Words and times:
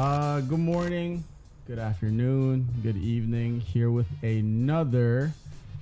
Uh, 0.00 0.42
good 0.42 0.58
morning, 0.58 1.24
good 1.66 1.78
afternoon, 1.78 2.68
good 2.82 2.98
evening. 2.98 3.60
Here 3.60 3.90
with 3.90 4.06
another 4.22 5.32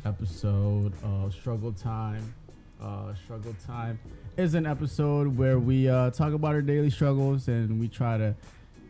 episode 0.04 0.92
of 1.02 1.34
Struggle 1.34 1.72
Time. 1.72 2.32
Uh, 2.80 3.12
Struggle 3.24 3.56
Time 3.66 3.98
is 4.36 4.54
an 4.54 4.66
episode 4.66 5.36
where 5.36 5.58
we 5.58 5.88
uh, 5.88 6.10
talk 6.10 6.32
about 6.32 6.54
our 6.54 6.62
daily 6.62 6.90
struggles 6.90 7.48
and 7.48 7.80
we 7.80 7.88
try 7.88 8.16
to 8.16 8.36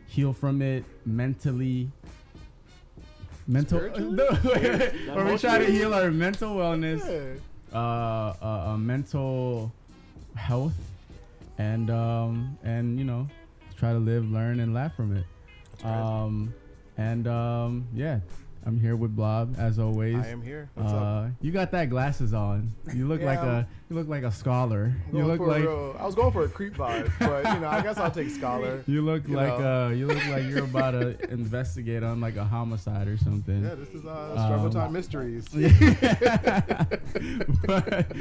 heal 0.05 0.31
from 0.31 0.61
it 0.61 0.83
mentally. 1.07 1.89
Mental, 3.47 3.79
where 3.79 5.25
we 5.25 5.39
try 5.39 5.57
to 5.57 5.65
heal 5.65 5.91
our 5.95 6.11
mental 6.11 6.55
wellness 6.55 7.01
Yeah. 7.03 7.75
uh, 7.75 8.35
uh, 8.39 8.69
uh, 8.73 8.77
mental 8.77 9.71
health 10.35 10.77
and 11.57 11.89
um, 11.89 12.59
and 12.63 12.99
you 12.99 13.05
know 13.05 13.27
try 13.77 13.91
to 13.93 13.99
live, 13.99 14.29
learn, 14.29 14.59
and 14.59 14.73
laugh 14.73 14.95
from 14.95 15.15
it. 15.15 15.25
Um, 15.85 16.53
and 16.97 17.27
um, 17.27 17.87
yeah, 17.93 18.19
I'm 18.65 18.79
here 18.79 18.95
with 18.95 19.15
Blob 19.15 19.55
as 19.59 19.79
always. 19.79 20.15
I 20.15 20.27
am 20.29 20.41
here. 20.41 20.69
What's 20.75 20.91
up? 20.91 21.01
uh, 21.01 21.27
you 21.41 21.51
got 21.51 21.71
that 21.71 21.89
glasses 21.89 22.33
on. 22.33 22.71
You 22.93 23.07
look 23.07 23.19
Yeah, 23.21 23.27
like 23.27 23.39
a 23.39 23.67
you 23.89 23.95
look 23.95 24.07
like 24.07 24.23
a 24.23 24.31
scholar. 24.31 24.91
You 25.13 25.25
look 25.25 25.39
like 25.39 25.61
real- 25.61 25.95
I 25.99 26.05
was 26.07 26.15
going 26.15 26.31
for 26.31 26.43
a 26.43 26.49
creep 26.49 26.73
vibe, 26.75 27.11
but 27.19 27.53
you 27.53 27.59
know, 27.59 27.67
I 27.67 27.81
guess 27.81 27.97
I'll 27.97 28.09
take 28.09 28.29
scholar. 28.31 28.83
you 28.87 29.03
look 29.03 29.27
you 29.27 29.35
like 29.35 29.59
know. 29.59 29.85
uh 29.85 29.89
you 29.89 30.07
look 30.07 30.25
like 30.27 30.43
you're 30.45 30.63
about 30.63 30.91
to 30.91 31.15
investigate 31.31 32.01
on 32.01 32.19
like 32.19 32.35
a 32.35 32.43
homicide 32.43 33.07
or 33.07 33.17
something. 33.17 33.63
Yeah, 33.63 33.75
this 33.75 33.89
is 33.89 34.03
uh, 34.05 34.31
struggle 34.45 34.65
Um, 34.65 34.71
time 34.71 34.91
mysteries. 34.91 35.45
but 37.65 38.11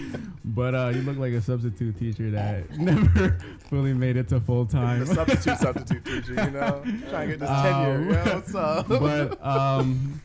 but 0.45 0.75
uh, 0.75 0.93
you 0.95 1.03
look 1.03 1.17
like 1.17 1.33
a 1.33 1.41
substitute 1.41 1.99
teacher 1.99 2.31
that 2.33 2.71
never 2.79 3.39
fully 3.71 3.95
made 3.95 4.17
it 4.17 4.29
to 4.29 4.41
full 4.41 4.67
time. 4.67 5.07
substitute 5.07 5.59
substitute 5.59 6.05
teacher, 6.05 6.35
you 6.45 6.51
know, 6.51 6.83
trying 7.11 7.29
to 7.31 7.37
get 7.37 7.41
this 7.41 7.49
Um, 7.51 7.63
tenure. 7.63 8.11
Yeah, 8.13 8.35
what's 8.35 8.55
up? 8.55 8.89
but 8.89 9.45
um, 9.45 10.21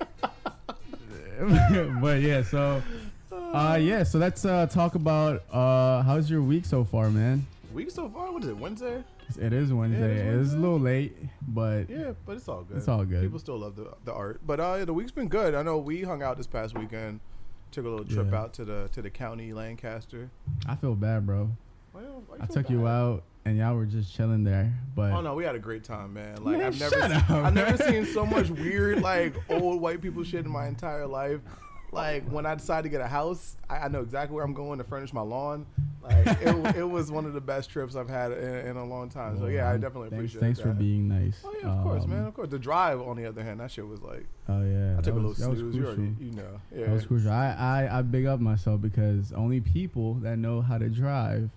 but 2.02 2.20
yeah, 2.22 2.44
so 2.44 2.82
uh, 3.54 3.78
yeah, 3.82 4.04
so 4.04 4.20
let's 4.20 4.46
uh, 4.46 4.66
talk 4.68 4.96
about 4.96 5.44
uh, 5.52 6.02
how's 6.04 6.30
your 6.30 6.42
week 6.42 6.66
so 6.66 6.84
far, 6.84 7.10
man? 7.10 7.46
Week 7.74 7.92
so 7.92 8.10
far, 8.10 8.32
what 8.32 8.44
is 8.44 8.50
it? 8.50 8.58
Wednesday? 8.58 9.04
It 9.40 9.54
is 9.54 9.72
Wednesday. 9.72 10.18
Yeah, 10.18 10.24
it 10.34 10.36
is 10.40 10.54
a 10.54 10.58
little 10.58 10.80
late, 10.80 11.16
but 11.48 11.88
Yeah, 11.90 12.14
but 12.26 12.38
it's 12.38 12.48
all 12.48 12.64
good. 12.64 12.78
it's 12.78 12.88
all 12.88 13.06
good. 13.06 13.22
People 13.22 13.38
still 13.40 13.60
love 13.60 13.76
the 13.76 13.92
the 14.06 14.14
art, 14.14 14.42
but 14.46 14.60
uh, 14.60 14.76
yeah, 14.80 14.86
the 14.86 14.94
week's 14.94 15.12
been 15.12 15.28
good. 15.28 15.54
I 15.54 15.62
know 15.62 15.78
we 15.78 16.02
hung 16.02 16.24
out 16.24 16.38
this 16.38 16.48
past 16.48 16.78
weekend. 16.78 17.20
Took 17.72 17.86
a 17.86 17.90
little 17.90 18.06
trip 18.06 18.32
Yeah. 18.32 18.40
out 18.40 18.54
to 18.54 18.66
the 18.66 18.90
to 18.94 19.02
the 19.04 19.10
county 19.12 19.54
Lancaster. 19.54 20.30
I 20.68 20.76
feel 20.76 20.96
bad, 20.96 21.26
bro. 21.28 21.52
Well, 21.94 22.24
I 22.40 22.46
took 22.48 22.70
you 22.70 22.88
out 22.88 23.24
and 23.46 23.58
y'all 23.58 23.76
were 23.76 23.86
just 23.86 24.14
chilling 24.16 24.44
there, 24.44 24.74
but 24.96 25.12
Oh 25.12 25.22
no, 25.22 25.36
we 25.36 25.44
had 25.44 25.56
a 25.56 25.60
great 25.60 25.84
time, 25.84 26.14
man. 26.14 26.44
Like 26.44 26.58
Man, 26.58 26.66
I've 26.68 26.80
never, 26.80 26.96
shut 27.00 27.12
se- 27.12 27.16
up, 27.18 27.30
I've 27.30 27.54
never 27.54 27.78
seen 27.84 28.06
so 28.06 28.26
much 28.26 28.50
weird 28.50 29.02
like 29.02 29.36
old 29.50 29.80
white 29.82 30.02
people 30.02 30.24
shit 30.24 30.46
in 30.46 30.52
my 30.52 30.68
entire 30.68 31.06
life. 31.06 31.42
Like 31.92 32.30
when 32.30 32.46
I 32.46 32.56
decided 32.56 32.84
to 32.84 32.90
get 32.90 33.02
a 33.02 33.08
house, 33.08 33.58
I, 33.70 33.78
I 33.80 33.88
know 33.88 34.02
exactly 34.02 34.36
where 34.36 34.44
I'm 34.46 34.54
going 34.54 34.78
to 34.78 34.84
furnish 34.84 35.14
my 35.14 35.22
lawn. 35.22 35.66
Like 36.02 36.28
it, 36.42 36.76
it 36.78 36.84
was 36.90 37.12
one 37.12 37.26
of 37.26 37.34
the 37.34 37.42
best 37.42 37.70
trips 37.70 37.96
I've 37.96 38.10
had 38.10 38.32
in, 38.32 38.68
in 38.68 38.78
a 38.78 38.86
long 38.86 39.10
time. 39.10 39.38
So 39.38 39.48
yeah, 39.48 39.70
I 39.70 39.74
definitely 39.74 40.10
thanks, 40.10 40.34
appreciate. 40.34 40.40
Thanks 40.40 40.60
for 40.62 40.70
being 40.74 41.08
nice. 41.10 41.42
Oh 41.44 41.54
yeah, 41.62 41.70
of 41.70 41.84
course, 41.84 42.04
Um, 42.04 42.10
man. 42.12 42.26
Of 42.26 42.34
course. 42.34 42.50
The 42.50 42.60
drive, 42.60 43.02
on 43.02 43.18
the 43.18 43.26
other 43.26 43.44
hand, 43.44 43.60
that 43.60 43.70
shit 43.72 43.86
was 43.88 44.02
like 44.02 44.26
Oh 44.48 44.62
yeah, 44.64 44.94
I 44.94 44.96
that 44.96 45.04
took 45.04 45.14
a 45.14 45.18
little 45.18 45.30
was, 45.30 45.38
that 45.40 45.44
snooze. 45.58 45.76
You 45.76 45.86
already, 45.86 46.16
you 46.20 46.32
know. 46.32 46.62
Yeah. 46.74 46.86
That 46.86 46.94
was 46.94 47.06
crucial. 47.06 47.32
I, 47.32 47.88
I, 47.90 48.00
I 48.00 48.02
big 48.02 48.26
up 48.26 48.40
myself 48.40 48.80
because 48.82 49.34
only 49.34 49.60
people 49.60 50.16
that 50.16 50.38
know 50.38 50.62
how 50.62 50.78
to 50.78 50.90
drive 50.90 51.50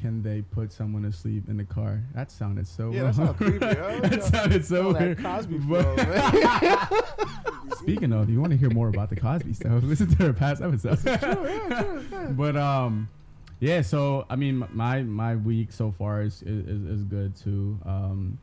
can 0.00 0.22
they 0.22 0.40
put 0.42 0.72
someone 0.72 1.02
to 1.02 1.12
sleep 1.12 1.48
in 1.48 1.56
the 1.58 1.64
car. 1.64 2.02
That 2.14 2.30
sounded 2.32 2.66
so 2.66 2.90
Yeah, 2.90 3.02
wrong. 3.02 3.06
that 3.12 3.14
sounded 3.16 3.36
creepy, 3.36 3.66
yo. 3.66 4.00
that 4.08 4.22
sounded 4.24 4.64
so 4.64 4.86
Oh, 4.88 4.92
that 4.94 5.00
weird. 5.02 5.22
Cosby 5.22 5.58
flow. 5.58 5.96
Speaking 7.78 8.12
of, 8.12 8.28
you 8.30 8.40
want 8.40 8.52
to 8.52 8.56
hear 8.58 8.70
more 8.70 8.88
about 8.88 9.10
the 9.10 9.16
Cosby 9.16 9.52
stuff, 9.54 9.82
listen 9.82 10.14
to 10.16 10.26
our 10.26 10.32
past 10.32 10.62
episodes. 10.62 11.02
Sure, 11.02 11.12
yeah, 11.12 11.82
sure, 11.82 12.02
yeah. 12.10 12.26
but 12.30 12.56
um, 12.56 13.08
yeah. 13.60 13.82
So 13.82 14.26
I 14.28 14.36
mean, 14.36 14.64
my 14.72 15.02
my 15.02 15.36
week 15.36 15.72
so 15.72 15.90
far 15.90 16.22
is 16.22 16.42
is, 16.42 16.66
is 16.86 17.04
good 17.04 17.36
too. 17.36 17.78
Um, 17.84 18.38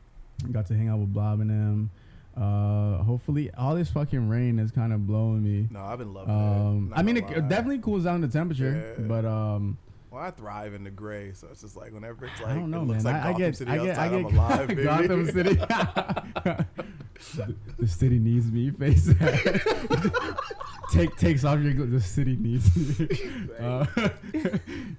got 0.52 0.66
to 0.66 0.74
hang 0.76 0.88
out 0.88 0.98
with 0.98 1.12
Blob 1.12 1.40
and 1.40 1.50
them. 1.50 1.90
Uh, 2.36 3.02
hopefully, 3.02 3.50
all 3.58 3.74
this 3.74 3.90
fucking 3.90 4.28
rain 4.28 4.58
is 4.60 4.70
kind 4.70 4.92
of 4.92 5.06
blowing 5.06 5.42
me. 5.42 5.68
No, 5.72 5.80
I've 5.80 5.98
been 5.98 6.14
loving 6.14 6.32
Um, 6.34 6.86
it. 6.86 6.90
Not 6.90 6.98
I 6.98 7.02
mean, 7.02 7.16
it, 7.16 7.24
it 7.30 7.42
lie. 7.42 7.48
definitely 7.48 7.78
cools 7.80 8.04
down 8.04 8.20
the 8.20 8.28
temperature, 8.28 8.94
Yeah. 8.98 9.04
but 9.06 9.24
um, 9.24 9.76
Well, 10.10 10.22
I 10.22 10.30
thrive 10.30 10.72
in 10.72 10.84
the 10.84 10.90
gray, 10.90 11.32
so 11.34 11.48
it's 11.50 11.60
just 11.60 11.76
like 11.76 11.92
whenever 11.92 12.24
it's 12.24 12.40
like 12.40 12.52
I 12.52 12.54
don't 12.54 12.70
know, 12.70 12.78
it 12.78 12.86
man. 12.86 12.88
looks 12.88 13.04
like 13.04 13.14
I, 13.16 13.18
I 13.18 13.32
Gotham 13.32 13.38
get, 13.38 13.56
City 13.56 13.70
I 13.70 13.76
get, 13.76 13.86
I 13.86 13.90
outside, 13.90 14.10
get 14.10 14.18
I'm 14.18 14.24
alive, 14.38 14.68
baby. 14.68 14.84
Gotham 14.84 15.26
City. 15.30 15.54
the, 17.36 17.54
the 17.78 17.86
city 17.88 18.18
needs 18.18 18.50
me. 18.50 18.70
Face 18.70 19.04
that. 19.04 20.38
Take 20.92 21.14
takes 21.16 21.44
off 21.44 21.60
your. 21.60 21.74
The 21.84 22.00
city 22.00 22.36
needs 22.36 22.98
me. 22.98 23.08
Uh, 23.58 23.84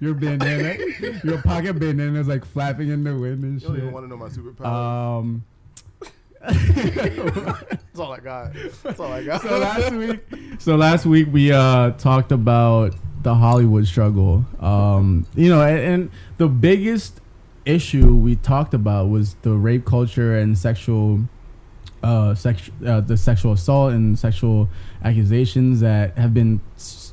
your 0.00 0.12
bandana, 0.12 0.76
your 1.24 1.40
pocket 1.40 1.78
bandana 1.80 2.20
is 2.20 2.28
like 2.28 2.44
flapping 2.44 2.90
in 2.90 3.02
the 3.02 3.16
wind 3.16 3.42
and 3.42 3.60
You 3.60 3.68
don't 3.68 3.76
even 3.78 3.92
want 3.92 4.04
to 4.04 4.08
know 4.10 4.18
my 4.18 4.28
superpower. 4.28 4.66
Um. 4.66 5.44
That's 6.42 7.98
all 7.98 8.12
I 8.12 8.20
got. 8.20 8.52
That's 8.82 9.00
all 9.00 9.12
I 9.12 9.24
got. 9.24 9.40
so 9.40 9.58
last 9.58 9.92
week, 9.92 10.20
so 10.58 10.76
last 10.76 11.06
week 11.06 11.28
we 11.32 11.52
uh 11.52 11.92
talked 11.92 12.32
about 12.32 12.94
the 13.22 13.34
Hollywood 13.34 13.86
struggle. 13.86 14.44
Um, 14.60 15.26
you 15.34 15.48
know, 15.48 15.62
and, 15.62 15.78
and 15.78 16.10
the 16.38 16.48
biggest 16.48 17.20
issue 17.64 18.14
we 18.14 18.36
talked 18.36 18.74
about 18.74 19.08
was 19.10 19.34
the 19.42 19.52
rape 19.52 19.84
culture 19.84 20.36
and 20.36 20.56
sexual, 20.56 21.20
uh, 22.02 22.34
sex, 22.34 22.70
uh, 22.86 23.00
the 23.00 23.16
sexual 23.16 23.52
assault 23.52 23.92
and 23.92 24.18
sexual 24.18 24.68
accusations 25.04 25.80
that 25.80 26.16
have 26.16 26.32
been 26.32 26.60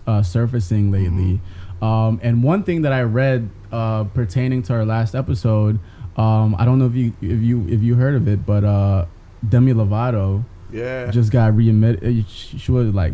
uh, 0.06 0.24
surfacing 0.24 0.92
lately. 0.92 1.42
Um, 1.82 2.20
and 2.24 2.42
one 2.42 2.64
thing 2.64 2.82
that 2.84 2.94
I 2.94 3.02
read 3.02 3.50
uh, 3.72 4.06
pertaining 4.06 4.64
to 4.64 4.74
our 4.74 4.86
last 4.86 5.14
episode, 5.14 5.80
um, 6.16 6.56
I 6.58 6.66
don't 6.66 6.80
know 6.80 6.88
if 6.88 6.96
you 6.96 7.14
if 7.22 7.42
you 7.44 7.68
if 7.68 7.84
you 7.84 7.96
heard 7.96 8.16
of 8.16 8.28
it, 8.28 8.46
but 8.46 8.64
uh, 8.64 9.06
Demi 9.48 9.74
Lovato 9.74 10.44
yeah. 10.72 11.12
just 11.12 11.32
got 11.32 11.56
readmitted. 11.56 12.26
She, 12.28 12.58
she 12.58 12.72
was 12.72 12.94
like, 12.94 13.14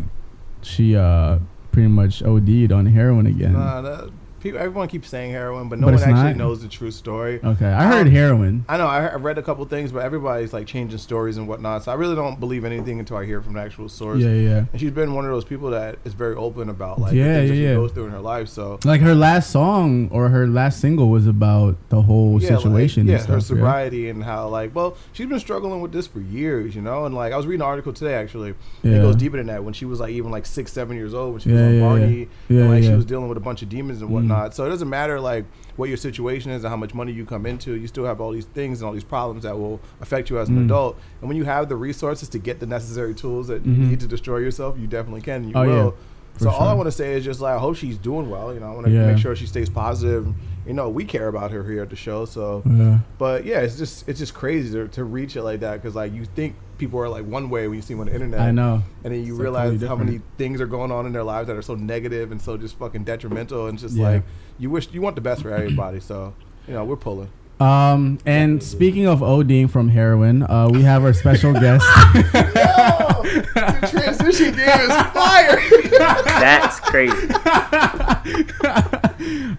she 0.62 0.96
uh 0.96 1.40
pretty 1.74 1.88
much 1.88 2.22
OD'd 2.22 2.70
on 2.72 2.86
heroin 2.86 3.26
again. 3.26 3.52
Nah, 3.52 3.80
that, 3.82 4.10
people, 4.44 4.60
everyone 4.60 4.86
keeps 4.86 5.08
saying 5.08 5.32
heroin, 5.32 5.68
but 5.68 5.80
no 5.80 5.86
But 5.88 5.94
one 5.94 6.02
actually 6.04 6.22
not? 6.30 6.36
knows 6.36 6.62
the 6.62 6.68
true 6.68 6.92
story. 6.92 7.40
Okay, 7.42 7.66
I 7.66 7.86
heard 7.88 8.06
Um, 8.06 8.12
heroin. 8.12 8.64
I 8.68 8.76
know 8.76 8.86
I, 8.86 9.06
I 9.06 9.14
read 9.16 9.38
a 9.38 9.42
couple 9.42 9.64
things, 9.64 9.90
but 9.90 10.04
everybody's 10.04 10.52
like 10.52 10.68
changing 10.68 10.98
stories 10.98 11.36
and 11.36 11.48
whatnot. 11.48 11.82
So 11.84 11.90
I 11.90 11.96
really 11.96 12.14
don't 12.14 12.38
believe 12.38 12.64
anything 12.64 13.00
until 13.00 13.16
I 13.16 13.24
hear 13.24 13.42
from 13.42 13.54
the 13.54 13.60
actual 13.60 13.88
source. 13.88 14.20
Yeah, 14.20 14.28
yeah. 14.30 14.64
And 14.70 14.80
she's 14.80 14.92
been 14.92 15.14
one 15.14 15.24
of 15.24 15.32
those 15.32 15.44
people 15.44 15.70
that 15.70 15.98
is 16.04 16.12
very 16.14 16.36
open 16.36 16.68
about 16.68 17.00
like 17.00 17.12
Yeah, 17.14 17.24
the 17.24 17.34
things 17.40 17.50
that 17.50 17.56
yeah, 17.56 17.68
she 17.70 17.74
goes 17.74 17.90
through 17.92 18.04
in 18.06 18.12
her 18.12 18.20
life. 18.20 18.48
So 18.48 18.78
Like 18.84 19.00
her 19.00 19.14
last 19.16 19.50
song 19.50 20.08
or 20.12 20.28
her 20.28 20.46
last 20.46 20.78
single 20.80 21.08
was 21.08 21.26
about 21.26 21.76
the 21.88 22.02
whole 22.02 22.40
yeah, 22.40 22.48
situation. 22.50 23.06
like, 23.06 23.08
yeah, 23.10 23.14
and 23.16 23.22
stuff, 23.24 23.34
her 23.34 23.40
sobriety 23.40 24.08
and 24.08 24.22
how 24.22 24.46
like 24.48 24.74
well 24.74 24.96
she's 25.14 25.26
been 25.26 25.40
struggling 25.40 25.80
with 25.80 25.90
this 25.92 26.06
for 26.06 26.20
years, 26.20 26.76
you 26.76 26.82
know. 26.82 27.06
And 27.06 27.14
like 27.14 27.32
I 27.32 27.36
was 27.36 27.46
reading 27.46 27.62
an 27.62 27.66
article 27.66 27.92
today 27.92 28.14
actually. 28.14 28.54
Yeah. 28.82 28.96
It 28.96 29.00
goes 29.00 29.16
deeper 29.16 29.38
than 29.38 29.46
that. 29.46 29.64
When 29.64 29.72
she 29.74 29.84
was 29.86 30.00
like 30.00 30.10
even 30.12 30.30
like 30.30 30.44
six, 30.46 30.72
seven 30.72 30.96
years 30.96 31.14
old, 31.14 31.32
when 31.32 31.40
she 31.40 31.50
was 31.50 31.60
on 31.60 31.80
Barney, 31.80 32.28
and 32.50 32.70
like 32.70 32.82
she 32.84 32.90
was 32.92 33.04
dealing 33.06 33.28
with 33.28 33.38
a 33.38 33.40
bunch 33.40 33.62
of 33.62 33.68
demons 33.70 34.02
and 34.02 34.10
Mm. 34.10 34.14
Whatnot. 34.34 34.54
So 34.54 34.64
it 34.66 34.68
doesn't 34.68 34.88
matter 34.88 35.20
like 35.20 35.44
what 35.76 35.88
your 35.88 35.96
situation 35.98 36.50
is 36.50 36.62
and 36.64 36.70
how 36.70 36.76
much 36.76 36.94
money 36.94 37.12
you 37.12 37.24
come 37.24 37.46
into. 37.46 37.74
You 37.74 37.86
still 37.86 38.04
have 38.04 38.20
all 38.20 38.30
these 38.30 38.44
things 38.46 38.80
and 38.80 38.86
all 38.86 38.92
these 38.92 39.04
problems 39.04 39.42
that 39.42 39.58
will 39.58 39.80
affect 40.00 40.30
you 40.30 40.38
as 40.38 40.48
an 40.48 40.56
Mm. 40.58 40.64
adult. 40.66 40.96
And 41.20 41.28
when 41.28 41.36
you 41.36 41.44
have 41.44 41.68
the 41.68 41.76
resources 41.76 42.28
to 42.30 42.38
get 42.38 42.60
the 42.60 42.66
necessary 42.66 43.14
tools 43.14 43.48
that 43.48 43.64
Mhm. 43.64 43.66
you 43.78 43.86
need 43.86 44.00
to 44.00 44.06
destroy 44.06 44.38
yourself, 44.38 44.76
you 44.78 44.86
definitely 44.86 45.20
can. 45.22 45.42
And 45.42 45.46
you 45.46 45.52
Oh, 45.56 45.62
yeah. 45.62 45.68
will. 45.84 45.94
For 46.34 46.44
So 46.44 46.50
all 46.50 46.68
I 46.68 46.72
want 46.74 46.86
to 46.88 46.92
say 46.92 47.12
is 47.14 47.24
just 47.24 47.40
like 47.40 47.54
I 47.54 47.58
hope 47.58 47.76
she's 47.76 47.96
doing 47.96 48.28
well. 48.28 48.52
You 48.52 48.60
know, 48.60 48.66
I 48.66 48.74
want 48.74 48.86
to 48.86 48.92
Yeah. 48.92 49.06
make 49.06 49.18
sure 49.18 49.36
she 49.36 49.46
stays 49.46 49.68
positive. 49.68 50.26
You 50.66 50.72
know, 50.74 50.88
we 50.88 51.04
care 51.04 51.28
about 51.28 51.50
her 51.52 51.62
here 51.62 51.82
at 51.82 51.90
the 51.90 51.96
show. 51.96 52.24
So, 52.24 52.62
Yeah. 52.66 52.98
but 53.18 53.44
yeah, 53.44 53.60
it's 53.60 53.76
just 53.76 54.08
it's 54.08 54.18
just 54.18 54.34
crazy 54.34 54.72
to, 54.72 54.88
to 54.88 55.04
reach 55.04 55.36
it 55.36 55.42
like 55.42 55.60
that 55.60 55.80
because 55.80 55.94
like 55.94 56.12
you 56.12 56.24
think 56.24 56.54
people 56.78 56.98
are 57.00 57.08
like 57.08 57.24
one 57.24 57.50
way 57.50 57.66
when 57.68 57.76
you 57.76 57.82
see 57.82 57.94
them 57.94 58.00
on 58.00 58.06
the 58.06 58.14
internet. 58.14 58.40
I 58.40 58.50
know. 58.50 58.82
And 59.04 59.12
then 59.14 59.24
you 59.24 59.34
It's, 59.34 59.40
realize 59.40 59.72
totally 59.80 59.88
how 59.88 59.96
many 59.96 60.20
things 60.38 60.60
are 60.60 60.66
going 60.66 60.90
on 60.92 61.06
in 61.06 61.12
their 61.12 61.24
lives 61.24 61.46
that 61.48 61.56
are 61.56 61.62
so 61.62 61.74
negative 61.74 62.32
and 62.32 62.40
so 62.40 62.56
just 62.56 62.76
fucking 62.78 63.04
detrimental 63.04 63.66
and 63.68 63.78
just 63.78 63.94
Yeah. 63.96 64.08
like 64.08 64.22
you 64.58 64.70
wish 64.70 64.88
you 64.92 65.00
want 65.00 65.14
the 65.16 65.22
best 65.22 65.42
for 65.42 65.50
everybody. 65.50 66.00
So 66.00 66.34
you 66.68 66.74
know 66.74 66.84
we're 66.84 66.96
pulling. 66.96 67.28
Um, 67.60 68.18
and 68.26 68.60
speaking 68.62 69.06
of 69.06 69.20
ODing 69.20 69.70
from 69.70 69.88
heroin, 69.88 70.42
uh, 70.42 70.68
we 70.72 70.82
have 70.82 71.04
our 71.04 71.12
special 71.12 71.52
guest. 71.60 71.84
the 72.14 73.88
transition 73.90 74.56
game 74.56 74.80
is 74.80 74.88
fire. 75.12 75.60
That's 76.24 76.80
crazy. 76.80 77.28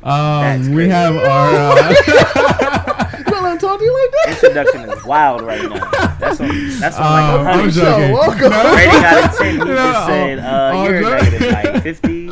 Um, 0.03 0.69
we 0.71 0.75
crazy. 0.75 0.89
have 0.89 1.15
our. 1.15 1.49
Uh, 1.77 3.04
you 3.81 3.87
don't 3.87 3.95
let 3.95 4.05
him 4.05 4.39
talk 4.41 4.49
to 4.49 4.55
you 4.55 4.55
like 4.55 4.71
that. 4.71 4.83
Introduction 4.83 4.89
is 4.97 5.05
wild 5.05 5.41
right 5.41 5.61
now. 5.69 5.89
That's 6.19 6.39
on, 6.41 6.79
that's 6.79 6.97
on 6.97 7.05
Um, 7.05 7.45
like 7.45 7.45
a 7.45 7.49
I'm 7.49 7.59
hundred. 7.59 7.71
joking. 7.73 8.11
welcome. 8.13 8.75
Rating 8.75 9.03
out 9.03 9.23
of 9.31 9.37
ten, 9.37 9.51
he 9.53 9.57
No, 9.59 9.65
just 9.75 10.05
said, 10.07 10.39
uh, 10.39 10.43
I'll 10.43 10.83
"You're 10.91 11.01
joke. 11.01 11.23
negative 11.23 11.51
like 11.73 11.83
50. 11.83 12.29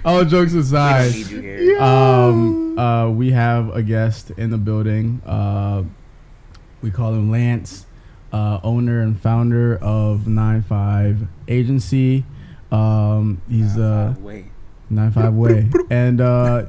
All 0.04 0.24
jokes 0.24 0.52
don't 0.52 0.60
aside, 0.62 1.12
need 1.14 1.26
you 1.28 1.40
here." 1.40 1.80
um, 1.82 2.78
uh, 2.78 3.10
we 3.10 3.30
have 3.32 3.74
a 3.74 3.82
guest 3.82 4.30
in 4.36 4.50
the 4.50 4.58
building. 4.58 5.20
Uh, 5.26 5.82
we 6.82 6.90
call 6.90 7.14
him 7.14 7.30
Lance. 7.30 7.86
uh, 8.32 8.58
owner 8.64 9.00
and 9.00 9.20
founder 9.20 9.76
of 9.78 10.26
Nine 10.26 10.60
Five 10.62 11.28
Agency. 11.48 12.24
Um, 12.72 13.40
he's 13.48 13.78
uh, 13.78 14.14
Wait. 14.20 14.46
Nine 14.90 15.12
Five 15.12 15.34
Way, 15.34 15.68
and 15.90 16.20
uh, 16.20 16.66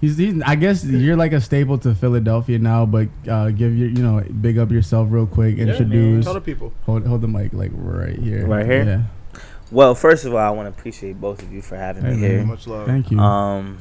he's, 0.00 0.16
he's. 0.18 0.40
I 0.42 0.54
guess 0.54 0.84
you're 0.84 1.16
like 1.16 1.32
a 1.32 1.40
staple 1.40 1.78
to 1.78 1.94
Philadelphia 1.94 2.58
now, 2.58 2.86
but 2.86 3.08
uh, 3.28 3.50
give 3.50 3.76
your, 3.76 3.88
you 3.88 4.02
know, 4.02 4.20
big 4.40 4.58
up 4.58 4.70
yourself 4.70 5.08
real 5.10 5.26
quick. 5.26 5.56
man. 5.58 5.68
Introduce. 5.68 6.24
Tell 6.24 6.34
the 6.34 6.40
people. 6.40 6.72
hold, 6.84 7.06
hold 7.06 7.20
the 7.22 7.28
mic 7.28 7.52
like 7.52 7.70
right 7.74 8.18
here. 8.18 8.46
Right 8.46 8.66
here? 8.66 8.84
Yeah. 8.84 9.40
Well, 9.70 9.94
first 9.94 10.24
of 10.24 10.32
all, 10.32 10.38
I 10.38 10.50
want 10.50 10.72
to 10.72 10.78
appreciate 10.78 11.20
both 11.20 11.42
of 11.42 11.52
you 11.52 11.60
for 11.60 11.76
having 11.76 12.04
Hey, 12.04 12.10
me 12.12 12.16
man. 12.20 12.30
here. 12.30 12.44
Much 12.44 12.66
love. 12.66 12.86
Thank 12.86 13.10
you. 13.10 13.18
Um, 13.18 13.78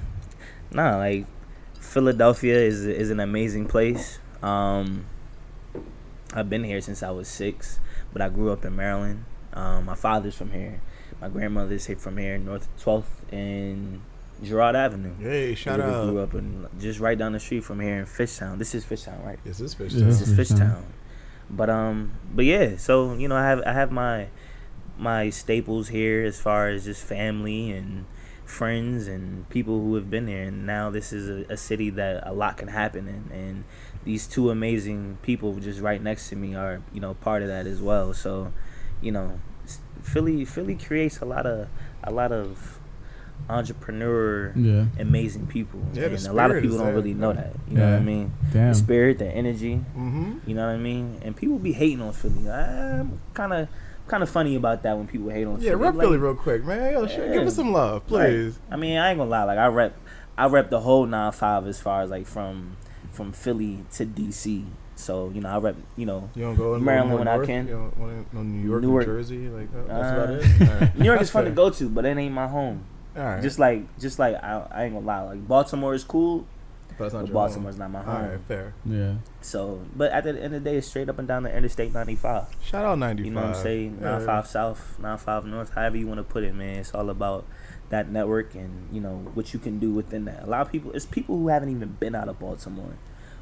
nah, 0.72 0.98
like 0.98 1.26
Philadelphia 1.80 2.58
is 2.58 2.86
is 2.86 3.12
an 3.12 3.20
amazing 3.20 3.68
place. 3.68 4.20
Um, 4.42 5.06
I've 6.34 6.50
been 6.50 6.64
here 6.64 6.82
since 6.82 7.04
I 7.04 7.12
was 7.12 7.28
six, 7.28 7.80
but 8.12 8.22
I 8.22 8.30
grew 8.30 8.52
up 8.52 8.66
in 8.66 8.76
Maryland. 8.76 9.26
Um, 9.54 9.86
my 9.86 9.96
father's 9.96 10.36
from 10.36 10.52
here. 10.52 10.82
My 11.22 11.30
grandmother's 11.30 11.86
here 11.86 11.96
from 11.96 12.18
here, 12.18 12.38
North 12.38 12.68
12th 12.84 13.06
and 13.32 14.02
Girard 14.44 14.76
Avenue. 14.76 15.16
Hey, 15.20 15.56
shout 15.56 15.80
We 15.80 15.86
out. 15.86 16.10
Grew 16.10 16.20
up 16.20 16.34
in 16.34 16.68
just 16.80 17.00
right 17.00 17.18
down 17.18 17.32
the 17.32 17.40
street 17.40 17.64
from 17.64 17.80
here 17.80 17.98
in 17.98 18.06
Fishtown. 18.06 18.58
This 18.60 18.76
is 18.76 18.86
Fishtown, 18.86 19.24
right? 19.26 19.40
Is 19.46 19.58
this 19.58 19.74
fish? 19.74 19.94
Yeah. 19.94 20.06
This 20.06 20.22
is 20.22 20.38
Fishtown. 20.38 20.60
Fishtown. 20.60 20.84
But 21.50 21.70
um, 21.70 22.14
but 22.34 22.46
yeah. 22.46 22.78
So 22.78 23.14
you 23.14 23.28
know, 23.28 23.36
I 23.36 23.44
have 23.44 23.62
I 23.66 23.74
have 23.74 23.92
my 23.92 24.28
my 24.98 25.30
staples 25.30 25.90
here 25.90 26.24
as 26.26 26.40
far 26.40 26.70
as 26.70 26.86
just 26.86 27.04
family 27.04 27.72
and 27.72 28.06
friends 28.46 29.08
and 29.08 29.50
people 29.50 29.82
who 29.82 29.96
have 29.96 30.10
been 30.10 30.28
there. 30.28 30.44
And 30.44 30.66
now 30.66 30.90
this 30.90 31.12
is 31.12 31.30
a, 31.30 31.54
a 31.54 31.58
city 31.58 31.90
that 31.92 32.26
a 32.28 32.34
lot 32.34 32.58
can 32.58 32.68
happen 32.68 33.08
in. 33.08 33.38
And 33.38 33.64
these 34.04 34.28
two 34.28 34.50
amazing 34.50 35.18
people 35.22 35.56
just 35.56 35.80
right 35.80 36.02
next 36.02 36.30
to 36.30 36.36
me 36.36 36.56
are 36.56 36.82
you 36.94 37.00
know 37.00 37.14
part 37.16 37.42
of 37.42 37.48
that 37.48 37.68
as 37.68 37.82
well. 37.82 38.14
So 38.14 38.54
you 39.02 39.12
know, 39.12 39.40
Philly 40.02 40.46
Philly 40.46 40.76
creates 40.76 41.20
a 41.22 41.26
lot 41.26 41.46
of 41.46 41.70
a 42.04 42.12
lot 42.12 42.32
of 42.32 42.75
entrepreneur 43.50 44.52
yeah. 44.56 44.86
amazing 45.00 45.46
people 45.48 45.80
Yeah, 45.94 46.06
and 46.06 46.26
a 46.28 46.34
lot 46.34 46.52
of 46.52 46.62
people 46.62 46.78
don't 46.78 46.94
really 46.96 47.14
know 47.14 47.32
that 47.34 47.54
you 47.70 47.78
know 47.78 47.92
what 47.92 48.00
i 48.00 48.04
mean 48.04 48.32
Damn. 48.52 48.70
the 48.70 48.76
spirit, 48.76 49.18
the 49.20 49.28
energy. 49.28 49.76
Mm-hmm. 49.98 50.40
You 50.48 50.56
know 50.56 50.66
what 50.68 50.76
I 50.76 50.78
mean? 50.78 51.20
And 51.24 51.36
people 51.36 51.60
be 51.60 51.74
hating 51.74 52.02
on 52.02 52.14
Philly. 52.14 52.50
I'm 52.50 53.20
kind 53.34 53.54
of 53.54 53.68
kind 54.08 54.22
of 54.24 54.30
funny 54.30 54.56
about 54.56 54.84
that 54.84 54.98
when 54.98 55.08
people 55.08 55.30
hate 55.30 55.46
on 55.46 55.60
Yeah, 55.60 55.72
Philly. 55.72 55.76
rep 55.82 55.94
Like, 55.96 56.06
Philly 56.06 56.18
real 56.18 56.36
quick, 56.36 56.64
man. 56.64 56.94
Yo, 56.94 57.08
sh- 57.08 57.18
Yeah. 57.18 57.34
give 57.34 57.48
us 57.48 57.56
some 57.56 57.72
love, 57.74 58.04
right. 58.04 58.28
please. 58.30 58.60
I 58.72 58.76
mean, 58.78 58.98
I 58.98 59.10
ain't 59.10 59.18
gonna 59.18 59.30
lie. 59.30 59.44
Like 59.44 59.58
I 59.58 59.66
rep, 59.68 59.98
I 60.38 60.46
rep 60.48 60.70
the 60.70 60.80
whole 60.82 61.06
nine 61.06 61.32
five 61.32 61.66
as 61.68 61.80
far 61.82 62.02
as 62.04 62.10
like 62.12 62.26
from 62.28 62.78
from 63.12 63.32
Philly 63.34 63.84
to 63.96 64.06
DC. 64.06 64.66
So 64.96 65.32
you 65.34 65.42
know, 65.42 65.50
I 65.50 65.58
rep. 65.58 65.76
You 65.98 66.06
know, 66.06 66.30
You 66.36 66.44
don't 66.44 66.56
go 66.56 66.76
in 66.76 66.84
Maryland 66.86 67.10
more 67.10 67.20
when 67.20 67.28
I 67.28 67.44
can. 67.46 67.68
You 67.68 67.74
don't 67.74 67.98
want 67.98 68.32
to, 68.32 68.44
New 68.44 68.68
York, 68.70 68.82
Newark. 68.84 69.08
New 69.08 69.14
Jersey, 69.14 69.50
like 69.50 69.72
that, 69.74 69.88
that's 69.88 70.08
Uh, 70.08 70.22
about 70.24 70.30
it. 70.30 70.70
All 70.72 70.80
right. 70.80 71.00
New 71.00 71.06
York 71.06 71.22
is 71.22 71.30
fun 71.30 71.46
to 71.46 71.52
go 71.52 71.70
to, 71.72 71.90
but 71.90 72.06
it 72.06 72.16
ain't 72.18 72.34
my 72.34 72.48
home. 72.48 72.86
All 73.18 73.24
right, 73.24 73.42
Just 73.42 73.60
like, 73.60 73.98
just 74.00 74.20
like 74.20 74.36
I, 74.36 74.68
I 74.72 74.84
ain't 74.86 74.94
gonna 74.94 75.06
lie. 75.06 75.22
Like 75.22 75.48
Baltimore 75.48 75.94
is 75.94 76.04
cool, 76.04 76.46
but 76.98 77.06
that's 77.06 77.14
not 77.14 77.22
but 77.22 77.28
your 77.28 77.34
Baltimore's 77.34 77.78
not 77.78 77.92
my 77.92 78.00
home. 78.02 78.10
All 78.10 78.22
home. 78.22 78.30
right, 78.32 78.40
fair. 78.48 78.74
Yeah. 78.86 79.14
So, 79.42 79.82
but 79.96 80.12
at 80.12 80.24
the 80.26 80.32
end 80.32 80.54
of 80.54 80.64
the 80.64 80.70
day, 80.72 80.78
it's 80.78 80.88
straight 80.88 81.08
up 81.10 81.18
and 81.20 81.28
down 81.28 81.44
the 81.44 81.56
Interstate 81.56 81.94
95. 81.94 82.48
Shout 82.64 82.84
out 82.86 83.00
ninety 83.00 83.24
five. 83.24 83.26
You 83.28 83.32
know 83.34 83.42
what 83.42 83.56
I'm 83.56 83.64
saying? 83.64 84.00
Yeah. 84.02 84.12
Nine 84.18 84.26
five 84.26 84.48
south, 84.48 85.00
nine 85.00 85.18
five 85.18 85.46
north, 85.46 85.74
however 85.74 85.98
you 85.98 86.08
want 86.08 86.18
to 86.20 86.24
put 86.24 86.44
it, 86.44 86.54
man. 86.56 86.80
It's 86.80 86.94
all 86.94 87.10
about 87.10 87.46
that 87.90 88.10
network 88.10 88.56
and 88.56 88.90
you 88.92 89.00
know 89.00 89.30
what 89.36 89.54
you 89.54 89.60
can 89.60 89.80
do 89.80 89.92
within 89.94 90.26
that. 90.26 90.44
A 90.44 90.48
lot 90.48 90.62
of 90.62 90.72
people, 90.72 90.92
it's 90.94 91.06
people 91.06 91.38
who 91.38 91.48
haven't 91.50 91.70
even 91.70 91.90
been 92.00 92.16
out 92.16 92.28
of 92.28 92.40
Baltimore, 92.40 92.96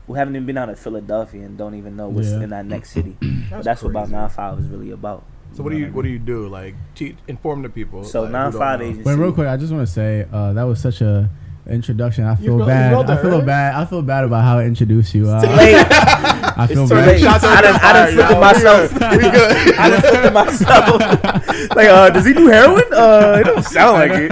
who 0.06 0.14
haven't 0.16 0.36
even 0.36 0.46
been 0.46 0.58
out 0.58 0.70
of 0.70 0.78
Philadelphia 0.78 1.44
and 1.46 1.58
don't 1.58 1.76
even 1.76 1.96
know 1.96 2.10
what's 2.10 2.28
Yeah. 2.30 2.42
in 2.42 2.50
that 2.50 2.66
next 2.66 2.92
city. 2.92 3.16
But 3.50 3.64
that's 3.64 3.82
what 3.82 3.90
about 3.92 4.04
crazy. 4.06 4.16
nine 4.16 4.30
five 4.30 4.60
is 4.60 4.68
really 4.68 4.92
about. 4.92 5.24
So 5.54 5.62
what 5.64 5.72
do 5.72 5.78
you 5.78 5.88
what 5.88 6.02
do 6.04 6.10
you 6.10 6.20
do? 6.20 6.48
Like 6.48 6.76
teach, 6.96 7.16
inform 7.28 7.62
the 7.62 7.70
people. 7.70 8.04
So 8.04 8.22
like, 8.22 8.28
who 8.28 8.34
nine 8.34 8.52
don't 8.52 8.60
five 8.60 8.80
know. 8.80 8.86
agency. 8.86 9.04
Wait, 9.10 9.16
real 9.18 9.32
quick. 9.32 9.48
I 9.48 9.58
just 9.58 9.72
want 9.72 9.88
to 9.88 9.94
say 9.94 10.28
uh, 10.32 10.54
that 10.54 10.64
was 10.64 10.82
such 10.82 11.02
a 11.02 11.30
introduction. 11.70 12.26
I 12.26 12.36
feel 12.36 12.58
feel- 12.58 12.60
you 12.60 12.66
bad. 12.66 12.92
felt 12.92 13.10
I 13.10 13.22
feel 13.22 13.38
right? 13.38 13.46
bad. 13.46 13.76
I 13.76 13.86
feel 13.86 14.02
bad 14.02 14.24
about 14.26 14.44
how 14.44 14.58
I 14.58 14.66
introduced 14.66 15.14
you. 15.14 15.30
Uh, 15.30 15.42
Late. 15.42 15.86
I 16.56 16.68
feel 16.68 16.84
It's 16.84 16.92
bad. 16.92 17.08
late. 17.08 17.22
Shots 17.22 17.44
I 17.44 17.56
on 17.58 17.64
done, 17.64 17.76
I 17.76 17.94
done 17.94 18.06
fire, 18.06 18.12
flipped 18.12 18.32
yo. 18.32 18.40
myself. 18.42 18.94
We 18.94 19.18
good. 19.32 19.76
I 19.80 19.90
done 19.90 20.02
flipped 20.02 20.34
myself. 20.34 21.70
like, 21.76 21.88
uh, 21.88 22.10
does 22.10 22.26
he 22.26 22.34
do 22.34 22.48
heroin? 22.48 22.84
Uh, 22.92 23.38
it 23.40 23.44
don't 23.46 23.64
sound 23.64 23.94
like 24.00 24.12
it. 24.12 24.30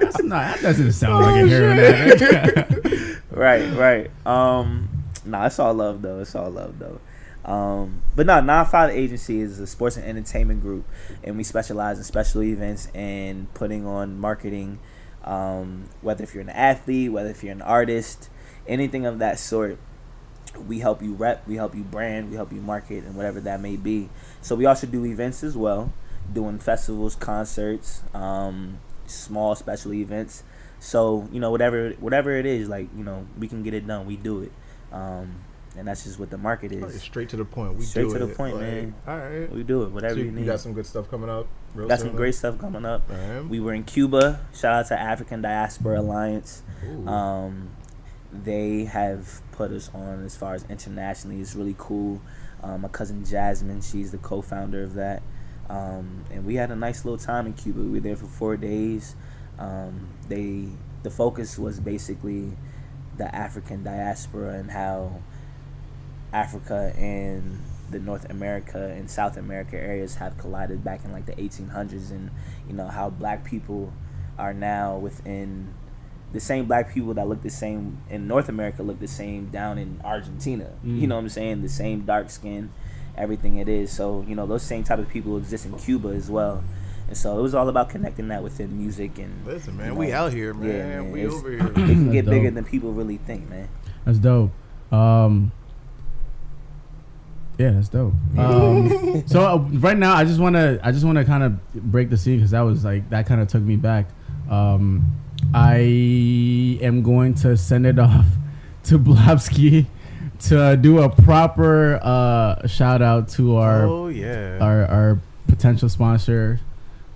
That's 0.00 0.22
not, 0.22 0.54
that 0.56 0.62
doesn't 0.62 0.92
sound 0.92 1.24
Oh, 1.24 1.26
like 1.30 1.44
a 1.44 1.48
heroin 1.48 3.16
right, 3.30 3.72
right. 3.76 4.10
Um, 4.26 4.88
nah, 5.24 5.46
it's 5.46 5.58
all 5.58 5.74
love 5.74 6.02
though. 6.02 6.20
It's 6.20 6.34
all 6.34 6.50
love 6.50 6.78
though. 6.78 7.00
Um, 7.46 8.02
but 8.16 8.26
no, 8.26 8.40
Nine 8.40 8.66
Five 8.66 8.90
agency 8.90 9.40
is 9.40 9.60
a 9.60 9.66
sports 9.66 9.96
and 9.96 10.04
entertainment 10.04 10.60
group, 10.60 10.84
and 11.22 11.36
we 11.36 11.44
specialize 11.44 11.96
in 11.96 12.04
special 12.04 12.42
events 12.42 12.88
and 12.92 13.52
putting 13.54 13.86
on 13.86 14.18
marketing. 14.18 14.80
Um, 15.24 15.88
whether 16.02 16.22
if 16.24 16.34
you're 16.34 16.42
an 16.42 16.50
athlete, 16.50 17.12
whether 17.12 17.30
if 17.30 17.42
you're 17.42 17.52
an 17.52 17.62
artist, 17.62 18.28
anything 18.66 19.06
of 19.06 19.20
that 19.20 19.38
sort, 19.38 19.78
we 20.66 20.80
help 20.80 21.02
you 21.02 21.14
rep, 21.14 21.46
we 21.46 21.54
help 21.54 21.74
you 21.74 21.84
brand, 21.84 22.30
we 22.30 22.36
help 22.36 22.52
you 22.52 22.60
market, 22.60 23.04
and 23.04 23.14
whatever 23.14 23.40
that 23.40 23.60
may 23.60 23.76
be. 23.76 24.08
So 24.40 24.56
we 24.56 24.66
also 24.66 24.86
do 24.88 25.04
events 25.04 25.44
as 25.44 25.56
well, 25.56 25.92
doing 26.32 26.58
festivals, 26.58 27.14
concerts, 27.14 28.02
um, 28.12 28.80
small 29.06 29.54
special 29.54 29.94
events. 29.94 30.42
So 30.80 31.28
you 31.30 31.38
know 31.38 31.52
whatever 31.52 31.90
whatever 32.00 32.32
it 32.32 32.46
is, 32.46 32.68
like 32.68 32.88
you 32.96 33.04
know 33.04 33.26
we 33.38 33.46
can 33.46 33.62
get 33.62 33.72
it 33.72 33.86
done. 33.86 34.04
We 34.04 34.16
do 34.16 34.42
it, 34.42 34.52
um, 34.92 35.44
and 35.78 35.86
that's 35.86 36.04
just 36.04 36.18
what 36.18 36.30
the 36.30 36.38
market 36.38 36.72
is. 36.72 37.02
straight 37.02 37.28
to 37.30 37.36
the 37.36 37.44
point. 37.44 37.74
We 37.76 37.84
Straight 37.84 38.04
do 38.08 38.12
to 38.18 38.18
the 38.26 38.30
it. 38.32 38.36
point, 38.36 38.54
Like, 38.56 38.62
man. 38.62 38.94
All 39.06 39.18
right. 39.18 39.50
We 39.52 39.62
do 39.62 39.82
it. 39.84 39.90
Whatever 39.90 40.14
So 40.14 40.20
you, 40.20 40.26
you, 40.26 40.32
need. 40.32 40.40
you 40.40 40.46
got 40.46 40.60
some 40.60 40.72
good 40.72 40.86
stuff 40.86 41.10
coming 41.10 41.28
up. 41.30 41.46
Real 41.74 41.88
Got 41.88 42.00
some 42.00 42.16
great 42.16 42.34
stuff 42.34 42.58
coming 42.58 42.84
up. 42.84 43.02
Right. 43.08 43.44
We 43.46 43.60
were 43.60 43.74
in 43.74 43.84
Cuba. 43.84 44.40
Shout 44.54 44.72
out 44.72 44.86
to 44.88 44.98
African 44.98 45.42
Diaspora 45.42 46.00
Alliance. 46.00 46.62
Um, 47.06 47.70
they 48.32 48.84
have 48.84 49.40
put 49.52 49.70
us 49.70 49.90
on 49.94 50.24
as 50.24 50.36
far 50.36 50.54
as 50.54 50.64
internationally. 50.68 51.40
It's 51.40 51.54
really 51.54 51.74
cool. 51.78 52.20
Um, 52.62 52.80
my 52.82 52.88
cousin 52.88 53.24
Jasmine, 53.24 53.82
she's 53.82 54.10
the 54.12 54.18
co-founder 54.18 54.82
of 54.82 54.94
that, 54.94 55.22
um, 55.68 56.24
and 56.32 56.44
we 56.44 56.54
had 56.56 56.70
a 56.70 56.76
nice 56.76 57.04
little 57.04 57.18
time 57.18 57.46
in 57.46 57.52
Cuba. 57.52 57.80
We 57.80 57.90
were 57.90 58.00
there 58.00 58.16
for 58.16 58.26
four 58.26 58.56
days. 58.56 59.14
Um, 59.58 60.08
they 60.28 60.68
the 61.02 61.10
focus 61.10 61.58
was 61.58 61.78
basically 61.80 62.56
the 63.18 63.32
African 63.34 63.84
diaspora 63.84 64.54
and 64.54 64.70
how 64.70 65.20
Africa 66.32 66.92
and 66.96 67.60
the 67.90 67.98
North 68.00 68.28
America 68.28 68.92
and 68.96 69.08
South 69.10 69.36
America 69.36 69.76
areas 69.76 70.16
have 70.16 70.36
collided 70.38 70.82
back 70.82 71.04
in 71.04 71.12
like 71.12 71.26
the 71.26 71.32
1800s, 71.34 72.10
and 72.10 72.30
you 72.68 72.74
know 72.74 72.88
how 72.88 73.08
black 73.10 73.44
people 73.44 73.92
are 74.38 74.52
now 74.52 74.96
within 74.96 75.72
the 76.32 76.40
same 76.40 76.66
black 76.66 76.92
people 76.92 77.14
that 77.14 77.26
look 77.28 77.42
the 77.42 77.50
same 77.50 77.98
in 78.10 78.26
North 78.26 78.48
America 78.48 78.82
look 78.82 78.98
the 78.98 79.06
same 79.08 79.46
down 79.50 79.78
in 79.78 80.00
Argentina. 80.04 80.70
Mm. 80.84 81.00
You 81.00 81.06
know 81.06 81.14
what 81.14 81.22
I'm 81.22 81.28
saying? 81.28 81.62
The 81.62 81.68
same 81.68 82.00
dark 82.04 82.28
skin, 82.30 82.70
everything 83.16 83.56
it 83.58 83.68
is. 83.68 83.92
So 83.92 84.24
you 84.26 84.34
know 84.34 84.46
those 84.46 84.62
same 84.64 84.82
type 84.84 84.98
of 84.98 85.08
people 85.08 85.36
exist 85.38 85.64
in 85.64 85.78
Cuba 85.78 86.08
as 86.08 86.28
well. 86.30 86.64
And 87.08 87.16
so 87.16 87.38
it 87.38 87.42
was 87.42 87.54
all 87.54 87.68
about 87.68 87.88
connecting 87.88 88.26
that 88.28 88.42
within 88.42 88.76
music 88.76 89.16
and 89.18 89.46
Listen, 89.46 89.76
man, 89.76 89.92
you 89.92 89.94
we 89.94 90.12
out 90.12 90.32
here, 90.32 90.52
man. 90.52 90.68
yeah, 90.68 90.86
man, 90.88 91.12
we 91.12 91.20
it's- 91.20 91.34
over 91.38 91.50
here. 91.52 91.60
it 91.68 91.72
can 91.74 92.10
get 92.10 92.24
That's 92.24 92.34
bigger 92.36 92.50
than 92.50 92.64
people 92.64 92.92
really 92.92 93.16
think, 93.18 93.48
man. 93.48 93.68
That's 94.04 94.18
dope. 94.18 94.50
Um, 94.90 95.52
yeah, 97.58 97.70
that's 97.70 97.88
dope. 97.88 98.12
Um, 98.38 99.24
so 99.26 99.40
uh, 99.40 99.56
right 99.78 99.96
now, 99.96 100.14
I 100.14 100.24
just 100.24 100.40
want 100.40 100.56
to, 100.56 100.78
I 100.82 100.92
just 100.92 101.04
want 101.04 101.16
to 101.18 101.24
kind 101.24 101.42
of 101.42 101.72
break 101.74 102.10
the 102.10 102.16
scene 102.16 102.36
because 102.36 102.50
that 102.52 102.60
was 102.60 102.84
like 102.84 103.08
that 103.10 103.26
kind 103.26 103.40
of 103.40 103.48
took 103.48 103.62
me 103.62 103.76
back. 103.76 104.06
Um, 104.50 105.12
I 105.54 105.76
am 106.82 107.02
going 107.02 107.34
to 107.34 107.56
send 107.56 107.86
it 107.86 107.98
off 107.98 108.26
to 108.84 108.98
Blobsky 108.98 109.86
to 110.38 110.76
do 110.76 111.00
a 111.00 111.08
proper 111.08 111.98
uh, 112.02 112.66
shout 112.66 113.00
out 113.02 113.28
to 113.30 113.56
our 113.56 113.84
oh 113.84 114.08
yeah. 114.08 114.58
our, 114.60 114.84
our 114.86 115.20
potential 115.48 115.88
sponsor. 115.88 116.60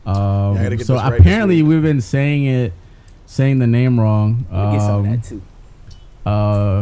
Um, 0.07 0.15
Yeah, 0.17 0.61
I 0.61 0.63
gotta 0.65 0.77
get 0.77 0.87
so 0.87 0.95
right 0.97 1.21
apparently 1.21 1.63
we've 1.63 1.83
been 1.83 2.01
saying 2.01 2.47
it, 2.47 2.73
saying 3.27 3.59
the 3.59 3.67
name 3.67 4.01
wrong. 4.01 4.47
We 4.51 4.57
get 4.79 4.81
some 4.81 5.01
of 5.01 5.05
Um, 5.07 5.11
that 5.13 5.23
too. 5.25 5.43
uh, 6.27 6.81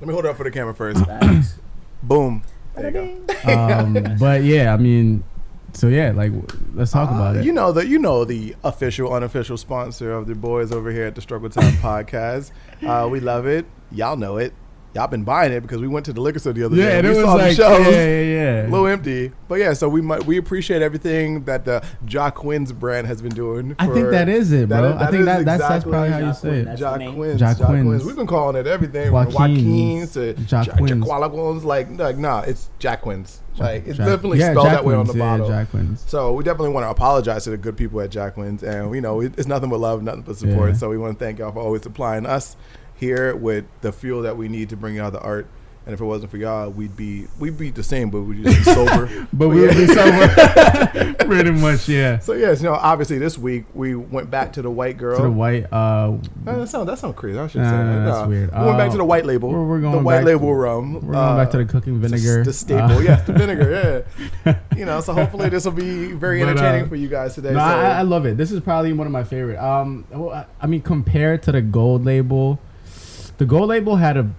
Let 0.00 0.06
me 0.08 0.12
hold 0.12 0.26
it 0.26 0.28
up 0.28 0.36
for 0.36 0.44
the 0.44 0.50
camera 0.50 0.74
first. 0.74 1.02
Boom. 2.02 2.42
There 2.78 2.90
you 2.90 3.24
go. 3.44 3.52
um, 3.52 4.16
but 4.18 4.42
yeah, 4.44 4.72
I 4.72 4.76
mean, 4.76 5.24
so 5.72 5.88
yeah, 5.88 6.12
like 6.12 6.32
let's 6.74 6.92
talk 6.92 7.10
Uh, 7.10 7.14
about 7.14 7.36
it. 7.36 7.44
You 7.44 7.52
know 7.52 7.72
the 7.72 7.86
you 7.86 7.98
know 7.98 8.24
the 8.24 8.54
official 8.64 9.12
unofficial 9.12 9.56
sponsor 9.56 10.12
of 10.12 10.26
the 10.26 10.34
boys 10.34 10.72
over 10.72 10.90
here 10.90 11.06
at 11.06 11.14
the 11.14 11.20
Struggle 11.20 11.50
Time 11.50 11.72
podcast. 11.82 12.52
Uh, 12.86 13.08
we 13.08 13.20
love 13.20 13.46
it. 13.46 13.66
Y'all 13.90 14.16
know 14.16 14.36
it. 14.38 14.52
Y'all 14.94 15.06
been 15.06 15.22
buying 15.24 15.52
it 15.52 15.60
because 15.60 15.80
we 15.80 15.88
went 15.88 16.06
to 16.06 16.12
the 16.12 16.20
liquor 16.20 16.38
store 16.38 16.52
the 16.52 16.64
other 16.64 16.76
Yeah, 16.76 16.88
day. 16.88 16.98
and 16.98 17.06
it 17.06 17.10
we 17.10 17.16
was 17.16 17.24
saw 17.24 17.34
like, 17.34 17.48
the 17.50 17.54
shelves. 17.62 17.86
yeah, 17.86 18.04
yeah, 18.04 18.22
yeah. 18.22 18.62
A 18.62 18.68
little 18.68 18.86
empty, 18.86 19.32
but 19.48 19.56
yeah. 19.56 19.72
So 19.74 19.88
we 19.88 20.00
might 20.00 20.24
we 20.26 20.36
appreciate 20.38 20.82
everything 20.82 21.44
that 21.44 21.64
the 21.64 21.84
Jock 22.04 22.36
Quinn's 22.36 22.72
brand 22.72 23.06
has 23.06 23.20
been 23.22 23.34
doing. 23.34 23.76
I 23.78 23.86
think 23.88 24.10
that 24.10 24.28
is 24.28 24.50
it, 24.52 24.68
bro. 24.68 24.80
that 24.82 24.84
is- 24.88 24.94
I 24.94 24.98
that 24.98 25.10
think 25.10 25.20
is 25.20 25.26
that, 25.26 25.44
that's 25.44 25.60
that's 25.60 25.62
exactly 25.84 25.90
probably 25.92 26.10
how 26.10 26.18
you 26.18 26.24
Jock 26.26 26.36
say 26.36 26.48
it. 26.50 26.64
that's- 26.64 26.78
Jock? 26.80 27.14
Quinns, 27.14 27.40
Jock 27.40 27.58
Jock 27.58 27.66
Quinns. 27.68 27.86
Quinns. 27.86 28.04
We've 28.04 28.16
been 28.16 28.26
calling 28.26 28.56
it 28.56 28.66
everything 28.66 29.12
Joaquins. 29.12 29.34
from 29.36 29.42
Joaquins 29.54 30.12
to 30.14 30.32
Jock 30.34 30.66
Jack 30.66 30.76
Quinns. 30.78 31.04
Jaqualagons. 31.04 31.64
Like, 31.64 31.98
like, 31.98 32.16
nah, 32.18 32.40
it's 32.40 32.70
Jack 32.78 33.02
Quinns. 33.02 33.40
Like, 33.58 33.86
it's 33.88 33.98
Jack- 33.98 34.06
definitely 34.06 34.38
yeah, 34.38 34.52
spelled 34.52 34.66
Jack 34.66 34.74
that 34.76 34.84
way 34.84 34.94
on 34.94 35.00
the 35.06 35.12
Quinns, 35.12 35.18
yeah, 35.24 35.30
bottle. 35.38 35.48
Jack 35.48 35.70
Quinns. 35.70 36.04
So 36.06 36.32
we 36.32 36.44
definitely 36.44 36.70
want 36.70 36.84
to 36.84 36.90
apologize 36.90 37.44
to 37.44 37.50
the 37.50 37.56
good 37.56 37.76
people 37.76 38.00
at 38.00 38.10
Jacqueline's, 38.10 38.62
and 38.62 38.94
you 38.94 39.00
know 39.00 39.20
it's 39.20 39.46
nothing 39.46 39.68
but 39.68 39.80
love, 39.80 40.02
nothing 40.02 40.22
but 40.22 40.36
support. 40.36 40.70
Yeah. 40.70 40.76
So 40.76 40.88
we 40.88 40.96
want 40.98 41.18
to 41.18 41.24
thank 41.24 41.38
y'all 41.40 41.52
for 41.52 41.58
always 41.60 41.82
supplying 41.82 42.24
us 42.24 42.56
here 42.98 43.34
with 43.34 43.64
the 43.80 43.92
fuel 43.92 44.22
that 44.22 44.36
we 44.36 44.48
need 44.48 44.68
to 44.70 44.76
bring 44.76 44.98
out 44.98 45.12
the 45.12 45.20
art. 45.20 45.46
And 45.86 45.94
if 45.94 46.02
it 46.02 46.04
wasn't 46.04 46.30
for 46.30 46.36
y'all, 46.36 46.68
we'd 46.68 46.94
be 46.98 47.28
we'd 47.38 47.56
be 47.56 47.70
the 47.70 47.82
same, 47.82 48.10
but 48.10 48.20
we'd 48.20 48.44
just 48.44 48.58
be 48.58 48.62
sober. 48.74 49.26
But 49.32 49.48
we 49.48 49.62
would 49.62 49.70
be 49.74 49.86
somewhere 49.86 50.28
pretty 51.20 51.50
much, 51.52 51.88
yeah. 51.88 52.18
So 52.18 52.34
yes, 52.34 52.60
you 52.60 52.68
know, 52.68 52.74
obviously 52.74 53.16
this 53.16 53.38
week 53.38 53.64
we 53.72 53.94
went 53.94 54.30
back 54.30 54.52
to 54.54 54.62
the 54.62 54.70
white 54.70 54.98
girl. 54.98 55.16
To 55.16 55.22
the 55.22 55.30
white, 55.30 55.64
uh, 55.72 56.18
No, 56.44 56.60
that 56.60 56.68
sounds 56.68 56.88
that 56.88 56.98
sounds 56.98 57.14
crazy. 57.16 57.38
I 57.38 57.46
should 57.46 57.62
Nah, 57.62 57.70
say 57.70 57.76
that. 57.78 58.04
that's 58.04 58.18
Nah. 58.18 58.26
weird. 58.28 58.50
We 58.52 58.64
went 58.66 58.76
back 58.76 58.88
Uh, 58.88 58.92
to 58.92 58.96
the 58.98 59.04
white 59.06 59.24
label. 59.24 59.48
we're- 59.50 59.64
we're 59.64 59.80
the 59.80 59.98
white 59.98 60.16
back- 60.18 60.24
label 60.26 60.54
rum. 60.54 60.92
we're 60.94 61.14
going 61.14 61.36
back 61.38 61.50
to 61.52 61.56
the 61.56 61.62
Uh, 61.64 61.66
cooking 61.68 61.98
vinegar. 62.02 62.44
The, 62.44 62.52
staple, 62.52 62.98
Uh, 62.98 63.00
yes, 63.00 63.26
the 63.26 63.32
vinegar, 63.38 64.04
yeah. 64.44 64.54
You 64.76 64.84
know, 64.84 65.00
so 65.00 65.14
hopefully 65.14 65.48
this 65.48 65.64
will 65.64 65.72
be 65.72 66.12
very 66.12 66.40
But, 66.40 66.48
uh, 66.48 66.50
entertaining 66.50 66.88
for 66.90 66.96
you 66.96 67.08
guys 67.08 67.34
today. 67.34 67.52
No, 67.54 67.60
so, 67.60 67.64
I, 67.64 68.00
I 68.00 68.02
love 68.02 68.26
it. 68.26 68.36
This 68.36 68.52
is 68.52 68.60
probably 68.60 68.92
one 68.92 69.06
of 69.06 69.12
my 69.14 69.24
favorite. 69.24 69.56
Um, 69.58 70.04
well, 70.10 70.32
I, 70.34 70.44
I 70.60 70.66
mean, 70.66 70.82
compared 70.82 71.42
to 71.44 71.52
the 71.52 71.62
gold 71.62 72.04
label, 72.04 72.58
the 73.38 73.46
gold 73.46 73.68
label 73.68 73.96
had 73.96 74.16
a 74.16 74.30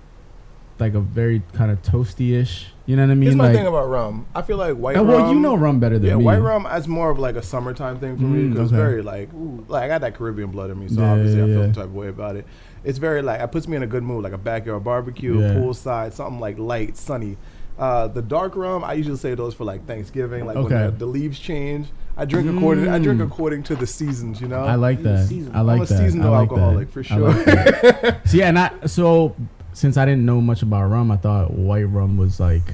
like 0.78 0.94
a 0.94 1.02
very 1.02 1.42
kind 1.54 1.72
of 1.72 1.82
toasty-ish. 1.82 2.68
You 2.86 2.96
know 2.96 3.04
what 3.04 3.12
I 3.12 3.16
mean? 3.16 3.24
Here's 3.24 3.36
my 3.36 3.48
like, 3.48 3.56
thing 3.56 3.68
about 3.68 3.90
rum. 3.90 4.26
I 4.34 4.42
feel 4.42 4.56
like 4.56 4.76
white 4.78 4.96
uh, 4.96 5.04
rum. 5.04 5.08
well, 5.24 5.34
you 5.34 5.40
know 5.40 5.56
rum 5.58 5.80
better 5.82 6.00
than 6.00 6.10
Yeah, 6.10 6.16
me. 6.16 6.24
white 6.24 6.42
rum 6.42 6.66
is 6.66 6.88
more 6.88 7.10
of 7.12 7.20
like 7.20 7.36
a 7.36 7.44
summertime 7.44 8.00
thing 8.00 8.16
for 8.18 8.24
me 8.24 8.44
Mm, 8.44 8.54
because 8.54 8.72
okay. 8.72 8.76
it's 8.78 8.90
very 8.90 9.02
like, 9.02 9.34
ooh, 9.34 9.66
like 9.68 9.84
I 9.84 9.88
got 9.90 10.02
that 10.02 10.16
Caribbean 10.16 10.52
blood 10.52 10.70
in 10.70 10.80
me, 10.80 10.88
so 10.88 11.02
Yeah, 11.02 11.12
obviously 11.12 11.42
I 11.42 11.46
feel 11.48 11.56
yeah. 11.58 11.64
some 11.66 11.74
type 11.74 11.84
of 11.86 11.96
way 11.96 12.08
about 12.08 12.38
it. 12.38 12.48
It's 12.86 12.98
very 12.98 13.22
like 13.22 13.42
it 13.42 13.52
puts 13.52 13.68
me 13.68 13.76
in 13.76 13.84
a 13.84 13.88
good 13.88 14.04
mood, 14.04 14.24
like 14.24 14.32
a 14.34 14.38
backyard 14.38 14.84
barbecue, 14.86 15.40
Yeah. 15.40 15.54
poolside, 15.56 16.14
something 16.14 16.40
like 16.40 16.58
light, 16.58 16.96
sunny. 16.96 17.36
Uh, 17.78 18.08
the 18.08 18.22
dark 18.22 18.56
rum, 18.56 18.84
I 18.86 18.94
usually 18.94 19.18
say 19.18 19.36
those 19.36 19.54
for 19.54 19.66
like 19.66 19.86
Thanksgiving, 19.86 20.46
like 20.46 20.56
Okay. 20.56 20.76
when 20.76 20.86
the, 20.86 20.92
the 20.92 21.06
leaves 21.06 21.40
change. 21.40 21.88
I 22.20 22.26
drink 22.26 22.50
according. 22.56 22.88
I 22.90 23.00
drink 23.00 23.22
Mm. 23.22 23.26
according 23.28 23.64
to 23.64 23.76
the 23.76 23.88
seasons. 23.88 24.42
You 24.42 24.48
know. 24.48 24.60
I 24.64 24.76
like 24.76 25.02
that. 25.04 25.30
I 25.54 25.62
like 25.62 25.78
I'm 25.78 25.82
a 25.84 25.86
that. 25.86 25.98
seasonal 25.98 26.34
I 26.34 26.40
like 26.40 26.50
alcoholic, 26.50 26.94
that. 26.94 27.06
for 27.06 27.14
I 27.14 27.18
like 27.18 27.36
sure. 27.36 27.46
that. 27.46 28.22
so 28.30 28.38
yeah, 28.38 28.48
and 28.50 28.60
I 28.60 28.72
so 28.86 29.36
since 29.74 29.98
I 29.98 30.06
didn't 30.06 30.26
know 30.26 30.42
much 30.42 30.62
about 30.62 30.90
rum, 30.90 31.12
I 31.12 31.18
thought 31.18 31.52
white 31.54 31.84
rum 31.90 32.18
was 32.18 32.40
like 32.40 32.74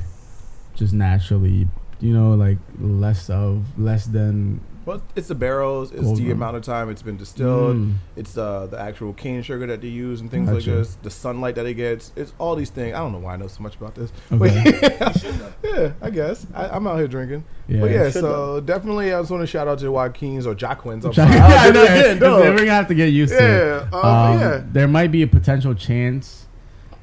just 0.75 0.93
naturally, 0.93 1.67
you 1.99 2.13
know, 2.13 2.33
like 2.33 2.57
less 2.79 3.29
of 3.29 3.65
less 3.79 4.05
than 4.07 4.61
Well, 4.85 5.01
it's 5.15 5.27
the 5.29 5.35
barrels. 5.35 5.91
It's 5.91 6.01
Gold 6.01 6.17
the 6.17 6.25
rum. 6.25 6.33
amount 6.33 6.57
of 6.57 6.63
time 6.63 6.89
it's 6.89 7.01
been 7.01 7.17
distilled. 7.17 7.77
Mm. 7.77 7.95
It's 8.15 8.37
uh, 8.37 8.67
the 8.67 8.79
actual 8.79 9.13
cane 9.13 9.41
sugar 9.41 9.65
that 9.65 9.81
they 9.81 9.87
use 9.87 10.21
and 10.21 10.29
things 10.29 10.47
like 10.49 10.63
this. 10.63 10.95
The 11.01 11.09
sunlight 11.09 11.55
that 11.55 11.65
it 11.65 11.73
gets. 11.73 12.11
It's 12.15 12.33
all 12.37 12.55
these 12.55 12.69
things. 12.69 12.93
I 12.93 12.99
don't 12.99 13.11
know 13.11 13.17
why 13.17 13.33
I 13.33 13.37
know 13.37 13.47
so 13.47 13.63
much 13.63 13.75
about 13.75 13.95
this. 13.95 14.11
Okay. 14.31 14.91
But 14.99 15.55
yeah, 15.63 15.93
I 16.01 16.09
guess 16.11 16.45
I, 16.53 16.67
I'm 16.67 16.85
out 16.85 16.97
here 16.99 17.07
drinking. 17.07 17.43
Yeah. 17.67 17.81
But 17.81 17.91
yeah, 17.91 18.03
Should 18.11 18.21
so 18.21 18.61
definitely 18.61 19.11
I 19.13 19.19
just 19.19 19.31
want 19.31 19.41
to 19.41 19.47
shout 19.47 19.67
out 19.67 19.79
to 19.79 19.91
Joaquin's 19.91 20.45
or 20.45 20.53
Jacquins. 20.53 21.03
I'm 21.05 21.11
Jack- 21.13 21.29
sorry. 21.33 21.39
I'll 21.41 21.59
I 21.69 21.71
do 21.71 21.73
know, 21.73 21.83
it 21.83 22.17
again, 22.17 22.19
We're 22.53 22.57
gonna 22.59 22.69
have 22.71 22.87
to 22.89 22.95
get 22.95 23.07
used 23.07 23.33
to 23.33 23.37
it. 23.37 23.87
Yeah, 23.91 23.97
uh, 23.97 23.97
Um, 24.33 24.39
yeah. 24.39 24.63
There 24.71 24.87
might 24.87 25.11
be 25.11 25.23
a 25.23 25.27
potential 25.27 25.73
chance 25.73 26.45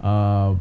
uh, 0.00 0.54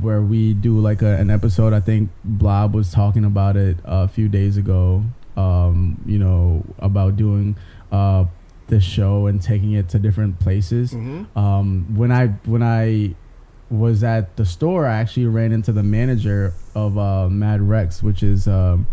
where 0.00 0.22
we 0.22 0.54
do 0.54 0.78
like 0.78 1.02
a, 1.02 1.16
an 1.16 1.30
episode. 1.30 1.72
I 1.72 1.80
think 1.80 2.10
Blob 2.24 2.72
was 2.74 2.92
talking 2.92 3.24
about 3.24 3.56
it 3.56 3.78
a 3.84 4.06
few 4.06 4.28
days 4.28 4.56
ago. 4.56 5.02
Um, 5.36 6.00
you 6.06 6.18
know 6.18 6.64
about 6.78 7.16
doing 7.16 7.56
uh, 7.92 8.24
this 8.68 8.82
show 8.84 9.26
and 9.26 9.40
taking 9.40 9.72
it 9.72 9.88
to 9.90 9.98
different 9.98 10.38
places. 10.40 10.92
Mhm. 10.92 11.26
Um, 11.36 11.86
when 11.96 12.10
I 12.10 12.28
when 12.46 12.62
I 12.62 13.14
was 13.70 14.02
at 14.04 14.36
the 14.36 14.44
store, 14.46 14.86
I 14.86 14.96
actually 14.98 15.26
ran 15.26 15.52
into 15.52 15.72
the 15.72 15.82
manager 15.82 16.54
of 16.74 16.96
uh, 16.96 17.28
Mad 17.28 17.60
Rex, 17.60 18.02
which 18.02 18.22
is 18.22 18.46
um, 18.48 18.86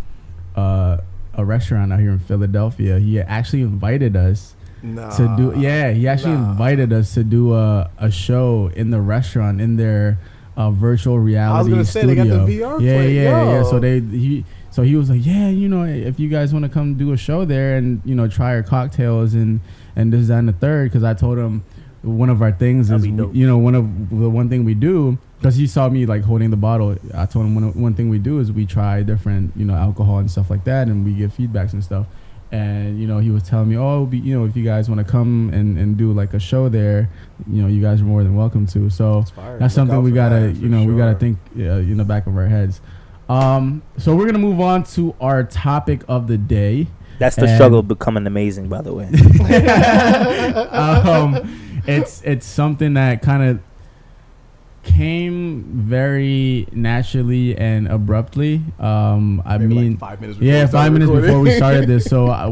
uh, 0.55 0.97
a 1.35 1.45
restaurant 1.45 1.93
out 1.93 1.99
here 1.99 2.11
in 2.11 2.19
Philadelphia. 2.19 2.99
He 2.99 3.19
actually 3.19 3.61
invited 3.61 4.15
us 4.15 4.55
Nah. 4.85 5.09
to 5.15 5.33
do 5.37 5.53
yeah 5.57 5.91
he 5.91 6.09
actually 6.09 6.33
Nah. 6.35 6.51
invited 6.51 6.91
us 6.91 7.13
to 7.13 7.23
do 7.23 7.53
a, 7.53 7.89
a 7.97 8.11
show 8.11 8.69
in 8.75 8.89
the 8.91 8.99
restaurant 8.99 9.61
in 9.61 9.77
their 9.77 10.19
uh, 10.57 10.71
virtual 10.71 11.17
reality 11.19 11.69
gonna 11.71 11.85
say, 11.85 12.01
studio 12.01 12.23
they 12.23 12.29
got 12.29 12.45
the 12.45 12.59
VR 12.59 12.81
yeah 12.81 12.93
play, 12.97 13.15
yeah 13.15 13.49
yeah 13.49 13.63
so 13.63 13.79
they 13.79 14.01
he 14.01 14.43
so 14.73 14.81
he 14.81 14.95
was 14.95 15.09
like 15.09 15.23
yeah 15.23 15.49
you 15.49 15.69
know 15.69 15.83
if 15.83 16.19
you 16.19 16.27
guys 16.27 16.51
want 16.51 16.63
to 16.63 16.69
come 16.69 16.95
do 16.95 17.13
a 17.13 17.17
show 17.17 17.45
there 17.45 17.77
and 17.77 18.01
you 18.03 18.15
know 18.15 18.27
try 18.27 18.55
our 18.55 18.63
cocktails 18.63 19.35
and 19.35 19.59
and 19.95 20.11
this 20.11 20.27
that, 20.27 20.39
and 20.39 20.49
the 20.49 20.53
third 20.53 20.89
because 20.89 21.03
i 21.03 21.13
told 21.13 21.37
him 21.37 21.63
one 22.01 22.29
of 22.29 22.41
our 22.41 22.51
things 22.51 22.89
That'd 22.89 23.05
is 23.05 23.35
you 23.35 23.47
know 23.47 23.57
one 23.57 23.75
of 23.75 24.09
the 24.09 24.29
one 24.29 24.49
thing 24.49 24.65
we 24.65 24.73
do 24.73 25.17
because 25.37 25.55
he 25.55 25.67
saw 25.67 25.89
me 25.89 26.05
like 26.05 26.23
holding 26.23 26.49
the 26.49 26.57
bottle 26.57 26.97
i 27.13 27.25
told 27.27 27.45
him 27.45 27.55
one, 27.55 27.79
one 27.79 27.93
thing 27.93 28.09
we 28.09 28.17
do 28.17 28.39
is 28.39 28.51
we 28.51 28.65
try 28.65 29.03
different 29.03 29.55
you 29.55 29.63
know 29.63 29.75
alcohol 29.75 30.17
and 30.17 30.31
stuff 30.31 30.49
like 30.49 30.63
that 30.63 30.87
and 30.87 31.05
we 31.05 31.13
give 31.13 31.31
feedbacks 31.31 31.73
and 31.73 31.83
stuff. 31.83 32.07
And 32.51 33.01
you 33.01 33.07
know 33.07 33.17
he 33.17 33.31
was 33.31 33.41
telling 33.41 33.69
me 33.69 33.77
oh 33.77 34.05
be, 34.05 34.19
you 34.19 34.37
know 34.37 34.45
if 34.45 34.55
you 34.55 34.63
guys 34.63 34.87
want 34.87 35.03
to 35.03 35.11
come 35.11 35.49
and, 35.51 35.75
and 35.75 35.97
do 35.97 36.13
like 36.13 36.35
a 36.35 36.39
show 36.39 36.69
there 36.69 37.09
you 37.51 37.63
know 37.63 37.67
you 37.67 37.81
guys 37.81 37.99
are 37.99 38.03
more 38.03 38.21
than 38.21 38.35
welcome 38.35 38.67
to. 38.67 38.91
So 38.91 39.25
that's 39.35 39.59
Look 39.59 39.71
something 39.71 40.03
we 40.03 40.11
gotta 40.11 40.51
that, 40.53 40.57
you 40.57 40.69
know 40.69 40.85
we 40.85 40.95
gotta 40.95 41.17
think 41.17 41.39
uh, 41.57 41.81
in 41.81 41.97
the 41.97 42.03
back 42.03 42.27
of 42.27 42.37
our 42.37 42.45
heads 42.45 42.79
um 43.29 43.81
so 43.97 44.15
we're 44.15 44.25
gonna 44.25 44.37
move 44.37 44.59
on 44.59 44.83
to 44.83 45.15
our 45.21 45.43
topic 45.43 46.01
of 46.07 46.27
the 46.27 46.37
day 46.37 46.87
That's 47.19 47.35
the 47.35 47.45
And- 47.45 47.55
struggle 47.55 47.79
of 47.79 47.87
becoming 47.87 48.25
amazing, 48.27 48.67
by 48.69 48.81
the 48.81 48.93
way. 48.93 49.05
um, 50.71 51.81
it's 51.87 52.21
it's 52.23 52.45
something 52.45 52.95
that 52.95 53.21
kind 53.21 53.43
of 53.43 53.59
came 54.83 55.63
very 55.75 56.67
naturally 56.73 57.57
and 57.57 57.87
abruptly. 57.87 58.61
Um, 58.79 59.41
I 59.45 59.57
Maybe 59.57 59.75
mean, 59.75 59.91
like 59.91 59.99
five 59.99 60.21
minutes. 60.21 60.39
Yeah, 60.41 60.65
five 60.67 60.91
minutes 60.91 61.09
recording. 61.09 61.29
before 61.29 61.41
we 61.41 61.51
started 61.55 61.87
this, 61.87 62.03
so 62.05 62.27
uh, 62.29 62.51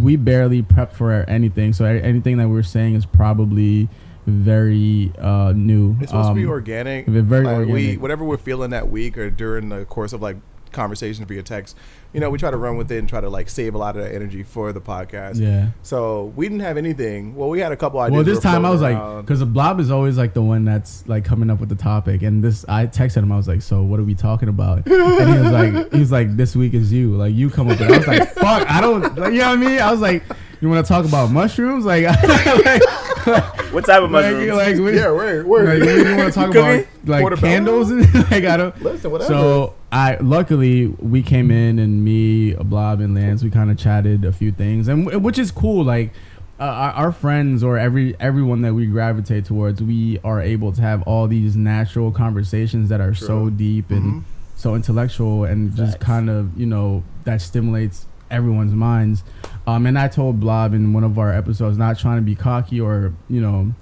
we 0.00 0.16
barely 0.16 0.62
prepped 0.62 0.92
for 0.94 1.12
anything. 1.28 1.72
So 1.72 1.84
anything 1.84 2.38
that 2.38 2.48
we're 2.48 2.62
saying 2.64 2.94
is 2.96 3.06
probably 3.06 3.88
very 4.26 5.12
uh, 5.18 5.52
new. 5.56 5.96
It's 6.00 6.10
supposed 6.10 6.28
to 6.30 6.34
be 6.34 6.44
Um, 6.44 6.50
organic. 6.50 7.06
very 7.06 7.44
Like, 7.44 7.58
We 7.58 7.64
organic. 7.72 8.02
whatever 8.02 8.24
we're 8.24 8.36
feeling 8.36 8.70
that 8.70 8.90
week 8.90 9.16
or 9.18 9.30
during 9.30 9.68
the 9.68 9.84
course 9.84 10.12
of 10.12 10.22
like 10.22 10.36
conversation 10.72 11.24
via 11.24 11.42
text, 11.42 11.76
you 12.12 12.20
know, 12.20 12.30
we 12.30 12.38
try 12.38 12.48
to 12.48 12.56
run 12.56 12.76
with 12.76 12.92
it 12.92 12.98
and 12.98 13.08
try 13.08 13.20
to 13.20 13.28
like 13.28 13.48
save 13.50 13.74
a 13.74 13.78
lot 13.78 13.96
of 13.96 14.04
that 14.04 14.14
energy 14.14 14.44
for 14.44 14.72
the 14.72 14.80
podcast. 14.80 15.40
Yeah. 15.40 15.70
So 15.82 16.32
we 16.36 16.46
didn't 16.48 16.60
have 16.60 16.76
anything. 16.76 17.34
Well, 17.34 17.48
we 17.48 17.58
had 17.58 17.72
a 17.72 17.76
couple 17.76 17.98
ideas. 17.98 18.14
Well, 18.14 18.24
this 18.24 18.40
time 18.42 18.64
I 18.64 18.70
was 18.70 18.80
floating 18.80 18.98
like, 18.98 19.24
because 19.26 19.40
the 19.40 19.46
blob 19.46 19.80
is 19.80 19.90
always 19.90 20.16
like 20.16 20.32
the 20.32 20.42
one 20.42 20.64
that's 20.64 21.06
like 21.08 21.24
coming 21.24 21.50
up 21.50 21.58
with 21.58 21.70
the 21.70 21.74
topic, 21.74 22.22
and 22.22 22.42
this 22.44 22.64
I 22.68 22.86
texted 22.86 23.16
him. 23.18 23.32
I 23.32 23.36
was 23.36 23.48
like, 23.48 23.62
"So 23.62 23.82
what 23.82 23.98
are 23.98 24.04
we 24.04 24.14
talking 24.14 24.48
about?" 24.48 24.86
And 24.88 25.34
he 25.34 25.38
was 25.40 25.50
like, 25.52 25.92
"He 25.92 25.98
was 25.98 26.12
like, 26.12 26.36
this 26.36 26.54
week 26.54 26.74
is 26.74 26.92
you. 26.92 27.16
Like 27.16 27.34
you 27.34 27.50
come 27.50 27.68
up 27.68 27.80
with." 27.80 27.90
it. 27.90 27.92
I 27.94 27.98
was 27.98 28.06
like, 28.06 28.32
"Fuck, 28.34 28.70
I 28.70 28.80
don't." 28.80 29.02
Like, 29.18 29.32
you 29.32 29.40
know 29.40 29.48
what 29.48 29.58
I 29.58 29.60
mean? 29.60 29.80
I 29.80 29.90
was 29.90 30.00
like, 30.00 30.22
"You 30.60 30.68
want 30.68 30.84
to 30.84 30.88
talk 30.92 31.04
about 31.06 31.30
mushrooms?" 31.30 31.84
Like, 31.84 32.04
like, 32.22 32.82
what 33.72 33.84
type 33.84 34.02
of 34.02 34.10
like, 34.10 34.24
mushrooms? 34.32 34.52
like, 34.52 34.76
we- 34.76 34.96
yeah, 34.96 35.10
word, 35.10 35.38
like, 35.38 35.46
word. 35.46 35.78
you 35.86 36.16
want 36.16 36.32
to 36.32 36.40
talk 36.40 36.50
about 36.50 36.54
cooking? 36.84 36.86
like 37.06 37.20
Portobello? 37.22 37.52
candles 37.52 37.90
and 37.90 38.14
like 38.30 38.44
I 38.44 38.56
don't. 38.56 38.82
Listen, 38.82 39.10
whatever. 39.10 39.28
So 39.32 39.74
I 39.92 40.16
luckily 40.20 40.86
we 40.86 41.22
came 41.22 41.50
in 41.50 41.78
and 41.78 42.04
me, 42.04 42.54
Blob, 42.54 43.00
and 43.00 43.14
Lance 43.14 43.42
we 43.42 43.50
kind 43.50 43.70
of 43.70 43.78
chatted 43.78 44.24
a 44.24 44.32
few 44.32 44.52
things, 44.52 44.88
and 44.88 45.22
which 45.22 45.38
is 45.38 45.50
cool. 45.50 45.84
Like 45.84 46.12
uh, 46.58 46.64
our, 46.64 46.90
our 46.92 47.12
friends 47.12 47.62
or 47.62 47.78
every 47.78 48.14
everyone 48.20 48.62
that 48.62 48.74
we 48.74 48.86
gravitate 48.86 49.44
towards, 49.46 49.82
we 49.82 50.18
are 50.24 50.40
able 50.40 50.72
to 50.72 50.80
have 50.82 51.02
all 51.02 51.26
these 51.26 51.56
natural 51.56 52.10
conversations 52.12 52.88
that 52.90 53.00
are 53.00 53.14
so 53.14 53.48
deep 53.50 53.90
and 53.90 54.02
Mhm. 54.14 54.22
so 54.56 54.74
intellectual, 54.74 55.44
and 55.44 55.74
just 55.74 56.00
kind 56.00 56.28
of 56.28 56.58
you 56.58 56.66
know 56.66 57.02
that 57.24 57.40
stimulates 57.40 58.06
everyone's 58.30 58.74
minds. 58.74 59.24
Um, 59.66 59.86
and 59.86 59.98
I 59.98 60.08
told 60.08 60.40
Blob 60.40 60.74
in 60.74 60.92
one 60.92 61.04
of 61.04 61.18
our 61.18 61.32
episodes, 61.32 61.78
not 61.78 61.98
trying 61.98 62.16
to 62.16 62.22
be 62.22 62.34
cocky 62.34 62.80
or 62.80 63.12
you 63.28 63.40
know 63.40 63.72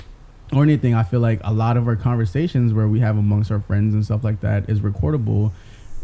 or 0.53 0.63
anything. 0.63 0.95
I 0.95 1.03
feel 1.03 1.21
like 1.21 1.41
a 1.45 1.53
lot 1.53 1.77
of 1.77 1.87
our 1.87 1.97
conversations 1.97 2.73
where 2.73 2.89
we 2.89 3.01
have 3.01 3.17
amongst 3.17 3.51
our 3.51 3.61
friends 3.61 3.95
and 3.95 4.05
stuff 4.05 4.25
like 4.25 4.41
that 4.41 4.69
is 4.69 4.81
recordable 4.81 5.53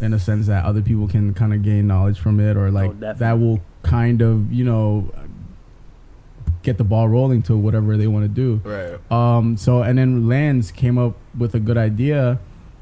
in 0.01 0.13
a 0.13 0.19
sense 0.19 0.47
that 0.47 0.65
other 0.65 0.83
people 0.83 1.07
can 1.09 1.35
kind 1.35 1.55
of 1.55 1.63
gain 1.63 1.87
knowledge 1.87 2.19
from 2.19 2.41
it 2.41 2.57
or 2.57 2.71
like 2.71 2.91
definitely. 2.93 3.19
that 3.19 3.33
will 3.39 3.61
kind 3.83 4.23
of, 4.23 4.53
you 4.53 4.65
know, 4.65 5.13
get 6.63 6.79
the 6.79 6.85
ball 6.85 7.09
rolling 7.09 7.43
to 7.43 7.57
whatever 7.57 7.97
they 7.97 8.07
want 8.07 8.25
to 8.25 8.29
do. 8.29 8.61
right. 8.65 9.13
Um, 9.13 9.57
so 9.57 9.83
and 9.83 9.99
then 9.99 10.29
Lance 10.29 10.71
came 10.71 10.99
up 10.99 11.17
with 11.37 11.55
a 11.55 11.61
good 11.61 11.79
idea 11.79 12.39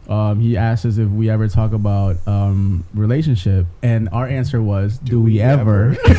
Um, 0.09 0.41
he 0.41 0.57
asked 0.57 0.85
us 0.85 0.99
if 0.99 1.09
we 1.09 1.31
ever 1.31 1.47
talk 1.49 1.73
about 1.73 2.17
um, 2.27 2.85
relationship, 2.93 3.67
and 3.83 4.09
our 4.11 4.27
answer 4.27 4.61
was, 4.61 4.99
"Do, 4.99 5.21
we, 5.21 5.35
we 5.35 5.41
ever?" 5.41 5.95
Fucking 6.05 6.19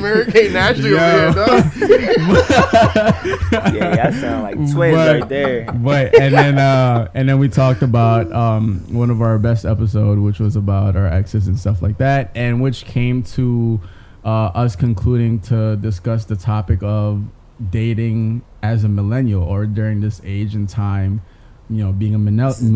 Mary 0.00 0.24
Kate 0.30 0.46
and 0.48 0.56
Ashley 0.56 0.90
Yo. 0.90 0.96
over 0.96 1.02
here, 1.02 1.32
dog. 1.32 1.74
yeah, 3.74 4.04
y'all 4.04 4.12
sound 4.12 4.42
like 4.44 4.54
twins 4.54 4.74
But- 4.74 5.20
right 5.20 5.28
there. 5.28 5.72
but 5.72 6.18
and 6.18 6.34
then 6.34 6.58
uh, 6.58 7.08
and 7.14 7.28
then 7.28 7.38
we 7.38 7.48
talked 7.48 7.82
about 7.82 8.30
um, 8.32 8.80
one 8.94 9.10
of 9.10 9.20
our 9.20 9.38
best 9.38 9.64
episode, 9.64 10.18
which 10.20 10.38
was 10.40 10.56
about 10.56 10.96
our 10.96 11.06
exes 11.06 11.46
and 11.48 11.58
stuff 11.58 11.82
like 11.82 11.98
that, 11.98 12.30
and 12.34 12.60
which 12.62 12.84
came 12.84 13.22
to 13.22 13.80
uh, 14.24 14.28
us 14.54 14.76
concluding 14.76 15.40
to 15.40 15.76
discuss 15.76 16.24
the 16.24 16.36
topic 16.36 16.82
of 16.82 17.24
dating 17.70 18.42
as 18.62 18.84
a 18.84 18.88
millennial 18.88 19.42
or 19.42 19.66
during 19.66 20.00
this 20.00 20.20
age 20.24 20.54
and 20.54 20.68
time, 20.68 21.20
you 21.70 21.82
know, 21.84 21.92
being 21.92 22.14
a 22.14 22.18
millennial. 22.18 22.50
This 22.50 22.60
is 22.62 22.70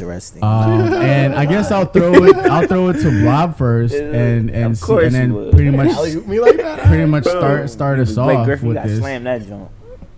be 0.00 0.04
interesting. 0.04 0.44
Um, 0.44 0.92
and 0.94 1.34
I 1.34 1.44
guess 1.44 1.70
I'll 1.70 1.86
throw 1.86 2.12
it. 2.24 2.36
I'll 2.36 2.66
throw 2.66 2.88
it 2.88 2.94
to 3.02 3.10
Blob 3.22 3.56
first, 3.56 3.94
and 3.94 4.50
and 4.50 4.72
Of 4.72 4.78
see, 4.78 4.86
course 4.86 5.04
and 5.06 5.14
then 5.14 5.34
would. 5.34 5.52
pretty 5.52 5.70
much 5.70 6.14
me 6.26 6.40
like 6.40 6.56
that. 6.58 6.86
pretty 6.86 7.06
much 7.06 7.24
Boom. 7.24 7.32
start 7.38 7.70
start 7.70 7.98
us 7.98 8.14
Blake 8.14 8.38
off 8.38 8.46
Griffin 8.46 8.68
with 8.68 8.76
got 8.76 8.86
this. 8.86 8.98
slammed 9.00 9.26
that 9.26 9.46
joint. 9.46 9.68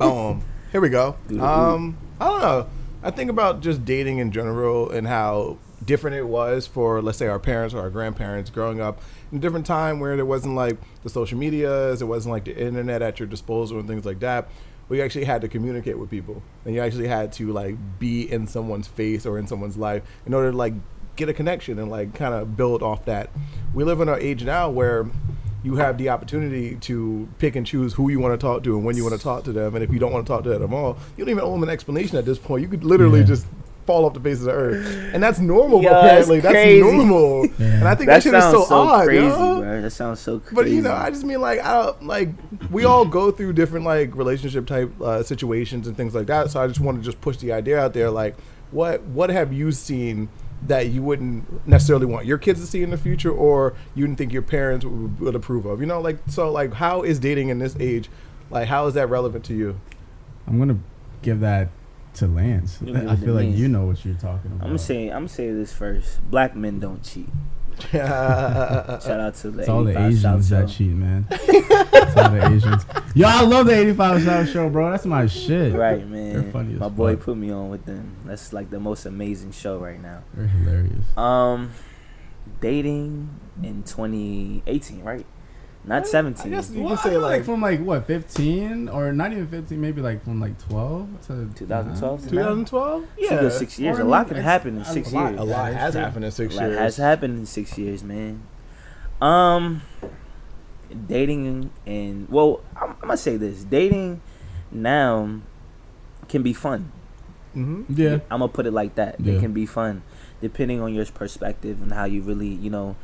Um, 0.01 0.43
here 0.73 0.81
we 0.81 0.89
go. 0.91 1.17
Um, 1.41 1.97
I 2.21 2.25
don't 2.29 2.41
know. 2.43 2.67
I 3.03 3.11
think 3.11 3.31
about 3.31 3.61
just 3.61 3.85
dating 3.85 4.19
in 4.19 4.33
general 4.33 4.91
and 4.91 5.07
how 5.07 5.59
different 5.85 6.17
it 6.17 6.27
was 6.27 6.67
for, 6.67 7.03
let's 7.03 7.19
say, 7.19 7.27
our 7.27 7.39
parents 7.39 7.75
or 7.75 7.81
our 7.81 7.91
grandparents 7.91 8.49
growing 8.51 8.81
up 8.81 9.01
in 9.31 9.39
a 9.39 9.41
different 9.41 9.67
time 9.67 10.01
where 10.01 10.17
there 10.17 10.25
wasn't 10.25 10.55
like 10.55 10.79
the 11.03 11.11
social 11.11 11.37
medias, 11.39 12.01
it 12.01 12.07
wasn't 12.07 12.33
like 12.33 12.45
the 12.45 12.57
internet 12.59 13.03
at 13.03 13.21
your 13.21 13.29
disposal 13.29 13.79
and 13.79 13.87
things 13.89 14.05
like 14.07 14.21
that. 14.21 14.49
We 14.89 15.01
actually 15.01 15.25
had 15.25 15.41
to 15.43 15.49
communicate 15.49 15.99
with 15.99 16.11
people, 16.11 16.43
and 16.65 16.75
you 16.75 16.81
actually 16.81 17.09
had 17.09 17.33
to 17.35 17.53
like 17.53 17.77
be 17.99 18.31
in 18.31 18.47
someone's 18.47 18.87
face 18.87 19.25
or 19.27 19.39
in 19.39 19.47
someone's 19.47 19.77
life 19.77 20.03
in 20.27 20.35
order 20.35 20.51
to 20.51 20.57
like 20.57 20.75
get 21.17 21.29
a 21.29 21.33
connection 21.33 21.79
and 21.79 21.91
like 21.91 22.15
kind 22.15 22.35
of 22.35 22.57
build 22.57 22.83
off 22.83 23.05
that. 23.07 23.31
We 23.73 23.85
live 23.85 24.01
in 24.01 24.09
an 24.09 24.19
age 24.21 24.45
now 24.45 24.69
where 24.71 25.07
you 25.63 25.77
have 25.77 25.97
the 25.97 26.11
opportunity 26.11 26.77
to 26.77 27.27
pick 27.39 27.57
and 27.57 27.67
choose 27.67 27.95
who 27.95 28.11
you 28.11 28.21
want 28.21 28.39
to 28.39 28.47
talk 28.47 28.63
to 28.65 28.77
and 28.77 28.85
when 28.85 28.97
you 28.97 29.03
want 29.05 29.17
to 29.17 29.23
talk 29.23 29.45
to 29.45 29.53
them. 29.53 29.75
And 29.75 29.83
if 29.83 29.91
you 29.91 29.99
don't 29.99 30.13
want 30.13 30.27
to 30.27 30.31
talk 30.31 30.43
to 30.45 30.51
them 30.51 30.63
at 30.63 30.71
all, 30.77 30.99
you 31.17 31.25
don't 31.25 31.31
even 31.31 31.43
owe 31.45 31.53
them 31.53 31.63
an 31.63 31.71
explanation 31.71 32.19
at 32.19 32.27
this 32.27 32.39
point. 32.39 32.61
You 32.63 32.69
could 32.69 32.85
literally 32.85 33.21
Yeah. 33.21 33.27
just 33.27 33.47
fall 33.87 34.05
off 34.05 34.15
the 34.15 34.21
face 34.21 34.39
of 34.41 34.45
the 34.47 34.53
earth, 34.53 34.87
and 35.13 35.23
that's 35.23 35.39
normal. 35.39 35.83
Yo, 35.83 35.91
apparently, 35.91 36.41
that's 36.41 36.55
that's 36.55 36.81
normal. 36.81 37.47
Yeah. 37.59 37.67
And 37.67 37.89
I 37.89 37.95
think 37.95 38.09
That 38.09 38.17
that, 38.17 38.23
shit 38.23 38.35
is 38.35 38.45
so, 38.45 38.65
so, 38.65 38.75
odd, 38.77 39.05
crazy, 39.07 39.27
yo. 39.27 39.61
bro. 39.61 39.83
That 39.83 39.91
sounds 39.91 40.21
so 40.21 40.39
crazy. 40.41 40.55
But 40.55 40.71
you 40.71 40.83
know, 40.83 40.93
I 40.93 41.11
just 41.11 41.25
mean 41.25 41.41
like 41.41 41.61
I 41.61 41.83
don't 41.83 42.03
like 42.05 42.29
we 42.71 42.85
all 42.85 43.05
go 43.05 43.31
through 43.31 43.53
different 43.55 43.85
like 43.85 44.15
relationship 44.15 44.67
type 44.67 44.93
uh, 45.01 45.23
situations 45.23 45.87
and 45.87 45.97
things 45.97 46.15
like 46.15 46.27
that. 46.27 46.51
So 46.51 46.61
I 46.63 46.67
just 46.67 46.81
want 46.81 46.99
to 46.99 47.05
just 47.05 47.21
push 47.21 47.37
the 47.39 47.53
idea 47.53 47.79
out 47.79 47.93
there, 47.95 48.11
like 48.11 48.37
what 48.71 49.03
what 49.03 49.31
have 49.31 49.53
you 49.53 49.71
seen 49.73 50.29
that 50.67 50.87
you 50.89 51.03
wouldn't 51.03 51.67
necessarily 51.67 52.07
want 52.07 52.25
your 52.25 52.39
kids 52.39 52.61
to 52.61 52.67
see 52.67 52.83
in 52.83 52.91
the 52.91 52.97
future, 52.97 53.31
or 53.31 53.75
you 53.95 54.07
didn't 54.07 54.17
think 54.19 54.33
your 54.33 54.43
parents 54.43 54.85
would, 54.87 55.21
would 55.21 55.35
approve 55.35 55.67
of? 55.67 55.81
You 55.81 55.87
know, 55.87 56.01
like 56.01 56.19
so 56.29 56.51
like 56.51 56.73
how 56.73 57.03
is 57.03 57.19
dating 57.19 57.51
in 57.51 57.59
this 57.59 57.77
age? 57.79 58.09
Like 58.51 58.69
how 58.69 58.87
is 58.87 58.95
that 58.95 59.09
relevant 59.09 59.45
to 59.47 59.55
you? 59.55 59.79
I'm 60.47 60.59
gonna 60.59 60.79
give 61.23 61.41
that 61.41 61.69
to 62.17 62.27
Lance. 62.27 62.79
I 62.83 63.17
feel 63.17 63.35
like 63.35 63.49
me. 63.49 63.53
you 63.55 63.69
know 63.69 63.87
what 63.87 64.05
you're 64.05 64.15
talking 64.15 64.53
about. 64.53 64.63
I'm 64.63 64.69
gonna 64.69 64.79
say 64.79 65.09
I'm 65.09 65.27
gonna 65.27 65.29
this 65.55 65.73
first. 65.73 66.29
Black 66.31 66.55
men 66.57 66.81
don't 66.81 67.03
cheat. 67.03 67.29
Shout 67.91 68.01
out 69.21 69.35
to 69.35 69.51
the 69.51 69.61
it's 69.61 69.69
all 69.69 69.83
the 69.83 69.91
85 69.91 70.15
South 70.15 70.35
Asians 70.35 70.49
that 70.51 70.71
Show. 70.71 70.77
cheat, 70.77 70.93
man. 70.93 71.27
it's 71.31 72.17
all 72.17 72.31
the 72.31 72.47
Asians. 72.55 72.87
Yo, 73.17 73.27
I 73.29 73.43
love 73.43 73.67
the 73.67 73.75
85 73.75 74.23
South 74.23 74.49
Show, 74.51 74.71
bro. 74.71 74.91
That's 74.93 75.07
my 75.07 75.27
shit. 75.27 75.73
Right, 75.75 75.99
They're 75.99 76.07
man. 76.43 76.53
funny 76.53 76.75
as 76.75 76.81
My 76.81 76.89
boy 76.89 77.17
fuck. 77.17 77.25
put 77.25 77.37
me 77.37 77.51
on 77.51 77.71
with 77.71 77.85
them. 77.85 78.17
That's 78.27 78.53
like 78.53 78.71
the 78.71 78.79
most 78.79 79.07
amazing 79.07 79.53
show 79.53 79.79
right 79.79 80.01
now. 80.01 80.23
They're 80.35 80.47
hilarious. 80.47 81.17
Um, 81.17 81.73
dating 82.61 83.41
in 83.63 83.83
2018, 83.83 85.03
right? 85.03 85.27
Not 85.87 86.07
17. 86.07 86.47
I 86.53 86.57
guess 86.57 86.71
you 86.71 86.81
Well, 86.83 86.97
can 86.97 86.99
I 86.99 87.03
say 87.03 87.11
feel 87.11 87.21
like, 87.21 87.45
from 87.45 87.61
like 87.61 87.81
what 87.81 88.07
15 88.07 88.89
or 88.89 89.13
not 89.13 89.33
even 89.33 89.47
15, 89.47 89.79
maybe 89.79 90.01
like 90.01 90.25
from 90.25 90.41
like 90.41 90.59
12 90.69 91.09
to 91.27 91.51
2012 91.57 92.23
to 92.23 92.29
2012. 92.31 92.71
So 92.71 93.09
Yeah, 93.19 93.41
go 93.43 93.49
six 93.51 93.79
years. 93.79 93.99
Or, 93.99 94.03
I 94.03 94.05
a 94.05 94.09
lot 94.09 94.29
can 94.29 94.39
happen 94.39 94.77
in 94.77 94.83
a 94.83 94.85
six 94.87 95.13
lot- 95.13 95.29
years. 95.33 95.41
a 95.41 95.45
lot 95.45 95.73
Yeah, 95.73 95.79
has 95.79 95.95
yeah. 95.95 96.01
happened 96.05 96.25
in 96.25 96.31
six 96.31 96.55
years. 96.55 96.79
has 96.79 96.97
happened 96.97 97.39
in 97.39 97.45
six 97.47 97.77
years, 97.77 98.03
man. 98.03 98.41
Um, 99.21 99.83
dating 101.07 101.71
and 101.87 102.29
well, 102.29 102.61
I'm, 102.77 102.91
I'm 102.91 102.97
gonna 103.01 103.17
say 103.17 103.37
this: 103.37 103.65
dating 103.65 104.21
now 104.71 105.41
can 106.29 106.43
be 106.43 106.53
fun. 106.53 106.91
Mm-hmm. 107.55 107.83
Yeah. 108.01 108.15
I'm 108.31 108.41
gonna 108.41 108.49
put 108.49 108.67
it 108.67 108.73
like 108.73 108.95
that. 108.97 109.21
Yeah. 109.21 109.35
It 109.35 109.41
can 109.41 109.53
be 109.53 109.67
fun, 109.67 110.03
depending 110.41 110.81
on 110.81 110.93
your 110.95 111.05
perspective 111.07 111.81
and 111.83 111.93
how 111.93 112.05
you 112.05 112.23
really, 112.23 112.49
you 112.49 112.71
know, 112.71 112.97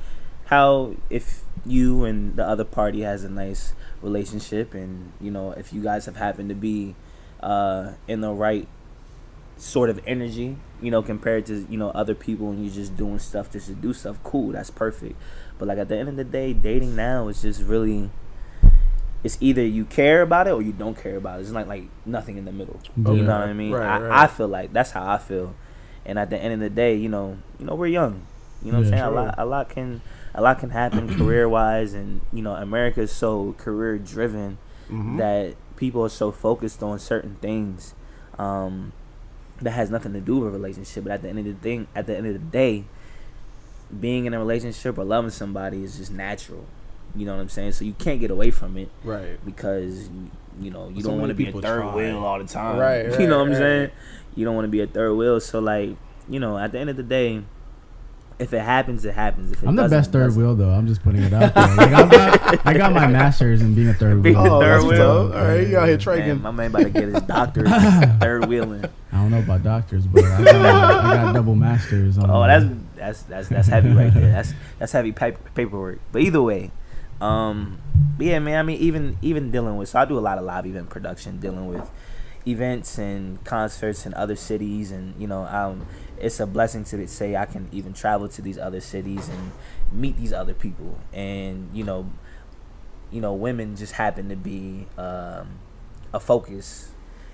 how 0.51 0.95
if 1.09 1.43
you 1.65 2.05
and 2.05 2.35
the 2.35 2.45
other 2.45 2.65
party 2.65 3.03
has 3.03 3.23
a 3.23 3.29
nice 3.29 3.73
relationship, 4.03 4.75
and 4.75 5.13
you 5.21 5.31
know, 5.31 5.53
if 5.53 5.73
you 5.73 5.81
guys 5.81 6.07
have 6.07 6.17
happened 6.17 6.49
to 6.49 6.57
be 6.57 6.97
uh, 7.41 7.93
in 8.09 8.21
the 8.21 8.33
right 8.33 8.67
sort 9.57 9.91
of 9.91 10.01
energy, 10.07 10.57
you 10.83 10.91
know, 10.91 11.03
compared 11.03 11.47
to 11.47 11.67
you 11.71 11.79
know 11.79 11.91
other 11.91 12.17
people, 12.17 12.51
and 12.51 12.65
you're 12.65 12.75
just 12.75 12.97
doing 12.97 13.21
stuff 13.21 13.53
just 13.53 13.69
to 13.69 13.75
do 13.75 13.93
stuff. 13.93 14.19
Cool, 14.25 14.51
that's 14.51 14.71
perfect. 14.71 15.17
But 15.57 15.69
like 15.69 15.79
at 15.79 15.89
the 15.89 15.97
end 15.97 16.09
of 16.09 16.17
the 16.17 16.25
day, 16.25 16.53
dating 16.53 16.97
now 16.97 17.29
is 17.29 17.43
just 17.43 17.63
really. 17.63 18.11
It's 19.23 19.37
either 19.39 19.63
you 19.63 19.85
care 19.85 20.23
about 20.23 20.49
it 20.49 20.53
or 20.53 20.63
you 20.63 20.73
don't 20.73 20.97
care 20.97 21.17
about 21.17 21.39
it. 21.39 21.43
It's 21.43 21.51
not 21.51 21.69
like 21.69 21.85
nothing 22.07 22.39
in 22.39 22.47
the 22.47 22.53
middle. 22.53 22.81
You 22.97 23.23
know 23.23 23.39
what 23.39 23.49
I 23.49 23.53
mean? 23.53 23.71
Right, 23.71 23.87
I, 23.87 24.01
right. 24.01 24.23
I 24.25 24.27
feel 24.27 24.49
like 24.49 24.73
that's 24.73 24.93
how 24.93 25.07
I 25.07 25.19
feel. 25.19 25.55
And 26.07 26.19
at 26.19 26.31
the 26.31 26.39
end 26.39 26.55
of 26.55 26.61
the 26.61 26.71
day, 26.71 26.97
you 26.97 27.11
know, 27.11 27.37
you 27.59 27.67
know, 27.67 27.75
we're 27.75 27.89
young. 27.89 28.27
You 28.63 28.73
know 28.73 28.79
what 28.79 28.87
I'm 28.89 28.93
Yeah. 28.93 28.99
saying? 29.01 29.03
A 29.03 29.11
lot 29.11 29.35
a 29.39 29.45
lot 29.47 29.69
can 29.69 30.01
a 30.35 30.43
lot 30.43 30.59
can 30.59 30.71
happen 30.71 31.09
career 31.17 31.49
wise 31.49 31.95
and 31.95 32.21
you 32.33 32.43
know, 32.43 32.55
America 32.55 33.01
is 33.03 33.13
so 33.13 33.55
career 33.59 33.99
driven 33.99 34.59
hmm 34.89 35.17
that 35.17 35.55
people 35.77 36.03
are 36.05 36.09
so 36.11 36.31
focused 36.31 36.83
on 36.83 36.99
certain 36.99 37.37
things 37.37 37.95
um, 38.39 38.93
that 39.63 39.71
has 39.73 39.91
nothing 39.91 40.13
to 40.13 40.21
do 40.21 40.39
with 40.39 40.49
a 40.49 40.51
relationship. 40.53 41.05
But 41.05 41.13
at 41.13 41.23
the 41.23 41.29
end 41.31 41.39
of 41.39 41.45
the 41.47 41.55
thing 41.55 41.87
at 41.95 42.07
the 42.07 42.17
end 42.17 42.27
of 42.27 42.33
the 42.35 42.39
day, 42.39 42.85
being 43.99 44.27
in 44.27 44.35
a 44.35 44.39
relationship 44.39 44.99
or 44.99 45.05
loving 45.05 45.31
somebody 45.31 45.83
is 45.83 45.97
just 45.97 46.13
natural. 46.13 46.65
You 47.15 47.27
know 47.27 47.35
what 47.35 47.41
I'm 47.43 47.49
saying? 47.49 47.73
So 47.73 47.85
you 47.85 47.95
can't 47.95 48.21
get 48.21 48.31
away 48.31 48.51
from 48.53 48.77
it 48.77 48.89
right. 49.03 49.45
because 49.45 50.09
you 50.61 50.71
know 50.71 50.89
you 50.91 51.03
So 51.03 51.09
don't 51.11 51.19
want 51.19 51.31
to 51.31 51.35
be 51.35 51.49
a 51.49 51.53
third 51.53 51.63
try. 51.83 51.95
wheel 51.97 52.19
all 52.19 52.39
the 52.39 52.45
time. 52.45 52.79
Right, 52.79 53.05
you 53.21 53.27
know 53.27 53.39
what 53.39 53.49
I'm 53.49 53.55
saying? 53.55 53.91
You 54.37 54.45
don't 54.45 54.55
want 54.55 54.65
to 54.67 54.71
be 54.71 54.81
a 54.81 54.87
third 54.87 55.15
wheel. 55.15 55.41
So 55.41 55.59
like 55.59 55.97
you 56.29 56.39
know, 56.39 56.57
at 56.59 56.71
the 56.73 56.79
end 56.79 56.89
of 56.91 56.97
the 56.97 57.03
day, 57.03 57.43
if 58.41 58.53
it 58.55 58.61
happens, 58.63 59.05
it 59.05 59.15
happens. 59.15 59.53
If 59.53 59.63
it 59.63 59.67
I'm 59.69 59.77
the 59.77 59.87
best 59.89 60.11
third 60.13 60.35
wheel 60.35 60.57
though. 60.57 60.71
I'm 60.71 60.87
just 60.87 61.03
putting 61.03 61.23
it 61.23 61.33
out 61.33 61.55
there. 61.55 61.77
Like, 61.77 61.93
I 61.93 62.09
got 62.09 62.67
I 62.67 62.75
got 62.75 62.93
my 62.93 63.07
masters 63.07 63.61
in 63.63 63.75
being 63.75 63.89
a 63.89 63.95
third 63.95 64.23
Being 64.23 64.37
wheel. 64.43 64.55
a 64.55 64.57
Oh, 64.57 64.61
third 64.61 64.73
that's 64.81 64.85
wheel. 64.85 64.97
dope. 65.29 65.35
All 65.35 65.45
right, 65.45 65.69
you 65.69 65.79
out 65.79 65.89
here 65.89 66.17
Man, 66.19 66.43
my 66.43 66.51
man 66.51 66.71
about 66.71 66.83
to 66.85 66.91
get 66.91 67.05
his 67.09 67.23
doctorate 67.29 67.69
third 68.21 68.47
wheeling. 68.47 68.85
I 69.13 69.17
don't 69.17 69.31
know 69.31 69.39
about 69.41 69.63
doctors, 69.63 70.07
but 70.07 70.25
I 70.25 70.45
got, 70.45 70.55
I 70.57 71.15
got 71.17 71.35
double 71.35 71.55
masters. 71.55 72.17
On 72.19 72.31
Oh, 72.31 72.47
that's 72.47 72.65
that's 72.97 73.23
that's 73.25 73.49
that's 73.49 73.69
heavy 73.69 73.91
right 73.91 74.13
there. 74.13 74.33
That's 74.33 74.55
that's 74.79 74.93
heavy 74.93 75.13
paper, 75.13 75.39
paperwork. 75.55 76.01
But 76.11 76.23
either 76.23 76.41
way, 76.43 76.71
um, 77.21 77.79
but 78.17 78.27
yeah, 78.27 78.39
man. 78.39 78.59
I 78.59 78.63
mean, 78.63 78.79
even 78.81 79.19
even 79.23 79.51
dealing 79.51 79.77
with 79.77 79.89
so 79.91 79.99
I 80.01 80.05
do 80.07 80.19
a 80.19 80.21
lot 80.21 80.39
of 80.39 80.45
live 80.45 80.65
event 80.67 80.89
production, 80.91 81.39
dealing 81.41 81.67
with 81.69 81.91
events 82.47 82.99
and 82.99 83.43
concerts 83.45 84.07
in 84.07 84.15
other 84.15 84.37
cities, 84.37 84.91
and 84.91 85.21
you 85.21 85.27
know, 85.27 85.45
um, 85.45 85.87
it's 86.19 86.41
a 86.41 86.47
blessing 86.47 86.85
to 86.85 87.07
say 87.09 87.37
I 87.37 87.47
can 87.47 87.69
even 87.73 87.93
travel 87.93 88.29
to 88.29 88.43
these 88.43 88.59
other 88.59 88.81
cities 88.81 89.29
and 89.29 89.53
meet 89.93 90.17
these 90.17 90.33
other 90.33 90.55
people, 90.55 90.99
and 91.13 91.69
you 91.73 91.85
know, 91.85 92.11
you 93.11 93.21
know, 93.21 93.35
women 93.35 93.77
just 93.77 93.93
happen 93.93 94.29
to 94.29 94.37
be 94.37 94.87
um, 94.97 95.59
a 96.13 96.21
focus 96.21 96.93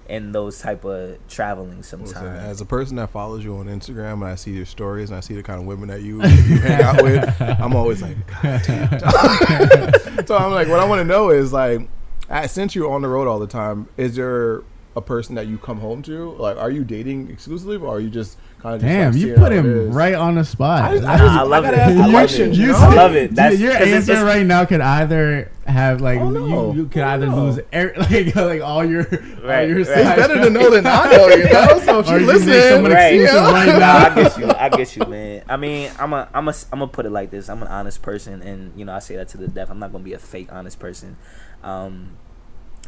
in 0.09 0.33
those 0.33 0.61
type 0.61 0.85
of 0.85 1.19
traveling 1.29 1.83
sometimes. 1.83 2.17
As 2.17 2.61
a 2.61 2.65
person 2.65 2.97
that 2.97 3.11
follows 3.11 3.45
you 3.45 3.57
on 3.57 3.67
Instagram 3.67 4.15
and 4.15 4.25
I 4.25 4.35
see 4.37 4.53
your 4.53 4.65
stories 4.65 5.11
and 5.11 5.17
I 5.17 5.21
see 5.21 5.35
the 5.35 5.43
kind 5.43 5.61
of 5.61 5.67
women 5.67 5.89
that 5.89 6.03
you, 6.03 6.23
you 6.23 6.61
hang 6.61 6.83
out 6.83 7.03
with, 7.03 7.41
I'm 7.41 7.75
always 7.75 8.03
like, 8.03 8.17
God 8.43 8.63
damn. 8.65 9.01
so 10.27 10.37
I'm 10.37 10.53
like, 10.53 10.69
what 10.69 10.79
I 10.79 10.85
want 10.85 11.01
to 11.01 11.05
know 11.05 11.31
is 11.31 11.53
like, 11.53 11.89
I, 12.29 12.47
since 12.47 12.75
you're 12.75 12.91
on 12.91 13.03
the 13.03 13.09
road 13.09 13.27
all 13.27 13.39
the 13.39 13.47
time, 13.47 13.89
is 13.97 14.17
there 14.17 14.63
a 14.97 15.01
person 15.03 15.35
that 15.37 15.47
you 15.47 15.59
come 15.59 15.79
home 15.79 16.03
to? 16.03 16.33
Like, 16.33 16.57
are 16.57 16.71
you 16.71 16.83
dating 16.83 17.31
exclusively, 17.31 17.77
or 17.77 17.97
are 17.97 18.01
you 18.01 18.09
just 18.11 18.39
kind 18.61 18.75
of 18.75 18.81
Damn, 18.81 19.13
just, 19.13 19.23
like, 19.25 19.29
you 19.31 19.37
put 19.37 19.53
him 19.53 19.93
right 19.93 20.15
on 20.15 20.35
the 20.37 20.45
spot. 20.45 20.83
I, 20.83 20.95
just, 20.95 21.07
I, 21.07 21.19
just, 21.19 21.31
I 21.33 21.43
love 21.43 21.65
gotta 21.65 21.77
it. 21.77 21.81
ask 21.81 21.95
the 21.95 22.01
I 22.01 22.05
love 22.07 22.11
question, 22.13 22.51
it. 22.51 22.57
you 22.57 22.67
You 22.67 22.73
know? 22.73 22.79
I 22.79 22.95
love 22.95 23.15
it. 23.15 23.35
That's 23.35 23.59
your 23.61 23.73
'cause 23.73 23.81
it's- 23.83 23.95
answer 23.97 24.13
it's- 24.13 24.25
right 24.25 24.47
now 24.47 24.65
could 24.65 24.81
either 24.81 25.53
have 25.67 26.01
like 26.01 26.21
Oh, 26.21 26.31
no. 26.31 26.73
you, 26.73 26.83
you 26.83 26.89
could 26.89 27.03
Oh, 27.03 27.09
either 27.09 27.27
no. 27.27 27.45
lose 27.45 27.59
er, 27.75 27.93
like 27.99 28.35
like 28.37 28.63
all 28.63 28.85
your 28.85 29.01
all 29.03 29.49
Right, 29.49 29.69
your 29.69 29.79
right. 29.79 29.89
It's 29.89 29.91
better 29.91 30.45
to 30.45 30.49
know 30.51 30.71
than 30.71 30.87
I 30.87 31.11
know, 31.11 31.27
you 31.29 31.45
know. 31.45 31.79
So 31.85 31.99
if 32.01 32.09
you 32.09 32.19
you 32.19 32.27
listen, 32.27 32.53
someone 32.71 32.93
Right. 32.93 33.21
yeah. 33.21 33.53
right 33.53 33.67
now. 33.79 33.97
I 34.07 34.15
get 34.15 34.39
you. 34.39 34.49
I 34.51 34.69
get 34.71 34.97
you, 34.97 35.05
man. 35.07 35.43
I 35.49 35.57
mean, 35.59 35.91
I'm 35.99 36.13
a, 36.15 36.29
I'm 36.33 36.49
a, 36.49 36.55
I'm 36.73 36.79
gonna 36.79 36.87
put 36.89 37.05
it 37.05 37.11
like 37.11 37.31
this. 37.31 37.51
I'm 37.51 37.61
an 37.63 37.69
honest 37.69 38.01
person, 38.01 38.41
and 38.43 38.73
you 38.79 38.85
know, 38.87 38.95
I 38.95 39.01
say 39.01 39.17
that 39.17 39.29
to 39.31 39.37
the 39.39 39.49
death. 39.49 39.69
I'm 39.71 39.79
not 39.79 39.93
gonna 39.93 40.05
be 40.05 40.13
a 40.15 40.19
fake 40.19 40.49
honest 40.53 40.79
person. 40.79 41.17
Um, 41.63 42.17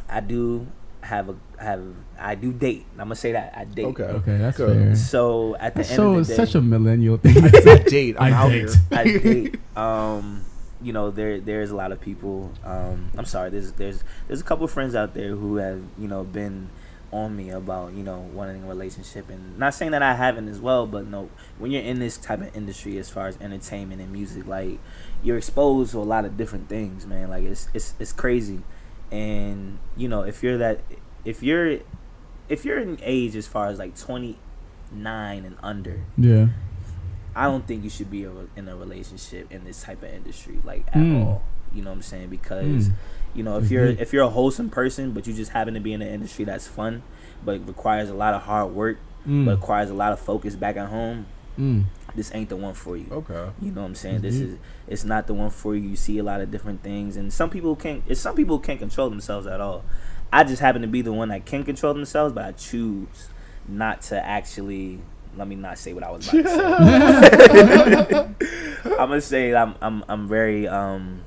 I 0.09 0.21
do 0.21 0.65
have 1.01 1.29
a 1.29 1.35
have 1.61 1.83
I 2.19 2.35
do 2.35 2.51
date. 2.53 2.85
I'm 2.93 2.97
gonna 2.97 3.15
say 3.15 3.31
that 3.33 3.53
I 3.55 3.63
date. 3.65 3.85
Okay. 3.85 4.03
Okay, 4.03 4.37
that's 4.37 4.57
Good. 4.57 4.77
fair. 4.77 4.95
So 4.95 5.55
at 5.55 5.73
the 5.73 5.79
That's 5.79 5.89
end 5.91 5.95
so 5.97 6.13
of 6.13 6.15
the 6.27 6.33
day, 6.33 6.35
So 6.35 6.43
it's 6.43 6.51
such 6.51 6.55
a 6.59 6.61
millennial 6.61 7.17
thing. 7.23 7.37
I 7.43 7.77
date. 7.83 8.15
I'm 8.19 8.33
I 8.33 8.37
out 8.37 8.49
date. 8.49 8.59
here. 8.69 8.69
I 8.91 9.03
date. 9.03 9.55
Um, 9.77 10.43
you 10.81 10.91
know, 10.93 11.09
there 11.11 11.39
there's 11.39 11.71
a 11.71 11.75
lot 11.75 11.91
of 11.91 12.01
people. 12.01 12.51
Um, 12.65 13.11
I'm 13.17 13.25
sorry. 13.25 13.49
There's 13.49 13.71
there's 13.73 14.03
there's 14.27 14.41
a 14.41 14.43
couple 14.43 14.65
of 14.65 14.71
friends 14.71 14.95
out 14.95 15.13
there 15.13 15.29
who 15.35 15.55
have 15.57 15.81
you 15.97 16.07
know 16.07 16.23
been 16.23 16.69
on 17.11 17.35
me 17.35 17.49
about 17.49 17.93
you 17.93 18.03
know 18.03 18.19
wanting 18.33 18.63
a 18.63 18.67
relationship 18.67 19.29
and 19.29 19.57
not 19.57 19.73
saying 19.73 19.91
that 19.91 20.03
I 20.03 20.13
haven't 20.13 20.47
as 20.47 20.59
well, 20.59 20.85
but 20.85 21.07
no, 21.07 21.29
when 21.57 21.71
you're 21.71 21.81
in 21.81 21.99
this 21.99 22.17
type 22.17 22.41
of 22.41 22.55
industry 22.55 22.97
as 22.97 23.09
far 23.09 23.27
as 23.27 23.37
entertainment 23.41 23.99
and 24.01 24.11
music, 24.11 24.45
like 24.45 24.79
you're 25.23 25.37
exposed 25.37 25.91
to 25.93 25.99
a 25.99 26.03
lot 26.03 26.25
of 26.25 26.37
different 26.37 26.67
things, 26.69 27.05
man. 27.07 27.29
Like 27.29 27.43
it's 27.45 27.67
it's 27.73 27.93
it's 27.99 28.11
crazy, 28.13 28.61
and 29.11 29.77
you 29.97 30.07
know 30.07 30.21
if 30.23 30.43
you're 30.43 30.57
that 30.57 30.81
if 31.25 31.41
you're 31.43 31.79
if 32.47 32.65
you're 32.65 32.79
in 32.79 32.97
age 33.01 33.35
as 33.35 33.47
far 33.47 33.67
as 33.67 33.77
like 33.79 33.95
29 33.97 34.37
and 35.45 35.55
under 35.63 36.01
yeah. 36.17 36.47
I 37.35 37.43
don't 37.45 37.65
think 37.65 37.83
you 37.83 37.89
should 37.89 38.09
be 38.11 38.23
a, 38.23 38.31
in 38.55 38.67
a 38.67 38.75
relationship 38.75 39.51
in 39.51 39.63
this 39.63 39.83
type 39.83 40.01
of 40.03 40.09
industry, 40.11 40.57
like 40.65 40.85
at 40.87 40.95
Mm. 40.95 41.25
all. 41.25 41.43
You 41.73 41.83
know 41.83 41.91
what 41.91 41.97
I'm 41.97 42.01
saying? 42.01 42.29
Because 42.29 42.89
Mm. 42.89 42.93
you 43.35 43.43
know 43.43 43.55
if 43.57 43.61
That's 43.63 43.71
you're 43.71 43.85
if 43.85 44.11
you're 44.13 44.23
a 44.23 44.29
wholesome 44.29 44.69
person, 44.69 45.11
but 45.11 45.27
you 45.27 45.33
just 45.33 45.51
happen 45.51 45.75
to 45.75 45.79
be 45.79 45.93
in 45.93 46.01
an 46.01 46.07
industry 46.07 46.43
that's 46.43 46.67
fun, 46.67 47.03
but 47.45 47.65
requires 47.67 48.09
a 48.09 48.15
lot 48.15 48.33
of 48.33 48.41
hard 48.41 48.73
work, 48.73 48.97
Mm. 49.27 49.45
but 49.45 49.51
requires 49.57 49.89
a 49.91 49.93
lot 49.93 50.11
of 50.11 50.19
focus 50.19 50.55
back 50.55 50.75
at 50.75 50.87
home, 50.89 51.27
Mm. 51.59 51.83
this 52.15 52.33
ain't 52.33 52.49
the 52.49 52.55
one 52.55 52.73
for 52.73 52.95
you. 52.95 53.07
Okay. 53.11 53.49
You 53.61 53.71
know 53.71 53.81
what 53.81 53.87
I'm 53.87 53.95
saying? 53.95 54.21
That's 54.21 54.39
This 54.39 54.49
is 54.49 54.57
it's 54.87 55.03
not 55.03 55.27
the 55.27 55.33
one 55.33 55.49
for 55.49 55.75
you. 55.75 55.89
You 55.89 55.95
see 55.95 56.17
a 56.17 56.23
lot 56.23 56.39
of 56.41 56.51
different 56.51 56.83
things, 56.83 57.17
and 57.17 57.31
some 57.33 57.49
people 57.49 57.75
can't. 57.75 58.03
It's 58.07 58.21
some 58.21 58.35
people 58.35 58.59
can't 58.59 58.79
control 58.79 59.09
themselves 59.09 59.45
at 59.45 59.59
all. 59.59 59.83
I 60.31 60.43
just 60.43 60.61
happen 60.61 60.81
to 60.83 60.87
be 60.87 61.01
the 61.01 61.11
one 61.11 61.29
that 61.29 61.45
can 61.45 61.63
control 61.63 61.93
themselves, 61.93 62.33
but 62.33 62.45
I 62.45 62.51
choose 62.53 63.29
not 63.67 64.01
to 64.03 64.25
actually. 64.25 65.01
Let 65.37 65.47
me 65.47 65.55
not 65.55 65.77
say 65.77 65.93
what 65.93 66.03
I 66.03 66.11
was 66.11 66.27
about 66.27 66.43
to 66.43 66.49
say. 68.09 68.85
I'm 68.85 69.09
gonna 69.09 69.21
say 69.21 69.53
I'm 69.53 69.75
I'm 69.81 70.03
I'm 70.07 70.27
very 70.27 70.67
um 70.67 71.21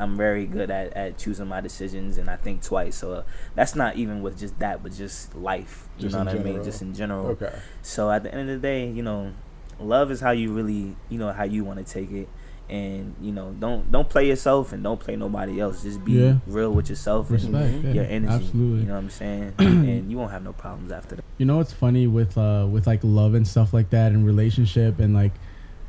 I'm 0.00 0.16
very 0.16 0.46
good 0.46 0.70
at, 0.70 0.92
at 0.94 1.18
choosing 1.18 1.46
my 1.48 1.60
decisions 1.60 2.18
and 2.18 2.28
I 2.30 2.36
think 2.36 2.62
twice. 2.62 2.96
So 2.96 3.12
uh, 3.12 3.22
that's 3.54 3.74
not 3.76 3.96
even 3.96 4.22
with 4.22 4.38
just 4.38 4.58
that, 4.58 4.82
but 4.82 4.92
just 4.92 5.34
life. 5.34 5.88
You 5.98 6.04
Just 6.08 6.14
know 6.16 6.24
what 6.24 6.34
I 6.34 6.38
mean? 6.42 6.64
Just 6.64 6.82
in 6.82 6.94
general. 6.94 7.26
Okay. 7.28 7.52
So 7.82 8.10
at 8.10 8.22
the 8.22 8.32
end 8.34 8.48
of 8.48 8.60
the 8.60 8.66
day, 8.66 8.88
you 8.90 9.02
know, 9.02 9.32
love 9.78 10.10
is 10.10 10.20
how 10.20 10.30
you 10.30 10.52
really, 10.52 10.96
you 11.08 11.18
know, 11.18 11.32
how 11.32 11.44
you 11.44 11.64
want 11.64 11.84
to 11.86 11.92
take 11.92 12.10
it, 12.12 12.28
and 12.68 13.14
you 13.20 13.32
know, 13.32 13.52
don't 13.58 13.90
don't 13.90 14.08
play 14.08 14.26
yourself 14.28 14.72
and 14.72 14.82
don't 14.82 15.00
play 15.00 15.16
nobody 15.16 15.60
else. 15.60 15.82
Just 15.82 16.04
be 16.04 16.12
Yeah. 16.12 16.34
real 16.46 16.72
with 16.72 16.88
yourself 16.88 17.30
and 17.30 17.42
Respect. 17.52 17.84
yeah, 17.84 17.92
your 17.92 18.04
energy. 18.04 18.32
Absolutely. 18.34 18.80
You 18.80 18.86
know 18.86 18.94
what 18.94 18.98
I'm 19.00 19.10
saying? 19.10 19.54
and 19.58 20.10
you 20.10 20.16
won't 20.18 20.30
have 20.32 20.42
no 20.44 20.52
problems 20.52 20.92
after 20.92 21.16
that. 21.16 21.24
You 21.38 21.46
know 21.46 21.56
what's 21.56 21.72
funny 21.72 22.06
with 22.06 22.38
uh 22.38 22.66
with 22.70 22.86
like 22.86 23.00
love 23.02 23.34
and 23.34 23.46
stuff 23.46 23.72
like 23.74 23.90
that 23.90 24.12
and 24.12 24.24
relationship 24.24 24.98
and 25.00 25.14
like 25.14 25.32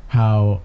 how 0.08 0.60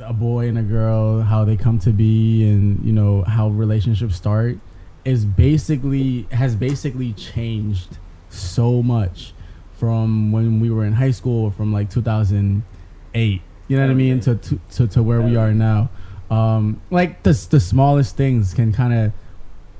a, 0.00 0.12
boy 0.12 0.48
and 0.48 0.58
a 0.58 0.62
girl 0.62 1.22
how 1.22 1.44
they 1.44 1.56
come 1.56 1.78
to 1.78 1.90
be 1.90 2.48
and 2.48 2.84
you 2.84 2.92
know 2.92 3.22
how 3.22 3.48
relationships 3.48 4.16
start 4.16 4.58
is 5.04 5.24
basically 5.24 6.26
has 6.30 6.54
basically 6.54 7.12
changed 7.12 7.98
so 8.30 8.82
much 8.82 9.32
from 9.72 10.32
when 10.32 10.60
we 10.60 10.70
were 10.70 10.84
in 10.84 10.92
high 10.92 11.10
school 11.10 11.50
from 11.50 11.72
like 11.72 11.90
2008 11.90 13.42
you 13.72 13.78
know 13.78 13.86
what 13.86 13.90
I 13.90 13.94
mean 13.94 14.20
to, 14.20 14.34
to 14.34 14.60
to 14.72 14.86
to 14.88 15.02
where 15.02 15.22
we 15.22 15.36
are 15.36 15.54
now. 15.54 15.88
Um 16.30 16.82
like 16.90 17.22
the 17.22 17.32
the 17.50 17.58
smallest 17.58 18.18
things 18.18 18.52
can 18.52 18.70
kind 18.70 18.92
of 18.92 19.12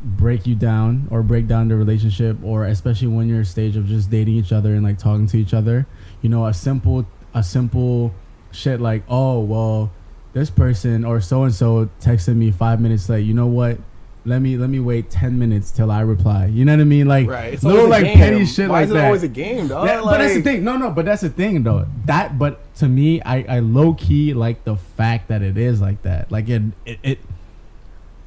break 0.00 0.46
you 0.46 0.54
down 0.54 1.08
or 1.10 1.22
break 1.22 1.46
down 1.46 1.68
the 1.68 1.76
relationship 1.76 2.36
or 2.42 2.64
especially 2.64 3.08
when 3.08 3.28
you're 3.28 3.42
a 3.42 3.44
stage 3.44 3.76
of 3.76 3.86
just 3.86 4.10
dating 4.10 4.34
each 4.34 4.50
other 4.50 4.72
and 4.72 4.82
like 4.82 4.98
talking 4.98 5.26
to 5.26 5.36
each 5.36 5.52
other. 5.52 5.86
You 6.22 6.30
know 6.30 6.46
a 6.46 6.54
simple 6.54 7.06
a 7.34 7.42
simple 7.42 8.14
shit 8.52 8.80
like 8.80 9.02
oh 9.08 9.40
well 9.40 9.90
this 10.32 10.50
person 10.50 11.04
or 11.04 11.20
so 11.20 11.42
and 11.44 11.54
so 11.54 11.88
texted 12.00 12.36
me 12.36 12.50
five 12.50 12.80
minutes 12.80 13.08
late 13.08 13.20
you 13.26 13.34
know 13.34 13.46
what 13.46 13.78
let 14.24 14.40
me 14.40 14.56
let 14.56 14.70
me 14.70 14.78
wait 14.78 15.10
10 15.10 15.38
minutes 15.38 15.70
till 15.72 15.90
i 15.90 16.00
reply 16.00 16.46
you 16.46 16.64
know 16.64 16.72
what 16.72 16.80
i 16.80 16.84
mean 16.84 17.06
like 17.08 17.26
Right. 17.28 17.52
It's 17.54 17.64
little 17.64 17.88
like 17.88 18.04
game. 18.04 18.16
petty 18.16 18.44
shit 18.46 18.68
Why 18.68 18.76
like 18.80 18.84
is 18.84 18.90
it 18.90 18.94
that 18.94 19.04
always 19.06 19.22
a 19.24 19.28
game, 19.28 19.66
dog? 19.68 19.86
yeah, 19.88 20.00
but 20.00 20.18
that's 20.18 20.34
the 20.34 20.42
thing. 20.42 20.62
No, 20.64 20.76
no, 20.76 20.90
but 20.90 21.04
that's 21.04 21.22
the 21.22 21.28
thing 21.30 21.62
though. 21.64 21.86
That, 22.06 22.38
but 22.38 22.60
to 22.76 22.88
me, 22.88 23.20
I, 23.22 23.56
I 23.56 23.58
low 23.58 23.94
key 23.94 24.32
like 24.32 24.62
the 24.64 24.76
fact 24.76 25.28
that 25.28 25.42
it 25.42 25.58
is 25.58 25.80
like 25.80 26.02
that. 26.02 26.30
Like 26.30 26.48
it, 26.48 26.62
it, 26.86 26.98
it, 27.02 27.18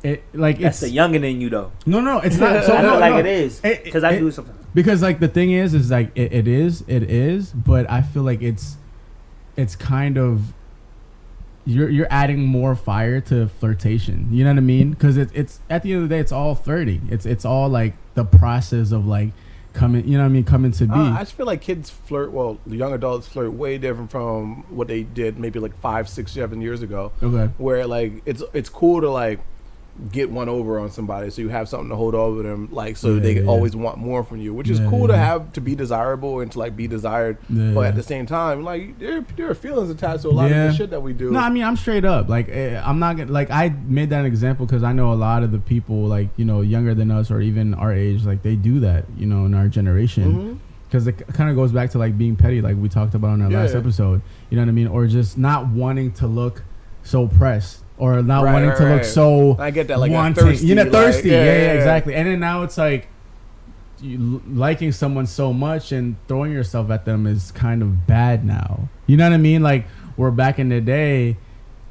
it 0.03 0.23
like 0.33 0.59
That's 0.59 0.81
it's 0.81 0.89
the 0.91 0.95
younger 0.95 1.17
than 1.19 1.39
you 1.41 1.49
though. 1.49 1.71
no, 1.85 2.01
no, 2.01 2.19
it's 2.19 2.37
not. 2.37 2.63
So 2.65 2.75
I 2.75 2.81
no, 2.81 2.99
like 2.99 3.13
no. 3.13 3.19
it 3.19 3.25
is 3.25 3.61
It- 3.63 3.83
because 3.85 4.03
I 4.03 4.11
it- 4.13 4.19
do 4.19 4.29
something. 4.31 4.53
because 4.73 5.01
like 5.01 5.19
the 5.19 5.27
thing 5.29 5.51
is, 5.51 5.73
is 5.73 5.89
like 5.91 6.11
it, 6.15 6.31
it 6.33 6.47
is, 6.47 6.83
it 6.87 7.03
is, 7.09 7.51
but 7.53 7.89
I 7.89 8.01
feel 8.01 8.23
like 8.23 8.41
it's, 8.41 8.75
it's 9.55 9.75
kind 9.75 10.17
of. 10.17 10.53
You're 11.67 11.89
you're 11.89 12.07
adding 12.11 12.41
more 12.45 12.75
fire 12.75 13.19
to 13.21 13.47
flirtation. 13.47 14.27
You 14.31 14.43
know 14.43 14.51
what 14.51 14.57
I 14.57 14.61
mean? 14.61 14.91
Because 14.91 15.17
it's 15.17 15.31
it's 15.33 15.59
at 15.67 15.81
the 15.81 15.93
end 15.93 16.03
of 16.03 16.09
the 16.09 16.15
day, 16.15 16.19
it's 16.19 16.31
all 16.31 16.53
flirting. 16.53 17.07
It's 17.09 17.25
it's 17.25 17.43
all 17.43 17.69
like 17.69 17.95
the 18.13 18.23
process 18.23 18.91
of 18.91 19.07
like 19.07 19.31
coming. 19.73 20.07
You 20.07 20.17
know 20.17 20.23
what 20.25 20.29
I 20.29 20.33
mean? 20.33 20.43
Coming 20.43 20.71
to 20.73 20.85
be. 20.85 20.93
Uh, 20.93 21.13
I 21.13 21.19
just 21.19 21.33
feel 21.33 21.47
like 21.47 21.61
kids 21.61 21.89
flirt. 21.89 22.31
Well, 22.31 22.59
young 22.67 22.93
adults 22.93 23.27
flirt 23.27 23.51
way 23.51 23.79
different 23.79 24.11
from 24.11 24.63
what 24.69 24.87
they 24.87 25.01
did 25.01 25.39
maybe 25.39 25.57
like 25.59 25.75
five, 25.81 26.07
six, 26.07 26.33
seven 26.33 26.61
years 26.61 26.83
ago. 26.83 27.11
okay. 27.23 27.51
Where 27.57 27.87
like 27.87 28.21
it's 28.27 28.43
it's 28.53 28.69
cool 28.69 29.01
to 29.01 29.09
like 29.09 29.39
get 30.11 30.29
one 30.29 30.49
over 30.49 30.79
on 30.79 30.91
somebody, 30.91 31.29
so 31.29 31.41
you 31.41 31.49
have 31.49 31.69
something 31.69 31.89
to 31.89 31.95
hold 31.95 32.15
over 32.15 32.43
them, 32.43 32.67
like 32.71 32.97
so 32.97 33.13
Yeah, 33.15 33.19
they 33.21 33.41
yeah. 33.41 33.47
always 33.47 33.75
want 33.75 33.97
more 33.97 34.23
from 34.23 34.37
you, 34.39 34.53
which 34.53 34.69
is 34.69 34.79
Yeah, 34.79 34.89
cool 34.89 35.07
to 35.07 35.15
have 35.17 35.53
to 35.53 35.61
be 35.61 35.73
desirable 35.75 36.41
and 36.41 36.51
to 36.51 36.59
like 36.59 36.75
be 36.75 36.87
desired. 36.87 37.37
But 37.49 37.85
at 37.87 37.95
the 37.95 38.03
same 38.03 38.25
time, 38.25 38.63
like 38.63 38.99
there 38.99 39.21
there 39.37 39.49
are 39.49 39.55
feelings 39.55 39.89
attached 39.89 40.23
to 40.23 40.29
a 40.29 40.31
lot 40.31 40.51
of 40.51 40.57
the 40.57 40.73
shit 40.73 40.89
that 40.89 41.01
we 41.01 41.13
do. 41.13 41.31
No, 41.31 41.39
I 41.39 41.49
mean 41.49 41.63
I'm 41.63 41.77
straight 41.77 42.03
up. 42.05 42.27
Like 42.27 42.49
eh, 42.49 42.81
I'm 42.83 42.99
not 42.99 43.17
gonna 43.17 43.31
like 43.31 43.49
I 43.51 43.69
made 43.87 44.09
that 44.09 44.19
an 44.21 44.25
example 44.25 44.65
because 44.65 44.83
I 44.83 44.91
know 44.91 45.13
a 45.13 45.15
lot 45.15 45.43
of 45.43 45.51
the 45.51 45.59
people 45.59 46.03
like 46.03 46.27
you 46.35 46.45
know 46.45 46.61
younger 46.61 46.93
than 46.93 47.09
us 47.11 47.31
or 47.31 47.39
even 47.41 47.73
our 47.73 47.93
age 47.93 48.25
like 48.25 48.41
they 48.43 48.55
do 48.55 48.81
that 48.81 49.05
you 49.17 49.25
know 49.25 49.45
in 49.45 49.53
our 49.53 49.67
generation 49.69 50.59
because 50.87 51.07
it 51.07 51.17
kind 51.33 51.49
of 51.49 51.55
goes 51.55 51.71
back 51.71 51.89
to 51.91 51.97
like 51.97 52.17
being 52.17 52.35
petty 52.35 52.61
like 52.61 52.75
we 52.77 52.89
talked 52.89 53.15
about 53.15 53.33
in 53.35 53.41
our 53.41 53.49
last 53.49 53.75
episode. 53.75 54.21
You 54.49 54.57
know 54.57 54.63
what 54.63 54.69
I 54.69 54.73
mean? 54.73 54.87
Or 54.87 55.07
just 55.07 55.37
not 55.37 55.67
wanting 55.69 56.11
to 56.13 56.27
look 56.27 56.63
so 57.03 57.27
pressed 57.27 57.81
or 57.97 58.21
not 58.21 58.43
Right, 58.43 58.53
wanting 58.53 58.69
right, 58.69 58.77
to 58.77 58.83
look 58.83 58.97
right. 58.97 59.05
so 59.05 59.55
I 59.59 59.71
get 59.71 59.87
that, 59.87 59.99
like, 59.99 60.11
wanting. 60.11 60.33
thirsty, 60.43 60.67
you 60.67 60.75
know, 60.75 60.83
like, 60.83 60.91
thirsty. 60.91 61.29
yeah, 61.29 61.35
yeah, 61.35 61.43
yeah, 61.45 61.61
yeah, 61.65 61.73
exactly. 61.73 62.13
And 62.15 62.27
then 62.27 62.39
now 62.39 62.63
it's 62.63 62.77
like 62.77 63.07
you 64.01 64.41
liking 64.47 64.91
someone 64.91 65.25
so 65.25 65.53
much 65.53 65.91
and 65.91 66.15
throwing 66.27 66.51
yourself 66.51 66.89
at 66.89 67.05
them 67.05 67.25
is 67.25 67.51
kind 67.51 67.81
of 67.81 68.05
bad 68.05 68.43
now. 68.45 68.89
You 69.07 69.17
know 69.17 69.23
what 69.23 69.33
I 69.33 69.37
mean? 69.37 69.63
Like 69.63 69.85
we're 70.17 70.31
back 70.31 70.59
in 70.59 70.69
the 70.69 70.81
day, 70.81 71.37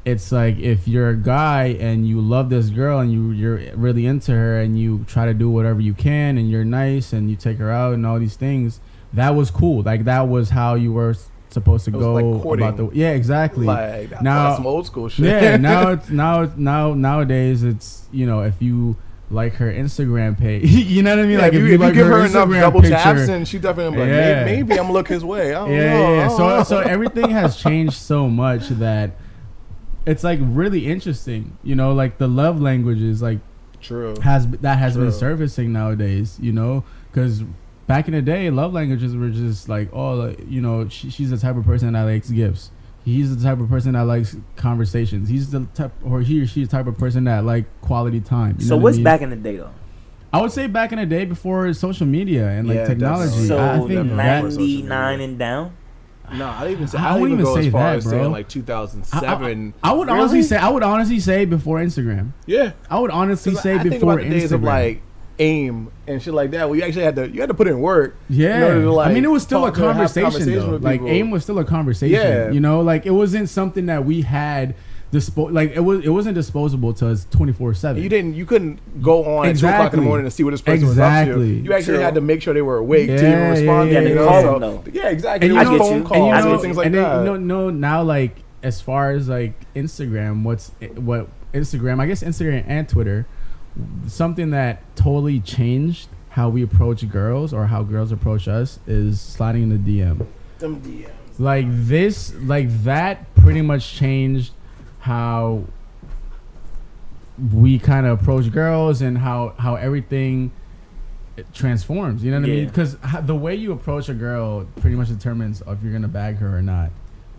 it's 0.04 0.30
like 0.30 0.58
if 0.58 0.86
you're 0.86 1.08
a 1.08 1.16
guy 1.16 1.68
and 1.80 2.06
you 2.06 2.20
love 2.20 2.50
this 2.50 2.68
girl 2.68 2.98
and 3.00 3.10
you 3.10 3.30
you're 3.30 3.74
really 3.74 4.04
into 4.04 4.32
her 4.32 4.60
and 4.60 4.78
you 4.78 5.04
try 5.06 5.24
to 5.24 5.32
do 5.32 5.48
whatever 5.48 5.80
you 5.80 5.94
can 5.94 6.36
and 6.36 6.50
you're 6.50 6.64
nice 6.64 7.14
and 7.14 7.30
you 7.30 7.36
take 7.36 7.56
her 7.56 7.70
out 7.70 7.94
and 7.94 8.04
all 8.06 8.18
these 8.18 8.36
things, 8.36 8.80
that 9.14 9.30
was 9.30 9.50
cool. 9.50 9.82
Like 9.82 10.04
that 10.04 10.28
was 10.28 10.50
how 10.50 10.74
you 10.74 10.92
were 10.92 11.14
supposed 11.54 11.84
to 11.86 11.90
go 11.90 12.12
like 12.14 12.42
courting. 12.42 12.66
about 12.66 12.76
the 12.76 12.90
yeah 12.96 13.10
exactly. 13.10 13.64
like 13.66 14.10
now- 14.22 14.44
that's 14.48 14.56
some 14.58 14.66
old 14.66 14.84
school 14.86 15.08
shit. 15.08 15.24
Yeah, 15.26 15.56
now 15.56 15.88
it's 15.92 16.10
now 16.10 16.52
now 16.56 16.92
nowadays 16.94 17.62
it's 17.62 18.06
you 18.12 18.26
know 18.26 18.42
if 18.42 18.60
you 18.60 18.96
like 19.30 19.54
her 19.54 19.72
Instagram 19.72 20.38
page, 20.38 20.64
you 20.70 21.02
know 21.02 21.10
what 21.16 21.20
I 21.20 21.22
mean? 21.22 21.30
Yeah, 21.32 21.38
like 21.38 21.52
if 21.54 21.60
you, 21.60 21.64
if 21.66 21.70
you 21.72 21.78
like 21.78 21.94
give 21.94 22.06
her, 22.06 22.18
enough 22.26 22.30
Instagram 22.48 22.60
double 22.60 22.80
picture- 22.82 22.96
taps, 22.96 23.28
and 23.28 23.48
she 23.48 23.58
definitely 23.58 23.98
like, 23.98 24.08
Yeah. 24.08 24.44
maybe, 24.44 24.62
maybe 24.62 24.72
I'm 24.74 24.78
gonna 24.86 24.92
look 24.92 25.08
his 25.08 25.24
way. 25.24 25.54
I 25.54 25.58
don't 25.60 25.70
yeah, 25.72 25.92
know. 25.94 26.14
yeah. 26.14 26.28
So 26.28 26.48
know. 26.48 26.62
so 26.62 26.78
everything 26.80 27.30
has 27.30 27.56
changed 27.56 27.94
so 27.94 28.28
much 28.28 28.68
that 28.68 29.12
it's 30.06 30.22
like 30.22 30.38
really 30.42 30.86
interesting. 30.86 31.56
You 31.64 31.74
know, 31.74 31.94
like 31.94 32.18
the 32.18 32.28
love 32.28 32.60
languages 32.60 33.22
like 33.22 33.38
True. 33.80 34.14
has 34.22 34.46
that 34.48 34.78
has 34.78 34.94
been 34.94 35.04
True. 35.04 35.12
surfacing 35.12 35.72
nowadays. 35.72 36.38
You 36.40 36.52
know, 36.52 36.84
because 37.10 37.42
back 37.86 38.08
in 38.08 38.14
the 38.14 38.22
day, 38.22 38.50
love 38.50 38.72
languages 38.72 39.14
were 39.16 39.30
just 39.30 39.68
like, 39.68 39.88
oh, 39.92 40.14
like, 40.14 40.40
you 40.48 40.60
know, 40.60 40.88
she, 40.88 41.10
she's 41.10 41.30
the 41.30 41.36
type 41.38 41.56
of 41.56 41.64
person 41.64 41.92
that 41.92 42.02
likes 42.04 42.30
gifts. 42.30 42.70
He's 43.04 43.36
the 43.36 43.42
type 43.42 43.60
of 43.60 43.68
person 43.68 43.92
that 43.92 44.02
likes 44.02 44.34
conversations. 44.56 45.28
He's 45.28 45.50
the 45.50 45.66
type, 45.74 45.92
or 46.02 46.22
he 46.22 46.40
or 46.40 46.46
she's 46.46 46.68
the 46.68 46.76
type 46.76 46.86
of 46.86 46.96
person 46.96 47.24
that 47.24 47.44
like 47.44 47.66
quality 47.82 48.20
time. 48.20 48.56
You 48.58 48.64
So 48.64 48.70
know 48.70 48.76
what 48.76 48.80
I 48.80 48.82
what's 48.84 48.96
mean? 48.96 49.04
back 49.04 49.20
in 49.22 49.30
the 49.30 49.36
day 49.36 49.56
though? 49.56 49.70
I 50.32 50.40
would 50.40 50.50
say 50.52 50.66
back 50.66 50.90
in 50.90 50.98
the 50.98 51.06
day 51.06 51.24
before 51.26 51.72
social 51.74 52.06
media 52.06 52.48
and 52.48 52.66
like 52.66 52.76
Yeah, 52.76 52.86
technology. 52.86 53.28
definitely. 53.30 53.48
So 53.48 53.58
I 53.58 53.72
the 53.74 53.78
think 53.80 53.90
definitely. 53.90 54.16
that. 54.16 54.42
Social 54.42 54.58
ninety 54.58 54.72
media. 54.76 54.88
nine 54.88 55.20
and 55.20 55.38
down. 55.38 55.76
No, 56.32 56.46
I 56.46 56.60
didn't 56.60 56.72
even 56.72 56.88
say. 56.88 56.98
I 56.98 57.02
I, 57.10 57.12
wouldn't 57.20 57.32
even 57.32 57.40
even 57.40 57.44
go 57.44 57.60
say 57.60 57.66
as 57.66 57.72
far 57.72 57.82
that, 57.90 57.96
as 57.98 58.04
bro. 58.04 58.12
saying 58.12 58.32
like 58.32 58.48
2007. 58.48 59.74
I, 59.82 59.90
I 59.90 59.92
would 59.92 60.08
Really? 60.08 60.18
honestly 60.20 60.42
say 60.42 60.56
I 60.56 60.68
would 60.70 60.82
honestly 60.82 61.20
say 61.20 61.44
before 61.44 61.78
Instagram. 61.80 62.32
yeah, 62.46 62.72
I 62.88 62.98
would 62.98 63.10
honestly 63.10 63.54
say 63.54 63.74
I 63.74 63.78
think 63.80 63.94
before 63.96 64.14
about 64.14 64.22
the 64.22 64.28
Instagram. 64.28 64.40
days 64.40 64.52
of 64.52 64.62
like 64.62 65.02
AIM 65.38 65.90
and 66.06 66.22
shit 66.22 66.32
like 66.34 66.50
that. 66.52 66.68
Where 66.68 66.78
you 66.78 66.84
actually 66.84 67.04
had 67.04 67.16
to 67.16 67.28
you 67.28 67.40
had 67.40 67.48
to 67.48 67.54
put 67.54 67.66
in 67.68 67.80
work. 67.80 68.16
Yeah, 68.28 68.56
in 68.56 68.62
order 68.62 68.82
to, 68.82 68.92
like, 68.92 69.10
I 69.10 69.14
mean, 69.14 69.24
it 69.24 69.30
was 69.30 69.42
still 69.42 69.64
a 69.64 69.68
talk 69.68 69.74
to- 69.78 69.80
have 69.94 69.96
conversation, 70.14 70.54
though. 70.54 70.76
Like 70.76 71.00
AIM 71.02 71.30
was 71.30 71.42
still 71.42 71.58
a 71.58 71.64
conversation. 71.64 72.14
Yeah. 72.18 72.50
you 72.50 72.60
know, 72.60 72.80
like 72.80 73.06
it 73.06 73.10
wasn't 73.10 73.48
something 73.48 73.86
that 73.86 74.04
we 74.04 74.22
had 74.22 74.74
dispo 75.12 75.52
like 75.52 75.70
it 75.70 75.78
was 75.80 76.04
it 76.04 76.08
wasn't 76.08 76.34
disposable 76.34 76.92
to 76.92 77.08
us 77.08 77.26
twenty 77.30 77.52
four 77.52 77.72
seven. 77.74 78.02
You 78.02 78.08
didn't. 78.08 78.34
You 78.34 78.46
couldn't 78.46 79.02
go 79.02 79.38
on 79.38 79.46
at 79.46 79.56
two 79.56 79.66
o'clock 79.66 79.92
in 79.92 80.00
the 80.00 80.04
morning 80.04 80.26
and 80.26 80.32
see 80.32 80.42
what 80.44 80.50
this 80.50 80.60
person 80.60 80.88
was 80.88 80.98
up 80.98 81.26
to. 81.26 81.42
You 81.44 81.72
actually 81.72 81.94
True. 81.96 82.02
had 82.04 82.14
to 82.16 82.20
make 82.20 82.42
sure 82.42 82.52
they 82.54 82.62
were 82.62 82.78
awake 82.78 83.06
to 83.08 83.14
Yeah, 83.14 83.28
even 83.36 83.50
respond. 83.50 83.90
yeah, 83.90 84.00
to 84.00 84.02
yeah, 84.06 84.08
you 84.10 84.14
yeah. 84.16 84.20
know? 84.22 84.28
Call 84.28 84.42
So- 84.42 84.58
them, 84.82 84.92
yeah, 84.94 85.08
exactly. 85.10 85.48
And 85.50 85.56
It 85.58 85.62
you 85.64 85.70
know, 85.70 85.78
phone 85.78 85.96
and 85.98 86.04
calls 86.06 86.18
you 86.18 86.32
and, 86.34 86.44
know- 86.44 86.58
things 86.58 86.76
like 86.76 86.86
and 86.86 86.94
that. 86.96 87.16
then, 87.16 87.18
you 87.20 87.24
know, 87.26 87.36
no, 87.36 87.70
now 87.70 88.02
like 88.02 88.42
as 88.62 88.80
far 88.80 89.10
as 89.12 89.28
like 89.28 89.52
Instagram, 89.74 90.42
what's 90.42 90.72
eh, 90.82 90.88
what 90.88 91.28
Instagram? 91.52 92.00
I 92.00 92.06
guess 92.06 92.22
Instagram 92.24 92.64
and 92.66 92.88
Twitter, 92.88 93.26
something 94.06 94.50
that 94.50 94.82
totally 94.96 95.40
changed 95.40 96.08
how 96.30 96.48
we 96.48 96.62
approach 96.62 97.08
girls 97.08 97.52
or 97.52 97.66
how 97.66 97.82
girls 97.82 98.10
approach 98.10 98.48
us 98.48 98.78
is 98.86 99.20
sliding 99.20 99.62
in 99.64 99.84
the 99.84 100.00
DM. 100.00 100.26
Them 100.58 100.80
DMs. 100.82 101.10
Like 101.38 101.66
this, 101.68 102.34
like 102.34 102.68
that, 102.84 103.34
pretty 103.34 103.62
much 103.62 103.94
changed 103.94 104.52
how 105.00 105.64
we 107.52 107.78
kind 107.78 108.06
of 108.06 108.20
approach 108.20 108.50
girls 108.52 109.02
and 109.02 109.18
how 109.18 109.54
how 109.58 109.74
everything 109.74 110.52
transforms. 111.52 112.22
You 112.22 112.30
know 112.30 112.40
what 112.40 112.48
I 112.48 112.52
mean? 112.52 112.66
Because 112.66 112.96
the 113.22 113.34
way 113.34 113.54
you 113.54 113.72
approach 113.72 114.08
a 114.08 114.14
girl 114.14 114.66
pretty 114.80 114.96
much 114.96 115.08
determines 115.08 115.62
if 115.66 115.82
you're 115.82 115.92
gonna 115.92 116.08
bag 116.08 116.36
her 116.36 116.56
or 116.56 116.62
not. 116.62 116.90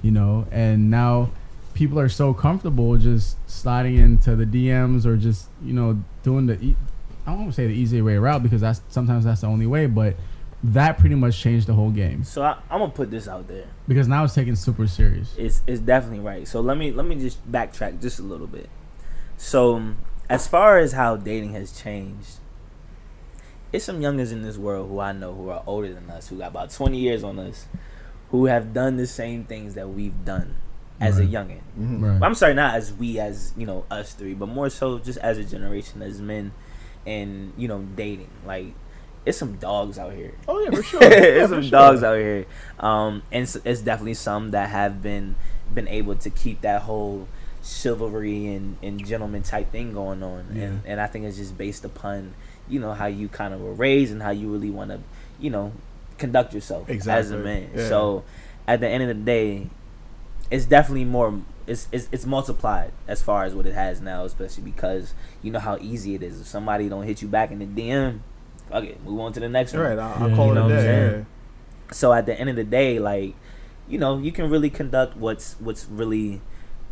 You 0.01 0.11
know, 0.11 0.45
and 0.51 0.91
now 0.91 1.31
people 1.75 1.99
are 1.99 2.09
so 2.09 2.33
comfortable 2.33 2.97
just 2.97 3.37
sliding 3.47 3.97
into 3.97 4.35
the 4.35 4.45
DMs 4.45 5.05
or 5.05 5.15
just 5.17 5.49
you 5.63 5.73
know 5.73 6.01
doing 6.23 6.47
the 6.47 6.59
e- 6.59 6.75
I 7.27 7.31
don't 7.31 7.41
want 7.41 7.51
to 7.51 7.55
say 7.55 7.67
the 7.67 7.73
easy 7.73 8.01
way 8.01 8.17
route 8.17 8.41
because 8.41 8.61
that's 8.61 8.81
sometimes 8.89 9.25
that's 9.25 9.41
the 9.41 9.47
only 9.47 9.67
way, 9.67 9.85
but 9.85 10.15
that 10.63 10.97
pretty 10.97 11.13
much 11.15 11.39
changed 11.39 11.67
the 11.67 11.73
whole 11.73 11.91
game 11.91 12.23
So 12.23 12.41
I, 12.41 12.57
I'm 12.71 12.79
gonna 12.79 12.91
put 12.91 13.11
this 13.11 13.27
out 13.27 13.47
there. 13.47 13.65
because 13.87 14.07
now 14.07 14.23
it's 14.23 14.33
taken 14.33 14.55
super 14.55 14.87
serious. 14.87 15.35
It's 15.37 15.61
it's 15.67 15.79
definitely 15.81 16.21
right. 16.21 16.47
So 16.47 16.59
let 16.61 16.77
me 16.77 16.91
let 16.91 17.05
me 17.05 17.15
just 17.15 17.39
backtrack 17.51 18.01
just 18.01 18.17
a 18.19 18.23
little 18.23 18.47
bit. 18.47 18.69
So 19.37 19.93
as 20.29 20.47
far 20.47 20.79
as 20.79 20.93
how 20.93 21.17
dating 21.17 21.53
has 21.53 21.71
changed, 21.79 22.37
it's 23.73 23.85
some 23.85 24.01
youngers 24.01 24.31
in 24.31 24.41
this 24.41 24.57
world 24.57 24.89
who 24.89 24.99
I 24.99 25.11
know 25.11 25.33
who 25.35 25.49
are 25.49 25.61
older 25.67 25.93
than 25.93 26.09
us, 26.09 26.29
who 26.29 26.37
got 26.37 26.47
about 26.47 26.71
20 26.71 26.97
years 26.97 27.23
on 27.23 27.37
us, 27.37 27.67
who 28.31 28.45
have 28.45 28.73
done 28.73 28.97
the 28.97 29.05
same 29.07 29.43
things 29.43 29.75
that 29.75 29.89
we've 29.89 30.23
done 30.25 30.55
as 31.01 31.17
a 31.19 31.21
Right. 31.23 31.31
youngin. 31.31 31.59
Mhm. 31.79 32.01
Right. 32.01 32.23
I'm 32.25 32.35
sorry, 32.35 32.53
not 32.53 32.75
as 32.75 32.93
we 32.93 33.19
as 33.19 33.53
you 33.57 33.65
know 33.65 33.83
us 33.91 34.13
three, 34.13 34.33
but 34.33 34.47
more 34.47 34.69
so 34.69 34.97
just 34.99 35.17
as 35.19 35.37
a 35.37 35.43
generation, 35.43 36.01
as 36.01 36.21
men, 36.21 36.51
and 37.05 37.53
you 37.57 37.67
know 37.67 37.81
dating. 37.95 38.29
Like 38.45 38.73
it's 39.25 39.37
some 39.37 39.55
dogs 39.55 39.97
out 39.99 40.13
here. 40.13 40.33
Oh 40.47 40.59
yeah, 40.61 40.69
for 40.71 40.83
sure. 40.91 41.01
Yeah, 41.03 41.09
There's 41.09 41.49
for 41.49 41.55
some 41.55 41.61
sure. 41.63 41.71
dogs 41.71 42.03
out 42.03 42.17
here, 42.17 42.45
um, 42.79 43.23
and 43.31 43.43
it's, 43.43 43.55
it's 43.65 43.81
definitely 43.81 44.13
some 44.13 44.51
that 44.51 44.69
have 44.69 45.01
been 45.01 45.35
been 45.73 45.87
able 45.87 46.15
to 46.15 46.29
keep 46.29 46.61
that 46.61 46.83
whole 46.83 47.27
chivalry 47.63 48.53
and, 48.53 48.77
and 48.83 49.03
gentleman 49.05 49.41
type 49.43 49.71
thing 49.71 49.93
going 49.93 50.21
on, 50.23 50.45
Yeah. 50.53 50.63
and 50.63 50.81
and 50.85 51.01
I 51.01 51.07
think 51.07 51.25
it's 51.25 51.37
just 51.37 51.57
based 51.57 51.83
upon 51.83 52.33
you 52.69 52.79
know 52.79 52.93
how 52.93 53.07
you 53.07 53.27
kind 53.27 53.53
of 53.53 53.61
were 53.61 53.73
raised 53.73 54.11
and 54.11 54.21
how 54.21 54.29
you 54.31 54.49
really 54.51 54.69
want 54.69 54.91
to 54.91 54.99
you 55.39 55.49
know 55.49 55.71
conduct 56.17 56.53
yourself 56.53 56.89
as 56.89 57.31
a 57.31 57.37
man. 57.37 57.69
Yeah. 57.75 57.89
So 57.89 58.23
at 58.67 58.79
the 58.79 58.87
end 58.87 59.03
of 59.03 59.09
the 59.09 59.13
day, 59.15 59.67
it's 60.51 60.65
definitely 60.65 61.05
more. 61.05 61.41
It's, 61.67 61.87
it's 61.91 62.07
it's 62.11 62.25
multiplied 62.25 62.91
as 63.07 63.23
far 63.23 63.43
as 63.45 63.55
what 63.55 63.65
it 63.65 63.73
has 63.73 63.99
now, 64.01 64.23
especially 64.25 64.63
because 64.63 65.13
you 65.41 65.51
know 65.51 65.59
how 65.59 65.77
easy 65.81 66.13
it 66.15 66.21
is. 66.21 66.41
If 66.41 66.47
somebody 66.47 66.89
don't 66.89 67.03
hit 67.03 67.21
you 67.21 67.27
back 67.27 67.51
in 67.51 67.59
the 67.59 67.65
DM, 67.65 68.19
fuck 68.69 68.83
it, 68.83 69.03
move 69.03 69.19
on 69.19 69.33
to 69.33 69.39
the 69.39 69.49
next 69.49 69.73
one. 69.73 69.81
Right, 69.81 69.97
I'll, 69.99 70.29
I'll 70.29 70.35
call 70.35 70.47
you 70.47 70.51
it 70.51 70.55
know 70.55 70.61
a 70.61 70.63
I'm 70.65 70.69
day. 70.69 70.81
saying? 70.83 71.25
so 71.91 72.11
at 72.13 72.25
the 72.25 72.39
end 72.39 72.49
of 72.49 72.55
the 72.55 72.63
day 72.63 72.97
like 72.97 73.35
you 73.87 73.97
know 73.97 74.17
you 74.17 74.31
can 74.31 74.49
really 74.49 74.71
conduct 74.71 75.15
what's 75.15 75.53
what's 75.59 75.85
really 75.85 76.41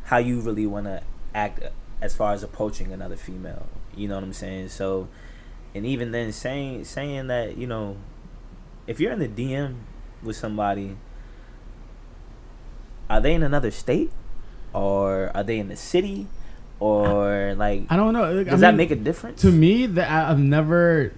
how 0.04 0.18
you 0.18 0.40
really 0.40 0.68
want 0.68 0.86
to 0.86 1.02
act 1.34 1.60
as 2.00 2.16
far 2.16 2.32
as 2.34 2.44
approaching 2.44 2.92
another 2.92 3.16
female 3.16 3.66
you 3.96 4.08
know 4.08 4.14
what 4.14 4.24
i'm 4.24 4.32
saying 4.32 4.70
so 4.70 5.08
and 5.74 5.84
even 5.84 6.12
then 6.12 6.32
saying 6.32 6.84
saying 6.86 7.26
that 7.26 7.58
you 7.58 7.66
know 7.66 7.98
if 8.86 9.00
you're 9.00 9.12
in 9.12 9.18
the 9.18 9.28
dm 9.28 9.76
with 10.22 10.36
somebody 10.36 10.96
are 13.10 13.22
they 13.22 13.34
in 13.34 13.44
another 13.44 13.72
state 13.72 14.12
or 14.74 15.32
are 15.36 15.44
they 15.44 15.60
in 15.60 15.68
the 15.70 15.76
city 15.76 16.28
or 16.80 17.56
like 17.56 17.86
I 17.90 17.96
don't 17.96 18.14
know. 18.14 18.34
like, 18.34 18.48
does 18.48 18.62
I 18.62 18.68
that 18.68 18.72
mean, 18.72 18.78
make 18.78 18.92
a 18.92 18.96
difference 18.96 19.42
to 19.42 19.52
me? 19.52 19.86
That 19.86 20.10
I've 20.10 20.40
never 20.40 21.14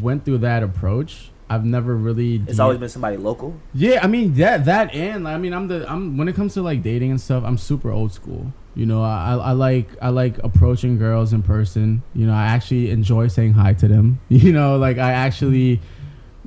went 0.00 0.24
through 0.24 0.38
that 0.38 0.62
approach. 0.62 1.30
I've 1.48 1.64
never 1.64 1.96
really. 1.96 2.36
it's 2.46 2.56
de- 2.56 2.62
always 2.62 2.78
been 2.78 2.88
somebody 2.88 3.16
local 3.16 3.58
Yeah, 3.74 4.00
I 4.02 4.06
mean 4.06 4.34
that 4.34 4.64
that 4.66 4.94
and 4.94 5.26
I 5.26 5.36
mean 5.36 5.52
I'm 5.52 5.66
the 5.68 5.90
I'm 5.90 6.16
when 6.16 6.28
it 6.28 6.36
comes 6.36 6.54
to 6.54 6.62
like 6.62 6.82
dating 6.82 7.10
and 7.10 7.20
stuff, 7.20 7.42
I'm 7.44 7.58
super 7.58 7.90
old 7.90 8.12
school. 8.12 8.52
You 8.76 8.86
know, 8.86 9.02
I 9.02 9.34
I 9.34 9.52
like 9.52 9.88
I 10.00 10.10
like 10.10 10.38
approaching 10.38 10.96
girls 10.96 11.32
in 11.32 11.42
person. 11.42 12.02
You 12.14 12.26
know, 12.26 12.32
I 12.32 12.44
actually 12.46 12.90
enjoy 12.90 13.26
saying 13.26 13.54
hi 13.54 13.74
to 13.74 13.88
them. 13.88 14.20
You 14.28 14.52
know, 14.52 14.78
like 14.78 14.98
I 14.98 15.10
actually 15.12 15.80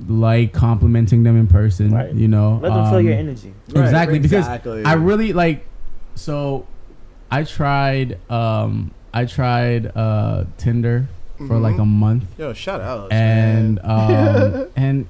like 0.08 0.52
complimenting 0.52 1.22
them 1.22 1.36
in 1.38 1.46
person. 1.46 1.92
Right. 1.92 2.12
You 2.12 2.28
know, 2.28 2.58
let 2.62 2.74
them 2.74 2.90
feel 2.90 3.00
your 3.00 3.12
Um, 3.14 3.18
energy 3.20 3.52
Right, 3.70 3.84
exactly 3.84 4.18
because 4.18 4.46
exactly. 4.46 4.84
I 4.84 4.94
really 4.94 5.32
like 5.32 5.64
so 6.14 6.66
I 7.30 7.44
tried 7.44 8.18
um 8.30 8.90
I 9.12 9.24
tried 9.24 9.92
uh 9.96 10.44
Tinder 10.58 11.08
for 11.46 11.58
like 11.58 11.76
Mhm. 11.76 11.82
a 11.82 11.86
month 11.86 12.24
Yo, 12.38 12.52
shout 12.52 12.80
out. 12.80 13.12
and 13.12 13.78
um 13.84 14.66
and 14.76 15.06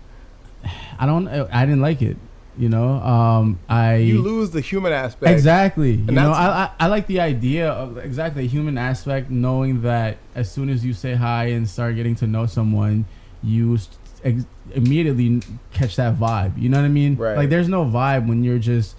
I 0.98 1.06
don't 1.06 1.28
I 1.28 1.64
didn't 1.66 1.80
like 1.82 2.00
it 2.02 2.16
you 2.56 2.68
know 2.68 2.88
um 3.02 3.58
I 3.68 3.96
you 3.96 4.20
lose 4.22 4.50
the 4.50 4.60
human 4.60 4.92
aspect. 4.92 5.32
exactly 5.32 5.92
you 5.92 6.12
know 6.12 6.30
I, 6.32 6.46
I 6.64 6.70
I 6.80 6.86
like 6.86 7.06
the 7.06 7.20
idea 7.20 7.68
of 7.70 7.98
exactly 7.98 8.42
the 8.42 8.48
human 8.48 8.78
aspect 8.78 9.28
knowing 9.30 9.82
that 9.82 10.18
as 10.34 10.50
soon 10.50 10.68
as 10.68 10.84
you 10.84 10.92
say 10.92 11.14
hi 11.14 11.46
and 11.46 11.68
start 11.68 11.96
getting 11.96 12.14
to 12.16 12.26
know 12.26 12.46
someone 12.46 13.06
you 13.42 13.74
s- 13.74 13.88
ex- 14.22 14.46
immediately 14.76 15.40
catch 15.72 15.96
that 15.96 16.16
vibe 16.16 16.60
you 16.60 16.68
know 16.68 16.78
what 16.78 16.84
I 16.84 16.88
mean 16.88 17.16
Right. 17.16 17.36
like 17.36 17.48
there's 17.50 17.68
no 17.68 17.84
vibe 17.84 18.28
when 18.28 18.44
you're 18.44 18.58
just 18.58 18.96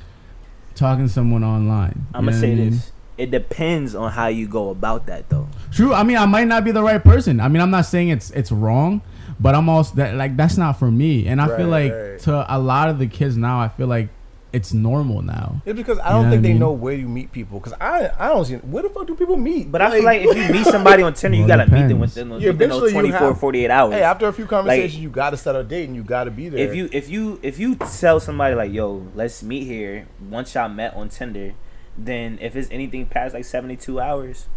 talking 0.76 1.08
to 1.08 1.12
someone 1.12 1.44
online 1.44 2.08
I'm 2.14 2.26
gonna 2.26 2.38
say 2.40 2.52
I 2.52 2.56
mean? 2.56 2.70
this. 2.72 2.92
It 3.18 3.32
depends 3.32 3.96
on 3.96 4.12
how 4.12 4.28
you 4.28 4.46
go 4.46 4.72
about 4.72 5.06
that, 5.06 5.30
though. 5.30 5.48
True. 5.72 5.94
I 5.94 6.04
mean, 6.04 6.18
I 6.18 6.26
might 6.26 6.48
not 6.48 6.66
be 6.66 6.72
the 6.72 6.84
right 6.84 7.02
person. 7.02 7.40
I 7.40 7.48
mean, 7.48 7.62
I'm 7.62 7.72
not 7.72 7.86
saying 7.86 8.10
it's 8.10 8.30
it's 8.32 8.52
wrong, 8.52 9.02
but 9.40 9.56
I'm 9.56 9.70
also 9.70 9.96
that 9.96 10.16
like 10.16 10.36
that's 10.36 10.58
not 10.58 10.74
for 10.78 10.92
me. 10.92 11.26
And 11.26 11.40
I 11.40 11.48
feel 11.56 11.68
like 11.68 11.94
right. 11.94 12.20
to 12.20 12.46
a 12.54 12.60
lot 12.60 12.90
of 12.90 13.00
the 13.00 13.08
kids 13.08 13.38
now, 13.38 13.62
I 13.62 13.70
feel 13.70 13.88
like 13.88 14.10
it's 14.56 14.74
normal 14.74 15.22
now. 15.22 15.62
It's 15.66 15.78
because 15.78 16.00
I 16.00 16.10
don't 16.14 16.26
know 16.26 16.30
think 16.32 16.44
they 16.44 16.50
mean? 16.50 16.60
know 16.60 16.72
where 16.72 16.94
you 16.94 17.08
meet 17.08 17.32
people. 17.32 17.60
Because 17.60 17.74
I 17.80 18.10
I 18.18 18.30
don't 18.30 18.46
see 18.46 18.56
where 18.56 18.84
the 18.84 18.90
fuck 18.90 19.06
do 19.08 19.16
people 19.16 19.38
meet. 19.38 19.72
But 19.72 19.82
I 19.82 19.92
feel 19.92 20.04
like 20.04 20.22
if 20.22 20.36
you 20.38 20.54
meet 20.54 20.66
somebody 20.76 21.04
on 21.04 21.14
Tinder, 21.14 21.38
you 21.38 21.46
gotta 21.48 21.66
meet 21.66 21.88
them 21.88 22.00
depends. 22.00 22.16
within, 22.16 22.30
Yeah, 22.42 22.52
within 22.52 22.70
those 22.70 22.78
eventually 22.84 22.88
you 23.10 23.12
24, 23.18 23.28
have- 23.28 23.40
48 23.40 23.70
hours. 23.72 23.94
hey, 23.94 24.02
after 24.04 24.28
a 24.28 24.34
few 24.34 24.46
conversations, 24.46 24.98
you 25.04 25.10
got 25.10 25.32
to 25.32 25.38
set 25.38 25.56
a 25.56 25.64
date 25.64 25.86
and 25.88 25.96
you 25.96 26.04
got 26.04 26.24
to 26.24 26.32
be 26.32 26.50
there. 26.50 26.60
if 26.68 26.74
you 26.76 26.90
if 26.92 27.10
you 27.10 27.40
if 27.44 27.60
you 27.60 27.76
tell 27.76 28.20
somebody 28.20 28.56
like, 28.56 28.72
"Yo, 28.72 29.08
let's 29.14 29.44
meet 29.44 29.66
here," 29.66 30.08
once 30.30 30.56
y'all 30.56 30.70
met 30.70 30.96
on 30.96 31.10
Tinder, 31.10 31.54
then 31.98 32.38
if 32.42 32.56
it's 32.56 32.70
anything 32.72 33.06
past 33.06 33.34
like 33.34 33.46
72 33.46 34.00
hours, 34.00 34.48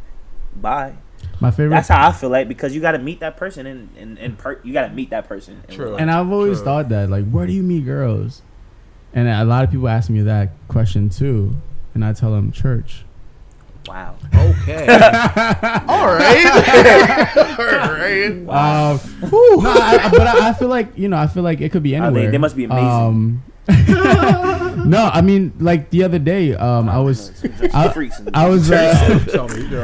bye. 0.55 0.95
My 1.41 1.51
favorite. 1.51 1.71
That's 1.71 1.89
how 1.89 2.09
I 2.09 2.13
feel 2.13 2.31
like 2.31 2.47
because 2.47 2.75
you 2.75 2.81
gotta 2.81 2.99
meet 2.99 3.19
that 3.21 3.37
person 3.37 3.67
and 3.67 3.89
and, 3.99 4.19
and 4.19 4.39
per- 4.39 4.61
you 4.63 4.73
gotta 4.73 4.93
meet 4.95 5.11
that 5.11 5.29
person. 5.29 5.63
True. 5.69 5.85
real 5.85 5.93
life. 5.95 6.01
and 6.03 6.11
I've 6.11 6.31
always 6.31 6.59
True. 6.59 6.65
thought 6.65 6.89
that 6.91 7.11
like, 7.11 7.29
where 7.29 7.47
do 7.47 7.53
you 7.53 7.63
meet 7.65 7.85
girls? 7.85 8.43
And 9.15 9.29
a 9.29 9.45
lot 9.45 9.65
of 9.65 9.71
people 9.71 9.89
ask 9.89 10.11
me 10.11 10.21
that 10.23 10.51
question 10.69 11.09
too, 11.11 11.57
and 11.95 12.05
I 12.05 12.13
tell 12.13 12.31
them 12.33 12.53
church. 12.53 13.05
wow. 13.89 14.15
okay, 14.35 14.87
all 15.89 16.07
right, 16.13 17.37
all 17.37 17.93
right. 17.93 18.37
Wow. 18.45 18.93
Um, 18.93 19.01
no, 19.23 19.71
I, 19.71 20.09
but 20.13 20.27
I, 20.27 20.49
I 20.51 20.53
feel 20.53 20.69
like 20.69 20.97
you 20.99 21.09
know, 21.09 21.17
I 21.17 21.27
feel 21.27 21.43
like 21.43 21.61
it 21.63 21.73
could 21.73 21.83
be 21.83 21.97
Oh, 21.97 22.05
anywhere. 22.05 22.27
they- 22.27 22.31
they 22.33 22.39
must 22.39 22.55
be 22.57 22.65
amazing. 22.65 22.85
Um, 22.87 23.43
no, 24.89 25.11
I 25.13 25.21
mean, 25.21 25.53
like 25.59 25.91
the 25.91 26.05
other 26.05 26.19
day, 26.19 26.55
um, 26.55 26.89
I 26.89 26.99
was, 27.01 27.33
I, 27.75 27.93
I 28.33 28.49
was, 28.49 28.71
uh, 28.71 29.21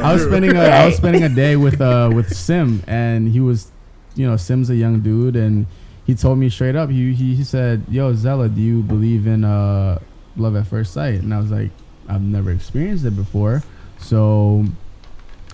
I 0.02 0.12
was 0.12 0.22
spending 0.24 0.56
a, 0.56 0.60
I 0.62 0.86
was 0.86 0.96
spending 0.96 1.22
a 1.22 1.28
day 1.28 1.56
with, 1.56 1.80
uh, 1.82 2.10
with 2.14 2.34
Sim, 2.34 2.82
and 2.86 3.28
he 3.28 3.40
was, 3.40 3.70
you 4.14 4.26
know, 4.26 4.36
Sim's 4.38 4.70
a 4.70 4.76
young 4.76 5.00
dude, 5.00 5.36
and 5.36 5.66
he 6.06 6.14
told 6.14 6.38
me 6.38 6.48
straight 6.50 6.76
up, 6.76 6.90
he, 6.90 7.12
he, 7.14 7.34
he 7.34 7.44
said, 7.44 7.82
"Yo, 7.88 8.12
Zella, 8.14 8.48
do 8.48 8.60
you 8.60 8.82
believe 8.82 9.26
in 9.26 9.44
uh, 9.44 9.98
love 10.36 10.56
at 10.56 10.66
first 10.66 10.92
sight?" 10.92 11.14
And 11.22 11.32
I 11.34 11.38
was 11.38 11.50
like, 11.50 11.70
"I've 12.08 12.22
never 12.22 12.50
experienced 12.50 13.04
it 13.04 13.16
before, 13.16 13.62
so 13.98 14.64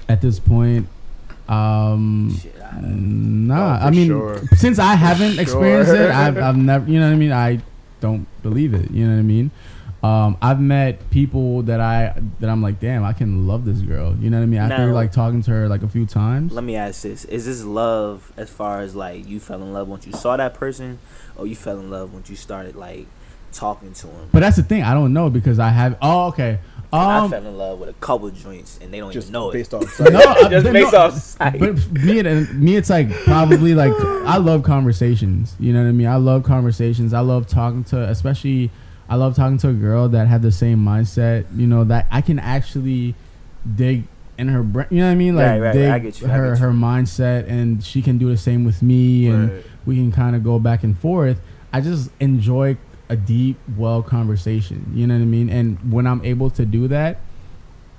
at 0.09 0.21
this 0.21 0.39
point." 0.41 0.89
Um, 1.49 2.37
Shit, 2.41 2.55
I- 2.63 2.81
Nah, 2.81 3.79
Oh, 3.83 3.87
I 3.87 3.91
mean, 3.91 4.07
sure. 4.09 4.39
since 4.57 4.79
I 4.79 4.95
haven't 4.95 5.35
For 5.35 5.41
experienced 5.43 5.91
sure. 5.91 6.03
it, 6.07 6.11
I've, 6.15 6.39
I've 6.39 6.57
never, 6.57 6.89
you 6.89 7.01
know 7.01 7.07
what 7.09 7.13
I 7.15 7.17
mean. 7.17 7.33
I 7.33 7.59
don't 8.01 8.27
believe 8.45 8.73
it. 8.75 8.91
You 8.93 9.05
know 9.07 9.15
what 9.15 9.19
I 9.19 9.23
mean. 9.23 9.51
Um, 10.03 10.39
I've 10.41 10.61
met 10.61 11.11
people 11.11 11.63
that 11.65 11.79
I 11.81 12.15
that 12.41 12.49
I'm 12.49 12.63
like, 12.63 12.81
damn, 12.81 13.05
I 13.05 13.13
can 13.13 13.47
love 13.47 13.67
this 13.67 13.81
girl. 13.81 14.17
You 14.17 14.31
know 14.31 14.39
what 14.39 14.45
I 14.45 14.47
mean. 14.47 14.61
After 14.61 14.87
Now- 14.87 14.95
like 14.95 15.13
talking 15.13 15.43
to 15.43 15.51
her 15.51 15.69
like 15.69 15.83
a 15.83 15.89
few 15.89 16.07
times. 16.07 16.53
Let 16.53 16.65
me 16.65 16.75
ask 16.77 17.03
this: 17.03 17.27
Is 17.27 17.45
this 17.45 17.63
love 17.65 18.33
as 18.37 18.49
far 18.49 18.81
as 18.81 18.95
like 18.97 19.29
you 19.29 19.41
fell 19.41 19.61
in 19.63 19.73
love 19.75 19.89
once 19.89 20.07
you 20.07 20.13
saw 20.15 20.37
that 20.39 20.55
person, 20.55 20.99
or 21.37 21.47
you 21.47 21.55
fell 21.55 21.79
in 21.79 21.91
love 21.91 22.15
once 22.15 22.31
you 22.31 22.37
started 22.37 22.77
like 22.77 23.09
talking 23.53 23.93
to 23.93 24.07
him? 24.07 24.29
But 24.33 24.41
that's 24.41 24.57
the 24.57 24.63
thing. 24.63 24.83
I 24.83 24.95
don't 24.95 25.13
know 25.13 25.29
because 25.29 25.59
I 25.59 25.69
have. 25.69 25.99
Oh, 26.01 26.29
okay. 26.29 26.61
I 26.93 27.19
Um, 27.19 27.31
fell 27.31 27.47
in 27.47 27.57
love 27.57 27.79
with 27.79 27.89
a 27.91 27.93
couple 27.95 28.29
joints 28.31 28.79
and 28.83 28.93
they 28.93 28.99
don't 28.99 29.13
Just 29.13 29.27
even 29.29 29.33
know 29.35 29.53
based 29.53 29.73
it. 29.75 29.77
on 29.77 29.87
sight. 29.87 30.13
no, 30.13 30.21
Just 30.51 30.65
but 30.65 30.73
based 30.73 30.93
no, 30.93 30.99
off 30.99 31.13
sight. 31.15 31.61
But 31.61 31.91
me 31.93 32.19
and 32.21 32.61
me, 32.61 32.75
it's 32.77 32.91
like 32.91 33.13
probably 33.25 33.75
like 33.75 33.93
I 34.27 34.39
love 34.39 34.63
conversations. 34.63 35.55
You 35.61 35.73
know 35.75 35.83
what 35.83 35.89
I 35.89 35.93
mean? 35.93 36.09
I 36.09 36.17
love 36.17 36.43
conversations. 36.43 37.13
I 37.15 37.21
love 37.21 37.47
talking 37.47 37.85
to, 37.85 37.99
especially 38.09 38.71
I 39.11 39.17
love 39.17 39.35
talking 39.37 39.59
to 39.59 39.69
a 39.69 39.75
girl 39.75 40.09
that 40.11 40.29
have 40.29 40.41
the 40.41 40.53
same 40.53 40.79
mindset. 40.79 41.45
You 41.55 41.67
know 41.67 41.85
that 41.85 42.07
I 42.11 42.21
can 42.23 42.39
actually 42.39 43.15
dig 43.77 44.05
in 44.39 44.49
her 44.49 44.63
brain. 44.63 44.87
You 44.91 45.01
know 45.01 45.07
what 45.07 45.13
I 45.13 45.17
mean? 45.17 45.37
Like 45.37 45.47
Right, 45.47 45.61
right, 45.61 45.73
dig 45.73 45.91
I 45.91 45.99
get 45.99 46.21
you, 46.21 46.29
I 46.29 46.31
her 46.31 46.57
her 46.57 46.71
mindset, 46.71 47.49
and 47.49 47.85
she 47.85 48.01
can 48.01 48.17
do 48.19 48.29
the 48.31 48.37
same 48.37 48.65
with 48.65 48.83
me, 48.83 49.27
and 49.27 49.51
Right. 49.51 49.65
we 49.85 49.97
can 49.97 50.13
kind 50.13 50.35
of 50.37 50.43
go 50.45 50.59
back 50.59 50.85
and 50.85 50.97
forth. 50.97 51.41
I 51.73 51.81
just 51.81 52.11
enjoy 52.21 52.77
a 53.09 53.17
deep, 53.17 53.59
well 53.77 54.03
conversation. 54.03 54.93
You 54.95 55.07
know 55.09 55.15
what 55.15 55.23
I 55.23 55.27
mean? 55.27 55.51
And 55.51 55.93
when 55.93 56.07
I'm 56.07 56.25
able 56.25 56.49
to 56.51 56.65
do 56.65 56.87
that, 56.89 57.19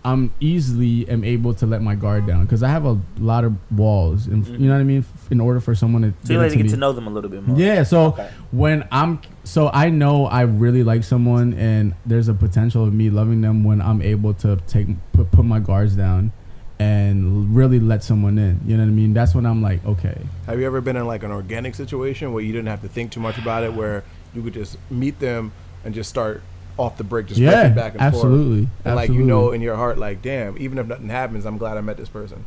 I'm 0.03 0.33
easily 0.39 1.07
am 1.07 1.23
able 1.23 1.53
to 1.55 1.65
let 1.67 1.81
my 1.83 1.93
guard 1.95 2.25
down 2.25 2.43
because 2.45 2.63
I 2.63 2.69
have 2.69 2.85
a 2.85 2.99
lot 3.19 3.43
of 3.43 3.53
walls, 3.71 4.25
and 4.27 4.45
you 4.47 4.67
know 4.67 4.73
what 4.73 4.79
I 4.81 4.83
mean. 4.83 5.05
In 5.29 5.39
order 5.39 5.59
for 5.59 5.75
someone 5.75 6.01
to 6.01 6.13
So 6.25 6.33
you 6.33 6.39
like 6.39 6.47
to 6.49 6.53
into 6.53 6.57
get 6.57 6.63
me. 6.63 6.69
to 6.71 6.77
know 6.77 6.91
them 6.91 7.07
a 7.07 7.09
little 7.11 7.29
bit 7.29 7.45
more. 7.47 7.57
Yeah, 7.57 7.83
so 7.83 8.05
Okay. 8.07 8.29
when 8.51 8.87
I'm 8.91 9.21
so 9.43 9.69
I 9.73 9.89
know 9.89 10.25
I 10.25 10.41
really 10.41 10.83
like 10.83 11.03
someone 11.03 11.53
and 11.53 11.93
there's 12.05 12.27
a 12.27 12.33
potential 12.33 12.83
of 12.83 12.93
me 12.93 13.09
loving 13.09 13.41
them 13.41 13.63
when 13.63 13.79
I'm 13.81 14.01
able 14.01 14.33
to 14.35 14.57
take 14.67 14.87
put, 15.13 15.31
put 15.31 15.45
my 15.45 15.59
guards 15.59 15.95
down 15.95 16.31
and 16.79 17.55
really 17.55 17.79
let 17.79 18.03
someone 18.03 18.37
in. 18.39 18.59
You 18.65 18.75
know 18.77 18.83
what 18.83 18.89
I 18.89 18.93
mean? 18.93 19.13
That's 19.13 19.35
when 19.35 19.45
I'm 19.45 19.61
like, 19.61 19.85
okay. 19.85 20.17
Have 20.47 20.59
you 20.59 20.65
ever 20.65 20.81
been 20.81 20.95
in 20.95 21.05
like 21.05 21.21
an 21.23 21.31
organic 21.31 21.75
situation 21.75 22.33
where 22.33 22.43
you 22.43 22.51
didn't 22.51 22.67
have 22.69 22.81
to 22.81 22.87
think 22.87 23.11
too 23.11 23.19
much 23.19 23.37
about 23.37 23.63
it, 23.63 23.73
where 23.73 24.03
you 24.33 24.41
could 24.41 24.53
just 24.53 24.77
meet 24.89 25.19
them 25.19 25.51
and 25.85 25.93
just 25.93 26.09
start 26.09 26.41
off 26.77 26.97
the 26.97 27.03
break, 27.03 27.27
just 27.27 27.39
yeah, 27.39 27.69
back 27.69 27.93
and 27.93 27.99
forth. 28.01 28.13
absolutely. 28.13 28.61
forth, 28.65 28.85
and 28.85 28.95
like 28.95 29.09
you 29.11 29.23
know 29.23 29.51
in 29.51 29.61
your 29.61 29.75
heart, 29.75 29.97
like, 29.97 30.21
damn, 30.21 30.57
even 30.57 30.77
if 30.77 30.87
nothing 30.87 31.09
happens, 31.09 31.45
I'm 31.45 31.57
glad 31.57 31.77
I 31.77 31.81
met 31.81 31.97
this 31.97 32.09
person. 32.09 32.45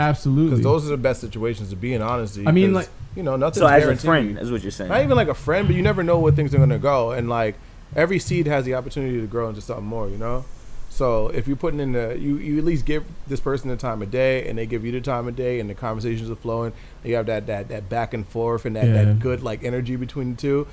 absolutely. 0.00 0.50
Because 0.58 0.62
those 0.64 0.86
are 0.86 0.90
the 0.90 0.96
best 0.96 1.20
situations 1.20 1.70
to 1.70 1.76
be 1.76 1.94
in, 1.94 2.02
honestly. 2.02 2.46
I 2.46 2.50
mean, 2.52 2.68
'cause, 2.72 2.84
like- 2.84 2.90
you 3.14 3.22
know, 3.22 3.36
nothing's 3.36 3.58
So 3.58 3.66
as 3.66 3.84
a 3.86 3.96
friend, 3.96 4.38
is 4.38 4.50
what 4.50 4.62
you're 4.62 4.70
saying. 4.70 4.90
not 4.90 5.02
even 5.02 5.16
like 5.16 5.28
a 5.28 5.34
friend, 5.34 5.66
but 5.66 5.74
you 5.76 5.82
never 5.82 6.02
know 6.02 6.18
where 6.18 6.32
things 6.32 6.54
are 6.54 6.58
gonna 6.58 6.78
go, 6.78 7.12
and 7.12 7.28
like 7.28 7.54
every 7.94 8.18
seed 8.18 8.46
has 8.46 8.64
the 8.64 8.74
opportunity 8.74 9.20
to 9.20 9.26
grow 9.26 9.48
into 9.48 9.60
something 9.60 9.86
more, 9.86 10.08
you 10.08 10.18
know. 10.18 10.44
So 10.90 11.28
if 11.28 11.46
you're 11.46 11.56
putting 11.58 11.78
in 11.80 11.92
the, 11.92 12.16
you 12.18 12.36
you 12.36 12.58
at 12.58 12.64
least 12.64 12.84
give 12.86 13.04
this 13.26 13.38
person 13.40 13.68
the 13.68 13.76
time 13.76 14.00
of 14.02 14.10
day, 14.10 14.46
and 14.48 14.56
they 14.58 14.66
give 14.66 14.84
you 14.84 14.92
the 14.92 15.00
time 15.00 15.28
of 15.28 15.36
day, 15.36 15.60
and 15.60 15.68
the 15.68 15.74
conversations 15.74 16.30
are 16.30 16.36
flowing. 16.36 16.72
And 17.02 17.10
you 17.10 17.16
have 17.16 17.26
that 17.26 17.46
that 17.46 17.68
that 17.68 17.88
back 17.88 18.12
and 18.14 18.26
forth, 18.26 18.64
and 18.64 18.74
that 18.76 18.86
Yeah. 18.86 19.04
that 19.04 19.20
good 19.20 19.42
like 19.42 19.62
energy 19.62 19.96
between 19.96 20.34
the 20.34 20.40
two. 20.40 20.66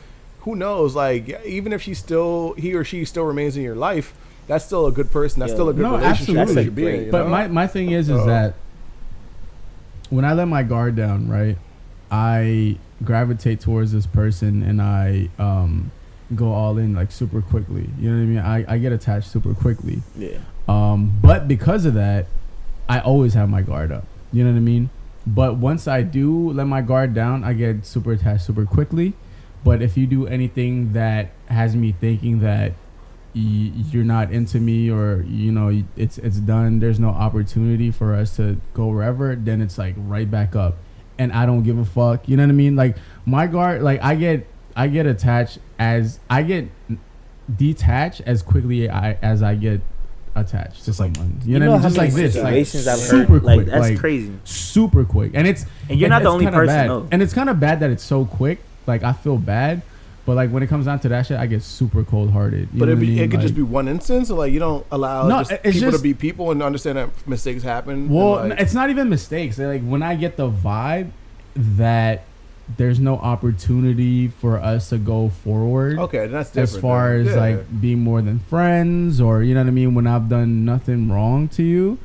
Who 0.44 0.56
knows? 0.56 0.96
Like 0.96 1.42
even 1.46 1.74
if 1.74 1.82
she 1.82 1.94
still, 1.94 2.54
he 2.54 2.74
or 2.74 2.84
she 2.84 3.06
still 3.06 3.24
remains 3.24 3.56
in 3.58 3.64
your 3.64 3.76
life, 3.76 4.14
that's 4.48 4.66
still 4.66 4.86
a 4.88 4.92
good 4.92 5.12
person. 5.12 5.40
That's 5.40 5.52
Yeah. 5.52 5.56
still 5.56 5.70
a 5.70 5.74
good 5.74 5.82
No, 5.84 5.92
relationship. 5.98 6.38
absolutely. 6.38 6.54
that 6.56 6.64
should 6.64 6.76
be 6.76 6.88
in, 6.88 7.06
you 7.06 7.12
But 7.12 7.24
know? 7.24 7.30
my, 7.30 7.48
my 7.48 7.68
thing 7.68 7.92
is 7.92 8.10
is 8.10 8.18
Uh-oh. 8.20 8.26
that 8.28 8.54
when 10.10 10.26
I 10.26 10.34
let 10.34 10.48
my 10.48 10.64
guard 10.64 10.96
down, 10.96 11.28
right, 11.30 11.58
I 12.12 12.78
gravitate 13.04 13.60
towards 13.60 13.92
this 13.92 14.06
person 14.06 14.62
and 14.64 14.82
I 14.82 15.30
um, 15.40 15.92
go 16.36 16.52
all 16.52 16.78
in 16.78 16.94
like 16.94 17.12
super 17.12 17.42
quickly. 17.42 17.90
You 18.00 18.10
know 18.10 18.18
what 18.18 18.22
I 18.22 18.26
mean? 18.26 18.66
I, 18.68 18.74
I 18.76 18.78
get 18.78 18.92
attached 18.92 19.30
super 19.32 19.54
quickly. 19.54 20.02
yeah. 20.18 20.38
Um, 20.68 21.18
but 21.22 21.48
because 21.48 21.86
of 21.86 21.94
that, 21.96 22.28
I 22.88 23.00
always 23.00 23.34
have 23.34 23.50
my 23.50 23.62
guard 23.62 23.92
up. 23.92 24.06
You 24.32 24.44
know 24.44 24.52
what 24.52 24.58
I 24.58 24.62
mean? 24.62 24.90
But 25.26 25.56
once 25.58 25.88
I 25.88 26.02
do 26.02 26.52
let 26.52 26.68
my 26.68 26.82
guard 26.82 27.14
down, 27.14 27.44
I 27.44 27.54
get 27.54 27.86
super 27.86 28.12
attached 28.14 28.46
super 28.46 28.66
quickly. 28.66 29.14
But 29.64 29.82
if 29.82 29.96
you 29.98 30.06
do 30.08 30.28
anything 30.28 30.94
that 30.94 31.30
has 31.48 31.76
me 31.76 31.94
thinking 32.00 32.40
that 32.42 32.72
y- 33.34 33.72
you're 33.92 34.04
not 34.04 34.32
into 34.32 34.60
me 34.60 34.90
or 34.92 35.24
you 35.28 35.52
know 35.52 35.84
it's 35.96 36.18
it's 36.18 36.38
done, 36.38 36.80
there's 36.80 37.00
no 37.00 37.10
opportunity 37.10 37.90
for 37.92 38.14
us 38.14 38.36
to 38.38 38.60
go 38.74 38.88
wherever, 38.88 39.36
then 39.36 39.62
it's 39.62 39.78
like 39.78 39.96
right 39.98 40.30
back 40.30 40.56
up. 40.56 40.76
And 41.18 41.32
I 41.32 41.46
don't 41.46 41.64
give 41.64 41.78
a 41.78 41.86
fuck. 41.86 42.28
You 42.28 42.38
know 42.38 42.44
what 42.44 42.50
I 42.50 42.54
mean? 42.54 42.76
Like 42.76 42.98
my 43.26 43.48
guard, 43.48 43.82
like 43.84 44.02
I 44.04 44.16
get 44.16 44.48
I 44.76 44.88
get 44.88 45.06
attached 45.06 45.60
as 45.80 46.20
I 46.30 46.42
get 46.44 46.68
detached 47.56 48.22
as 48.26 48.42
quickly 48.42 48.90
I, 48.90 49.14
as 49.22 49.44
I 49.44 49.56
get 49.56 49.82
attached 50.36 50.86
to 50.86 50.94
someone. 50.94 51.40
You, 51.46 51.60
know, 51.60 51.72
what 51.72 51.82
I 51.82 51.84
mean? 51.84 51.84
Just 51.84 51.98
like 51.98 52.14
this, 52.14 52.36
like 52.36 52.56
I've 52.56 53.00
super 53.00 53.34
heard? 53.34 53.44
Like 53.44 53.56
quick, 53.58 53.68
that's 53.68 53.90
like 53.90 54.00
crazy. 54.00 54.34
super 54.44 55.04
quick, 55.06 55.32
and 55.36 55.48
it's 55.48 55.66
And 55.90 56.00
you're 56.00 56.08
it- 56.08 56.10
not 56.10 56.24
the 56.24 56.30
only 56.30 56.46
person. 56.48 56.66
bad. 56.68 56.88
No. 56.88 57.08
and 57.12 57.22
it's 57.22 57.34
kind 57.34 57.50
of 57.50 57.60
bad 57.60 57.80
that 57.82 57.92
it's 57.92 58.04
so 58.04 58.26
quick. 58.26 58.60
Like 58.88 59.04
I 59.04 59.14
feel 59.14 59.38
bad, 59.38 59.82
but 60.26 60.36
like 60.36 60.50
when 60.50 60.64
it 60.64 60.68
comes 60.68 60.86
down 60.86 61.00
to 61.02 61.10
that 61.10 61.26
shit, 61.26 61.38
I 61.38 61.48
get 61.48 61.64
super 61.64 62.04
cold 62.04 62.32
hearted. 62.32 62.70
But 62.74 62.90
it, 62.90 63.00
be, 63.00 63.20
it 63.20 63.32
could 63.32 63.42
just 63.42 63.56
be 63.56 63.62
one 63.62 63.88
instance, 63.88 64.30
or 64.30 64.38
like 64.40 64.54
you 64.54 64.60
don't 64.60 64.86
allow 64.92 65.28
No, 65.28 65.40
just 65.40 65.52
people 65.64 65.72
just- 65.80 65.98
to 65.98 66.04
be 66.04 66.14
people 66.14 66.52
and 66.52 66.62
understand 66.62 66.98
that 66.98 67.10
mistakes 67.28 67.64
happen. 67.64 68.10
Well, 68.10 68.48
like- 68.50 68.60
it's 68.60 68.74
not 68.74 68.90
even 68.90 69.10
mistakes. 69.10 69.58
Like 69.58 69.82
when 69.84 70.04
I 70.04 70.16
get 70.16 70.38
the 70.38 70.50
vibe 70.50 71.12
that 71.56 72.24
there's 72.78 73.00
no 73.00 73.18
opportunity 73.18 74.30
for 74.30 74.58
us 74.58 74.90
to 74.90 74.98
go 74.98 75.30
forward. 75.30 76.00
okay, 76.00 76.28
that's 76.28 76.50
different. 76.50 76.70
as 76.70 76.78
far 76.78 77.14
as 77.16 77.36
like 77.36 77.82
being 77.82 78.00
more 78.00 78.22
than 78.22 78.40
friends 78.40 79.20
or 79.20 79.44
you 79.44 79.54
know 79.54 79.60
what 79.62 79.68
I 79.68 79.72
mean 79.72 79.94
when 79.94 80.08
I've 80.08 80.30
done 80.30 80.64
nothing 80.64 81.12
wrong 81.12 81.50
to 81.50 81.64
you 81.64 81.98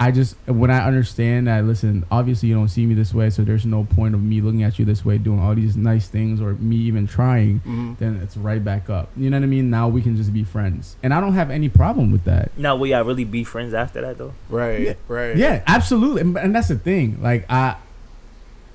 I 0.00 0.10
just 0.10 0.34
when 0.46 0.70
I 0.72 0.84
understand 0.84 1.46
that 1.46 1.64
listen 1.64 2.04
obviously 2.10 2.48
you 2.48 2.54
don't 2.56 2.68
see 2.68 2.84
me 2.84 2.94
this 2.94 3.14
way 3.14 3.30
so 3.30 3.42
there's 3.42 3.64
no 3.64 3.84
point 3.84 4.14
of 4.14 4.22
me 4.22 4.40
looking 4.40 4.62
at 4.64 4.78
you 4.78 4.84
this 4.84 5.04
way 5.04 5.18
doing 5.18 5.38
all 5.38 5.54
these 5.54 5.76
nice 5.76 6.08
things 6.08 6.40
or 6.40 6.54
me 6.54 6.76
even 6.76 7.06
trying 7.06 7.60
Mhm. 7.60 7.98
then 7.98 8.16
it's 8.22 8.36
right 8.36 8.62
back 8.62 8.90
up. 8.90 9.08
You 9.16 9.30
know 9.30 9.36
what 9.38 9.44
I 9.44 9.46
mean? 9.46 9.70
Now 9.70 9.88
we 9.88 10.02
can 10.02 10.16
just 10.16 10.32
be 10.32 10.42
friends. 10.44 10.96
And 11.02 11.14
I 11.14 11.20
don't 11.20 11.34
have 11.34 11.48
any 11.50 11.68
problem 11.68 12.10
with 12.10 12.24
that. 12.24 12.50
Now, 12.58 12.74
will 12.76 12.88
y'all 12.88 13.04
really 13.04 13.24
be 13.24 13.44
friends 13.44 13.72
after 13.72 14.00
that 14.00 14.18
though? 14.18 14.32
right, 14.50 14.80
Yeah. 14.80 14.94
right, 15.08 15.36
yeah 15.36 15.62
absolutely. 15.66 16.22
And, 16.22 16.36
and 16.36 16.54
that's 16.54 16.68
the 16.68 16.76
thing. 16.78 17.18
Like 17.22 17.46
I 17.48 17.76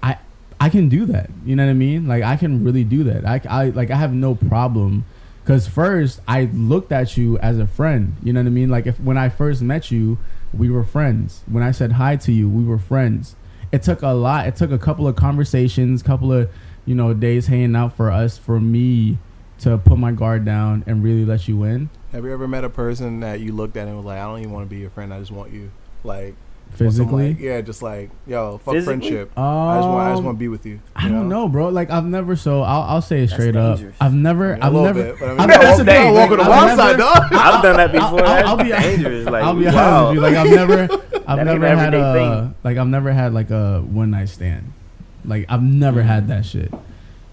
I 0.02 0.18
I 0.60 0.70
can 0.70 0.88
do 0.90 1.06
that. 1.08 1.30
You 1.46 1.56
know 1.56 1.66
what 1.66 1.72
I 1.72 1.74
mean? 1.74 2.08
Like 2.08 2.24
I 2.24 2.38
can 2.38 2.64
really 2.64 2.84
do 2.86 3.04
that. 3.04 3.26
I, 3.26 3.42
I 3.50 3.70
like 3.70 3.92
I 3.92 3.96
have 3.96 4.14
no 4.14 4.36
problem 4.36 5.04
because 5.50 5.68
first 5.68 6.22
I 6.28 6.44
looked 6.54 6.92
at 6.92 7.18
you 7.18 7.40
as 7.40 7.58
a 7.58 7.66
friend 7.66 8.16
you 8.22 8.32
know 8.32 8.40
what 8.40 8.46
I 8.46 8.52
mean? 8.52 8.70
Like 8.70 8.86
if 8.86 9.00
when 9.00 9.18
I 9.18 9.30
first 9.30 9.64
met 9.64 9.90
you 9.90 10.20
we 10.54 10.70
were 10.70 10.84
friends. 10.84 11.42
When 11.48 11.64
I 11.64 11.72
said 11.72 11.94
hi 11.94 12.18
to 12.18 12.32
you 12.32 12.48
we 12.48 12.64
were 12.64 12.78
friends. 12.78 13.36
It 13.72 13.82
took 13.82 14.04
a 14.04 14.10
lot 14.10 14.46
it 14.46 14.56
took 14.56 14.70
a 14.70 14.78
couple 14.78 15.08
of 15.08 15.16
conversations 15.16 16.04
couple 16.04 16.32
of 16.32 16.52
you 16.86 16.94
know 16.94 17.16
days 17.16 17.48
hanging 17.48 17.76
out 17.76 17.98
for 17.98 18.12
us 18.12 18.38
for 18.38 18.60
me 18.60 19.18
to 19.62 19.80
put 19.80 19.98
my 19.98 20.12
guard 20.12 20.46
down 20.46 20.84
and 20.86 21.04
really 21.04 21.26
let 21.26 21.48
you 21.48 21.64
in. 21.64 21.90
Have 22.12 22.26
you 22.26 22.32
ever 22.32 22.48
met 22.48 22.64
a 22.64 22.70
person 22.70 23.22
that 23.22 23.40
you 23.40 23.52
looked 23.52 23.76
at 23.76 23.88
and 23.88 23.98
was 23.98 24.06
like, 24.06 24.20
I 24.20 24.26
don't 24.26 24.42
even 24.42 24.52
want 24.52 24.70
to 24.70 24.76
be 24.76 24.80
your 24.80 24.92
friend. 24.92 25.12
I 25.12 25.18
just 25.18 25.32
want 25.32 25.52
you, 25.52 25.72
like 26.04 26.36
physically 26.72 27.30
like- 27.30 27.40
yeah, 27.40 27.62
just 27.62 27.82
like 27.82 28.10
yo, 28.26 28.58
fuck 28.60 28.74
Physically? 28.76 29.00
friendship. 29.00 29.32
I 29.38 29.78
just 29.78 29.88
want, 29.90 30.00
I 30.02 30.10
just 30.12 30.20
Um, 30.20 30.26
want 30.26 30.36
to 30.38 30.40
be 30.40 30.48
with 30.48 30.66
you. 30.66 30.80
I 30.96 31.08
you 31.08 31.14
don't 31.14 31.28
know, 31.30 31.48
bro. 31.50 31.70
Like 31.70 31.90
I've 31.90 32.06
never. 32.06 32.36
So 32.36 32.62
I'll, 32.62 32.82
I'll 32.84 33.02
say 33.02 33.18
it 33.24 33.30
That's 33.30 33.34
straight 33.34 33.56
up. 33.56 33.80
I've 34.00 34.14
never. 34.14 34.54
I 34.54 34.56
mean, 34.56 34.62
a 34.62 34.66
I've 34.66 34.74
little 34.74 34.88
never. 34.94 35.14
bit, 35.14 35.22
I 35.22 35.28
mean, 35.28 35.40
I've, 35.40 35.40
you 35.42 35.48
gotta 35.48 35.48
that's 35.66 35.78
walk- 35.80 35.86
the 35.86 35.92
thing, 35.92 36.14
walk 36.14 36.32
on 36.32 36.38
the 36.38 36.44
I've 36.44 36.50
wild 36.50 36.80
side, 36.80 36.98
dog. 36.98 37.34
I've 37.34 37.64
done 37.64 37.78
that 37.78 37.92
before. 38.00 38.24
I'll, 38.26 38.48
I'll 38.48 38.58
be 38.58 38.70
dangerous. 38.70 39.26
Like, 39.26 39.44
I'll 39.44 39.56
be 39.56 39.66
wow. 39.66 40.08
honest 40.08 40.10
with 40.10 40.16
you. 40.16 40.22
Like 40.22 40.36
I've 40.36 40.56
never. 40.56 41.04
I've 41.28 41.46
never 41.46 41.68
had 41.76 41.94
a. 41.94 42.14
thing. 42.14 42.56
Like 42.64 42.78
I've 42.78 42.88
never 42.88 43.12
had 43.12 43.34
like 43.34 43.50
a 43.52 43.82
one 43.82 44.12
night 44.12 44.30
stand. 44.30 44.74
Like 45.26 45.46
I've 45.50 45.62
never 45.64 46.02
had 46.02 46.28
that 46.30 46.46
shit. 46.46 46.74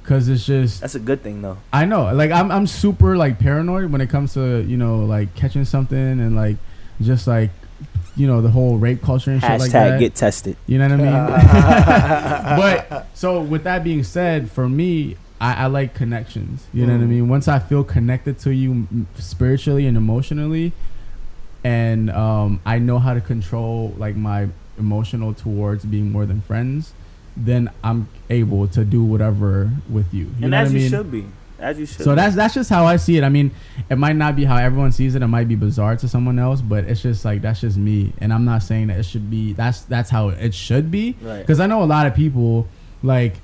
Cause 0.05 0.29
it's 0.29 0.47
just 0.47 0.83
That's 0.83 0.95
a 0.95 1.01
good 1.01 1.23
thing 1.25 1.43
though. 1.43 1.59
I 1.73 1.85
know. 1.85 2.13
Like 2.15 2.31
I'm 2.31 2.53
I'm 2.53 2.67
super 2.69 3.17
like 3.17 3.41
paranoid 3.41 3.91
when 3.91 4.01
it 4.01 4.09
comes 4.09 4.35
to 4.35 4.61
you 4.63 4.77
know 4.77 4.99
like 5.01 5.35
catching 5.35 5.65
something 5.65 5.99
and 5.99 6.37
like 6.37 6.57
just 7.01 7.27
like 7.27 7.51
you 8.17 8.27
know 8.27 8.41
the 8.41 8.51
whole 8.51 8.77
rape 8.79 9.03
culture 9.03 9.31
and 9.31 9.41
shit 9.43 9.61
like 9.61 9.71
that. 9.73 10.01
get 10.01 10.15
tested. 10.15 10.57
You 10.67 10.79
know 10.79 10.89
what 10.89 11.01
I 11.01 12.57
mean? 12.57 12.87
but 12.91 13.07
so 13.15 13.41
with 13.43 13.65
that 13.65 13.85
being 13.85 14.03
said, 14.05 14.51
for 14.51 14.69
me, 14.69 15.17
I, 15.41 15.65
I 15.65 15.67
like 15.67 15.95
connections. 15.95 16.67
You 16.73 16.87
know 16.87 16.95
what 16.95 17.03
I 17.03 17.05
Mm. 17.05 17.09
mean? 17.09 17.29
Once 17.29 17.47
I 17.49 17.59
feel 17.59 17.85
connected 17.85 18.39
to 18.41 18.51
you 18.55 18.87
spiritually 19.19 19.87
and 19.87 19.97
emotionally, 19.97 20.73
and 21.65 22.11
um, 22.11 22.61
I 22.65 22.79
know 22.79 22.99
how 22.99 23.15
to 23.15 23.21
control 23.21 23.95
like 23.99 24.17
my 24.17 24.49
emotional 24.79 25.35
towards 25.35 25.85
being 25.85 26.13
more 26.13 26.25
than 26.27 26.41
friends, 26.43 26.93
then 27.37 27.71
I'm 27.85 28.09
able 28.31 28.67
to 28.69 28.85
do 28.85 29.03
whatever 29.05 29.71
with 29.91 30.13
you. 30.15 30.25
You 30.25 30.33
and 30.43 30.51
know 30.53 30.57
as 30.59 30.69
what 30.69 30.71
I 30.71 30.75
you 30.75 30.81
mean? 30.81 30.91
should 30.91 31.11
be. 31.11 31.25
As 31.59 31.79
you 31.79 31.87
should. 31.87 32.03
So 32.03 32.15
that's 32.15 32.35
that's 32.37 32.55
just 32.55 32.69
how 32.69 32.85
I 32.85 32.97
see 32.97 33.17
it. 33.17 33.25
I 33.25 33.29
mean, 33.29 33.51
it 33.89 33.97
might 33.97 34.17
not 34.17 34.37
be 34.37 34.45
how 34.45 34.57
everyone 34.57 34.93
sees 34.93 35.15
it. 35.15 35.23
It 35.23 35.27
might 35.27 35.49
be 35.49 35.55
bizarre 35.55 35.97
to 35.97 36.09
someone 36.09 36.39
else, 36.39 36.61
but 36.61 36.85
it's 36.85 37.01
just 37.01 37.25
like 37.25 37.43
that's 37.43 37.61
just 37.61 37.77
me. 37.77 38.13
And 38.19 38.33
I'm 38.33 38.45
not 38.45 38.63
saying 38.63 38.89
that 38.89 38.99
it 38.99 39.05
should 39.05 39.31
be. 39.31 39.55
That's 39.55 39.81
that's 39.83 40.11
how 40.11 40.29
it 40.29 40.55
should 40.55 40.91
be. 40.91 41.17
Right. 41.23 41.41
Because 41.41 41.61
I 41.61 41.67
know 41.67 41.83
a 41.83 41.85
lot 41.85 42.07
of 42.07 42.15
people 42.15 42.69
like 43.03 43.41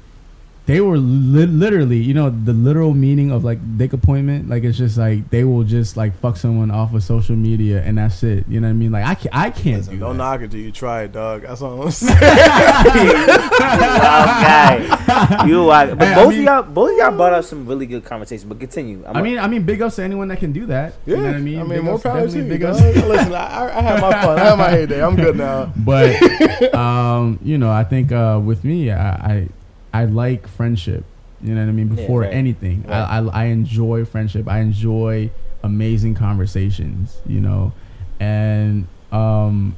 they 0.65 0.81
were 0.81 0.97
li- 0.97 1.47
literally, 1.47 1.97
you 1.99 2.15
know, 2.15 2.31
the 2.31 2.53
literal 2.53 2.95
meaning 2.95 3.33
of 3.33 3.43
like 3.43 3.59
dick 3.77 3.93
appointment. 3.93 4.49
Like 4.49 4.63
it's 4.63 4.79
just 4.79 4.97
like 4.97 5.29
they 5.31 5.43
will 5.45 5.65
just 5.65 5.97
like 5.97 6.17
fuck 6.21 6.37
someone 6.37 6.71
off 6.71 6.95
of 6.95 7.03
social 7.03 7.35
media 7.35 7.83
and 7.83 7.99
that's 7.99 8.23
it. 8.23 8.45
You 8.49 8.61
know 8.61 8.69
what 8.69 8.71
I 8.71 8.75
mean? 8.75 8.93
Like 8.93 9.05
I 9.05 9.15
can't, 9.17 9.35
I 9.35 9.51
can't 9.51 9.79
Listen, 9.79 9.95
do 9.95 10.01
don't 10.01 10.17
that. 10.19 10.23
knock 10.25 10.41
it 10.43 10.53
till 10.53 10.61
you 10.61 10.71
try 10.71 11.03
it, 11.03 11.13
dog. 11.13 11.43
That's 11.43 11.63
all 11.63 11.83
I'm 11.83 11.91
saying. 11.91 12.17
wild 12.21 13.63
guy. 13.67 15.45
You 15.47 15.65
wild. 15.65 15.99
But 15.99 16.09
Hey, 16.09 16.15
I 16.15 16.25
both 16.25 16.31
mean- 16.31 16.39
of 16.41 16.45
y'all, 16.45 16.63
both 16.63 16.91
of 16.93 16.97
y'all 16.99 17.17
brought 17.17 17.33
up 17.33 17.45
some 17.45 17.67
really 17.67 17.87
good 17.87 18.05
conversations. 18.05 18.45
But 18.49 18.61
continue. 18.61 19.03
I'm 19.07 19.17
I 19.17 19.23
mean, 19.23 19.39
I 19.39 19.47
mean, 19.49 19.63
big 19.65 19.81
ups 19.83 19.97
to 19.97 20.03
anyone 20.05 20.29
that 20.29 20.39
can 20.39 20.53
do 20.53 20.67
that. 20.67 20.95
Yeah, 21.07 21.17
you 21.17 21.21
know 21.23 21.27
what 21.29 21.37
I 21.37 21.41
mean. 21.41 21.59
I 21.59 21.63
mean, 21.63 21.69
Big 21.71 21.85
more 21.85 21.95
ups- 21.95 22.03
power 22.05 22.29
to 22.29 22.37
you. 22.39 22.45
big 22.45 22.63
ups. 22.65 22.81
Listen, 22.81 23.35
I, 23.35 23.47
I 23.47 23.79
I 23.79 23.83
had 23.83 24.01
my 24.01 24.13
fun. 24.23 24.39
I 24.39 24.45
had 24.45 24.59
my 24.59 24.69
heyday. 24.71 25.03
I'm 25.05 25.17
good 25.17 25.37
now. 25.37 25.73
But 25.77 26.75
um, 26.75 27.39
you 27.43 27.59
know, 27.59 27.71
I 27.71 27.85
think 27.85 28.13
uh, 28.13 28.41
with 28.45 28.65
me, 28.65 28.91
I, 28.91 29.11
I 29.11 29.49
I 29.93 30.05
like 30.07 30.49
friendship. 30.49 31.05
You 31.43 31.55
know 31.55 31.61
what 31.63 31.69
I 31.69 31.73
mean? 31.73 31.89
Yeah, 31.89 31.97
Before 31.97 32.21
right. 32.21 32.33
anything, 32.33 32.85
Right. 32.87 32.95
I, 32.97 33.19
I 33.19 33.43
I 33.43 33.45
enjoy 33.47 34.05
friendship. 34.05 34.49
I 34.49 34.61
enjoy 34.61 35.31
amazing 35.63 36.15
conversations. 36.15 37.19
You 37.27 37.41
know, 37.41 37.73
and 38.21 38.87
um, 39.11 39.77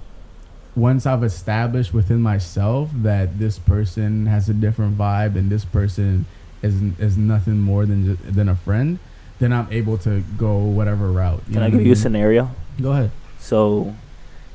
once 0.77 1.07
I've 1.07 1.25
established 1.25 1.95
within 1.95 2.21
myself 2.21 2.91
that 2.97 3.39
this 3.39 3.59
person 3.59 4.27
has 4.27 4.49
a 4.49 4.55
different 4.55 4.99
vibe 4.99 5.37
and 5.37 5.51
this 5.51 5.65
person 5.65 6.27
is 6.63 6.75
is 6.99 7.17
nothing 7.17 7.61
more 7.61 7.87
than 7.87 8.17
just, 8.17 8.35
than 8.35 8.49
a 8.49 8.57
friend, 8.57 8.99
then 9.39 9.53
I'm 9.53 9.69
able 9.71 9.97
to 9.99 10.23
go 10.37 10.59
whatever 10.59 11.11
route. 11.11 11.43
You 11.49 11.55
Can 11.55 11.63
I 11.63 11.71
give 11.71 11.85
you 11.87 11.93
a 11.93 11.97
scenario? 11.97 12.51
Go 12.81 12.93
ahead, 12.93 13.11
So, 13.39 13.95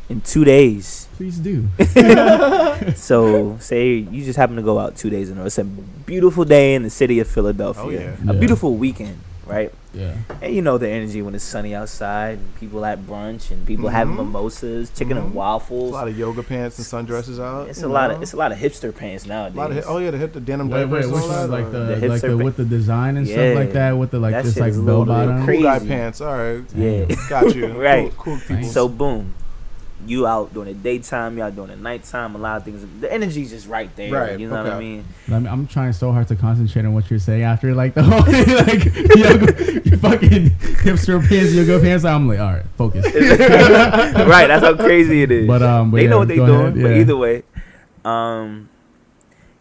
in 0.09 0.21
two 0.21 0.43
days, 0.43 1.07
please 1.17 1.37
do. 1.37 1.67
so 2.95 3.57
say 3.59 3.95
you 3.95 4.23
just 4.25 4.37
happen 4.37 4.55
to 4.55 4.61
go 4.61 4.79
out 4.79 4.95
two 4.95 5.09
days 5.09 5.29
in 5.29 5.37
a 5.37 5.41
row. 5.41 5.45
It's 5.47 5.57
a 5.57 5.63
beautiful 5.63 6.45
day 6.45 6.75
in 6.75 6.83
the 6.83 6.89
city 6.89 7.19
of 7.19 7.27
Philadelphia. 7.27 7.83
Oh, 8.19 8.23
yeah. 8.25 8.31
A 8.31 8.33
beautiful 8.33 8.75
weekend, 8.75 9.19
right? 9.45 9.71
yeah. 9.93 10.13
And 10.41 10.53
you 10.53 10.61
know 10.61 10.77
the 10.77 10.87
energy 10.87 11.21
when 11.23 11.33
it's 11.33 11.43
sunny 11.43 11.73
outside 11.73 12.37
and 12.37 12.55
people 12.59 12.85
at 12.85 12.99
brunch 12.99 13.49
and 13.49 13.65
people 13.65 13.89
having 13.89 14.13
Mhm. 14.13 14.17
mimosas, 14.17 14.91
chicken 14.91 15.17
and 15.17 15.29
Mhm. 15.31 15.33
A 15.33 15.35
waffles. 15.37 15.91
lot 15.93 16.07
of 16.07 16.17
yoga 16.17 16.43
pants 16.43 16.77
and 16.77 16.85
sundresses 17.07 17.39
out. 17.39 17.67
It's 17.69 17.79
a 17.79 17.81
you 17.81 17.87
lot 17.87 18.11
of 18.11 18.21
it's 18.21 18.33
a 18.33 18.37
lot 18.37 18.51
of 18.51 18.59
hipster 18.59 18.95
pants 18.95 19.25
A 19.25 19.29
nowadays. 19.29 19.57
lot 19.57 19.69
of 19.71 19.75
hip, 19.77 19.85
oh 19.87 19.97
yeah, 19.97 20.11
the 20.11 20.17
hip, 20.19 20.33
the 20.33 20.39
denim 20.41 20.69
Wait, 20.69 20.85
wait, 20.85 21.01
diapers, 21.01 21.07
which 21.11 21.21
all 21.23 21.27
one? 21.29 21.37
that, 21.37 21.49
Like 21.49 21.65
or- 21.65 21.69
the, 21.71 21.95
The 21.95 22.07
like 22.07 22.21
the 22.21 22.37
with 22.37 22.57
the 22.57 22.65
design 22.65 23.17
and 23.17 23.25
Yeah. 23.27 23.33
stuff 23.33 23.55
like 23.55 23.73
that, 23.73 23.97
with 23.97 24.11
the 24.11 24.19
like 24.19 24.33
That 24.33 24.43
this 24.45 24.57
like 24.59 24.71
is 24.73 24.77
bell 24.79 25.05
bottom. 25.05 25.45
cool 25.47 25.61
guy 25.63 25.79
pants. 25.79 26.21
All 26.21 26.33
right, 26.37 26.61
Yeah. 26.75 27.05
got 27.27 27.55
you. 27.55 27.67
Right. 27.79 28.13
Cool, 28.17 28.37
cool 28.37 28.55
people. 28.57 28.69
So 28.69 28.87
boom, 28.87 29.33
you 30.07 30.25
out 30.25 30.53
during 30.53 30.69
the 30.69 30.73
daytime, 30.81 31.37
you 31.37 31.43
out 31.43 31.55
during 31.55 31.71
the 31.71 31.75
nighttime. 31.75 32.33
A 32.35 32.37
lot 32.37 32.57
of 32.57 32.63
things. 32.63 32.85
The 33.01 33.11
energy's 33.11 33.49
just 33.51 33.67
right 33.67 33.93
there. 33.95 34.11
Right, 34.13 34.39
You 34.39 34.47
know 34.47 34.55
what 34.55 34.65
I 34.67 34.75
okay. 34.75 34.79
mean? 34.79 35.05
I 35.27 35.31
mean, 35.39 35.47
I'm 35.47 35.67
trying 35.67 35.91
so 35.93 36.11
hard 36.11 36.27
to 36.29 36.35
concentrate 36.35 36.85
on 36.85 36.93
what 36.93 37.09
you're 37.09 37.19
saying 37.19 37.43
after 37.43 37.73
like 37.75 37.93
the 37.95 38.03
whole 38.09 38.21
thing, 38.21 38.47
like 38.55 38.85
yoga, 39.17 39.81
you 39.89 39.97
fucking 39.97 40.49
hipster 40.85 41.19
pants, 41.27 41.53
yoga 41.53 41.79
pants. 41.79 42.05
I'm 42.05 42.27
like, 42.27 42.39
all 42.39 42.53
right, 42.53 42.65
focus. 42.77 43.05
right. 43.13 44.47
That's 44.47 44.63
how 44.63 44.75
crazy 44.75 45.21
it 45.23 45.31
is. 45.31 45.47
But 45.47 45.61
um, 45.61 45.91
but 45.91 45.97
they 45.97 46.03
yeah, 46.03 46.09
know 46.09 46.19
what 46.19 46.27
they're 46.29 46.37
doing. 46.37 46.49
ahead, 46.61 46.81
But 46.81 46.91
either 46.93 47.17
way, 47.17 47.43
um, 48.05 48.69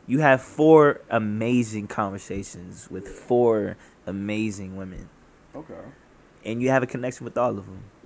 you 0.06 0.20
have 0.20 0.40
four 0.40 1.00
amazing 1.10 1.86
conversations 1.88 2.88
with 2.90 3.08
four 3.08 3.76
amazing 4.06 4.76
women, 4.76 5.08
Okay. 5.54 5.74
and 6.44 6.62
you 6.62 6.70
have 6.70 6.82
a 6.82 6.86
connection 6.86 7.24
with 7.24 7.36
all 7.36 7.50
of 7.50 7.56
them, 7.66 7.74
Right. 7.76 7.97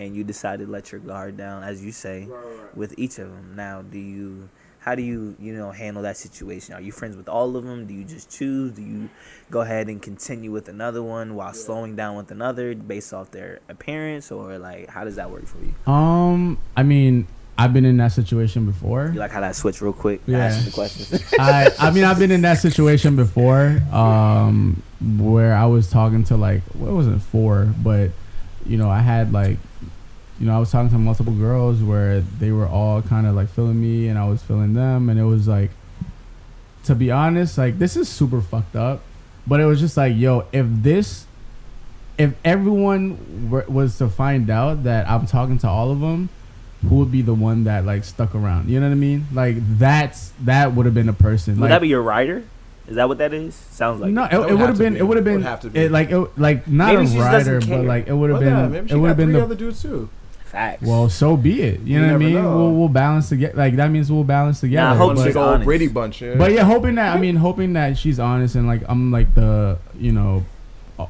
And 0.00 0.16
you 0.16 0.24
decide 0.24 0.58
to 0.60 0.66
let 0.66 0.90
your 0.92 1.00
guard 1.00 1.36
down, 1.36 1.62
as 1.62 1.84
you 1.84 1.92
say, 1.92 2.26
Right. 2.28 2.44
Right. 2.44 2.76
with 2.76 2.94
each 2.98 3.18
of 3.18 3.28
them. 3.28 3.54
Now, 3.56 3.82
do 3.82 3.98
you? 3.98 4.48
How 4.82 4.94
do 4.94 5.02
you, 5.02 5.36
you 5.38 5.52
know, 5.52 5.72
handle 5.72 6.02
that 6.04 6.16
situation? 6.16 6.74
Are 6.74 6.80
you 6.80 6.90
friends 6.90 7.14
with 7.14 7.28
all 7.28 7.54
of 7.54 7.64
them? 7.64 7.84
Do 7.86 7.92
you 7.92 8.02
just 8.02 8.30
choose? 8.30 8.72
Do 8.72 8.80
you 8.82 9.10
go 9.50 9.60
ahead 9.60 9.88
and 9.88 10.00
continue 10.00 10.50
with 10.50 10.70
another 10.70 11.02
one 11.02 11.34
while 11.34 11.52
slowing 11.52 11.96
down 11.96 12.16
with 12.16 12.30
another 12.30 12.74
based 12.74 13.12
off 13.12 13.30
their 13.30 13.58
appearance, 13.68 14.32
or 14.32 14.56
like 14.58 14.88
how 14.88 15.04
does 15.04 15.16
that 15.16 15.30
work 15.30 15.44
for 15.46 15.58
you? 15.58 15.74
Um, 15.92 16.56
I 16.78 16.82
mean, 16.82 17.26
I've 17.58 17.74
been 17.74 17.84
in 17.84 17.98
that 17.98 18.12
situation 18.12 18.64
before. 18.64 19.10
You 19.12 19.20
like 19.20 19.32
how 19.32 19.40
that 19.40 19.54
switch 19.54 19.82
real 19.82 19.92
quick? 19.92 20.22
Yeah. 20.26 20.46
Ask 20.46 20.64
the 20.64 20.70
questions. 20.72 21.24
I 21.38 21.68
I 21.78 21.90
mean, 21.90 22.04
I've 22.04 22.18
been 22.18 22.30
in 22.30 22.40
that 22.40 22.58
situation 22.60 23.16
before. 23.16 23.80
Um, 23.92 24.82
where 25.18 25.54
I 25.54 25.66
was 25.66 25.90
talking 25.90 26.24
to 26.24 26.38
like 26.38 26.62
what 26.72 26.90
wasn't 26.92 27.20
four, 27.20 27.66
but 27.82 28.12
you 28.64 28.78
know, 28.78 28.88
I 28.88 29.00
had 29.00 29.30
like. 29.30 29.58
You 30.40 30.46
know, 30.46 30.56
I 30.56 30.58
was 30.58 30.70
talking 30.70 30.88
to 30.90 30.98
multiple 30.98 31.34
girls 31.34 31.82
where 31.82 32.20
they 32.20 32.50
were 32.50 32.66
all 32.66 33.02
kind 33.02 33.26
of 33.26 33.34
like 33.34 33.50
feeling 33.50 33.78
me 33.78 34.08
and 34.08 34.18
I 34.18 34.26
was 34.26 34.42
feeling 34.42 34.72
them. 34.72 35.10
And 35.10 35.20
it 35.20 35.24
was 35.24 35.46
like, 35.46 35.70
to 36.84 36.94
be 36.94 37.10
honest, 37.10 37.58
like 37.58 37.78
this 37.78 37.94
is 37.94 38.08
super 38.08 38.40
fucked 38.40 38.74
up. 38.74 39.02
But 39.46 39.60
it 39.60 39.66
was 39.66 39.80
just 39.80 39.96
like, 39.96 40.16
yo, 40.16 40.46
if 40.50 40.66
this, 40.68 41.26
if 42.16 42.34
everyone 42.42 43.50
were, 43.50 43.66
was 43.68 43.98
to 43.98 44.08
find 44.08 44.48
out 44.48 44.84
that 44.84 45.08
I'm 45.08 45.26
talking 45.26 45.58
to 45.58 45.68
all 45.68 45.90
of 45.90 46.00
them, 46.00 46.30
who 46.88 46.96
would 46.96 47.12
be 47.12 47.20
the 47.20 47.34
one 47.34 47.64
that 47.64 47.84
like 47.84 48.04
stuck 48.04 48.34
around? 48.34 48.70
You 48.70 48.80
know 48.80 48.86
what 48.86 48.92
I 48.92 48.96
mean? 48.96 49.26
Like 49.32 49.56
that's 49.78 50.32
that 50.40 50.74
would 50.74 50.86
have 50.86 50.94
been 50.94 51.10
a 51.10 51.14
person. 51.14 51.54
Would 51.54 51.62
like, 51.62 51.68
that 51.70 51.82
be 51.82 51.88
your 51.88 52.02
rider? 52.02 52.44
Is 52.88 52.96
that 52.96 53.08
what 53.08 53.18
that 53.18 53.34
is? 53.34 53.54
Sounds 53.54 54.00
like 54.00 54.10
no, 54.10 54.24
it. 54.24 54.32
it, 54.32 54.38
would 54.38 54.50
would 54.50 54.58
have 54.60 54.68
have 54.68 54.78
been. 54.78 54.94
be. 54.94 55.00
It 55.00 55.02
would 55.02 55.16
have 55.16 55.24
been. 55.24 55.42
have 55.42 55.60
to 55.60 55.70
be. 55.70 55.78
It, 55.78 55.92
like 55.92 56.10
it, 56.10 56.38
like 56.38 56.66
not 56.66 56.94
Maybe 56.94 57.06
a 57.06 57.10
she 57.12 57.18
rider, 57.18 57.60
but 57.60 57.84
like 57.84 58.06
it 58.06 58.14
would 58.14 58.30
have 58.30 58.40
Well, 58.40 58.48
yeah, 58.48 58.62
been. 58.62 58.72
maybe 58.72 58.86
it 58.86 58.90
she 58.90 58.96
would 58.96 59.08
have 59.08 59.16
been 59.16 59.28
three 59.28 59.36
the 59.36 59.44
other 59.44 59.54
dudes 59.54 59.82
too. 59.82 60.08
Facts. 60.50 60.82
Well, 60.82 61.08
so 61.08 61.36
be 61.36 61.62
it. 61.62 61.80
You, 61.80 61.94
You 61.94 62.00
know 62.00 62.06
what 62.08 62.14
I 62.14 62.18
mean? 62.18 62.34
know. 62.34 62.56
We'll 62.56 62.72
we'll 62.74 62.88
balance 62.88 63.28
together. 63.28 63.56
Like 63.56 63.76
that 63.76 63.90
means 63.90 64.10
we'll 64.10 64.24
balance 64.24 64.60
together. 64.60 64.88
I 64.88 64.96
hope 64.96 65.10
but, 65.14 65.18
she's 65.18 65.26
big 65.26 65.36
old 65.36 65.46
honest. 65.48 65.64
Brady 65.64 65.88
bunch. 65.88 66.20
Yeah. 66.22 66.34
but 66.36 66.52
yeah, 66.52 66.64
hoping 66.64 66.96
that 66.96 67.16
I 67.16 67.20
mean, 67.20 67.36
hoping 67.36 67.72
that 67.74 67.96
she's 67.96 68.18
honest 68.18 68.54
and 68.56 68.66
like 68.66 68.82
I'm 68.88 69.12
like 69.12 69.32
the 69.34 69.78
you 69.96 70.12
know 70.12 70.44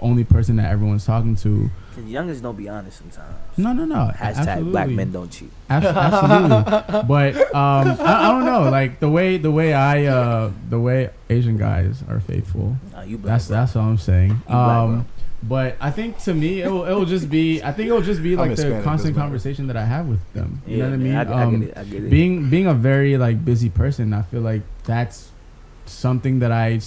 only 0.01 0.23
person 0.25 0.57
that 0.57 0.71
everyone's 0.71 1.05
talking 1.07 1.35
to. 1.37 1.69
Cause 1.97 2.05
youngers 2.05 2.41
don't 2.41 2.57
be 2.57 2.69
honest 2.69 2.99
sometimes. 2.99 3.35
No, 3.57 3.73
no, 3.73 3.85
no. 3.85 4.13
Hashtag 4.15 4.37
absolutely. 4.37 4.71
black 4.71 4.89
men 4.91 5.11
don't 5.11 5.29
cheat. 5.33 5.51
Abs- 5.69 5.87
absolutely. 5.87 7.03
but 7.09 7.37
um, 7.55 7.89
I, 8.01 8.29
I 8.29 8.31
don't 8.31 8.45
know. 8.45 8.71
Like 8.71 9.01
the 9.01 9.09
way 9.09 9.37
the 9.39 9.51
way 9.51 9.73
I 9.75 10.05
uh 10.05 10.53
the 10.69 10.79
way 10.79 11.11
Asian 11.29 11.57
guys 11.57 12.05
are 12.09 12.21
faithful. 12.21 12.77
Nah, 12.93 13.03
you 13.03 13.19
black, 13.19 13.33
That's 13.35 13.49
bro. 13.49 13.57
that's 13.57 13.75
all 13.77 13.89
I'm 13.89 13.99
saying. 13.99 14.41
black, 14.47 14.57
Um, 14.57 15.07
but 15.43 15.77
I 15.81 15.91
think 15.91 16.19
to 16.25 16.35
me, 16.35 16.61
it 16.63 16.71
will, 16.71 16.85
it 16.85 16.93
will 16.93 17.07
just 17.07 17.31
be. 17.31 17.63
I 17.63 17.73
think 17.73 17.89
it 17.89 17.93
will 17.93 18.03
just 18.03 18.23
be 18.23 18.37
like 18.45 18.57
the 18.57 18.81
constant 18.85 19.17
conversation 19.17 19.67
that 19.69 19.77
I 19.77 19.85
have 19.85 20.07
with 20.07 20.21
them. 20.35 20.61
You 20.67 20.77
Yeah, 20.77 20.83
know 20.85 20.91
what 20.91 20.95
I 20.95 20.97
mean? 20.99 21.15
I, 21.15 21.23
I 21.41 21.43
Um, 21.45 21.61
get 21.61 21.69
it. 21.71 21.79
I 21.79 21.85
get 21.85 22.05
it. 22.05 22.11
being 22.11 22.51
being 22.51 22.67
a 22.67 22.75
very 22.75 23.17
like 23.17 23.45
busy 23.45 23.71
person, 23.71 24.13
I 24.13 24.23
feel 24.23 24.43
like 24.43 24.63
that's 24.85 25.31
something 25.87 26.41
that 26.41 26.53
I 26.53 26.81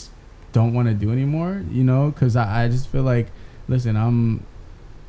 don't 0.51 0.73
want 0.73 0.87
to 0.87 0.93
do 0.93 1.11
anymore. 1.11 1.63
You 1.71 1.83
know, 1.83 2.11
because 2.11 2.35
I, 2.35 2.65
I 2.65 2.67
just 2.69 2.87
feel 2.89 3.03
like, 3.03 3.27
listen, 3.67 3.95
I'm. 3.95 4.45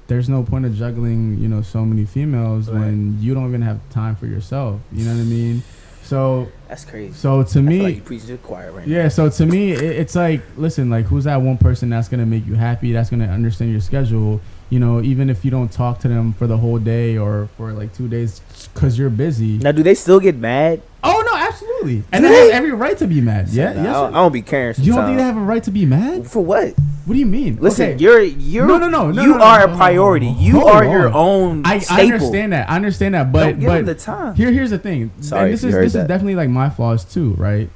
There's 0.07 0.29
no 0.29 0.43
point 0.43 0.67
of 0.67 0.75
juggling, 0.75 1.39
you 1.39 1.49
know, 1.49 1.63
so 1.63 1.83
many 1.85 2.05
females 2.05 2.69
Right. 2.69 2.79
when 2.81 3.17
you 3.23 3.33
don't 3.33 3.49
even 3.49 3.63
have 3.63 3.79
time 3.89 4.17
for 4.17 4.27
yourself. 4.27 4.81
You 4.93 5.07
know 5.07 5.15
what 5.15 5.21
I 5.21 5.25
mean? 5.25 5.63
So, 6.03 6.49
That's 6.75 6.85
crazy. 6.91 7.13
so 7.15 7.45
to 7.45 7.59
I 7.61 7.63
me, 7.63 7.83
like 7.83 7.95
you 7.95 8.03
preaching 8.03 8.27
to 8.27 8.33
the 8.33 8.39
choir 8.39 8.73
right 8.73 8.85
yeah, 8.85 9.07
so 9.07 9.31
to 9.31 9.47
me, 9.47 9.71
it, 9.71 9.81
it's 9.81 10.17
like, 10.17 10.41
listen, 10.57 10.91
like, 10.91 11.05
who's 11.07 11.23
that 11.23 11.41
one 11.41 11.57
person 11.57 11.89
that's 11.89 12.09
gonna 12.09 12.27
make 12.27 12.45
you 12.49 12.55
happy? 12.55 12.91
That's 12.91 13.11
gonna 13.11 13.29
understand 13.29 13.71
your 13.71 13.81
schedule. 13.81 14.41
You 14.71 14.81
know, 14.81 15.01
even 15.01 15.31
if 15.31 15.45
you 15.45 15.53
don't 15.53 15.71
talk 15.71 16.01
to 16.01 16.09
them 16.09 16.33
for 16.33 16.49
the 16.49 16.57
whole 16.57 16.81
day 16.81 17.17
or 17.17 17.49
for 17.57 17.73
like 17.73 17.95
two 17.95 18.09
days, 18.09 18.41
because 18.75 18.99
you're 18.99 19.09
busy. 19.09 19.59
now. 19.59 19.71
Now, 19.71 19.73
do 19.73 19.85
they 19.85 19.95
still 19.95 20.19
get 20.19 20.35
mad? 20.35 20.83
Oh 21.05 21.23
no, 21.25 21.37
absolutely, 21.39 22.03
and 22.11 22.25
they 22.25 22.47
have 22.47 22.51
every 22.55 22.73
right 22.73 22.99
to 22.99 23.07
be 23.07 23.21
mad. 23.21 23.51
Yeah, 23.51 23.73
Nah, 23.73 23.83
yes. 23.83 23.89
I, 23.89 23.93
don't, 23.93 24.15
I 24.15 24.17
don't 24.19 24.33
be 24.33 24.43
caring. 24.43 24.75
you 24.79 24.95
don't 24.95 25.05
think 25.05 25.19
they 25.19 25.23
have 25.23 25.37
a 25.37 25.41
right 25.41 25.63
to 25.63 25.71
be 25.71 25.87
mad? 25.87 26.29
For 26.29 26.45
what? 26.45 26.75
What 27.05 27.15
do 27.15 27.21
you 27.21 27.27
mean? 27.27 27.57
Listen, 27.61 27.91
Okay, 27.91 27.99
you're 28.03 28.21
you're 28.23 28.67
No, 28.67 28.79
no, 28.79 28.89
no, 28.89 29.11
no, 29.11 29.23
you 29.23 29.31
no, 29.33 29.37
no, 29.39 29.45
are 29.45 29.59
no, 29.59 29.65
a 29.65 29.67
no, 29.67 29.73
no, 29.73 29.77
priority. 29.79 30.33
no. 30.33 30.39
You 30.41 30.53
Hold 30.61 30.71
are 30.73 30.85
on. 30.85 30.91
your 30.91 31.13
own 31.13 31.63
I, 31.67 31.85
I 31.91 32.03
understand 32.05 32.53
that. 32.55 32.71
I 32.71 32.77
understand 32.77 33.15
that, 33.15 33.31
but 33.31 33.45
Don't 33.45 33.59
give 33.61 33.69
but 33.69 33.77
them 33.77 33.85
the 33.87 33.95
time. 33.95 34.35
Here, 34.35 34.51
here's 34.51 34.71
the 34.71 34.79
thing. 34.79 35.11
Sorry 35.21 35.43
and 35.45 35.51
if 35.55 35.61
this 35.61 35.63
you 35.65 35.69
is 35.69 35.75
heard 35.75 35.85
this 35.85 35.93
that. 35.95 36.03
is 36.03 36.09
definitely 36.09 36.37
like 36.37 36.49
my 36.49 36.71
flaws 36.71 37.05
too, 37.05 37.35
right? 37.35 37.69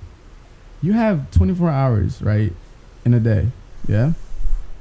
You 0.80 0.92
have 0.94 1.30
24 1.32 1.68
hours, 1.70 2.22
right, 2.22 2.52
in 3.04 3.12
a 3.12 3.20
day, 3.20 3.48
yeah, 3.86 4.12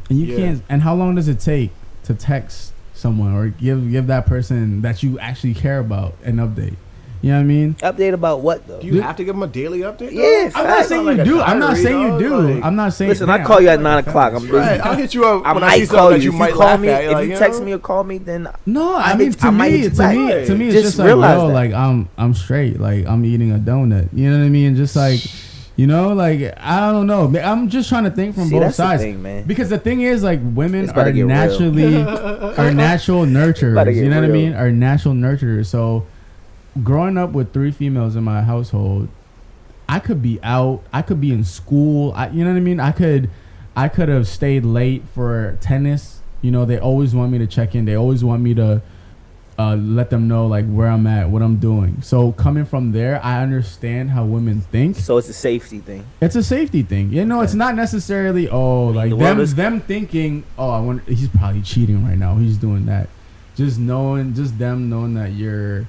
and 0.09 0.19
you 0.19 0.27
Yeah. 0.27 0.37
can't. 0.37 0.63
And 0.69 0.81
how 0.83 0.93
long 0.95 1.15
does 1.15 1.27
it 1.27 1.39
take 1.39 1.71
to 2.03 2.13
text 2.13 2.71
someone 2.93 3.33
or 3.33 3.47
give 3.47 3.91
give 3.91 4.07
that 4.07 4.25
person 4.27 4.81
that 4.81 5.03
you 5.03 5.19
actually 5.19 5.55
care 5.55 5.79
about 5.79 6.13
an 6.23 6.37
update? 6.37 6.75
You 7.22 7.32
know 7.32 7.38
what 7.38 7.41
I 7.41 7.45
mean? 7.45 7.74
Update 7.76 8.13
about 8.13 8.41
what 8.41 8.68
though? 8.68 8.80
do 8.80 8.88
you 8.88 9.01
have 9.01 9.15
to 9.15 9.24
give 9.24 9.34
them 9.36 9.41
a 9.43 9.47
daily 9.47 9.80
update? 9.80 10.11
Yeah. 10.11 10.51
I'm 10.55 10.68
not 10.68 10.86
saying 10.86 11.07
you 11.07 11.24
do. 11.24 11.41
I'm 11.41 11.59
not 11.59 11.78
saying 11.78 11.99
you 12.01 12.20
do. 12.20 12.61
I'm 12.61 12.76
not 12.76 12.93
saying. 12.93 13.09
Listen, 13.09 13.30
I 13.30 13.43
call 13.43 13.59
you 13.59 13.70
at 13.70 13.80
nine 13.82 13.97
o'clock. 13.99 14.34
I'm 14.34 14.41
busy. 14.43 14.53
Right, 14.53 14.80
I'll 14.80 14.95
hit 14.95 15.13
you 15.15 15.26
up 15.26 15.45
I 15.45 15.53
when 15.53 15.63
I 15.63 15.76
see 15.76 15.80
might 15.82 15.88
something 15.88 15.97
call 15.99 16.09
that 16.11 16.18
you. 16.20 16.24
you 16.24 16.30
If 16.30 16.34
you 16.34 16.39
might 16.39 16.53
call 16.53 16.78
me, 16.78 16.88
at. 16.89 17.03
if 17.05 17.11
like, 17.13 17.26
you 17.26 17.32
you 17.34 17.38
text 17.39 17.61
me 17.63 17.72
or 17.74 17.80
call 17.80 18.03
me, 18.03 18.18
then 18.20 18.47
No, 18.65 18.95
I, 18.95 19.01
I 19.11 19.15
mean 19.18 19.30
hit- 19.32 19.39
to 19.39 19.47
I 19.47 19.51
me, 19.51 19.82
to 19.82 19.89
me, 19.89 20.45
to 20.45 20.55
me, 20.55 20.65
it's 20.68 20.74
Just 20.76 20.84
just, 20.86 20.99
like 20.99 21.05
realize 21.07 21.38
yo, 21.38 21.47
that. 21.47 21.53
like 21.53 21.74
I'm 21.74 22.09
I'm 22.18 22.34
straight, 22.36 22.80
like 22.80 23.05
I'm 23.07 23.26
eating 23.26 23.51
a 23.51 23.57
donut. 23.57 24.09
You 24.13 24.30
know 24.30 24.38
what 24.39 24.45
I 24.45 24.49
mean? 24.49 24.76
Just 24.76 24.95
like, 24.95 25.20
you 25.76 25.88
know, 25.88 26.13
like 26.13 26.53
I 26.57 26.91
don't 26.91 27.07
know. 27.07 27.34
I'm 27.39 27.70
just 27.70 27.89
trying 27.89 28.03
to 28.03 28.11
think 28.11 28.36
from 28.36 28.45
See, 28.45 28.51
both 28.51 28.61
that's 28.61 28.78
the 28.78 28.84
sides. 28.84 29.01
thing, 29.01 29.22
man. 29.24 29.43
Because 29.45 29.70
the 29.70 29.80
thing 29.80 30.01
is, 30.01 30.22
like, 30.24 30.39
women 30.43 30.84
It's 30.84 30.91
about 30.91 31.05
to 31.05 31.22
are 31.22 31.26
naturally 31.26 31.95
are 32.57 32.74
natural 32.74 33.26
nurturers. 33.26 33.95
You 33.95 34.09
know 34.09 34.15
what 34.22 34.30
I 34.30 34.32
mean? 34.32 34.53
Are 34.53 34.72
natural 34.72 35.13
nurturers. 35.15 35.65
So, 35.68 36.05
growing 36.84 37.17
up 37.17 37.32
with 37.32 37.53
three 37.53 37.71
females 37.71 38.15
in 38.15 38.23
my 38.23 38.41
household, 38.41 39.09
I 39.89 39.99
could 39.99 40.21
be 40.21 40.39
out. 40.43 40.82
I 40.91 41.01
could 41.01 41.21
be 41.21 41.32
in 41.32 41.43
school. 41.43 42.11
I, 42.15 42.30
you 42.30 42.43
know 42.43 42.51
what 42.51 42.57
I 42.57 42.61
mean? 42.61 42.80
I 42.80 42.91
could, 42.91 43.30
I 43.75 43.88
could 43.88 44.09
have 44.09 44.28
stayed 44.28 44.65
late 44.65 45.03
for 45.13 45.57
tennis. 45.61 46.19
You 46.41 46.51
know, 46.51 46.65
they 46.65 46.78
always 46.78 47.15
want 47.15 47.32
me 47.32 47.38
to 47.39 47.47
check 47.47 47.73
in. 47.75 47.86
They 47.86 47.95
always 47.95 48.23
want 48.23 48.41
me 48.41 48.53
to 48.55 48.82
uh, 49.57 49.75
let 49.75 50.09
them 50.11 50.28
know 50.28 50.45
like 50.45 50.65
where 50.67 50.88
I'm 50.88 51.07
at, 51.07 51.30
what 51.30 51.41
I'm 51.41 51.57
doing. 51.57 52.01
So 52.01 52.32
coming 52.34 52.65
from 52.65 52.91
there, 52.91 53.23
I 53.23 53.41
understand 53.41 54.11
how 54.11 54.23
women 54.25 54.61
think. 54.61 54.97
So 54.97 55.17
it's 55.17 55.30
a 55.30 55.34
safety 55.34 55.80
thing. 55.80 56.05
It's 56.21 56.36
a 56.36 56.43
safety 56.43 56.84
thing. 56.84 57.11
You 57.11 57.25
know, 57.25 57.41
it's 57.41 57.55
not 57.55 57.73
necessarily 57.75 58.49
oh 58.49 58.88
like 58.88 59.09
the 59.11 59.15
them 59.17 59.39
is- 59.39 59.55
them 59.55 59.82
thinking 59.82 60.43
oh 60.59 60.69
I 60.69 60.80
wonder 60.80 61.03
he's 61.07 61.30
probably 61.30 61.61
cheating 61.61 62.05
right 62.05 62.17
now. 62.17 62.36
He's 62.36 62.57
doing 62.57 62.86
that. 62.86 63.09
Just 63.55 63.80
knowing, 63.80 64.36
just 64.36 64.59
them 64.59 64.88
knowing 64.91 65.15
that 65.15 65.32
you're, 65.32 65.88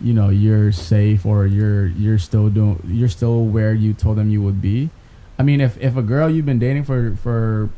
you 0.00 0.12
know, 0.12 0.28
you're 0.28 0.72
safe 0.72 1.24
or 1.26 1.46
you're 1.46 1.86
you're 1.86 2.18
still 2.18 2.48
doing 2.48 2.82
you're 2.86 3.08
still 3.08 3.44
where 3.44 3.72
you 3.72 3.92
told 3.92 4.16
them 4.18 4.30
you 4.30 4.42
would 4.42 4.60
be. 4.60 4.90
I 5.38 5.42
mean, 5.42 5.60
if 5.60 5.78
if 5.80 5.96
a 5.96 6.02
girl 6.02 6.28
you've 6.30 6.46
been 6.46 6.58
dating 6.58 6.84
for 6.84 7.16
for 7.16 7.68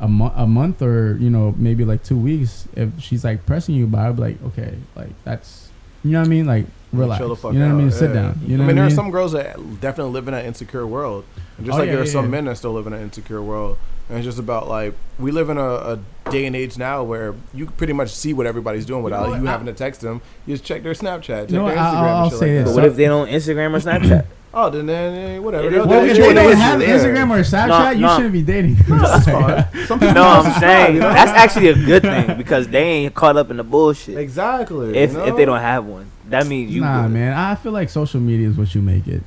a 0.00 0.08
month 0.08 0.34
a 0.36 0.46
month 0.46 0.82
or 0.82 1.16
you 1.18 1.30
know 1.30 1.54
maybe 1.56 1.84
like 1.84 2.02
two 2.02 2.16
weeks, 2.18 2.68
if 2.74 3.00
she's 3.00 3.24
like 3.24 3.46
pressing 3.46 3.74
you, 3.74 3.86
but 3.86 4.00
I'd 4.00 4.16
be 4.16 4.22
like 4.22 4.42
okay, 4.44 4.74
like 4.94 5.10
that's 5.24 5.70
you 6.04 6.12
know 6.12 6.20
what 6.20 6.26
I 6.26 6.30
mean, 6.30 6.46
like 6.46 6.66
relax. 6.92 7.20
Chill 7.20 7.28
the 7.28 7.36
fuck 7.36 7.52
you 7.52 7.60
know 7.60 7.66
what 7.66 7.72
I 7.72 7.74
out, 7.74 7.78
mean? 7.78 7.90
Sit 7.90 8.10
yeah. 8.10 8.14
down. 8.22 8.40
You 8.44 8.56
know 8.56 8.64
I 8.64 8.66
mean, 8.66 8.76
there 8.76 8.84
I 8.84 8.88
are 8.88 8.90
some 8.90 9.10
girls 9.10 9.32
that 9.32 9.56
definitely 9.80 10.12
live 10.12 10.28
in 10.28 10.34
an 10.34 10.44
insecure 10.44 10.86
world, 10.86 11.24
and 11.56 11.66
just 11.66 11.76
Oh, 11.76 11.78
like 11.78 11.86
yeah, 11.86 11.94
there 11.94 12.02
are 12.02 12.06
some 12.06 12.26
yeah. 12.26 12.30
men 12.30 12.44
that 12.46 12.56
still 12.58 12.72
live 12.72 12.86
in 12.86 12.92
an 12.92 13.02
insecure 13.02 13.42
world. 13.42 13.78
And 14.12 14.18
it's 14.18 14.26
just 14.26 14.38
about 14.38 14.68
like 14.68 14.92
we 15.18 15.30
live 15.32 15.48
in 15.48 15.56
a, 15.56 15.64
a 15.64 15.98
day 16.30 16.44
and 16.44 16.54
age 16.54 16.76
now 16.76 17.02
where 17.02 17.34
you 17.54 17.64
pretty 17.64 17.94
much 17.94 18.10
see 18.10 18.34
what 18.34 18.46
everybody's 18.46 18.84
doing 18.84 19.02
without 19.02 19.30
what? 19.30 19.40
you 19.40 19.46
having 19.46 19.64
to 19.66 19.72
text 19.72 20.02
them. 20.02 20.20
You 20.44 20.52
just 20.54 20.64
check 20.64 20.82
their 20.82 20.92
Snapchat, 20.92 21.22
check 21.22 21.50
You 21.50 21.56
know 21.56 21.66
their? 21.68 21.76
Instagram. 21.76 21.80
I'll- 21.80 22.24
I'll 22.24 22.30
shit 22.30 22.38
say 22.38 22.56
like 22.58 22.64
this. 22.66 22.74
But 22.74 22.82
what 22.82 22.84
if 22.90 22.96
they 22.96 23.06
don't 23.06 23.28
Instagram 23.28 23.72
or 23.74 23.78
Snapchat? 23.90 24.26
Oh, 24.54 24.68
then, 24.68 24.84
then 24.84 25.42
whatever. 25.42 25.66
It 25.66 25.70
They'll- 25.70 25.86
Well, 25.88 26.00
what 26.00 26.14
they'll 26.14 26.24
if 26.24 26.28
they 26.28 26.34
don't 26.34 26.56
have 26.58 26.78
do. 26.80 26.86
Instagram 26.86 27.30
or 27.30 27.40
Snapchat, 27.42 27.94
you 27.94 28.00
no. 28.02 28.16
shouldn't 28.16 28.32
be 28.34 28.42
dating. 28.42 28.74
That's 28.86 29.24
fine. 29.72 29.86
Some 29.86 29.98
people 29.98 30.14
No, 30.14 30.42
just 30.42 30.46
I'm 30.56 30.60
saying 30.60 30.98
that's 30.98 31.30
actually 31.30 31.68
a 31.68 31.74
good 31.74 32.02
thing 32.02 32.36
because 32.36 32.68
they 32.68 32.82
ain't 32.84 33.14
caught 33.14 33.38
up 33.38 33.50
in 33.50 33.56
the 33.56 33.64
bullshit. 33.64 34.18
exactly. 34.18 34.94
If 34.94 35.12
you 35.12 35.16
know? 35.16 35.24
if 35.24 35.36
they 35.36 35.46
don't 35.46 35.58
have 35.60 35.86
one, 35.86 36.10
that 36.28 36.46
means 36.46 36.70
you. 36.70 36.82
nah, 36.82 37.04
good. 37.04 37.12
man. 37.12 37.32
I 37.32 37.54
feel 37.54 37.72
like 37.72 37.88
social 37.88 38.20
media 38.20 38.46
is 38.50 38.58
what 38.58 38.74
you 38.74 38.82
make 38.82 39.06
it. 39.08 39.22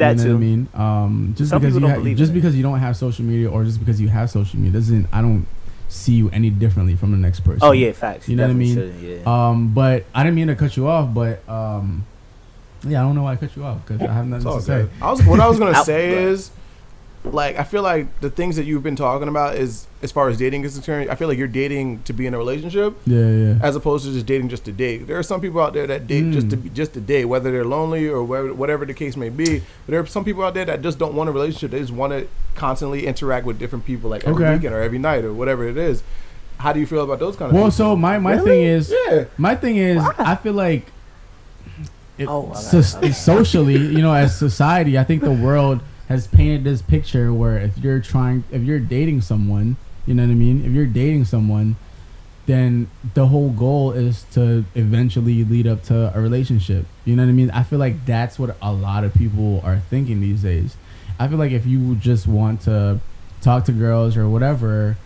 That 0.00 0.16
you 0.16 0.16
know 0.16 0.22
too. 0.24 0.30
what 0.30 0.36
I 0.36 0.40
mean? 0.40 0.68
Um, 0.74 1.34
just 1.36 1.50
Some 1.50 1.60
because 1.62 1.74
you 1.74 1.80
don't 1.80 1.90
ha- 1.90 1.96
just 2.14 2.30
in 2.32 2.36
it. 2.36 2.40
because 2.40 2.56
you 2.56 2.62
don't 2.62 2.78
have 2.80 2.96
social 2.96 3.24
media 3.24 3.48
or 3.50 3.64
just 3.64 3.78
because 3.78 4.00
you 4.00 4.08
have 4.08 4.28
social 4.30 4.58
media 4.58 4.72
doesn't. 4.72 5.06
I 5.12 5.20
don't 5.22 5.46
see 5.88 6.12
you 6.14 6.30
any 6.30 6.50
differently 6.50 6.94
from 6.96 7.10
the 7.12 7.16
next 7.16 7.40
person. 7.40 7.60
Oh 7.62 7.72
yeah, 7.72 7.92
facts. 7.92 8.28
You 8.28 8.36
know 8.36 8.44
what 8.44 8.50
I 8.50 8.54
mean? 8.54 8.94
Yeah. 9.00 9.48
Um, 9.48 9.72
but 9.74 10.04
I 10.14 10.22
didn't 10.22 10.36
mean 10.36 10.48
to 10.48 10.54
cut 10.56 10.76
you 10.76 10.86
off, 10.88 11.12
but 11.14 11.46
um, 11.48 12.04
yeah, 12.86 13.00
I 13.00 13.02
don't 13.04 13.14
know 13.14 13.24
why 13.24 13.32
I 13.32 13.36
cut 13.36 13.54
you 13.56 13.64
off 13.64 13.86
because 13.86 14.00
I 14.06 14.12
have 14.12 14.26
nothing 14.26 14.46
all 14.46 14.56
to 14.56 14.62
say. 14.62 14.88
I 15.02 15.10
was 15.10 15.22
what 15.24 15.38
I 15.40 15.48
was 15.48 15.58
gonna 15.58 15.84
say 15.84 16.08
go 16.10 16.16
ahead. 16.16 16.28
is, 16.28 16.50
like, 17.24 17.58
I 17.58 17.64
feel 17.64 17.82
like 17.82 18.20
the 18.20 18.30
things 18.30 18.56
that 18.56 18.64
you've 18.64 18.82
been 18.82 18.96
talking 18.96 19.28
about 19.28 19.56
is 19.56 19.86
as 20.02 20.10
far 20.10 20.28
as 20.30 20.38
dating 20.38 20.64
is 20.64 20.72
concerned. 20.74 21.10
I 21.10 21.14
feel 21.16 21.28
like 21.28 21.36
you're 21.36 21.46
dating 21.48 22.02
to 22.04 22.14
be 22.14 22.26
in 22.26 22.32
a 22.32 22.38
relationship 22.38 22.96
Yeah, 23.06 23.18
yeah. 23.28 23.54
as 23.62 23.76
opposed 23.76 24.06
to 24.06 24.12
just 24.12 24.24
dating 24.24 24.48
just 24.48 24.64
to 24.64 24.72
date. 24.72 25.06
There 25.06 25.18
are 25.18 25.22
some 25.22 25.40
people 25.42 25.60
out 25.60 25.74
there 25.74 25.86
that 25.86 26.06
date 26.06 26.30
just 26.32 26.48
to 26.50 26.56
Mm. 26.56 26.62
be 26.62 26.68
just 26.70 26.94
to 26.94 27.00
date, 27.00 27.26
whether 27.26 27.52
they're 27.52 27.64
lonely 27.66 28.08
or 28.08 28.24
whatever, 28.24 28.54
whatever 28.54 28.86
the 28.86 28.94
case 28.94 29.16
may 29.18 29.28
be. 29.28 29.58
But 29.84 29.92
there 29.92 30.00
are 30.00 30.06
some 30.06 30.24
people 30.24 30.42
out 30.42 30.54
there 30.54 30.64
that 30.64 30.80
just 30.80 30.98
don't 30.98 31.12
want 31.14 31.28
a 31.28 31.32
relationship. 31.32 31.72
They 31.72 31.80
just 31.80 31.92
want 31.92 32.12
to 32.14 32.26
constantly 32.54 33.06
interact 33.06 33.44
with 33.44 33.58
different 33.58 33.84
people, 33.84 34.08
like 34.08 34.24
every 34.26 34.42
Okay. 34.44 34.54
weekend 34.54 34.74
or 34.74 34.80
every 34.80 34.98
night 34.98 35.22
or 35.24 35.34
whatever 35.34 35.68
it 35.68 35.76
is. 35.76 36.02
How 36.56 36.72
do 36.72 36.80
you 36.80 36.86
feel 36.86 37.02
about 37.04 37.18
those 37.18 37.36
kind 37.36 37.50
of? 37.50 37.54
Well, 37.54 37.64
people? 37.64 37.70
so 37.72 37.96
my 37.96 38.18
my 38.18 38.32
Really? 38.36 38.44
thing 38.50 38.62
is 38.64 38.94
yeah. 39.08 39.24
my 39.36 39.54
thing 39.54 39.76
is 39.76 40.02
I 40.18 40.36
feel 40.36 40.54
like 40.54 40.86
it, 42.18 42.28
Oh, 42.28 42.46
I 42.50 42.54
got 42.54 42.56
so- 42.58 43.10
socially, 43.10 43.76
you 43.76 44.02
know, 44.02 44.12
as 44.14 44.36
society, 44.38 44.98
I 44.98 45.04
think 45.04 45.22
the 45.22 45.30
world 45.30 45.80
has 46.10 46.26
painted 46.26 46.64
this 46.64 46.82
picture 46.82 47.32
where 47.32 47.56
if 47.56 47.78
you're 47.78 48.00
trying, 48.00 48.42
if 48.50 48.62
you're 48.62 48.80
dating 48.80 49.20
someone, 49.20 49.76
you 50.06 50.12
know 50.12 50.24
what 50.24 50.32
I 50.32 50.34
mean. 50.34 50.64
If 50.64 50.72
you're 50.72 50.84
dating 50.84 51.24
someone, 51.24 51.76
then 52.46 52.90
the 53.14 53.28
whole 53.28 53.50
goal 53.50 53.92
is 53.92 54.24
to 54.32 54.64
eventually 54.74 55.44
lead 55.44 55.68
up 55.68 55.84
to 55.84 56.12
a 56.12 56.20
relationship. 56.20 56.84
You 57.04 57.14
know 57.14 57.22
what 57.22 57.28
I 57.28 57.32
mean? 57.32 57.50
I 57.52 57.62
feel 57.62 57.78
like 57.78 58.06
that's 58.06 58.40
what 58.40 58.56
a 58.60 58.72
lot 58.72 59.04
of 59.04 59.14
people 59.14 59.60
are 59.62 59.78
thinking 59.78 60.20
these 60.20 60.42
days. 60.42 60.76
I 61.20 61.28
feel 61.28 61.38
like 61.38 61.52
if 61.52 61.64
you 61.64 61.94
just 61.94 62.26
want 62.26 62.62
to 62.62 62.98
talk 63.40 63.66
to 63.66 63.72
girls 63.72 64.16
or 64.16 64.28
whatever, 64.28 64.96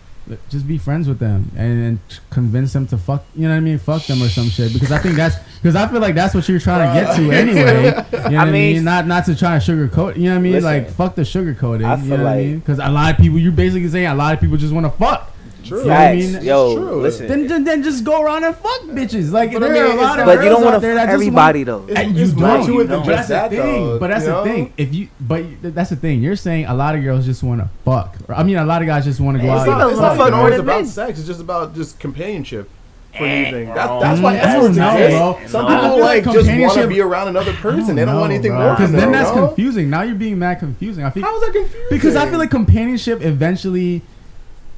just 0.49 0.67
be 0.67 0.77
friends 0.77 1.07
with 1.07 1.19
them 1.19 1.51
and, 1.55 1.83
and 1.85 1.99
convince 2.29 2.73
them 2.73 2.87
to 2.87 2.97
fuck. 2.97 3.23
You 3.35 3.43
know 3.43 3.49
what 3.49 3.57
I 3.57 3.59
mean? 3.59 3.77
Fuck 3.77 4.05
them 4.07 4.21
or 4.23 4.27
some 4.29 4.49
shit. 4.49 4.73
Because 4.73 4.91
I 4.91 4.97
think 4.97 5.15
that's 5.15 5.35
because 5.61 5.75
I 5.75 5.87
feel 5.87 6.01
like 6.01 6.15
that's 6.15 6.33
what 6.33 6.47
you're 6.49 6.59
trying 6.59 6.87
to 6.95 6.99
get 7.05 7.15
to 7.15 7.31
anyway. 7.31 7.83
You 7.85 7.91
know 7.91 7.93
what 8.21 8.33
I 8.33 8.45
mean? 8.45 8.75
mean- 8.75 8.83
Not 8.83 9.05
not 9.07 9.25
to 9.25 9.35
try 9.35 9.59
to 9.59 9.71
sugarcoat. 9.71 10.15
You 10.17 10.23
know 10.23 10.29
what 10.31 10.35
I 10.35 10.41
mean? 10.41 10.51
Listen, 10.53 10.63
like 10.65 10.89
fuck 10.89 11.15
the 11.15 11.21
sugarcoating. 11.23 11.85
I 11.85 11.95
you 11.95 12.01
feel 12.09 12.17
know 12.17 12.23
what 12.23 12.31
I 12.31 12.35
like- 12.35 12.45
mean? 12.45 12.59
Because 12.59 12.79
a 12.79 12.89
lot 12.89 13.11
of 13.13 13.17
people, 13.19 13.37
you're 13.39 13.51
basically 13.51 13.87
saying 13.89 14.07
a 14.07 14.15
lot 14.15 14.33
of 14.33 14.39
people 14.41 14.57
just 14.57 14.73
want 14.73 14.85
to 14.85 14.91
fuck. 14.91 15.31
True. 15.65 15.79
You 15.81 15.85
know 15.87 15.93
I 15.93 16.15
mean? 16.15 16.43
Yo, 16.43 16.75
True. 16.75 17.01
listen. 17.01 17.27
Then, 17.27 17.47
then 17.47 17.63
then 17.63 17.83
just 17.83 18.03
go 18.03 18.21
around 18.21 18.43
and 18.43 18.55
fuck 18.55 18.81
bitches. 18.83 19.31
Like 19.31 19.51
But 19.53 19.63
I 19.63 19.69
mean, 19.69 19.81
are 19.81 19.85
a 19.85 19.89
it's 19.93 20.01
lot 20.01 20.19
of 20.19 20.25
not- 20.27 20.35
but 20.35 20.43
you 20.43 20.49
don't 20.49 20.63
want 20.63 20.81
to 20.81 20.87
fuck 20.95 21.09
everybody 21.09 21.63
though. 21.63 21.83
It's- 21.87 22.05
and 22.05 22.15
you 22.17 22.31
don't. 22.31 22.65
to 22.67 22.79
it 22.81 22.87
than 22.87 22.99
But 23.01 23.05
just 23.15 23.29
that's 23.29 23.49
the 23.55 23.61
thing. 23.61 23.85
though, 23.85 23.99
But 23.99 24.07
that's 24.11 24.25
the 24.25 24.31
know? 24.31 24.43
thing. 24.43 24.73
If 24.77 24.93
you, 24.93 25.07
but 25.19 25.43
that's 25.61 25.89
the 25.89 25.95
thing. 25.95 26.21
You're 26.21 26.35
saying 26.35 26.65
a 26.65 26.73
lot 26.73 26.95
of 26.95 27.03
girls 27.03 27.25
just 27.25 27.41
want 27.43 27.61
to 27.61 27.69
fuck. 27.83 28.15
I 28.29 28.43
mean, 28.43 28.57
a 28.57 28.65
lot 28.65 28.81
of 28.81 28.87
guys 28.87 29.03
just 29.05 29.19
want 29.19 29.37
to 29.37 29.43
go 29.43 29.53
It's 29.53 29.61
out. 29.63 29.77
Not, 29.79 29.91
it's 29.91 29.99
not 29.99 30.17
fuck 30.17 30.27
even 30.27 30.31
more 30.31 30.39
always 30.45 30.57
than 30.57 30.69
about 30.69 30.85
sex. 30.87 31.19
It's 31.19 31.27
just 31.27 31.41
about 31.41 31.73
just 31.75 31.99
companionship 31.99 32.69
for 33.17 33.23
Eh, 33.23 33.29
anything. 33.29 33.67
That, 33.73 33.99
that's 34.01 34.19
why 34.19 34.35
Mm, 34.35 34.39
essence 34.43 34.75
no, 34.77 34.89
exists. 34.91 35.17
bro. 35.17 35.39
Some 35.47 35.65
I 35.67 35.75
people 35.81 35.99
like 36.01 36.25
like 36.25 36.35
just 36.35 36.49
want 36.49 36.73
to 36.81 36.87
be 36.87 36.99
around 37.01 37.29
another 37.29 37.53
person. 37.53 37.95
They 37.95 38.03
don't 38.05 38.19
want 38.19 38.33
anything 38.33 38.53
more 38.53 38.71
Because 38.71 38.91
then 38.91 39.11
that's 39.13 39.29
you 39.29 39.35
know? 39.37 39.47
confusing. 39.47 39.89
Now 39.89 40.01
you're 40.01 40.15
being 40.15 40.37
mad 40.37 40.59
confusing. 40.59 41.03
I 41.05 41.09
think 41.11 41.25
How 41.25 41.33
is 41.35 41.41
that 41.43 41.53
confusing? 41.53 41.87
because 41.89 42.15
I 42.17 42.29
feel 42.29 42.39
like 42.39 42.51
companionship 42.51 43.21
eventually 43.23 44.01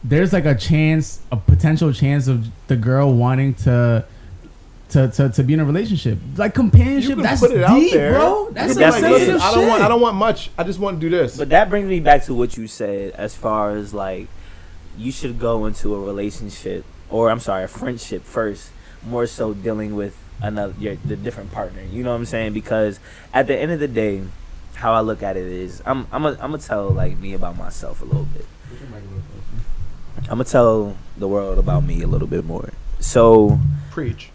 there's 0.03 0.33
like 0.33 0.45
a 0.45 0.55
chance, 0.55 1.19
a 1.31 1.37
potential 1.37 1.91
chance 1.93 2.27
of 2.27 2.47
the 2.67 2.75
girl 2.75 3.13
wanting 3.13 3.53
to. 3.55 4.05
To, 4.91 5.09
to, 5.09 5.27
to 5.27 5.43
be 5.43 5.53
in 5.53 5.59
a 5.59 5.65
relationship 5.65 6.17
like 6.37 6.53
companionship 6.53 7.17
that's 7.17 7.41
put 7.41 7.51
it 7.51 7.61
out 7.61 7.77
deep 7.77 7.91
there, 7.91 8.13
bro 8.13 8.49
that's 8.51 8.71
some 8.71 8.81
That's 8.81 9.01
like, 9.01 9.11
sensitive 9.11 9.35
listen, 9.35 9.41
I 9.41 9.53
don't 9.53 9.67
want. 9.67 9.83
I 9.83 9.87
don't 9.89 9.99
want 9.99 10.15
much. 10.15 10.49
I 10.57 10.63
just 10.63 10.79
want 10.79 11.01
to 11.01 11.01
do 11.01 11.09
this. 11.09 11.37
But 11.37 11.49
that 11.49 11.69
brings 11.69 11.89
me 11.89 11.99
back 11.99 12.23
to 12.23 12.33
what 12.33 12.55
you 12.55 12.67
said 12.67 13.11
as 13.11 13.35
far 13.35 13.75
as 13.75 13.93
like 13.93 14.29
you 14.97 15.11
should 15.11 15.39
go 15.39 15.65
into 15.65 15.93
a 15.93 15.99
relationship 15.99 16.85
or 17.09 17.29
I'm 17.29 17.39
sorry, 17.39 17.63
a 17.63 17.67
friendship 17.67 18.23
first, 18.23 18.71
more 19.05 19.27
so 19.27 19.53
dealing 19.53 19.95
with 19.95 20.17
another 20.41 20.73
your 20.79 20.95
the 20.95 21.15
different 21.15 21.51
partner. 21.51 21.81
You 21.83 22.03
know 22.03 22.11
what 22.11 22.17
I'm 22.17 22.25
saying? 22.25 22.53
Because 22.53 22.99
at 23.33 23.47
the 23.47 23.57
end 23.57 23.71
of 23.71 23.79
the 23.79 23.87
day, 23.87 24.23
how 24.75 24.93
I 24.93 25.01
look 25.01 25.23
at 25.23 25.37
it 25.37 25.47
is 25.47 25.81
I'm 25.85 26.07
I'm 26.11 26.25
a, 26.25 26.31
I'm 26.31 26.51
gonna 26.51 26.59
tell 26.59 26.89
like 26.89 27.17
me 27.17 27.33
about 27.33 27.57
myself 27.57 28.01
a 28.01 28.05
little 28.05 28.25
bit. 28.25 28.45
I'm 30.29 30.37
gonna 30.37 30.43
tell 30.45 30.95
the 31.17 31.27
world 31.27 31.57
about 31.57 31.83
me 31.83 32.01
a 32.01 32.07
little 32.07 32.27
bit 32.27 32.45
more. 32.45 32.69
So 32.99 33.59
Preach. 33.91 34.29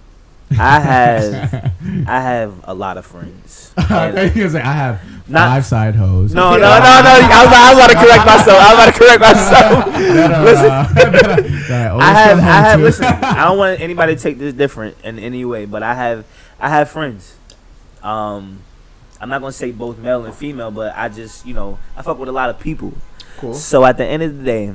I 0.51 0.80
have 0.80 1.72
I 2.07 2.20
have 2.20 2.55
a 2.64 2.74
lot 2.74 2.97
of 2.99 3.07
friends. 3.07 3.72
And- 3.76 4.30
He 4.32 4.43
was 4.43 4.53
like, 4.55 4.64
I 4.64 4.72
have 4.72 5.01
Not- 5.28 5.49
five 5.49 5.66
side 5.66 5.95
hoes. 5.95 6.34
no, 6.34 6.51
no, 6.53 6.57
no, 6.59 6.61
no. 6.61 6.68
I 6.68 7.45
was, 7.45 7.53
I 7.55 7.74
was 7.74 7.78
about 7.78 7.90
to 7.90 7.97
correct 8.07 8.26
myself. 8.26 8.59
I 8.61 8.74
was 8.74 8.74
about 8.74 8.93
to 8.93 8.99
correct 8.99 9.20
myself. 9.20 9.86
listen, 10.45 10.70
I 12.01 12.12
have, 12.12 12.38
I 12.38 12.43
have. 12.43 12.80
Listen, 12.80 13.05
I 13.07 13.45
don't 13.45 13.59
want 13.59 13.80
anybody 13.80 14.14
to 14.16 14.20
take 14.20 14.38
this 14.38 14.53
different 14.55 14.97
in 15.05 15.18
any 15.18 15.45
way, 15.45 15.64
but 15.64 15.82
I 15.82 15.95
have, 15.95 16.24
I 16.61 16.68
have 16.68 16.90
friends. 16.90 17.34
Um, 18.03 18.61
I'm 19.20 19.28
not 19.28 19.40
gonna 19.40 19.53
say 19.53 19.70
both 19.70 19.99
male 19.99 20.24
and 20.24 20.34
female, 20.34 20.70
but 20.70 20.95
I 20.97 21.09
just, 21.09 21.47
you 21.47 21.55
know, 21.55 21.78
I 21.97 22.03
fuck 22.03 22.18
with 22.18 22.28
a 22.28 22.32
lot 22.32 22.51
of 22.51 22.59
people. 22.59 22.93
Cool. 23.38 23.55
So 23.55 23.84
at 23.84 23.97
the 23.97 24.05
end 24.05 24.22
of 24.22 24.36
the 24.38 24.45
day, 24.45 24.74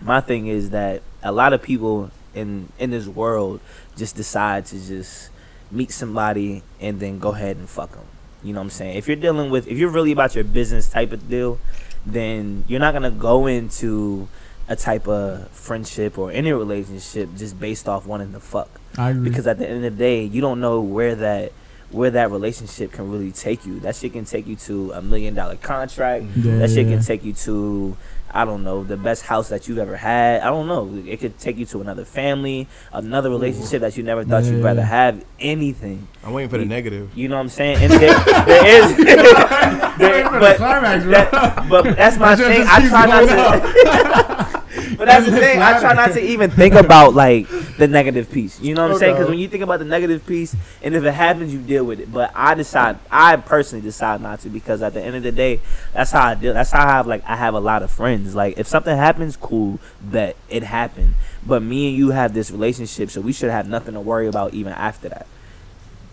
my 0.00 0.20
thing 0.20 0.46
is 0.46 0.70
that 0.70 1.02
a 1.22 1.32
lot 1.32 1.52
of 1.52 1.62
people 1.62 2.10
in 2.34 2.70
in 2.78 2.90
this 2.90 3.06
world 3.06 3.60
just 3.96 4.16
decide 4.16 4.66
to 4.66 4.78
just 4.78 5.30
meet 5.70 5.90
somebody 5.90 6.62
and 6.80 7.00
then 7.00 7.18
go 7.18 7.30
ahead 7.30 7.56
and 7.56 7.68
fuck 7.68 7.92
them. 7.92 8.06
You 8.42 8.52
know 8.52 8.60
what 8.60 8.64
I'm 8.64 8.70
saying? 8.70 8.96
If 8.96 9.08
you're 9.08 9.16
dealing 9.16 9.50
with, 9.50 9.66
if 9.66 9.76
you're 9.76 9.90
really 9.90 10.12
about 10.12 10.34
your 10.34 10.44
business 10.44 10.88
type 10.88 11.12
of 11.12 11.28
deal, 11.28 11.58
then 12.06 12.64
you're 12.68 12.80
not 12.80 12.94
gonna 12.94 13.10
go 13.10 13.46
into 13.46 14.28
a 14.68 14.76
type 14.76 15.08
of 15.08 15.48
friendship 15.48 16.18
or 16.18 16.30
any 16.30 16.52
relationship 16.52 17.30
just 17.36 17.58
based 17.58 17.88
off 17.88 18.06
wanting 18.06 18.32
to 18.32 18.40
fuck 18.40 18.68
I 18.98 19.10
agree. 19.10 19.28
because 19.28 19.46
at 19.46 19.58
the 19.58 19.66
end 19.66 19.84
of 19.84 19.96
the 19.96 19.98
day, 19.98 20.24
you 20.24 20.40
don't 20.40 20.60
know 20.60 20.80
where 20.80 21.14
that 21.16 21.52
where 21.90 22.10
that 22.10 22.30
relationship 22.30 22.92
can 22.92 23.10
really 23.10 23.32
take 23.32 23.64
you. 23.64 23.80
That 23.80 23.96
shit 23.96 24.12
can 24.12 24.26
take 24.26 24.46
you 24.46 24.56
to 24.56 24.92
a 24.92 25.00
million 25.00 25.34
dollar 25.34 25.56
contract. 25.56 26.24
Yeah, 26.36 26.58
that 26.58 26.70
shit 26.70 26.86
yeah. 26.86 26.96
can 26.96 27.04
take 27.04 27.24
you 27.24 27.32
to 27.32 27.96
I 28.30 28.44
don't 28.44 28.62
know 28.62 28.84
the 28.84 28.96
best 28.96 29.22
house 29.24 29.48
that 29.48 29.68
you've 29.68 29.78
ever 29.78 29.96
had. 29.96 30.42
I 30.42 30.46
don't 30.50 30.66
know. 30.68 31.02
It 31.10 31.18
could 31.20 31.38
take 31.38 31.56
you 31.56 31.66
to 31.66 31.80
another 31.80 32.04
family, 32.04 32.68
another 32.92 33.30
relationship 33.30 33.80
that 33.80 33.96
you 33.96 34.02
never 34.02 34.24
thought 34.24 34.44
you'd 34.44 34.62
rather 34.62 34.82
have. 34.84 35.24
Anything. 35.40 36.06
I'm 36.24 36.32
waiting 36.32 36.50
for 36.50 36.58
the 36.58 36.64
negative. 36.66 37.10
You 37.16 37.28
know 37.28 37.36
what 37.36 37.42
I'm 37.42 37.48
saying? 37.48 37.78
And 37.82 37.92
there, 37.92 38.18
there 38.44 38.66
is, 38.66 38.96
there- 39.98 40.24
for 40.28 40.32
the 40.34 40.40
but, 40.40 40.56
climax, 40.56 41.04
that- 41.06 41.68
but 41.70 41.96
that's 41.96 42.16
my 42.18 42.36
thing. 42.36 42.64
I 42.66 42.88
try 42.88 43.06
not 43.06 43.20
to. 43.28 44.44
But 44.96 45.06
that's 45.06 45.26
the 45.26 45.32
thing. 45.32 45.60
I 45.60 45.78
try 45.80 45.94
not 45.94 46.12
to 46.12 46.20
even 46.22 46.50
think 46.50 46.74
about 46.74 47.14
like 47.14 47.48
the 47.76 47.88
negative 47.88 48.30
piece. 48.30 48.60
You 48.60 48.74
know 48.74 48.82
what 48.82 48.92
I'm 48.92 48.98
saying? 48.98 49.14
Because 49.14 49.28
when 49.28 49.38
you 49.38 49.48
think 49.48 49.62
about 49.62 49.78
the 49.78 49.84
negative 49.84 50.26
piece, 50.26 50.54
and 50.82 50.94
if 50.94 51.04
it 51.04 51.12
happens, 51.12 51.52
you 51.52 51.60
deal 51.60 51.84
with 51.84 52.00
it. 52.00 52.12
But 52.12 52.32
I 52.34 52.54
decide, 52.54 52.98
I 53.10 53.36
personally 53.36 53.82
decide 53.82 54.20
not 54.20 54.40
to 54.40 54.48
because 54.48 54.82
at 54.82 54.94
the 54.94 55.02
end 55.02 55.16
of 55.16 55.22
the 55.22 55.32
day, 55.32 55.60
that's 55.92 56.10
how 56.12 56.26
I 56.26 56.34
deal. 56.34 56.54
That's 56.54 56.70
how 56.70 56.86
I 56.86 56.90
have 56.90 57.06
like 57.06 57.24
I 57.24 57.36
have 57.36 57.54
a 57.54 57.60
lot 57.60 57.82
of 57.82 57.90
friends. 57.90 58.34
Like 58.34 58.58
if 58.58 58.66
something 58.66 58.96
happens, 58.96 59.36
cool, 59.36 59.78
that 60.10 60.36
it 60.48 60.62
happened. 60.62 61.14
But 61.46 61.62
me 61.62 61.88
and 61.88 61.96
you 61.96 62.10
have 62.10 62.34
this 62.34 62.50
relationship, 62.50 63.10
so 63.10 63.20
we 63.20 63.32
should 63.32 63.50
have 63.50 63.68
nothing 63.68 63.94
to 63.94 64.00
worry 64.00 64.26
about 64.26 64.54
even 64.54 64.72
after 64.72 65.08
that. 65.08 65.26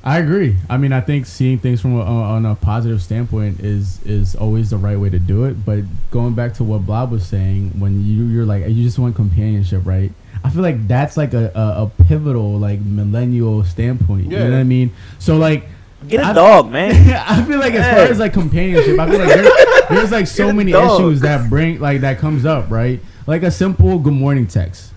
I 0.08 0.20
agree. 0.20 0.56
I 0.70 0.78
mean, 0.78 0.94
I 0.94 1.02
think 1.02 1.26
seeing 1.26 1.58
things 1.58 1.82
from 1.82 1.96
a, 2.00 2.02
on 2.04 2.46
a 2.46 2.54
positive 2.56 3.02
standpoint 3.02 3.60
is 3.62 4.00
is 4.06 4.36
always 4.36 4.70
the 4.70 4.78
right 4.78 5.00
way 5.00 5.10
to 5.10 5.18
do 5.18 5.46
it. 5.46 5.66
But 5.66 5.80
going 6.12 6.36
back 6.36 6.54
to 6.56 6.64
what 6.64 6.86
Blob 6.86 7.12
was 7.12 7.26
saying, 7.26 7.72
when 7.80 8.06
you 8.06 8.26
you're 8.26 8.46
like 8.46 8.68
you 8.68 8.84
just 8.84 9.00
want 9.00 9.16
companionship, 9.16 9.82
right? 9.84 10.12
I 10.44 10.52
feel 10.52 10.62
like 10.62 10.88
that's 10.88 11.18
like 11.18 11.34
a, 11.34 11.52
a, 11.56 11.84
a 11.86 11.92
pivotal 12.04 12.60
like 12.60 12.80
millennial 12.82 13.64
standpoint. 13.64 14.32
Yeah. 14.32 14.44
You 14.44 14.44
know 14.46 14.52
what 14.52 14.60
I 14.60 14.64
mean? 14.64 14.92
So 15.20 15.38
like. 15.38 15.66
Get 16.08 16.20
a 16.20 16.26
I- 16.28 16.34
dog, 16.34 16.72
man. 16.72 16.92
I 17.28 17.44
feel 17.46 17.58
like 17.58 17.74
as 17.74 17.84
Hey. 17.84 17.92
far 17.96 18.12
as 18.12 18.20
like 18.20 18.34
companionship, 18.34 19.00
I 19.00 19.10
feel 19.10 19.18
like 19.18 19.28
there's, 19.30 19.88
there's 19.90 20.12
like 20.12 20.28
so 20.28 20.48
Get 20.48 20.56
many 20.56 20.72
dog. 20.72 21.00
issues 21.02 21.22
that 21.22 21.50
bring 21.50 21.80
like 21.80 22.02
that 22.02 22.20
comes 22.20 22.46
up, 22.46 22.70
right? 22.70 23.00
Like 23.26 23.42
a 23.42 23.50
simple 23.50 23.98
good 23.98 24.14
morning 24.14 24.46
text. 24.46 24.92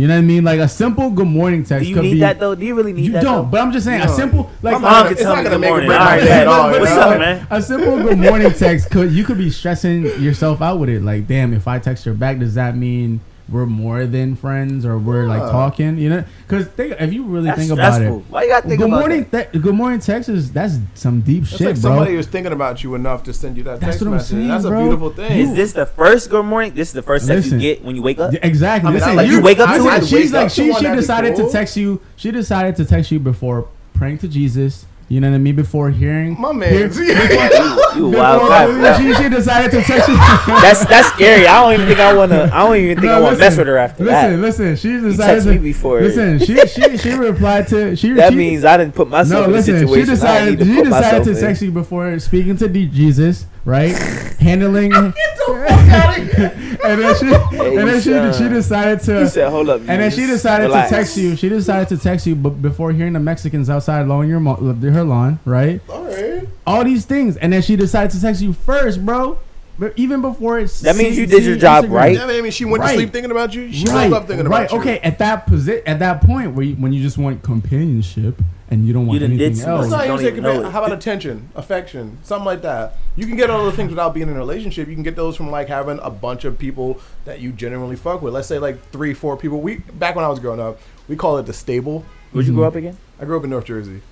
You 0.00 0.08
know 0.08 0.14
what 0.14 0.20
I 0.20 0.22
mean? 0.22 0.44
Like 0.44 0.60
a 0.60 0.68
simple 0.68 1.10
good 1.10 1.26
morning 1.26 1.62
text 1.62 1.82
Do 1.84 1.88
you 1.90 1.94
could 1.94 2.04
need 2.04 2.12
be. 2.14 2.20
that 2.20 2.40
though? 2.40 2.54
Do 2.54 2.64
you 2.64 2.74
really 2.74 2.94
need 2.94 3.04
you 3.04 3.12
that? 3.12 3.22
You 3.22 3.28
don't, 3.28 3.44
though? 3.44 3.50
but 3.50 3.60
I'm 3.60 3.70
just 3.70 3.84
saying 3.84 4.00
a 4.00 4.08
simple 4.08 4.50
like 4.62 4.72
My 4.72 4.78
mom 4.78 5.02
can 5.04 5.12
it's 5.12 5.20
tell 5.20 5.34
not 5.36 5.44
me 5.44 5.50
gonna 5.50 5.56
good 5.56 5.60
make 5.60 5.68
or 5.68 5.72
morning. 5.72 5.88
break 5.88 5.98
All 6.00 6.04
my 6.06 6.10
right, 6.12 6.20
day 6.20 6.26
bet. 6.26 6.40
at 6.42 6.48
all, 6.48 6.70
What's 6.70 6.90
up, 6.92 7.18
man? 7.18 7.46
A 7.50 7.60
simple 7.62 7.96
good 8.02 8.18
morning 8.18 8.50
text 8.52 8.90
could 8.90 9.12
you 9.12 9.24
could 9.24 9.36
be 9.36 9.50
stressing 9.50 10.04
yourself 10.22 10.62
out 10.62 10.78
with 10.78 10.88
it. 10.88 11.02
Like, 11.02 11.26
damn, 11.26 11.52
if 11.52 11.68
I 11.68 11.78
text 11.78 12.06
her 12.06 12.14
back, 12.14 12.38
does 12.38 12.54
that 12.54 12.76
mean 12.78 13.20
we're 13.50 13.66
more 13.66 14.06
than 14.06 14.36
friends 14.36 14.84
or 14.86 14.98
we're 14.98 15.26
like 15.26 15.40
talking? 15.50 15.98
You 15.98 16.08
know, 16.10 16.24
because 16.46 16.68
if 16.78 17.12
you 17.12 17.24
really 17.24 17.46
That's 17.46 17.58
think 17.60 17.72
about 17.72 18.00
it, 18.02 18.08
Why 18.10 18.44
you 18.44 18.48
gotta 18.50 18.68
think 18.68 18.78
good 18.80 18.88
about 18.88 19.00
morning, 19.00 19.26
that? 19.30 19.52
th- 19.52 19.62
good 19.62 19.74
morning 19.74 19.98
text 20.00 20.28
is 20.28 20.52
that's 20.52 20.78
some 20.94 21.20
deep 21.20 21.42
It's 21.42 21.52
shit, 21.52 21.60
like 21.66 21.74
bro. 21.80 21.90
somebody 21.96 22.16
was 22.16 22.26
thinking 22.26 22.52
about 22.52 22.82
you 22.82 22.94
enough 22.94 23.22
to 23.24 23.32
send 23.32 23.56
you 23.56 23.62
that 23.64 23.80
That's 23.80 23.92
text 23.96 24.00
what 24.02 24.06
I'm 24.08 24.12
message. 24.14 24.30
saying, 24.36 24.48
That's 24.48 24.64
a 24.64 24.70
beautiful 24.70 25.10
thing. 25.10 25.38
Is 25.40 25.54
this 25.54 25.72
the 25.72 25.86
first 25.86 26.30
good 26.30 26.44
morning? 26.44 26.74
This 26.74 26.88
is 26.88 26.94
the 26.94 27.02
first 27.02 27.26
text 27.26 27.50
you 27.50 27.58
get 27.58 27.84
when 27.84 27.96
you 27.96 28.02
wake 28.02 28.18
up. 28.18 28.32
Yeah, 28.32 28.40
exactly. 28.42 28.88
I 28.88 28.90
mean, 28.92 29.00
Listen, 29.00 29.16
like- 29.16 29.28
you 29.28 29.40
wake 29.42 29.58
up 29.58 29.68
I 29.70 29.78
to 29.78 29.82
said 29.84 30.02
it? 30.02 30.06
She's 30.06 30.32
like 30.32 30.50
she 30.50 30.72
she 30.74 30.84
decided 30.86 31.34
cool. 31.36 31.46
to 31.46 31.52
text 31.52 31.76
you. 31.76 32.00
She 32.16 32.30
decided 32.30 32.76
to 32.76 32.84
text 32.84 33.10
you 33.10 33.18
before 33.18 33.66
praying 33.94 34.18
to 34.18 34.28
Jesus. 34.28 34.86
You 35.10 35.20
know 35.20 35.28
what 35.28 35.34
I 35.34 35.38
mean? 35.38 35.56
Before 35.56 35.90
hearing 35.90 36.40
My 36.40 36.52
hear- 36.52 36.88
man. 36.88 36.92
You 37.96 38.06
a 38.06 38.10
before- 38.10 38.22
wild 38.22 38.48
guy. 38.80 38.96
she, 38.96 39.12
she 39.20 39.28
decided 39.28 39.72
to 39.72 39.82
text 39.82 40.08
you. 40.08 40.14
That's 40.46 40.86
that's 40.86 41.08
scary. 41.08 41.48
I 41.48 41.60
don't 41.60 41.74
even 41.74 41.88
think 41.88 41.98
I 41.98 42.14
wanna. 42.14 42.48
I 42.54 42.62
don't 42.64 42.76
even 42.76 42.94
think 42.96 43.06
No, 43.06 43.14
I 43.14 43.20
wanna 43.20 43.30
listen, 43.36 43.40
mess 43.40 43.58
with 43.58 43.66
her 43.66 43.76
after 43.76 44.04
listen, 44.04 44.30
that. 44.30 44.38
Listen, 44.38 44.64
listen. 44.70 44.76
She 45.02 45.08
decided 45.08 45.42
to 45.42 45.50
me 45.50 45.58
before. 45.58 46.00
Listen, 46.00 46.38
she 46.38 46.56
she 46.68 46.96
she 46.96 47.10
replied 47.30 47.66
to 47.68 47.96
she. 47.96 48.12
that 48.12 48.30
she, 48.30 48.36
means 48.38 48.64
I 48.64 48.76
didn't 48.76 48.94
put 48.94 49.08
myself 49.08 49.40
no. 49.40 49.44
in 49.46 49.50
a 49.50 49.52
Listen, 49.54 49.80
situation 49.80 50.04
she 50.06 50.10
I 50.12 50.14
decided 50.14 50.58
she 50.60 50.64
decided 50.66 50.88
myself 50.90 51.24
to 51.24 51.30
in. 51.30 51.36
text 51.40 51.62
you 51.62 51.72
before 51.72 52.18
speaking 52.20 52.56
to 52.58 52.68
D- 52.68 52.86
Jesus, 52.86 53.46
right? 53.64 53.96
Handling, 54.40 54.92
and 54.94 55.12
then 55.14 57.14
she 57.16 57.26
and 57.26 57.88
then 57.88 58.00
she 58.00 58.10
son. 58.10 58.32
she 58.32 58.48
decided 58.48 59.00
to 59.00 59.20
You 59.20 59.28
said, 59.28 59.50
"Hold 59.50 59.68
up," 59.68 59.80
And 59.80 60.00
then 60.00 60.10
she 60.10 60.26
decided 60.26 60.64
Relax. 60.64 60.90
to 60.90 60.96
text 60.96 61.16
you. 61.16 61.36
She 61.36 61.48
decided 61.48 61.88
to 61.88 61.98
text 62.02 62.26
you, 62.26 62.34
but 62.34 62.62
before 62.62 62.92
hearing 62.92 63.12
the 63.12 63.20
Mexicans 63.20 63.68
outside 63.68 64.06
mowing 64.06 64.28
your 64.30 64.40
mo- 64.40 64.56
her 64.56 65.04
lawn, 65.04 65.38
right? 65.44 65.80
All 65.88 66.04
right. 66.04 66.48
All 66.66 66.84
these 66.84 67.04
things, 67.04 67.36
and 67.36 67.52
then 67.52 67.62
she 67.62 67.76
decided 67.76 68.10
to 68.12 68.20
text 68.20 68.40
you 68.42 68.52
first, 68.54 69.04
bro. 69.04 69.38
But 69.80 69.94
even 69.96 70.20
before 70.20 70.58
it's 70.58 70.80
That 70.82 70.94
means 70.94 71.16
you 71.16 71.24
did 71.26 71.42
your 71.42 71.56
job 71.56 71.86
Instagram. 71.86 71.90
right. 71.92 72.14
Yeah, 72.14 72.26
I 72.26 72.42
mean, 72.42 72.52
she 72.52 72.66
went 72.66 72.82
Right. 72.82 72.90
to 72.92 72.96
sleep 72.98 73.12
thinking 73.12 73.30
about 73.30 73.54
you. 73.54 73.72
She 73.72 73.86
right, 73.86 74.10
woke 74.10 74.20
up 74.22 74.28
thinking 74.28 74.46
right. 74.46 74.66
about 74.70 74.72
you. 74.72 74.78
Okay, 74.80 74.98
at 74.98 75.18
that 75.20 75.46
posi- 75.46 75.82
at 75.86 75.98
that 76.00 76.20
point 76.20 76.54
where 76.54 76.66
you, 76.66 76.74
when 76.74 76.92
you 76.92 77.02
just 77.02 77.16
want 77.16 77.42
companionship 77.42 78.42
and 78.70 78.86
you 78.86 78.92
don't 78.92 79.06
want 79.06 79.20
You 79.22 79.26
done 79.26 79.36
did 79.38 79.52
That's 79.52 79.60
anything 79.60 79.74
else. 79.74 79.84
You 79.86 79.90
not 79.90 79.96
don't 80.06 80.20
even 80.20 80.26
even 80.34 80.44
taking 80.44 80.60
know 80.62 80.68
it. 80.68 80.72
How 80.72 80.84
about 80.84 80.92
attention, 80.96 81.48
affection, 81.56 82.18
something 82.24 82.44
like 82.44 82.60
that? 82.60 82.96
You 83.16 83.26
can 83.26 83.36
get 83.38 83.48
all 83.48 83.64
those 83.64 83.74
things 83.74 83.88
without 83.88 84.12
being 84.12 84.28
in 84.28 84.34
a 84.36 84.38
relationship. 84.38 84.86
You 84.86 84.92
can 84.94 85.02
get 85.02 85.16
those 85.16 85.34
from 85.34 85.50
like 85.50 85.68
having 85.68 85.98
a 86.02 86.10
bunch 86.10 86.44
of 86.44 86.58
people 86.58 87.00
that 87.24 87.40
you 87.40 87.50
genuinely 87.50 87.96
fuck 87.96 88.20
with. 88.20 88.34
Let's 88.34 88.48
say 88.48 88.58
like 88.58 88.90
three, 88.90 89.14
four 89.14 89.38
people. 89.38 89.62
We 89.62 89.76
back 89.98 90.14
when 90.14 90.26
I 90.26 90.28
was 90.28 90.40
growing 90.40 90.60
up, 90.60 90.78
we 91.08 91.16
call 91.16 91.38
it 91.38 91.46
the 91.46 91.54
stable. 91.54 92.04
Where'd 92.32 92.46
you 92.46 92.52
grow 92.52 92.68
up 92.68 92.76
again? 92.76 92.98
I 93.18 93.24
grew 93.24 93.38
up 93.38 93.44
in 93.44 93.50
North 93.50 93.64
Jersey, 93.64 94.02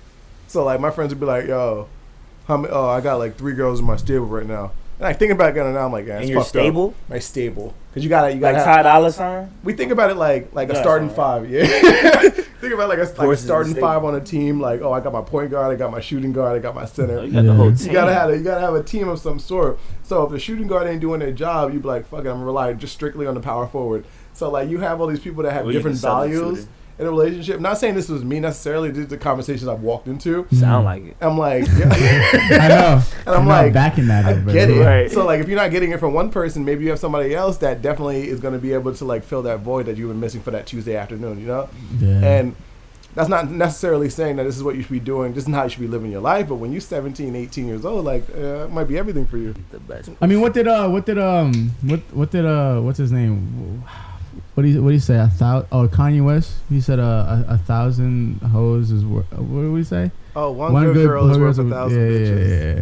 so 0.47 0.63
like 0.65 0.79
my 0.79 0.89
friends 0.89 1.13
would 1.13 1.19
be 1.19 1.27
like, 1.27 1.45
"Yo, 1.47 1.87
how 2.47 2.57
many, 2.57 2.73
oh, 2.73 2.89
I 2.89 3.01
got 3.01 3.19
like 3.19 3.37
three 3.37 3.53
girls 3.53 3.79
in 3.79 3.85
my 3.85 3.97
stable 3.97 4.25
right 4.25 4.47
now." 4.47 4.71
And 4.99 5.07
I 5.07 5.13
think 5.13 5.31
about 5.31 5.55
it 5.55 5.63
now, 5.63 5.85
I'm 5.85 5.93
like, 5.93 6.07
"Yeah, 6.07 6.19
it's 6.19 6.29
your 6.29 6.41
fucked 6.41 6.57
up." 6.57 6.61
stable? 6.61 6.93
My 7.07 7.19
stable, 7.19 7.73
because 7.89 8.03
you 8.03 8.09
gotta, 8.09 8.33
you 8.33 8.39
gotta. 8.41 8.61
Ty 8.61 8.83
Dolla 8.83 9.11
Sign? 9.13 9.49
we 9.63 9.71
think 9.71 9.93
about 9.93 10.09
it 10.09 10.15
like 10.15 10.53
like 10.53 10.69
a 10.69 10.75
starting 10.75 11.09
five, 11.09 11.49
yeah. 11.49 11.65
think 12.59 12.73
about 12.73 12.89
like 12.89 12.99
a, 12.99 13.03
like 13.03 13.19
a 13.19 13.29
in 13.29 13.37
starting 13.37 13.75
five 13.75 14.03
on 14.03 14.15
a 14.15 14.19
team. 14.19 14.59
Like, 14.59 14.81
oh, 14.81 14.91
I 14.91 14.99
got 14.99 15.13
my 15.13 15.21
point 15.21 15.51
guard, 15.51 15.73
I 15.73 15.77
got 15.77 15.89
my 15.89 16.01
shooting 16.01 16.33
guard, 16.33 16.57
I 16.57 16.59
got 16.59 16.75
my 16.75 16.83
center. 16.83 17.19
Oh, 17.19 17.23
you 17.23 17.31
got 17.31 17.43
the 17.45 17.53
whole 17.53 17.73
team. 17.73 17.87
You 17.87 17.93
gotta 17.93 18.13
have 18.13 18.29
a, 18.29 18.37
you 18.37 18.43
gotta 18.43 18.59
have 18.59 18.75
a 18.75 18.83
team 18.83 19.07
of 19.07 19.19
some 19.19 19.39
sort. 19.39 19.79
So 20.03 20.23
if 20.23 20.31
the 20.31 20.39
shooting 20.39 20.67
guard 20.67 20.85
ain't 20.85 20.99
doing 20.99 21.21
their 21.21 21.31
job, 21.31 21.71
you'd 21.71 21.83
be 21.83 21.87
like, 21.87 22.05
fuck 22.05 22.25
it, 22.25 22.27
I'm 22.27 22.35
gonna 22.35 22.45
rely 22.45 22.73
just 22.73 22.93
strictly 22.93 23.25
on 23.25 23.35
the 23.35 23.41
power 23.41 23.67
forward. 23.67 24.03
So 24.33 24.49
like 24.51 24.69
you 24.69 24.79
have 24.79 24.99
all 24.99 25.07
these 25.07 25.21
people 25.21 25.43
that 25.43 25.53
have 25.53 25.63
Well, 25.63 25.73
different 25.73 25.97
values 25.97 26.63
it. 26.65 26.69
In 26.99 27.07
a 27.07 27.09
relationship. 27.09 27.59
Not 27.61 27.77
saying 27.77 27.95
this 27.95 28.09
was 28.09 28.23
me 28.25 28.39
necessarily. 28.39 28.91
These 28.91 29.05
are 29.05 29.07
the 29.07 29.17
conversations 29.17 29.67
I've 29.67 29.81
walked 29.81 30.07
into. 30.07 30.45
Sound 30.51 30.83
like 30.85 31.03
it. 31.05 31.17
I'm 31.21 31.37
like, 31.37 31.63
I 31.69 32.67
know. 32.67 33.01
And 33.25 33.35
I'm 33.35 33.45
not 33.47 33.63
like, 33.63 33.73
backing 33.73 34.07
that 34.07 34.25
I 34.25 34.33
up. 34.33 34.45
but- 34.45 34.53
get 34.53 34.69
it. 34.69 34.79
Right. 34.85 35.09
So 35.09 35.25
like, 35.25 35.39
if 35.39 35.47
you're 35.47 35.57
not 35.59 35.71
getting 35.71 35.91
it 35.91 35.99
from 35.99 36.13
one 36.13 36.29
person, 36.29 36.65
maybe 36.65 36.83
you 36.83 36.89
have 36.89 36.99
somebody 36.99 37.33
else 37.33 37.57
that 37.59 37.81
definitely 37.81 38.27
is 38.27 38.39
going 38.39 38.53
to 38.53 38.59
be 38.59 38.73
able 38.73 38.93
to 38.93 39.05
like 39.05 39.23
fill 39.23 39.41
that 39.43 39.59
void 39.61 39.85
that 39.85 39.97
you've 39.97 40.09
been 40.09 40.19
missing 40.19 40.41
for 40.41 40.51
that 40.51 40.67
Tuesday 40.67 40.95
afternoon. 40.97 41.39
You 41.39 41.47
know, 41.47 41.69
Yeah. 41.99 42.19
and 42.21 42.55
that's 43.15 43.27
not 43.29 43.49
necessarily 43.49 44.07
saying 44.09 44.35
that 44.35 44.43
this 44.43 44.55
is 44.55 44.63
what 44.63 44.75
you 44.75 44.83
should 44.83 44.91
be 44.91 44.99
doing. 44.99 45.33
This 45.33 45.47
is 45.47 45.53
how 45.53 45.63
you 45.63 45.69
should 45.69 45.79
be 45.79 45.87
living 45.87 46.11
your 46.11 46.21
life. 46.21 46.47
But 46.47 46.55
when 46.55 46.71
you're 46.71 46.79
17, 46.81 47.35
18 47.35 47.65
years 47.67 47.83
old, 47.83 48.05
like 48.05 48.23
uh, 48.29 48.65
it 48.65 48.71
might 48.71 48.83
be 48.89 48.97
everything 48.97 49.25
for 49.25 49.37
you. 49.37 49.55
The 49.71 49.79
best. 49.79 50.09
I 50.21 50.27
mean, 50.27 50.41
what 50.41 50.53
did 50.53 50.67
uh, 50.67 50.87
what 50.89 51.05
did 51.05 51.17
um, 51.17 51.71
what 51.81 52.01
what 52.11 52.29
did 52.31 52.45
uh, 52.45 52.79
what's 52.81 52.99
his 52.99 53.11
name? 53.11 53.83
What 54.53 54.63
do 54.63 54.69
you 54.69 54.81
what 54.81 54.89
do 54.89 54.93
you 54.93 54.99
say? 54.99 55.17
A 55.17 55.27
thousand? 55.27 55.67
Oh, 55.71 55.87
Kanye 55.87 56.23
West. 56.23 56.53
He 56.69 56.81
said 56.81 56.99
uh, 56.99 57.43
a, 57.49 57.53
a 57.53 57.57
thousand 57.57 58.39
hoes 58.41 58.91
is 58.91 59.05
wor- 59.05 59.25
uh, 59.31 59.41
what 59.41 59.61
do 59.61 59.71
we 59.73 59.83
say? 59.83 60.11
Oh, 60.35 60.51
one, 60.51 60.73
good, 60.93 61.05
girl 61.07 61.29
is 61.31 61.37
worth 61.37 61.57
a 61.59 61.63
thousand 61.69 61.99
yeah, 61.99 62.07
bitches. 62.17 62.49
Yeah, 62.49 62.55
yeah, 62.55 62.75
yeah. 62.75 62.81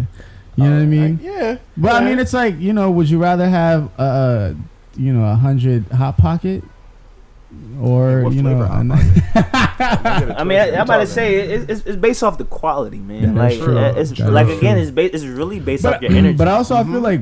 You 0.56 0.64
know 0.64 0.76
what 0.76 0.82
I 0.82 0.86
mean? 0.86 1.20
yeah. 1.22 1.58
But 1.78 2.02
I 2.02 2.06
mean, 2.06 2.20
it's 2.20 2.34
like 2.34 2.60
you 2.60 2.74
know, 2.74 2.90
would 2.92 3.10
you 3.10 3.20
rather 3.22 3.48
have 3.48 3.90
uh, 4.00 4.54
you 4.96 5.14
know, 5.14 5.26
a 5.32 5.36
hundred 5.36 5.86
hot 5.92 6.18
pocket, 6.18 6.64
or 7.80 8.24
What 8.24 8.34
you 8.34 8.42
know, 8.42 8.58
flavor 8.58 8.66
Hot 8.68 8.82
an- 8.82 8.92
I 10.38 10.44
mean, 10.44 10.60
I, 10.60 10.70
I'm 10.76 10.82
about 10.82 10.98
to 10.98 11.08
say 11.08 11.36
it, 11.36 11.70
it's, 11.70 11.86
it's 11.86 11.96
based 11.96 12.24
off 12.24 12.38
the 12.38 12.46
quality, 12.46 12.98
man. 12.98 13.36
Yeah, 13.36 13.42
like 13.44 13.60
true. 13.60 13.78
it's 13.78 14.12
That 14.12 14.32
like 14.32 14.48
again, 14.48 14.76
true. 14.76 14.82
it's 14.82 14.92
ba- 14.92 15.14
it's 15.16 15.24
really 15.24 15.60
based 15.60 15.84
but, 15.84 15.96
off 15.96 16.02
your 16.02 16.12
energy. 16.12 16.36
but 16.38 16.48
also 16.48 16.76
I 16.76 16.84
feel 16.84 16.94
Mhm. 16.94 17.02
like 17.04 17.22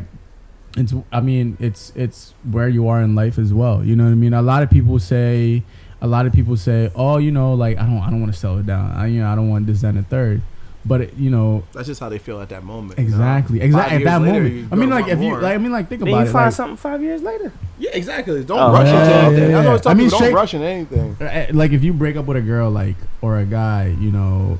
it's 0.77 0.93
I 1.11 1.21
mean 1.21 1.57
it's 1.59 1.91
it's 1.95 2.33
where 2.49 2.67
you 2.67 2.87
are 2.87 3.01
in 3.01 3.15
life 3.15 3.37
as 3.39 3.53
well. 3.53 3.83
You 3.83 3.95
know 3.95 4.03
what 4.05 4.11
I 4.11 4.15
mean? 4.15 4.33
A 4.33 4.41
lot 4.41 4.61
of 4.63 4.69
people 4.69 4.99
say 4.99 5.63
a 6.01 6.07
lot 6.07 6.25
of 6.25 6.33
people 6.33 6.57
say, 6.57 6.91
"Oh, 6.95 7.17
you 7.17 7.31
know, 7.31 7.53
like 7.53 7.77
I 7.77 7.83
don't 7.85 7.99
I 7.99 8.09
don't 8.09 8.19
want 8.21 8.33
to 8.33 8.39
sell 8.39 8.57
it 8.57 8.65
down. 8.65 8.91
I 8.91 9.07
you 9.07 9.21
know, 9.21 9.29
I 9.31 9.35
don't 9.35 9.49
want 9.49 9.65
this 9.67 9.81
that, 9.81 9.89
and 9.95 9.99
the 9.99 10.03
third. 10.03 10.41
But 10.87 11.01
it, 11.01 11.13
you 11.15 11.31
know, 11.31 11.63
That's 11.73 11.87
just 11.87 11.99
how 11.99 12.09
they 12.09 12.19
feel 12.19 12.39
at 12.41 12.49
that 12.49 12.63
moment. 12.63 12.99
you 12.99 13.05
know? 13.05 13.09
exactly, 13.09 13.59
exactly 13.59 13.97
at 13.97 14.03
that 14.03 14.21
later, 14.21 14.43
moment. 14.43 14.71
I 14.71 14.75
mean, 14.75 14.89
like 14.91 15.07
if 15.07 15.17
want 15.17 15.21
you 15.37 15.41
like 15.41 15.55
I 15.55 15.57
mean, 15.57 15.71
like 15.71 15.89
think 15.89 16.01
then 16.01 16.09
about 16.09 16.19
you 16.25 16.29
it. 16.29 16.31
find 16.31 16.45
like, 16.45 16.53
something 16.53 16.77
five 16.77 17.01
years 17.01 17.23
later. 17.23 17.51
Yeah, 17.79 17.89
exactly. 17.93 18.43
Don't 18.43 18.59
Oh, 18.59 18.71
rush 18.71 18.85
yeah, 18.85 18.99
into 18.99 19.09
yeah, 19.15 19.21
anything. 19.25 19.49
yeah, 19.49 19.57
I 19.61 19.65
always 19.65 19.79
yeah. 19.79 19.81
tell 19.81 19.91
I 19.91 19.95
mean, 19.95 20.05
people 20.05 20.19
don't 20.19 20.25
straight- 20.27 20.35
rush 20.35 20.53
into 20.53 20.67
anything. 20.67 21.17
uh, 21.19 21.47
like 21.53 21.71
if 21.71 21.83
you 21.83 21.91
break 21.91 22.17
up 22.17 22.25
with 22.25 22.37
a 22.37 22.41
girl 22.41 22.69
like 22.69 22.97
or 23.21 23.39
a 23.39 23.45
guy 23.45 23.95
you 23.99 24.11
know 24.11 24.59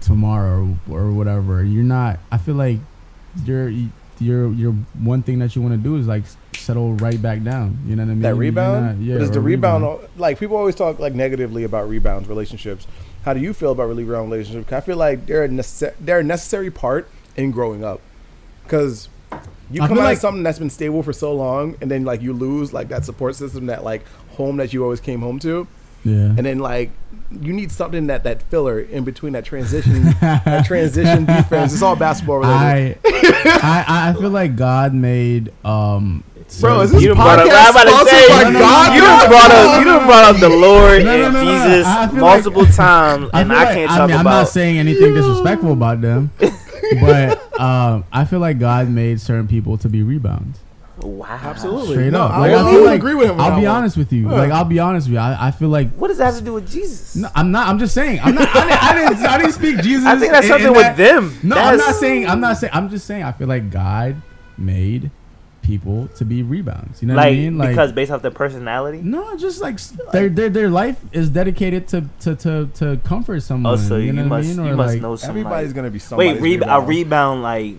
tomorrow 0.00 0.76
or, 0.88 1.00
or 1.00 1.12
whatever 1.12 1.64
you're 1.64 1.82
not 1.82 2.18
i 2.30 2.38
feel 2.38 2.54
like 2.54 2.78
you're 3.44 3.72
you're 4.20 4.52
you're 4.52 4.72
one 5.00 5.22
thing 5.22 5.38
that 5.38 5.54
you 5.54 5.62
want 5.62 5.74
to 5.74 5.78
do 5.78 5.96
is 5.96 6.06
like 6.06 6.24
settle 6.54 6.94
right 6.94 7.20
back 7.20 7.42
down 7.42 7.78
you 7.86 7.94
know 7.96 8.02
what 8.02 8.10
i 8.10 8.14
mean 8.14 8.22
that 8.22 8.34
rebound. 8.34 8.98
not- 8.98 9.04
yeah 9.04 9.14
but 9.14 9.22
is 9.22 9.30
the 9.30 9.40
rebound, 9.40 9.98
like 10.16 10.38
people 10.38 10.56
always 10.56 10.74
talk 10.74 10.98
like 10.98 11.14
negatively 11.14 11.64
about 11.64 11.88
rebounds, 11.88 12.28
relationships. 12.28 12.86
How 13.24 13.34
do 13.34 13.40
you 13.40 13.52
feel 13.52 13.72
about 13.72 13.84
rebound 13.88 14.30
relationships? 14.30 14.72
I 14.72 14.80
feel 14.80 14.96
like 14.96 15.26
they're 15.26 15.44
a 15.44 15.48
nece- 15.48 15.94
they're 16.00 16.20
a 16.20 16.24
necessary 16.24 16.70
part 16.70 17.08
in 17.36 17.50
growing 17.50 17.84
up, 17.84 18.00
because 18.64 19.08
you 19.70 19.82
I 19.82 19.88
come 19.88 19.98
out 19.98 20.04
like- 20.04 20.14
of 20.16 20.20
something 20.20 20.42
that's 20.44 20.58
been 20.60 20.70
stable 20.70 21.02
for 21.02 21.12
so 21.12 21.32
long, 21.34 21.76
and 21.80 21.90
then 21.90 22.04
like 22.04 22.22
you 22.22 22.32
lose 22.32 22.72
like 22.72 22.88
that 22.88 23.04
support 23.04 23.34
system, 23.36 23.66
that 23.66 23.82
like 23.84 24.02
home 24.36 24.56
that 24.58 24.72
you 24.72 24.82
always 24.84 25.00
came 25.00 25.20
home 25.20 25.38
to, 25.40 25.66
yeah 26.06 26.28
and 26.36 26.44
then 26.46 26.58
like 26.58 26.90
you 27.42 27.52
need 27.52 27.72
something 27.72 28.06
that 28.06 28.22
that 28.24 28.40
filler 28.44 28.80
in 28.80 29.02
between 29.04 29.32
that 29.32 29.44
transition 29.44 30.04
that 30.20 30.64
transition 30.66 31.24
defense. 31.24 31.72
It's 31.72 31.82
all 31.82 31.96
basketball 31.96 32.38
related. 32.38 32.98
I, 33.04 33.84
I 33.86 34.10
I 34.10 34.12
feel 34.14 34.30
like 34.30 34.54
God 34.56 34.94
made 34.94 35.52
um 35.64 36.22
Bro, 36.60 36.82
is 36.82 36.92
this 36.92 37.02
You 37.02 37.08
done 37.08 37.16
brought 37.16 37.40
up- 37.40 37.48
podcast 37.48 37.64
I'm 37.66 37.70
about 37.70 37.82
to 37.84 37.90
sponsored 37.90 38.18
say, 38.18 38.28
by 38.28 38.42
no, 38.44 38.50
no, 38.50 38.58
God? 38.60 38.94
You 38.94 39.00
no, 39.00 39.06
done 39.06 39.28
brought 39.28 39.50
up 39.50 39.78
you 39.80 39.84
no, 39.84 39.96
done 39.98 40.06
brought 40.06 40.24
up 40.24 40.36
the 40.40 40.48
Lord 40.66 41.04
No, 41.04 41.16
no, 41.18 41.24
and 41.26 41.34
no, 41.34 41.42
no, 41.44 41.52
Jesus 41.72 41.86
I 41.86 42.06
feel 42.06 42.14
like- 42.14 42.14
multiple 42.44 42.66
times, 42.66 43.30
I 43.34 43.40
and 43.40 43.50
feel 43.50 43.58
I 43.58 43.64
like- 43.64 43.74
can't 43.74 43.90
I 43.90 43.96
talk 43.98 44.08
mean, 44.08 44.16
I'm 44.18 44.24
not 44.24 44.48
saying 44.48 44.78
anything 44.78 45.12
disrespectful 45.14 45.72
about 45.72 46.00
them, 46.00 46.30
but 47.00 47.60
um, 47.60 48.04
I 48.12 48.24
feel 48.24 48.38
like 48.38 48.60
God 48.60 48.88
made 48.88 49.20
certain 49.20 49.48
people 49.48 49.76
to 49.78 49.88
be 49.88 50.04
rebounds. 50.04 50.60
Wow. 51.06 51.40
Absolutely. 51.42 51.92
Straight 51.94 52.12
No, 52.12 52.22
up. 52.22 52.30
I 52.32 52.38
Like, 52.38 52.50
would- 52.50 52.58
I 52.58 52.60
I 52.68 52.70
feel 52.70 52.80
would 52.80 52.86
like, 52.86 52.98
agree 53.00 53.14
with 53.14 53.30
him 53.30 53.40
I'll 53.40 53.50
be 53.60 53.66
one. 53.66 53.76
honest 53.76 53.96
with 53.96 54.12
you. 54.12 54.28
Yeah. 54.28 54.34
Like 54.36 54.50
I'll 54.50 54.64
be 54.64 54.78
honest 54.78 55.06
with 55.08 55.14
you. 55.14 55.20
I, 55.20 55.48
I 55.48 55.50
feel 55.50 55.68
like 55.68 55.90
What 55.94 56.08
does 56.08 56.18
that 56.18 56.26
have 56.26 56.38
to 56.38 56.44
do 56.44 56.54
with 56.54 56.70
Jesus? 56.70 57.16
no, 57.16 57.28
I'm 57.34 57.50
not. 57.50 57.68
I'm 57.68 57.78
just 57.78 57.94
saying. 57.94 58.20
I'm 58.22 58.34
not. 58.34 58.48
I 58.54 58.60
didn't. 58.68 58.82
I 58.82 58.94
didn't, 59.10 59.26
I 59.26 59.38
didn't 59.38 59.52
speak 59.52 59.80
Jesus. 59.82 60.06
I 60.06 60.18
think 60.18 60.32
that's 60.32 60.46
something 60.48 60.66
in 60.68 60.72
with 60.72 60.82
that- 60.82 60.96
them. 60.96 61.38
No, 61.42 61.56
I'm 61.56 61.78
not 61.78 61.94
saying. 61.96 62.26
I'm 62.28 62.40
not 62.40 62.56
saying. 62.58 62.72
I'm 62.74 62.88
just 62.90 63.06
saying. 63.06 63.22
I 63.22 63.32
feel 63.32 63.48
like 63.48 63.70
God 63.70 64.20
made 64.58 65.10
people 65.62 66.06
to 66.14 66.24
be 66.24 66.44
rebounds. 66.44 67.02
You 67.02 67.08
know 67.08 67.14
like, 67.16 67.24
what 67.24 67.28
I 67.32 67.32
mean? 67.32 67.58
Like 67.58 67.68
because 67.70 67.90
based 67.92 68.12
off 68.12 68.22
their 68.22 68.30
personality. 68.30 69.00
no, 69.02 69.36
just 69.36 69.60
like 69.60 69.74
s- 69.74 69.96
their 70.12 70.28
their 70.28 70.48
their 70.48 70.70
life 70.70 70.96
is 71.12 71.28
dedicated 71.28 71.88
to 71.88 72.04
to 72.20 72.36
to, 72.36 72.66
to 72.74 73.00
comfort 73.04 73.40
someone. 73.42 73.72
Oh, 73.72 73.76
so 73.76 73.96
you, 73.96 74.06
you 74.06 74.12
know 74.12 74.28
what 74.28 74.38
I 74.38 74.42
mean? 74.42 74.56
you 74.64 74.72
Or 74.72 74.76
must 74.76 74.94
like, 74.94 75.02
know 75.02 75.16
some. 75.16 75.30
Everybody's 75.30 75.72
gonna 75.72 75.90
be 75.90 75.98
somebody. 75.98 76.34
wait, 76.34 76.40
re- 76.40 76.54
a 76.54 76.58
rebound. 76.80 76.88
rebound 76.88 77.42
like, 77.42 77.74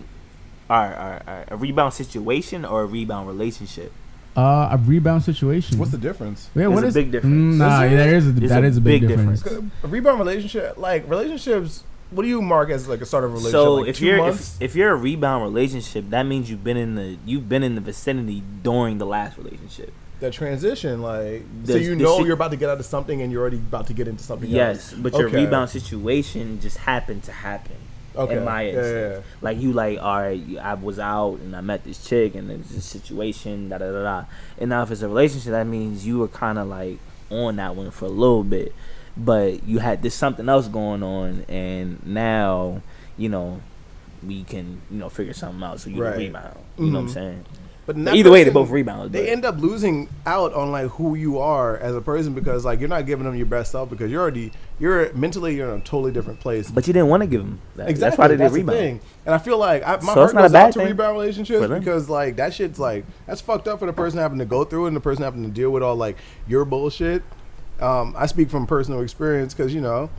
all 0.70 0.76
right, 0.78 0.96
all 0.96 1.10
right, 1.10 1.22
all 1.28 1.34
right, 1.36 1.48
a 1.50 1.56
rebound 1.56 1.94
situation 1.94 2.64
or 2.64 2.82
a 2.82 2.86
rebound 2.86 3.26
relationship? 3.28 3.92
uh, 4.36 4.68
a 4.70 4.78
rebound 4.84 5.24
situation. 5.24 5.78
What's 5.78 5.90
the 5.90 5.98
difference? 5.98 6.48
Yeah, 6.54 6.62
There's 6.68 6.74
what 6.74 6.84
a 6.84 6.86
is 6.88 6.94
big 6.94 7.10
difference. 7.10 7.34
Mm, 7.34 7.58
nah, 7.58 7.82
Is 7.82 7.90
there? 7.90 7.98
there 8.06 8.14
is 8.16 8.26
a, 8.28 8.30
There's 8.32 8.50
that 8.50 8.62
a 8.62 8.66
is 8.66 8.76
a 8.76 8.80
big, 8.80 9.00
big 9.00 9.08
difference. 9.08 9.42
difference. 9.42 9.72
A 9.82 9.88
rebound 9.88 10.18
relationship, 10.20 10.76
like 10.76 11.08
relationships. 11.10 11.82
What 12.10 12.22
do 12.22 12.28
you 12.28 12.40
mark 12.40 12.70
as 12.70 12.86
like 12.88 13.00
a 13.00 13.06
start 13.06 13.24
of 13.24 13.30
a 13.30 13.34
relationship? 13.34 13.52
So 13.52 13.74
like 13.74 13.88
if 13.88 14.00
you're 14.00 14.28
if, 14.28 14.62
if 14.62 14.76
you're 14.76 14.92
a 14.92 14.96
rebound 14.96 15.42
relationship, 15.44 16.08
that 16.10 16.22
means 16.24 16.48
you've 16.50 16.62
been 16.64 16.76
in 16.76 16.94
the 16.94 17.18
you've 17.26 17.48
been 17.48 17.62
in 17.64 17.74
the 17.74 17.80
vicinity 17.80 18.42
during 18.62 18.98
the 18.98 19.06
last 19.06 19.36
relationship. 19.38 19.92
that 20.20 20.32
transition, 20.32 21.02
like 21.02 21.42
so 21.64 21.74
you 21.76 21.94
know 21.96 22.18
si- 22.18 22.24
you're 22.24 22.34
about 22.34 22.50
to 22.52 22.56
get 22.56 22.70
out 22.70 22.78
of 22.78 22.86
something 22.86 23.20
and 23.22 23.30
you're 23.32 23.40
already 23.42 23.58
about 23.58 23.88
to 23.88 23.92
get 23.92 24.06
into 24.08 24.22
something 24.22 24.48
Yes, 24.48 24.92
else. 24.92 25.00
but 25.02 25.12
your 25.14 25.28
rebound 25.28 25.68
situation 25.70 26.60
just 26.60 26.78
happened 26.78 27.24
to 27.24 27.32
happen. 27.32 27.76
Okay. 28.18 28.36
In 28.36 28.44
my 28.44 28.62
Yeah, 28.62 28.72
yeah, 28.72 28.78
instance, 28.78 29.26
like 29.42 29.58
you, 29.60 29.72
like 29.72 29.98
all 30.00 30.20
right, 30.20 30.42
I 30.60 30.74
was 30.74 30.98
out 30.98 31.34
and 31.40 31.54
I 31.54 31.60
met 31.60 31.84
this 31.84 32.06
chick 32.06 32.34
and 32.34 32.50
there's 32.50 32.68
this 32.70 32.84
situation, 32.84 33.68
da 33.68 33.78
da 33.78 33.92
da 33.92 34.02
da. 34.02 34.24
And 34.58 34.70
now 34.70 34.82
if 34.82 34.90
it's 34.90 35.02
a 35.02 35.08
relationship, 35.08 35.52
that 35.52 35.66
means 35.66 36.06
you 36.06 36.18
were 36.18 36.28
kind 36.28 36.58
of 36.58 36.66
like 36.68 36.98
on 37.30 37.56
that 37.56 37.76
one 37.76 37.90
for 37.90 38.06
a 38.06 38.08
little 38.08 38.42
bit, 38.44 38.74
but 39.16 39.62
you 39.64 39.78
had 39.78 40.02
this 40.02 40.14
something 40.14 40.48
else 40.48 40.66
going 40.68 41.02
on, 41.02 41.44
and 41.48 42.04
now 42.06 42.82
you 43.16 43.28
know 43.28 43.60
we 44.26 44.42
can 44.44 44.80
you 44.90 44.98
know 44.98 45.08
figure 45.08 45.32
something 45.32 45.62
out. 45.62 45.78
So 45.80 45.90
you 45.90 46.02
Right. 46.02 46.10
can 46.14 46.18
rebound. 46.18 46.58
You 46.76 46.86
know 46.86 46.92
what 46.94 47.00
I'm 47.02 47.06
Mhm. 47.06 47.12
saying? 47.14 47.44
But 47.88 47.96
either 48.14 48.30
way, 48.30 48.44
they 48.44 48.50
both 48.50 48.68
rebound. 48.68 49.12
They 49.12 49.22
but- 49.24 49.28
end 49.30 49.44
up 49.46 49.56
losing 49.56 50.10
out 50.26 50.52
on 50.52 50.70
like 50.70 50.88
who 50.90 51.14
you 51.14 51.38
are 51.38 51.78
as 51.78 51.96
a 51.96 52.02
person 52.02 52.34
because 52.34 52.62
like 52.62 52.80
you're 52.80 52.88
not 52.90 53.06
giving 53.06 53.24
them 53.24 53.34
your 53.34 53.46
best 53.46 53.72
self 53.72 53.88
because 53.88 54.10
you're 54.10 54.20
already 54.20 54.52
you're 54.78 55.10
mentally 55.14 55.56
you're 55.56 55.70
in 55.74 55.80
a 55.80 55.84
totally 55.84 56.12
different 56.12 56.38
place. 56.38 56.70
but 56.70 56.86
you 56.86 56.92
didn't 56.92 57.08
want 57.08 57.22
to 57.22 57.26
give 57.26 57.40
them 57.40 57.60
that. 57.76 57.88
Exactly. 57.88 58.00
That's 58.10 58.18
why 58.18 58.28
they 58.28 58.34
did 58.34 58.40
that's 58.40 58.52
the 58.52 58.58
rebound. 58.60 58.78
thing. 58.78 59.00
And 59.24 59.34
I 59.34 59.38
feel 59.38 59.56
like 59.56 59.82
I, 59.84 59.92
my 59.96 60.00
So 60.00 60.06
heart 60.12 60.24
it's 60.26 60.34
not 60.34 60.40
a 60.40 60.42
goes 60.44 60.52
bad 60.52 60.66
out 60.66 60.72
to 60.74 60.80
rebound 60.84 61.18
relationships 61.18 61.66
because 61.66 62.10
like 62.10 62.36
that 62.36 62.52
shit's 62.52 62.78
like 62.78 63.06
that's 63.26 63.40
fucked 63.40 63.66
up 63.66 63.78
for 63.78 63.86
the 63.86 63.94
person 63.94 64.18
having 64.18 64.38
to 64.38 64.44
go 64.44 64.64
through 64.64 64.84
it 64.84 64.88
and 64.88 64.96
the 64.96 65.00
person 65.00 65.24
having 65.24 65.42
to 65.44 65.50
deal 65.50 65.70
with 65.70 65.82
all 65.82 65.96
like 65.96 66.18
your 66.46 66.66
bullshit. 66.66 67.22
Um, 67.80 68.14
I 68.18 68.26
speak 68.26 68.50
from 68.50 68.66
personal 68.66 69.00
experience 69.00 69.54
because 69.54 69.72
you 69.72 69.80
know 69.80 70.10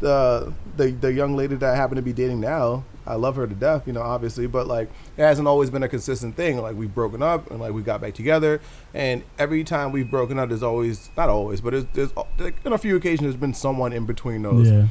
the 0.00 0.52
the 0.76 0.90
the 0.92 1.12
young 1.12 1.36
lady 1.36 1.54
that 1.56 1.72
I 1.72 1.76
happen 1.76 1.96
to 1.96 2.02
be 2.02 2.12
dating 2.12 2.40
now. 2.40 2.84
I 3.06 3.14
love 3.14 3.36
her 3.36 3.46
to 3.46 3.54
death, 3.54 3.86
you 3.86 3.94
know, 3.94 4.02
obviously, 4.02 4.46
but 4.46 4.66
like 4.66 4.90
it 5.16 5.22
hasn't 5.22 5.48
always 5.48 5.70
been 5.70 5.82
a 5.82 5.88
consistent 5.88 6.36
thing. 6.36 6.58
Like 6.60 6.76
we've 6.76 6.94
broken 6.94 7.22
up 7.22 7.50
and 7.50 7.58
like 7.58 7.72
we 7.72 7.80
got 7.82 8.00
back 8.02 8.12
together, 8.14 8.60
and 8.92 9.22
every 9.38 9.64
time 9.64 9.92
we've 9.92 10.10
broken 10.10 10.38
up, 10.38 10.50
there's 10.50 10.62
always 10.62 11.10
not 11.16 11.30
always, 11.30 11.60
but 11.62 11.70
there's, 11.70 11.84
there's 11.94 12.10
like, 12.38 12.56
on 12.66 12.74
a 12.74 12.78
few 12.78 12.96
occasions 12.96 13.22
there's 13.22 13.36
been 13.36 13.54
someone 13.54 13.92
in 13.94 14.04
between 14.04 14.42
those 14.42 14.70
Yeah. 14.70 14.88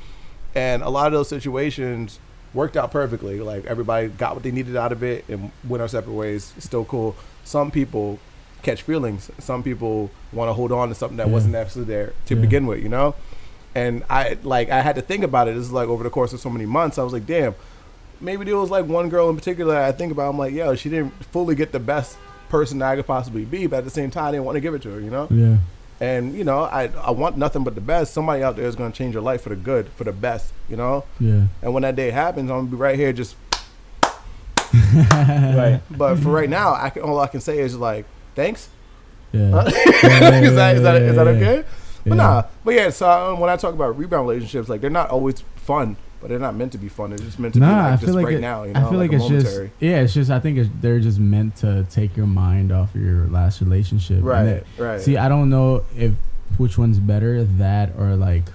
and 0.55 0.81
a 0.81 0.89
lot 0.89 1.05
of 1.07 1.13
those 1.13 1.29
situations 1.29 2.19
worked 2.55 2.75
out 2.75 2.91
perfectly. 2.91 3.39
Like 3.39 3.65
everybody 3.65 4.07
got 4.07 4.33
what 4.33 4.41
they 4.43 4.51
needed 4.51 4.75
out 4.75 4.91
of 4.91 5.03
it 5.03 5.23
and 5.29 5.51
went 5.67 5.81
our 5.81 5.87
separate 5.87 6.13
ways. 6.13 6.53
Still 6.57 6.85
cool. 6.85 7.15
Some 7.43 7.69
people 7.69 8.17
catch 8.63 8.81
feelings. 8.81 9.29
Some 9.37 9.61
people 9.61 10.09
want 10.33 10.49
to 10.49 10.53
hold 10.53 10.71
on 10.71 10.89
to 10.89 10.95
something 10.95 11.17
that 11.17 11.27
Yeah. 11.27 11.33
wasn't 11.33 11.53
actually 11.55 11.85
there 11.85 12.13
to 12.25 12.35
Yeah. 12.35 12.41
begin 12.41 12.65
with, 12.65 12.81
you 12.81 12.89
know? 12.89 13.13
And 13.77 14.03
I 14.09 14.39
like 14.41 14.71
I 14.71 14.81
had 14.81 14.95
to 14.95 15.03
think 15.03 15.23
about 15.23 15.47
it. 15.47 15.53
This 15.53 15.65
is 15.65 15.71
like 15.71 15.87
over 15.87 16.03
the 16.03 16.09
course 16.09 16.33
of 16.33 16.39
so 16.39 16.49
many 16.49 16.65
months. 16.65 16.97
I 16.97 17.03
was 17.03 17.13
like, 17.13 17.27
damn, 17.27 17.53
maybe 18.19 18.43
there 18.43 18.57
was 18.57 18.71
like 18.71 18.87
one 18.87 19.07
girl 19.07 19.29
in 19.29 19.35
particular 19.35 19.75
that 19.75 19.83
I 19.83 19.91
think 19.91 20.11
about. 20.11 20.31
I'm 20.31 20.37
like, 20.39 20.51
yo, 20.51 20.73
she 20.73 20.89
didn't 20.89 21.11
fully 21.25 21.53
get 21.53 21.71
the 21.71 21.79
best 21.79 22.17
person 22.49 22.79
that 22.79 22.89
I 22.89 22.95
could 22.95 23.05
possibly 23.05 23.45
be, 23.45 23.67
but 23.67 23.77
at 23.77 23.83
the 23.83 23.91
same 23.91 24.09
time, 24.09 24.25
I 24.25 24.31
didn't 24.31 24.45
want 24.45 24.55
to 24.55 24.61
give 24.61 24.73
it 24.73 24.81
to 24.81 24.89
her, 24.89 24.99
you 24.99 25.11
know? 25.11 25.27
Yeah. 25.29 25.57
And 25.99 26.33
you 26.33 26.43
know, 26.43 26.63
I 26.63 26.89
I 27.03 27.11
want 27.11 27.37
nothing 27.37 27.63
but 27.63 27.75
the 27.75 27.81
best. 27.81 28.15
Somebody 28.15 28.41
out 28.41 28.55
there 28.55 28.65
is 28.65 28.75
going 28.75 28.91
to 28.91 28.97
change 28.97 29.13
your 29.13 29.21
life 29.21 29.41
for 29.43 29.49
the 29.49 29.55
good, 29.55 29.89
for 29.89 30.05
the 30.05 30.11
best, 30.11 30.53
you 30.67 30.75
know? 30.75 31.05
Yeah. 31.19 31.43
And 31.61 31.71
when 31.71 31.83
that 31.83 31.95
day 31.95 32.09
happens, 32.09 32.49
I'm 32.49 32.57
gonna 32.57 32.71
be 32.71 32.77
right 32.77 32.97
here 32.97 33.13
just. 33.13 33.35
Right. 34.93 35.81
But 35.91 36.17
for 36.17 36.29
right 36.29 36.49
now, 36.49 36.73
I 36.73 36.89
can 36.89 37.03
all 37.03 37.19
I 37.19 37.27
can 37.27 37.41
say 37.41 37.59
is 37.59 37.75
like 37.75 38.05
thanks. 38.33 38.69
Yeah. 39.31 39.51
Huh? 39.51 39.71
Yeah, 40.03 40.39
is 40.41 40.55
that 40.55 40.75
is 40.77 40.81
that 40.81 41.01
is 41.01 41.15
that 41.15 41.25
yeah, 41.27 41.31
yeah, 41.31 41.49
okay? 41.49 41.67
But 42.09 42.15
nah. 42.15 42.43
But 42.63 42.73
yeah. 42.75 42.89
So 42.89 43.09
um, 43.09 43.39
when 43.39 43.49
I 43.49 43.55
talk 43.57 43.73
about 43.73 43.97
rebound 43.97 44.27
relationships, 44.27 44.69
like 44.69 44.81
they're 44.81 44.89
not 44.89 45.09
always 45.09 45.41
fun, 45.55 45.97
but 46.21 46.29
they're 46.29 46.39
not 46.39 46.55
meant 46.55 46.71
to 46.73 46.77
be 46.77 46.89
fun. 46.89 47.09
They're 47.11 47.19
just 47.19 47.39
meant 47.39 47.53
to 47.55 47.59
Nah, 47.59 47.67
be 47.67 47.73
I 47.73 47.89
like 47.91 47.99
feel 47.99 48.07
just 48.07 48.15
like 48.15 48.25
right 48.25 48.33
it, 48.35 48.41
now. 48.41 48.63
You 48.63 48.73
know, 48.73 48.85
I 48.85 48.89
feel 48.89 48.99
like, 48.99 49.11
a 49.11 49.15
it's 49.15 49.27
just 49.27 49.45
momentary. 49.45 49.71
yeah, 49.79 50.01
it's 50.01 50.13
just 50.13 50.31
I 50.31 50.39
think 50.39 50.57
it's, 50.57 50.69
they're 50.81 50.99
just 50.99 51.19
meant 51.19 51.55
to 51.57 51.85
take 51.89 52.15
your 52.17 52.27
mind 52.27 52.71
off 52.71 52.95
of 52.95 53.01
your 53.01 53.27
last 53.27 53.61
relationship. 53.61 54.19
Right, 54.23 54.63
right. 54.77 54.99
See, 55.01 55.17
I 55.17 55.29
don't 55.29 55.49
know 55.49 55.83
if 55.95 56.13
which 56.57 56.77
one's 56.77 56.99
better, 56.99 57.43
that 57.43 57.91
or 57.97 58.15
like 58.15 58.45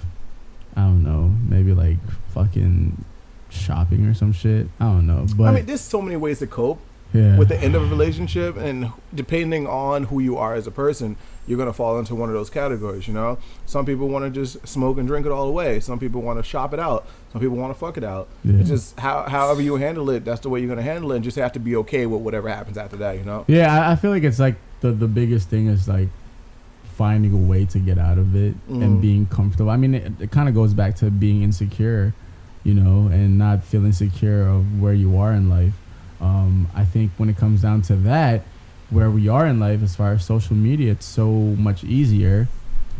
I 0.77 0.81
don't 0.83 1.03
know, 1.05 1.33
maybe 1.49 1.75
like 1.75 1.99
fucking 2.33 3.05
shopping 3.51 4.07
or 4.07 4.15
some 4.15 4.33
shit. 4.33 4.67
I 4.81 4.85
don't 4.85 5.07
know, 5.07 5.27
but 5.37 5.45
I 5.45 5.53
mean, 5.53 5.67
there's 5.67 5.81
so 5.83 6.01
many 6.01 6.17
ways 6.17 6.39
to 6.41 6.47
cope 6.47 6.81
yeah, 7.13 7.37
with 7.39 7.49
the 7.49 7.59
end 7.59 7.75
of 7.75 7.83
a 7.83 7.87
relationship, 7.87 8.57
and 8.57 8.91
depending 9.15 9.67
on 9.67 10.05
who 10.05 10.21
you 10.21 10.37
are 10.39 10.55
as 10.55 10.67
a 10.67 10.71
person, 10.71 11.17
you're 11.47 11.59
gonna 11.59 11.73
fall 11.73 11.99
into 11.99 12.15
one 12.15 12.29
of 12.29 12.35
those 12.35 12.51
categories. 12.51 13.07
You 13.09 13.15
know, 13.15 13.39
some 13.67 13.85
people 13.85 14.09
want 14.09 14.25
to 14.25 14.31
just 14.31 14.67
smoke 14.67 14.99
and 14.99 15.07
drink 15.07 15.27
it 15.27 15.33
all 15.33 15.49
away. 15.49 15.81
Some 15.81 15.99
people 15.99 16.23
want 16.23 16.39
to 16.39 16.43
shop 16.43 16.73
it 16.73 16.81
out. 16.81 17.07
Some 17.33 17.41
people 17.41 17.57
want 17.57 17.73
to 17.73 17.79
fuck 17.79 17.97
it 17.97 18.05
out. 18.05 18.29
Yeah. 18.45 18.61
It's 18.61 18.69
just 18.69 18.99
how 18.99 19.23
however 19.25 19.61
you 19.63 19.77
handle 19.77 20.09
it, 20.11 20.25
that's 20.25 20.41
the 20.41 20.49
way 20.49 20.61
you're 20.61 20.69
gonna 20.69 20.83
handle 20.83 21.13
it, 21.13 21.17
and 21.17 21.25
just 21.25 21.37
have 21.37 21.53
to 21.53 21.59
be 21.61 21.77
okay 21.77 22.07
with 22.07 22.21
whatever 22.23 22.49
happens 22.49 22.79
after 22.79 22.97
that. 22.99 23.19
You 23.19 23.25
know. 23.25 23.45
yeah. 23.49 23.89
I, 23.89 23.93
I 23.93 23.97
feel 23.97 24.11
like 24.11 24.23
it's 24.23 24.39
like 24.39 24.57
the 24.81 24.93
the 24.93 25.09
biggest 25.09 25.49
thing 25.49 25.67
is 25.67 25.89
like 25.89 26.09
finding 26.97 27.33
a 27.33 27.37
way 27.37 27.65
to 27.65 27.79
get 27.79 27.99
out 27.99 28.19
of 28.19 28.37
it 28.37 28.55
Mhm. 28.69 28.83
and 28.85 29.01
being 29.03 29.27
comfortable. 29.27 29.71
I 29.71 29.77
mean, 29.77 29.95
it, 29.95 30.13
it 30.21 30.31
kind 30.31 30.49
of 30.49 30.55
goes 30.55 30.75
back 30.75 30.95
to 30.97 31.11
being 31.11 31.43
insecure, 31.43 32.13
you 32.65 32.75
know, 32.75 33.09
and 33.11 33.39
not 33.39 33.65
feeling 33.65 33.93
secure 33.93 34.47
of 34.47 34.81
where 34.81 34.93
you 34.93 35.17
are 35.17 35.33
in 35.33 35.49
life. 35.49 35.73
Um, 36.23 36.69
I 36.75 36.85
think 36.85 37.11
when 37.19 37.29
it 37.29 37.37
comes 37.37 37.61
down 37.63 37.83
to 37.83 37.97
that, 37.97 38.43
where 38.91 39.11
we 39.11 39.29
are 39.29 39.47
in 39.47 39.59
life 39.59 39.83
as 39.83 39.97
far 39.97 40.13
as 40.13 40.25
social 40.25 40.55
media, 40.55 40.93
it's 40.93 41.07
so 41.07 41.31
much 41.31 41.83
easier 41.83 42.49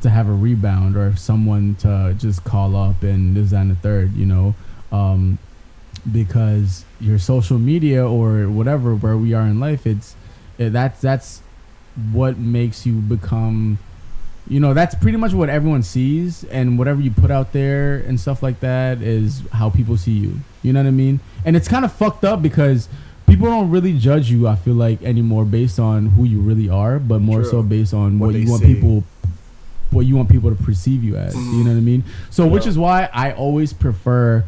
to 0.01 0.11
have 0.11 0.29
a 0.29 0.33
rebound 0.33 0.97
or 0.97 1.15
someone 1.17 1.77
to 1.77 2.15
just 2.19 2.45
call 2.45 2.75
up 2.75 3.03
and 3.03 3.37
this 3.37 3.53
and 3.53 3.71
the 3.71 3.75
third, 3.77 4.15
you 4.15 4.27
know, 4.27 4.55
um, 4.91 5.39
because 6.11 6.85
your 7.01 7.19
social 7.19 7.59
media 7.59 8.05
or 8.07 8.49
whatever 8.49 8.95
where 8.95 9.17
we 9.17 9.33
are 9.33 9.47
in 9.47 9.61
life, 9.61 9.87
it's 9.87 10.17
it, 10.59 10.71
that's 10.71 11.01
that's 11.01 11.43
what 12.13 12.39
makes 12.39 12.87
you 12.87 12.95
become 12.95 13.79
you 14.49 14.59
know 14.59 14.75
that's 14.75 14.95
pretty 14.95 15.19
much 15.19 15.33
what 15.33 15.49
everyone 15.49 15.83
sees 15.83 16.43
and 16.45 16.79
whatever 16.79 17.01
you 17.01 17.11
put 17.11 17.31
out 17.31 17.53
there 17.53 17.99
and 17.99 18.19
stuff 18.19 18.43
like 18.43 18.61
that 18.61 19.01
is 19.01 19.43
how 19.53 19.71
people 19.71 19.97
see 19.97 20.13
you. 20.13 20.41
You 20.63 20.73
know 20.73 20.81
what 20.81 20.89
i 20.89 20.93
mean? 20.93 21.21
And 21.45 21.57
it's 21.57 21.69
kind 21.69 21.85
of 21.85 21.93
fucked 21.93 22.25
up 22.25 22.43
because 22.43 22.89
people 23.27 23.47
don't 23.49 23.71
really 23.71 23.97
judge 23.99 24.31
you 24.31 24.47
i 24.49 24.55
feel 24.57 24.75
like 24.75 25.03
anymore 25.03 25.45
based 25.45 25.79
on 25.79 26.07
who 26.07 26.25
you 26.25 26.41
really 26.41 26.69
are 26.69 26.99
but 26.99 27.21
more 27.21 27.43
True. 27.43 27.51
so 27.51 27.63
based 27.63 27.95
on 27.95 28.19
What 28.19 28.33
what, 28.33 28.35
you 28.41 28.51
want 28.51 28.63
see. 28.63 28.75
people 28.75 29.05
what 29.91 30.07
you 30.07 30.17
want 30.17 30.29
people 30.31 30.51
to 30.55 30.63
perceive 30.63 31.03
you 31.05 31.17
as 31.17 31.35
Mhm. 31.35 31.53
you 31.59 31.65
know 31.65 31.71
what 31.71 31.77
i 31.77 31.81
mean 31.81 32.05
so 32.31 32.47
which 32.47 32.67
is 32.67 32.77
why 32.79 33.09
i 33.13 33.33
always 33.33 33.73
prefer 33.73 34.45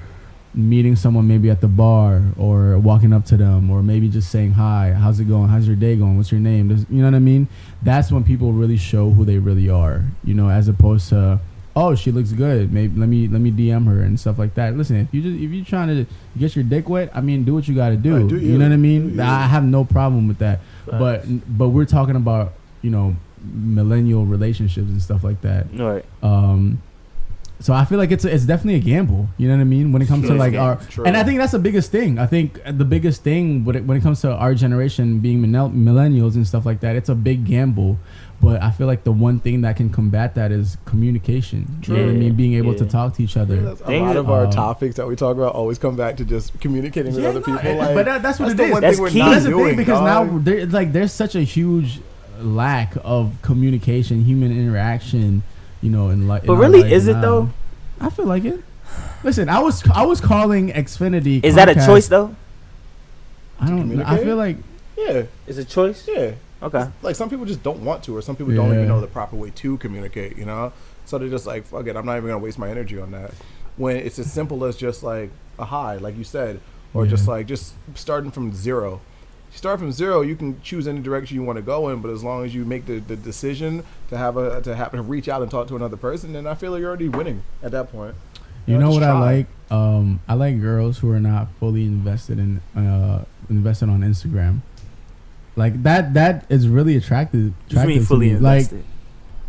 meeting 0.55 0.95
someone 0.95 1.27
maybe 1.27 1.51
at 1.51 1.61
the 1.61 1.66
bar 1.68 2.22
or 2.39 2.79
walking 2.79 3.12
up 3.12 3.25
to 3.27 3.37
them 3.37 3.68
or 3.70 3.83
maybe 3.83 4.09
just 4.09 4.31
saying 4.31 4.53
hi 4.53 4.93
how's 4.93 5.18
it 5.18 5.25
going 5.25 5.49
how's 5.49 5.66
your 5.66 5.75
day 5.77 5.97
going 5.97 6.16
what's 6.16 6.31
your 6.31 6.41
name 6.41 6.68
Does- 6.68 6.87
you 6.89 6.99
know 6.99 7.07
what 7.07 7.14
i 7.16 7.18
mean 7.18 7.49
that's 7.83 8.12
when 8.12 8.22
people 8.25 8.53
really 8.53 8.77
show 8.77 9.11
who 9.11 9.25
they 9.25 9.39
really 9.39 9.68
are 9.68 10.05
you 10.22 10.33
know 10.35 10.49
as 10.51 10.68
opposed 10.68 11.09
to 11.09 11.41
oh 11.77 11.95
she 11.95 12.11
looks 12.12 12.33
good. 12.33 12.72
Maybe 12.72 12.99
let 12.99 13.09
me 13.09 13.29
let 13.29 13.41
me 13.41 13.51
dm 13.51 13.87
her 13.87 14.03
and 14.03 14.18
stuff 14.18 14.39
like 14.39 14.55
that. 14.55 14.77
Listen 14.77 14.97
if 14.97 15.12
you 15.12 15.22
just 15.22 15.43
if 15.43 15.51
you're 15.51 15.64
trying 15.64 15.89
to 15.89 16.07
get 16.39 16.55
your 16.57 16.64
dick 16.64 16.89
wet 16.89 17.11
i 17.14 17.20
mean 17.20 17.45
do 17.45 17.55
what 17.55 17.66
you 17.68 17.75
got 17.75 17.91
to 17.91 17.97
do. 17.97 18.16
Right, 18.16 18.29
do 18.29 18.37
you 18.37 18.53
you. 18.53 18.59
know 18.59 18.66
what 18.66 18.72
i 18.72 18.77
mean? 18.77 19.18
I 19.20 19.47
have 19.47 19.64
no 19.64 19.85
problem 19.85 20.29
with 20.29 20.39
that. 20.39 20.61
But 20.87 21.25
but 21.59 21.68
we're 21.70 21.85
talking 21.87 22.16
about 22.16 22.53
you 22.83 22.91
know 22.91 23.16
millennial 23.43 24.25
relationships 24.25 24.89
and 24.89 25.03
stuff 25.03 25.25
like 25.25 25.41
that. 25.43 25.66
Right. 25.75 26.05
um 26.22 26.83
so 27.61 27.72
I 27.72 27.84
feel 27.84 27.98
like 27.98 28.11
it's 28.11 28.24
a, 28.24 28.34
it's 28.34 28.44
definitely 28.44 28.74
a 28.74 28.80
gamble. 28.80 29.28
You 29.38 29.48
know 29.48 29.55
what 29.55 29.61
I 29.61 29.64
mean? 29.64 29.92
When 29.92 30.02
it 30.02 30.07
comes 30.09 30.26
to 30.28 30.34
like 30.34 30.55
our, 30.55 30.76
True. 30.76 31.05
and 31.05 31.16
I 31.16 31.22
think 31.22 31.38
that's 31.38 31.52
the 31.52 31.59
biggest 31.59 31.90
thing. 31.90 32.18
I 32.18 32.26
think 32.26 32.61
the 32.64 32.84
biggest 32.84 33.22
thing 33.22 33.64
when 33.64 33.76
it, 33.76 33.84
when 33.84 33.96
it 33.96 34.02
comes 34.02 34.20
to 34.22 34.32
our 34.32 34.55
generation 34.55 35.20
being 35.20 35.40
millennials 35.40 36.34
and 36.34 36.46
stuff 36.46 36.66
like 36.66 36.80
that, 36.80 36.96
it's 36.96 37.09
a 37.09 37.14
big 37.14 37.44
gamble. 37.44 37.98
But 38.42 38.61
I 38.62 38.72
feel 38.72 38.86
like 38.86 39.05
the 39.05 39.12
one 39.12 39.38
thing 39.38 39.62
that 39.62 39.76
can 39.76 39.88
combat 39.88 40.34
that 40.34 40.52
is 40.52 40.76
communication. 40.84 41.78
You 41.86 41.94
know 41.96 42.02
what 42.07 42.11
I 42.11 42.12
mean? 42.18 42.34
Being 42.34 42.55
able 42.55 42.74
to 42.74 42.84
talk 42.84 43.14
to 43.14 43.22
each 43.22 43.36
other. 43.38 43.57
That's 43.62 43.80
a 43.82 44.00
lot 44.00 44.16
of 44.16 44.28
our 44.28 44.44
Um, 44.46 44.50
topics 44.50 44.96
that 44.96 45.07
we 45.07 45.16
talk 45.16 45.36
about 45.36 45.55
always 45.55 45.78
come 45.78 45.96
back 45.96 46.16
to 46.18 46.24
just 46.26 46.59
communicating 46.61 47.14
with 47.14 47.22
Yeah, 47.22 47.30
other 47.30 47.40
no, 47.40 47.57
people. 47.57 47.76
like, 47.76 47.94
but 47.94 48.05
that, 48.05 48.22
that's 48.22 48.38
what 48.40 48.48
that's 48.48 48.55
it 48.55 48.57
the 48.59 48.64
is. 48.64 48.72
one 48.72 48.82
That's 48.82 48.96
thing 48.96 49.02
we're 49.05 49.11
key. 49.11 49.18
That's 49.20 49.44
the 49.44 49.50
doing. 49.50 49.66
thing 49.68 49.76
because 49.76 50.00
dog. 50.00 50.32
now 50.32 50.38
there, 50.40 50.66
like 50.66 50.92
there's 50.92 51.12
such 51.12 51.34
a 51.36 51.42
huge 51.42 52.00
lack 52.40 52.96
of 53.05 53.36
communication, 53.40 54.24
human 54.24 54.50
interaction. 54.52 55.42
You 55.85 55.91
know, 55.91 56.09
in 56.09 56.26
life. 56.26 56.45
But 56.47 56.57
really, 56.57 56.91
is 56.91 57.09
it 57.09 57.20
though? 57.20 57.51
I 58.01 58.09
feel 58.09 58.24
like 58.24 58.45
it. 58.47 58.61
Listen, 59.22 59.51
I 59.51 59.61
was 59.61 59.87
I 59.91 60.07
was 60.07 60.18
calling 60.18 60.70
Xfinity. 60.72 61.45
Is 61.45 61.57
that 61.57 61.68
a 61.68 61.74
choice 61.74 62.09
though? 62.09 62.35
I 63.61 63.68
don't. 63.68 64.01
I 64.03 64.16
feel 64.18 64.37
like 64.37 64.57
yeah, 64.97 65.24
It's 65.47 65.59
a 65.59 65.64
choice. 65.64 66.09
yeah. 66.09 66.32
Okay. 66.62 66.87
Like 67.03 67.16
some 67.16 67.28
people 67.28 67.45
just 67.45 67.62
don't 67.62 67.85
want 67.85 68.03
to, 68.05 68.16
or 68.16 68.22
some 68.22 68.35
people 68.35 68.55
don't 68.55 68.72
even 68.72 68.89
know 68.89 69.03
the 69.03 69.07
proper 69.07 69.37
way 69.37 69.51
to 69.51 69.76
communicate. 69.76 70.39
You 70.39 70.47
know, 70.47 70.72
so 71.05 71.18
they're 71.18 71.28
just 71.28 71.47
like, 71.47 71.66
"Fuck 71.66 71.87
it, 71.87 71.97
I'm 71.97 72.07
not 72.07 72.16
even 72.16 72.30
gonna 72.30 72.39
waste 72.39 72.59
my 72.59 72.70
energy 72.70 72.99
on 72.99 73.11
that." 73.11 73.32
When 73.76 73.97
it's 73.99 74.18
as 74.18 74.32
simple 74.32 74.64
as 74.64 74.76
just 74.76 75.03
like 75.03 75.30
a 75.59 75.66
hi, 75.66 75.97
like 75.97 76.16
you 76.16 76.24
said, 76.24 76.61
or 76.95 77.07
just 77.07 77.28
like 77.28 77.47
just 77.47 77.74
starting 77.95 78.30
from 78.30 78.55
zero. 78.55 79.03
You 79.55 79.59
start 79.59 79.78
from 79.78 79.92
zero, 79.92 80.20
you 80.22 80.34
can 80.34 80.61
choose 80.62 80.88
any 80.88 81.00
direction 81.00 81.36
you 81.36 81.44
want 81.44 81.59
to 81.59 81.62
go 81.62 81.88
in, 81.90 82.00
but 82.00 82.11
as 82.11 82.24
long 82.24 82.44
as 82.44 82.52
you 82.52 82.64
make 82.64 82.86
the, 82.86 82.98
the 82.98 83.14
decision 83.14 83.84
to 84.09 84.18
have 84.18 84.36
a 84.36 84.61
to 84.62 84.74
have 84.74 84.90
to 84.90 85.00
reach 85.00 85.28
out 85.28 85.42
and 85.42 85.50
talk 85.50 85.68
to 85.68 85.76
another 85.76 85.96
person, 85.96 86.32
then 86.32 86.44
I 86.44 86.55
feel 86.55 86.72
like 86.72 86.80
you're 86.80 86.88
already 86.88 87.09
winning 87.09 87.44
at 87.62 87.70
that 87.70 87.92
point. 87.92 88.16
you 88.66 88.74
Yeah, 88.74 88.80
know 88.80 88.86
just 88.88 89.00
what 89.00 89.09
I 89.09 89.20
like. 89.20 89.46
Um, 89.70 90.18
I 90.26 90.34
like 90.34 90.61
girls 90.61 90.98
who 90.98 91.11
are 91.12 91.20
not 91.20 91.52
fully 91.61 91.84
invested 91.84 92.40
in 92.40 92.62
uh 92.76 93.26
invested 93.48 93.90
on 93.90 94.00
Instagram. 94.00 94.62
Like 95.55 95.84
that. 95.84 96.14
That 96.14 96.46
is 96.48 96.66
really 96.66 96.96
attractive. 96.96 97.52
What 97.52 97.72
you 97.72 97.78
attractive 97.78 97.88
mean 97.88 98.00
to 98.00 98.07
fully 98.07 98.32
me. 98.32 98.38
Like 98.38 98.62
invested? 98.62 98.84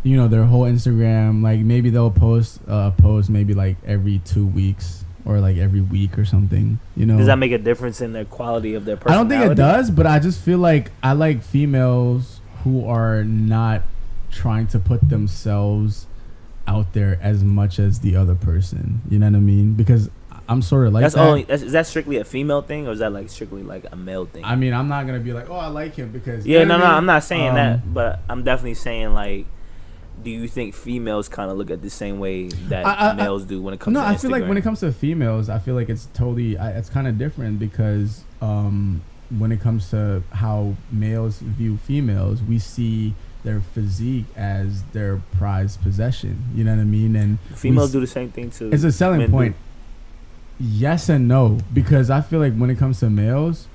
you 0.03 0.17
know 0.17 0.27
their 0.27 0.43
whole 0.43 0.65
Instagram. 0.65 1.41
Like 1.41 1.61
maybe 1.61 1.89
they'll 1.89 2.11
post 2.11 2.59
uh 2.67 2.91
post 2.91 3.31
maybe 3.31 3.55
like 3.55 3.77
every 3.83 4.19
two 4.19 4.45
weeks 4.45 5.03
or 5.25 5.39
like 5.39 5.57
every 5.57 5.81
week 5.81 6.17
or 6.17 6.25
something. 6.25 6.79
You 6.95 7.05
know. 7.05 7.17
Does 7.17 7.27
that 7.27 7.37
make 7.39 7.51
a 7.51 7.57
difference 7.57 8.01
in 8.01 8.13
the 8.13 8.25
quality 8.25 8.75
of 8.75 8.85
their 8.85 8.97
person? 8.97 9.11
I 9.13 9.15
don't 9.17 9.29
think 9.29 9.51
it 9.51 9.55
does, 9.55 9.89
but 9.89 10.05
I 10.05 10.19
just 10.19 10.39
feel 10.39 10.59
like 10.59 10.91
I 11.03 11.13
like 11.13 11.43
females 11.43 12.39
who 12.63 12.87
are 12.87 13.23
not 13.23 13.83
trying 14.31 14.67
to 14.67 14.79
put 14.79 15.09
themselves 15.09 16.07
out 16.67 16.93
there 16.93 17.19
as 17.21 17.43
much 17.43 17.79
as 17.79 17.99
the 17.99 18.15
other 18.15 18.35
person. 18.35 19.01
You 19.09 19.19
know 19.19 19.27
what 19.27 19.35
I 19.35 19.39
mean? 19.39 19.73
Because 19.73 20.09
I'm 20.47 20.61
sort 20.61 20.87
of 20.87 20.93
like 20.93 21.01
that's 21.01 21.15
that. 21.15 21.27
only. 21.27 21.43
That's, 21.43 21.63
is 21.63 21.71
that 21.71 21.87
strictly 21.87 22.17
a 22.17 22.23
female 22.25 22.61
thing, 22.61 22.87
or 22.87 22.91
is 22.91 22.99
that 22.99 23.11
like 23.11 23.29
strictly 23.29 23.63
like 23.63 23.85
a 23.91 23.95
male 23.95 24.25
thing? 24.25 24.43
I 24.45 24.55
mean, 24.55 24.73
I'm 24.73 24.87
not 24.87 25.05
gonna 25.07 25.19
be 25.19 25.33
like, 25.33 25.49
oh, 25.49 25.55
I 25.55 25.67
like 25.67 25.95
him 25.95 26.11
because 26.11 26.45
yeah, 26.45 26.63
no, 26.63 26.77
no, 26.77 26.85
I 26.85 26.97
I'm 26.97 27.05
not 27.05 27.23
saying 27.23 27.49
Um, 27.49 27.55
that, 27.55 27.93
but 27.93 28.19
I'm 28.29 28.43
definitely 28.43 28.75
saying 28.75 29.13
like, 29.13 29.47
do 30.23 30.29
you 30.31 30.47
think 30.47 30.73
females 30.73 31.27
kind 31.29 31.51
of 31.51 31.57
look 31.57 31.69
at 31.69 31.81
the 31.81 31.89
same 31.89 32.19
way 32.19 32.47
that 32.69 32.85
I- 32.85 33.11
I- 33.11 33.13
males 33.13 33.43
do 33.45 33.61
when 33.61 33.73
it 33.73 33.79
comes 33.79 33.95
to 33.95 34.01
No, 34.01 34.07
to 34.07 34.11
I 34.13 34.17
feel 34.17 34.31
like 34.31 34.47
when 34.47 34.57
it 34.57 34.61
comes 34.63 34.79
to 34.79 34.91
females, 34.91 35.49
I 35.49 35.59
feel 35.59 35.75
like 35.75 35.89
it's 35.89 36.07
totally, 36.13 36.57
I, 36.57 36.71
it's 36.71 36.89
kind 36.89 37.07
of 37.07 37.17
different 37.17 37.59
because 37.59 38.23
um, 38.41 39.01
when 39.37 39.51
it 39.51 39.59
comes 39.61 39.89
to 39.91 40.23
how 40.31 40.75
males 40.91 41.39
view 41.39 41.77
females, 41.77 42.41
we 42.41 42.57
see 42.59 43.13
their 43.43 43.61
physique 43.61 44.25
as 44.35 44.81
their 44.93 45.21
prized 45.37 45.81
possession. 45.83 46.43
You 46.55 46.63
know 46.63 46.73
what 46.75 46.81
I 46.81 46.85
mean? 46.85 47.15
And 47.15 47.39
females 47.53 47.89
we- 47.89 47.99
do 47.99 47.99
the 48.01 48.07
same 48.11 48.31
thing 48.31 48.49
too. 48.49 48.71
it's 48.73 48.83
a 48.83 48.91
selling 48.91 49.19
men 49.19 49.27
do. 49.29 49.31
point. 49.33 49.55
Yes 50.59 51.09
and 51.09 51.27
no, 51.27 51.59
because 51.73 52.09
I 52.09 52.21
feel 52.21 52.39
like 52.39 52.55
when 52.55 52.69
it 52.69 52.77
comes 52.77 52.99
to 53.01 53.09
males, 53.09 53.67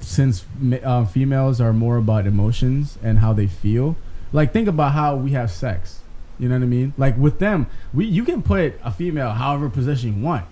since 0.00 0.44
uh, 0.84 1.04
females 1.06 1.60
are 1.60 1.72
more 1.72 1.96
about 1.96 2.26
emotions 2.26 2.98
and 3.02 3.18
how 3.20 3.32
they 3.32 3.46
feel, 3.46 3.96
like 4.32 4.52
think 4.52 4.68
about 4.68 4.92
how 4.92 5.16
we 5.16 5.32
have 5.32 5.50
sex. 5.50 6.00
You 6.38 6.48
know 6.48 6.54
what 6.54 6.62
I 6.62 6.66
mean? 6.66 6.94
Like 6.96 7.16
with 7.18 7.38
them, 7.38 7.66
we 7.92 8.06
you 8.06 8.24
can 8.24 8.42
put 8.42 8.74
a 8.82 8.90
female 8.90 9.30
however 9.30 9.68
position 9.68 10.16
you 10.16 10.24
want. 10.24 10.46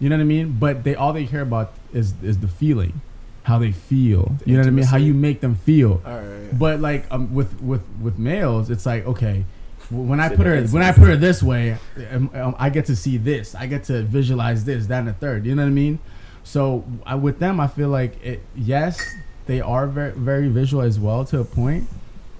You 0.00 0.08
know 0.08 0.16
what 0.16 0.22
I 0.22 0.26
mean? 0.26 0.56
But 0.58 0.84
they 0.84 0.94
all 0.94 1.12
they 1.12 1.26
care 1.26 1.42
about 1.42 1.72
is 1.92 2.14
is 2.22 2.38
the 2.38 2.48
feeling, 2.48 3.00
how 3.44 3.58
they 3.58 3.72
feel. 3.72 4.36
The 4.40 4.50
you 4.50 4.56
know 4.56 4.62
what 4.62 4.68
I 4.68 4.70
mean? 4.70 4.84
How 4.84 4.96
you 4.96 5.14
make 5.14 5.40
them 5.40 5.54
feel. 5.54 6.02
All 6.04 6.20
right. 6.20 6.58
But 6.58 6.80
like 6.80 7.06
um, 7.12 7.34
with 7.34 7.60
with 7.60 7.82
with 8.00 8.18
males, 8.18 8.70
it's 8.70 8.84
like 8.84 9.06
okay, 9.06 9.44
when 9.90 10.20
I 10.20 10.28
put 10.28 10.46
her 10.46 10.60
when 10.66 10.82
I 10.82 10.92
put 10.92 11.08
her 11.08 11.16
this 11.16 11.42
way, 11.42 11.76
um, 12.10 12.30
um, 12.34 12.56
I 12.58 12.70
get 12.70 12.86
to 12.86 12.96
see 12.96 13.16
this. 13.16 13.54
I 13.54 13.66
get 13.66 13.84
to 13.84 14.02
visualize 14.02 14.64
this, 14.64 14.86
that, 14.86 14.98
and 15.00 15.08
the 15.08 15.12
third. 15.12 15.46
You 15.46 15.54
know 15.54 15.62
what 15.62 15.68
I 15.68 15.72
mean? 15.72 15.98
So 16.44 16.84
I, 17.06 17.14
with 17.14 17.38
them, 17.38 17.60
I 17.60 17.68
feel 17.68 17.88
like 17.88 18.22
it. 18.24 18.42
Yes, 18.54 19.00
they 19.46 19.60
are 19.60 19.86
very 19.86 20.12
very 20.12 20.48
visual 20.48 20.82
as 20.82 20.98
well 20.98 21.24
to 21.26 21.40
a 21.40 21.44
point, 21.44 21.88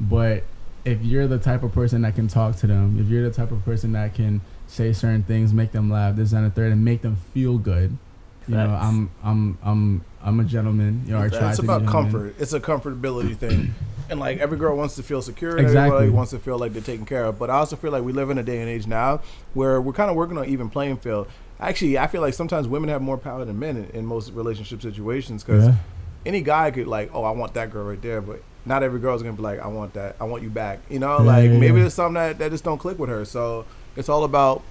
but 0.01 0.45
if 0.89 1.03
you're 1.05 1.26
the 1.26 1.39
type 1.39 1.62
of 1.62 1.72
person 1.72 2.03
that 2.03 2.14
can 2.14 2.28
talk 2.28 2.57
to 2.57 2.66
them, 2.66 2.99
if 3.01 3.09
you're 3.09 3.22
the 3.28 3.34
type 3.34 3.53
of 3.53 3.64
person 3.64 3.93
that 3.93 4.14
can 4.14 4.41
say 4.66 4.93
certain 4.93 5.22
things, 5.22 5.53
make 5.53 5.72
them 5.72 5.91
laugh, 5.91 6.16
this 6.16 6.32
and 6.32 6.45
the 6.47 6.51
third, 6.51 6.72
and 6.72 6.84
make 6.84 7.03
them 7.03 7.16
feel 7.34 7.59
good, 7.59 7.97
you 8.47 8.55
know, 8.55 8.70
I'm 8.70 9.11
I'm 9.22 9.59
I'm 9.62 10.05
I'm 10.22 10.41
a 10.41 10.45
gentleman. 10.45 11.03
You 11.07 11.12
know, 11.12 11.20
I 11.22 11.28
try 11.28 11.49
it's 11.49 11.57
to 11.57 11.62
be 11.62 11.68
about 11.68 11.86
comfort. 11.86 12.34
It's 12.39 12.53
a 12.53 12.61
comfortability 12.61 13.36
thing. 13.36 13.74
And 14.11 14.18
like 14.18 14.39
every 14.39 14.57
girl 14.57 14.74
wants 14.74 14.97
to 14.97 15.03
feel 15.03 15.20
secure, 15.20 15.59
Exactly. 15.59 15.80
everybody 15.97 16.09
wants 16.09 16.30
to 16.30 16.39
feel 16.39 16.59
like 16.59 16.72
they're 16.72 16.80
taken 16.80 17.05
care 17.05 17.26
of. 17.26 17.39
But 17.39 17.51
I 17.51 17.57
also 17.57 17.76
feel 17.76 17.91
like 17.93 18.03
we 18.03 18.14
live 18.14 18.30
in 18.30 18.39
a 18.39 18.43
day 18.43 18.59
and 18.61 18.66
age 18.66 18.86
now 18.86 19.20
where 19.53 19.82
we're 19.82 19.93
kind 19.93 20.09
of 20.09 20.16
working 20.16 20.39
on 20.39 20.47
even 20.47 20.70
playing 20.70 20.97
field. 20.97 21.28
Actually, 21.61 21.99
I 21.99 22.07
feel 22.07 22.22
like 22.22 22.32
sometimes 22.32 22.66
women 22.68 22.89
have 22.89 23.03
more 23.03 23.18
power 23.18 23.45
than 23.45 23.59
men 23.59 23.76
in, 23.76 23.84
in 23.91 24.07
most 24.07 24.32
relationship 24.32 24.80
situations 24.80 25.45
because 25.45 25.66
Yeah. 25.66 25.74
any 26.24 26.41
guy 26.41 26.70
could 26.70 26.86
like, 26.86 27.11
oh, 27.12 27.22
I 27.22 27.32
want 27.32 27.53
that 27.53 27.70
girl 27.70 27.84
right 27.84 28.01
there, 28.01 28.22
but 28.22 28.43
not 28.69 28.83
every 28.83 29.01
girl's 29.01 29.23
gonna 29.23 29.35
be 29.37 29.43
like, 29.43 29.59
I 29.61 29.66
want 29.66 29.95
that, 29.95 30.16
I 30.21 30.25
want 30.25 30.43
you 30.43 30.51
back. 30.51 30.79
You 30.91 30.99
know, 30.99 31.19
Yeah, 31.19 31.25
like 31.25 31.45
yeah, 31.51 31.59
maybe 31.59 31.66
yeah. 31.77 31.81
there's 31.83 31.95
something 31.95 32.14
that, 32.14 32.39
that 32.39 32.51
just 32.51 32.64
don't 32.64 32.79
click 32.79 32.99
with 32.99 33.09
her. 33.11 33.25
So 33.25 33.64
it's 33.97 34.09
all 34.09 34.25
about 34.25 34.62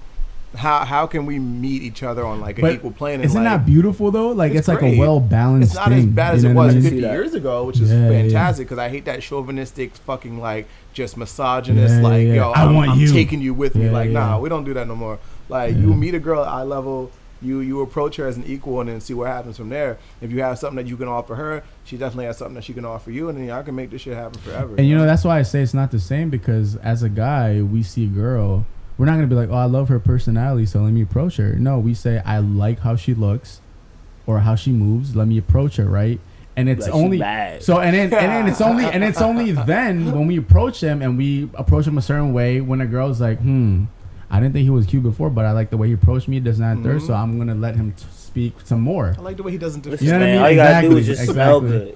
how 0.56 0.86
how 0.86 1.06
can 1.06 1.26
we 1.26 1.40
meet 1.40 1.82
each 1.82 2.04
other 2.04 2.26
on 2.26 2.40
like 2.40 2.58
an 2.58 2.62
But 2.62 2.74
equal 2.76 2.92
plane. 2.92 3.20
Isn't 3.22 3.44
like, 3.44 3.60
that 3.60 3.66
beautiful 3.66 4.12
though? 4.12 4.30
Like 4.30 4.52
it's, 4.52 4.60
It's 4.60 4.68
like 4.70 4.82
a 4.82 4.98
well 4.98 5.20
balanced. 5.20 5.72
it's 5.72 5.76
not 5.76 5.92
as 5.92 6.06
bad 6.06 6.36
as 6.36 6.46
it 6.46 6.54
was 6.54 6.74
50 6.74 6.90
mean? 6.92 7.00
years 7.02 7.34
ago, 7.34 7.66
which 7.66 7.82
is 7.82 7.92
Yeah, 7.92 8.10
yeah. 8.10 8.22
fantastic 8.22 8.68
because 8.68 8.78
I 8.80 8.88
hate 8.88 9.04
that 9.06 9.22
chauvinistic 9.22 9.94
fucking 9.96 10.40
like 10.40 10.68
just 10.94 11.18
misogynist 11.18 11.96
Yeah, 11.96 12.02
like 12.02 12.22
yeah, 12.24 12.28
yeah. 12.30 12.36
yo 12.36 12.52
I 12.52 12.64
I'm, 12.64 12.76
want 12.76 12.92
I'm 12.92 13.00
you. 13.00 13.12
taking 13.12 13.42
you 13.42 13.54
with 13.54 13.76
me 13.76 13.90
like 13.90 14.08
yeah. 14.08 14.20
nah 14.20 14.40
we 14.40 14.48
don't 14.48 14.64
do 14.64 14.74
that 14.76 14.88
no 14.88 14.96
more 14.96 15.20
like 15.50 15.74
Yeah. 15.76 15.82
you 15.82 15.94
meet 15.94 16.16
a 16.16 16.20
girl 16.20 16.42
at 16.44 16.48
eye 16.48 16.64
level 16.64 17.12
you 17.42 17.60
you 17.60 17.82
approach 17.82 18.16
her 18.16 18.26
as 18.28 18.38
an 18.38 18.44
equal 18.46 18.80
and 18.82 18.90
then 18.90 19.00
see 19.00 19.14
what 19.14 19.28
happens 19.28 19.58
from 19.58 19.70
there 19.70 19.98
if 20.22 20.32
you 20.32 20.42
have 20.42 20.58
something 20.58 20.78
that 20.78 20.90
you 20.90 20.98
can 20.98 21.08
offer 21.08 21.36
her 21.36 21.64
she 21.84 21.96
definitely 21.98 22.26
has 22.26 22.38
something 22.38 22.56
that 22.56 22.64
she 22.64 22.74
can 22.74 22.84
offer 22.86 23.12
you 23.12 23.30
and 23.30 23.38
then 23.38 23.46
y'all 23.46 23.62
can 23.64 23.76
make 23.76 23.90
this 23.92 24.02
shit 24.02 24.16
happen 24.16 24.40
forever 24.42 24.76
And 24.78 24.88
you 24.88 24.96
know 24.96 25.06
that's 25.06 25.24
why 25.24 25.38
I 25.40 25.44
say 25.44 25.62
it's 25.62 25.74
not 25.74 25.92
the 25.92 26.00
same 26.00 26.30
because 26.30 26.76
as 26.78 27.04
a 27.04 27.10
guy, 27.10 27.62
we 27.62 27.84
see 27.84 28.06
a 28.06 28.08
girl, 28.08 28.66
we're 28.98 29.06
not 29.06 29.16
gonna 29.16 29.28
be 29.28 29.36
like, 29.36 29.50
oh, 29.50 29.56
I 29.56 29.66
love 29.66 29.90
her 29.90 30.00
personality, 30.00 30.66
so 30.66 30.82
let 30.82 30.92
me 30.94 31.02
approach 31.04 31.38
her. 31.38 31.54
No, 31.54 31.78
we 31.80 31.94
say 31.94 32.22
I 32.26 32.40
like 32.40 32.80
how 32.80 32.96
she 32.96 33.14
looks, 33.14 33.62
or 34.26 34.40
how 34.40 34.56
she 34.56 34.72
moves. 34.72 35.16
Let 35.16 35.28
me 35.28 35.38
approach 35.38 35.76
her, 35.78 35.86
right? 35.86 36.20
And 36.56 36.68
it's 36.68 36.88
Like, 36.88 36.96
only 36.96 37.20
so, 37.62 37.80
and 37.80 37.96
then 37.96 38.06
and 38.06 38.12
then 38.12 38.48
it's 38.48 38.62
only 38.62 38.86
and 38.94 39.04
it's 39.04 39.22
only 39.22 39.52
then 39.52 40.12
when 40.12 40.26
we 40.26 40.38
approach 40.38 40.80
them 40.82 41.04
and 41.04 41.16
we 41.16 41.48
approach 41.54 41.86
them 41.86 42.00
a 42.00 42.02
certain 42.02 42.34
way 42.34 42.60
when 42.62 42.82
a 42.82 42.88
girl's 42.88 43.22
like, 43.22 43.38
hmm, 43.40 43.86
I 44.30 44.40
didn't 44.40 44.54
think 44.54 44.64
he 44.64 44.70
was 44.70 44.86
cute 44.86 45.04
before, 45.04 45.30
but 45.30 45.46
I 45.46 45.52
like 45.52 45.70
the 45.70 45.78
way 45.78 45.88
he 45.88 45.94
approached 45.94 46.28
me. 46.28 46.40
Does 46.40 46.60
not 46.60 46.84
third, 46.84 47.02
Mhm. 47.02 47.08
so 47.08 47.14
I'm 47.14 47.38
gonna 47.38 47.56
let 47.56 47.76
him 47.76 47.94
t- 47.96 48.06
speak 48.12 48.56
some 48.66 48.82
more. 48.82 49.16
I 49.18 49.22
like 49.22 49.38
the 49.38 49.44
way 49.44 49.52
he 49.52 49.58
doesn't 49.58 49.86
Listen, 49.86 50.06
You 50.06 50.12
know 50.14 50.20
what 50.20 50.28
I 50.28 50.32
mean? 50.32 50.42
all 50.42 50.50
you 50.50 50.56
gotta 50.58 50.70
do 50.90 50.98
Exactly, 50.98 51.00
is 51.00 51.06
just 51.20 51.32
smell 51.32 51.58
exactly. 51.60 51.80
good. 51.88 51.96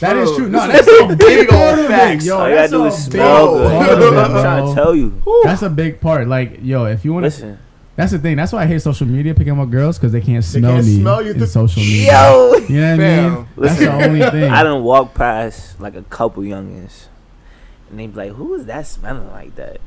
That 0.00 0.16
is 0.16 0.36
true. 0.36 0.48
No, 0.48 0.66
That's 0.66 0.86
that's 0.86 1.00
a 1.02 1.06
big 1.16 1.18
big 1.18 1.38
old 1.40 1.48
part 1.60 1.78
of 1.78 1.84
it, 1.84 1.88
facts. 1.88 2.26
yo. 2.26 2.38
all 2.38 2.48
you 2.48 2.54
gotta 2.54 2.68
do 2.68 2.84
is 2.86 2.94
smell 3.04 3.54
good. 3.58 3.66
it, 3.66 4.18
I'm 4.18 4.30
trying 4.30 4.66
to 4.68 4.74
tell 4.74 4.94
you. 4.94 5.22
That's 5.44 5.62
a 5.62 5.70
big 5.70 6.00
part. 6.00 6.26
Like, 6.28 6.58
yo, 6.62 6.84
if 6.86 7.04
you 7.04 7.12
want 7.12 7.24
to, 7.24 7.26
Listen, 7.28 7.58
that's 7.96 8.12
the 8.12 8.18
thing. 8.18 8.36
That's 8.36 8.52
why 8.52 8.62
I 8.62 8.66
hate 8.66 8.80
social 8.82 9.06
media 9.06 9.34
picking 9.34 9.58
up 9.58 9.68
girls 9.70 9.98
because 9.98 10.12
they 10.12 10.20
can't 10.20 10.44
smell 10.44 10.72
can't 10.74 10.86
me 10.86 11.00
smell 11.00 11.22
you 11.22 11.32
in 11.32 11.36
through- 11.38 11.46
social 11.46 11.82
media. 11.82 12.12
yo, 12.12 12.54
You 12.68 12.80
know 12.80 12.90
what 12.90 12.92
I 12.92 12.96
Fam. 12.96 13.34
mean? 13.34 13.46
That's 13.58 13.78
the 13.78 13.92
only 13.92 14.30
thing. 14.30 14.50
I 14.52 14.62
done 14.62 14.82
walk 14.82 15.14
past 15.14 15.80
like 15.80 15.94
a 15.96 16.02
couple 16.02 16.42
youngins, 16.42 17.06
and 17.90 17.98
they 17.98 18.06
be 18.06 18.14
like, 18.16 18.32
"Who 18.32 18.54
is 18.54 18.66
that 18.66 18.86
smelling 18.86 19.30
like 19.32 19.54
that?" 19.56 19.78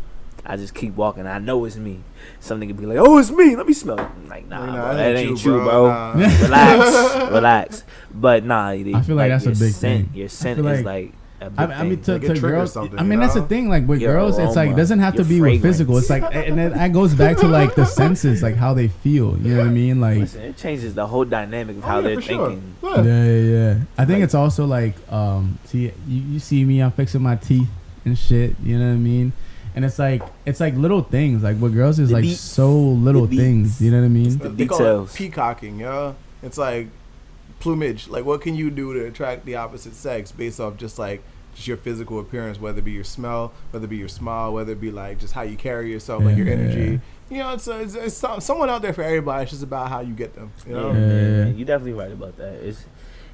I 0.46 0.58
just 0.58 0.74
keep 0.74 0.96
walking. 0.96 1.26
I 1.26 1.39
know 1.39 1.64
it's 1.66 1.78
me. 1.78 2.00
Something 2.39 2.68
could 2.70 2.78
be 2.78 2.86
like, 2.86 2.98
"Oh, 2.98 3.18
it's 3.18 3.32
me. 3.32 3.56
Let 3.56 3.66
me 3.66 3.74
smell." 3.74 3.98
it." 4.00 4.02
I'm 4.04 4.28
like, 4.30 4.48
nah, 4.50 4.66
Nah, 4.66 4.74
bro, 4.74 4.82
that 4.88 4.94
that 4.98 5.16
ain't 5.16 5.30
ain't 5.32 5.46
you, 5.46 5.52
you, 5.54 5.58
bro. 5.60 5.64
bro. 5.64 5.88
Nah. 5.88 6.14
relax, 6.44 7.16
relax. 7.32 7.84
But 8.14 8.44
nah, 8.46 8.72
they, 8.72 8.94
I 8.94 9.02
feel 9.02 9.16
like 9.16 9.30
that's 9.32 9.46
a 9.46 9.50
big 9.50 9.58
scent, 9.74 10.08
thing. 10.10 10.10
Your 10.20 10.30
scent 10.30 10.60
is 10.60 10.66
like- 10.66 10.86
like 10.86 11.14
a 11.41 11.50
big 11.50 11.60
I, 11.60 11.64
I 11.74 11.84
mean, 11.84 11.98
thing. 11.98 12.04
to, 12.04 12.12
Like, 12.14 12.24
it 12.24 12.36
to 12.36 12.41
girls. 12.41 12.72
something, 12.74 12.98
I 13.00 13.04
mean, 13.04 13.14
you 13.14 13.20
that's 13.20 13.34
the 13.34 13.41
thing. 13.44 13.68
Like 13.68 13.86
with 13.88 14.00
Your 14.00 14.14
girls, 14.14 14.38
it's 14.39 14.56
like 14.56 14.70
it 14.72 14.76
doesn't 14.78 15.00
have 15.00 15.14
to 15.16 15.24
your 15.24 15.30
be 15.30 15.41
with 15.41 15.62
physical. 15.62 15.98
It's 15.98 16.10
like, 16.10 16.24
and 16.34 16.58
then 16.58 16.72
that 16.72 16.94
goes 16.94 17.14
back 17.14 17.38
to 17.38 17.48
like 17.48 17.76
the 17.76 17.86
senses, 17.86 18.41
like 18.44 18.56
how 18.56 18.74
they 18.74 18.88
feel. 18.89 19.38
You 19.39 19.56
know 19.56 19.58
what 19.62 19.68
I 19.68 19.72
mean? 19.72 20.00
Like, 20.02 20.20
Listen, 20.20 20.41
it 20.41 20.58
changes 20.58 20.94
the 20.94 21.06
whole 21.08 21.26
dynamic 21.26 21.78
of 21.78 21.84
Oh, 21.84 21.88
how 21.88 21.96
yeah, 22.00 22.02
they're 22.08 22.16
for 22.16 22.22
sure. 22.22 22.50
thinking. 22.50 22.76
Yeah. 22.82 22.96
yeah, 23.04 23.26
yeah, 23.26 23.39
yeah. 23.41 23.76
I 23.98 24.06
think 24.06 24.18
Like- 24.20 24.24
it's 24.24 24.36
also 24.36 24.66
like, 24.66 24.96
um, 25.12 25.58
see, 25.66 25.91
you, 26.08 26.22
you 26.22 26.39
see 26.39 26.64
me, 26.64 26.82
I'm 26.82 26.91
fixing 26.91 27.22
my 27.22 27.36
teeth 27.36 27.68
and 28.06 28.18
shit. 28.18 28.56
You 28.64 28.78
know 28.80 28.88
what 28.89 28.94
I 28.94 28.98
mean? 28.98 29.34
And 29.76 29.84
it's 29.86 29.97
like 29.99 30.21
it's 30.45 30.59
like 30.59 30.76
little 30.76 31.01
things. 31.01 31.43
Like 31.43 31.57
what 31.57 31.74
girls 31.74 31.99
is 31.99 32.09
The 32.09 32.15
like 32.15 32.24
beats. 32.24 32.39
so 32.39 32.71
little 32.74 33.26
The 33.28 33.38
things. 33.38 33.67
beats. 33.69 33.82
You 33.82 33.91
know 33.91 33.99
what 33.99 34.05
I 34.05 34.09
mean? 34.09 34.38
The 34.38 34.49
they 34.49 34.65
call 34.65 34.78
details. 34.80 35.13
it 35.13 35.17
peacocking, 35.17 35.80
yeah. 35.80 36.13
It's 36.41 36.57
like 36.57 36.88
plumage. 37.59 38.07
Like, 38.07 38.26
what 38.26 38.41
can 38.41 38.55
you 38.55 38.69
do 38.69 38.93
to 38.93 39.05
attract 39.05 39.45
the 39.45 39.55
opposite 39.55 39.93
sex 39.95 40.32
based 40.32 40.59
off 40.59 40.78
just 40.78 40.99
like 40.99 41.24
just 41.55 41.67
your 41.67 41.78
physical 41.78 42.19
appearance, 42.19 42.59
whether 42.59 42.80
it 42.80 42.86
be 42.86 42.91
your 42.91 43.03
smell, 43.03 43.53
whether 43.71 43.86
it 43.86 43.89
be 43.89 43.97
your 43.97 44.07
smile, 44.07 44.51
whether 44.53 44.71
it 44.74 44.82
be 44.82 44.91
like 44.91 45.19
just 45.19 45.34
how 45.34 45.43
you 45.43 45.55
carry 45.55 45.91
yourself, 45.91 46.24
like 46.24 46.36
your 46.36 46.47
Yeah. 46.47 46.53
energy. 46.53 47.01
You 47.30 47.38
know, 47.39 47.53
it's, 47.53 47.67
it's, 47.67 47.95
it's 47.95 48.15
some, 48.15 48.41
someone 48.41 48.69
out 48.69 48.82
there 48.82 48.93
for 48.93 49.01
everybody. 49.01 49.43
It's 49.43 49.51
just 49.51 49.63
about 49.63 49.89
how 49.89 50.01
you 50.01 50.13
get 50.13 50.36
them. 50.36 50.51
You 50.67 50.74
know. 50.74 50.91
Yeah, 50.91 50.99
Yeah, 50.99 51.05
man, 51.07 51.47
yeah. 51.47 51.53
you 51.53 51.65
definitely 51.65 51.93
right 51.93 52.11
about 52.11 52.38
that. 52.38 52.55
It's 52.55 52.86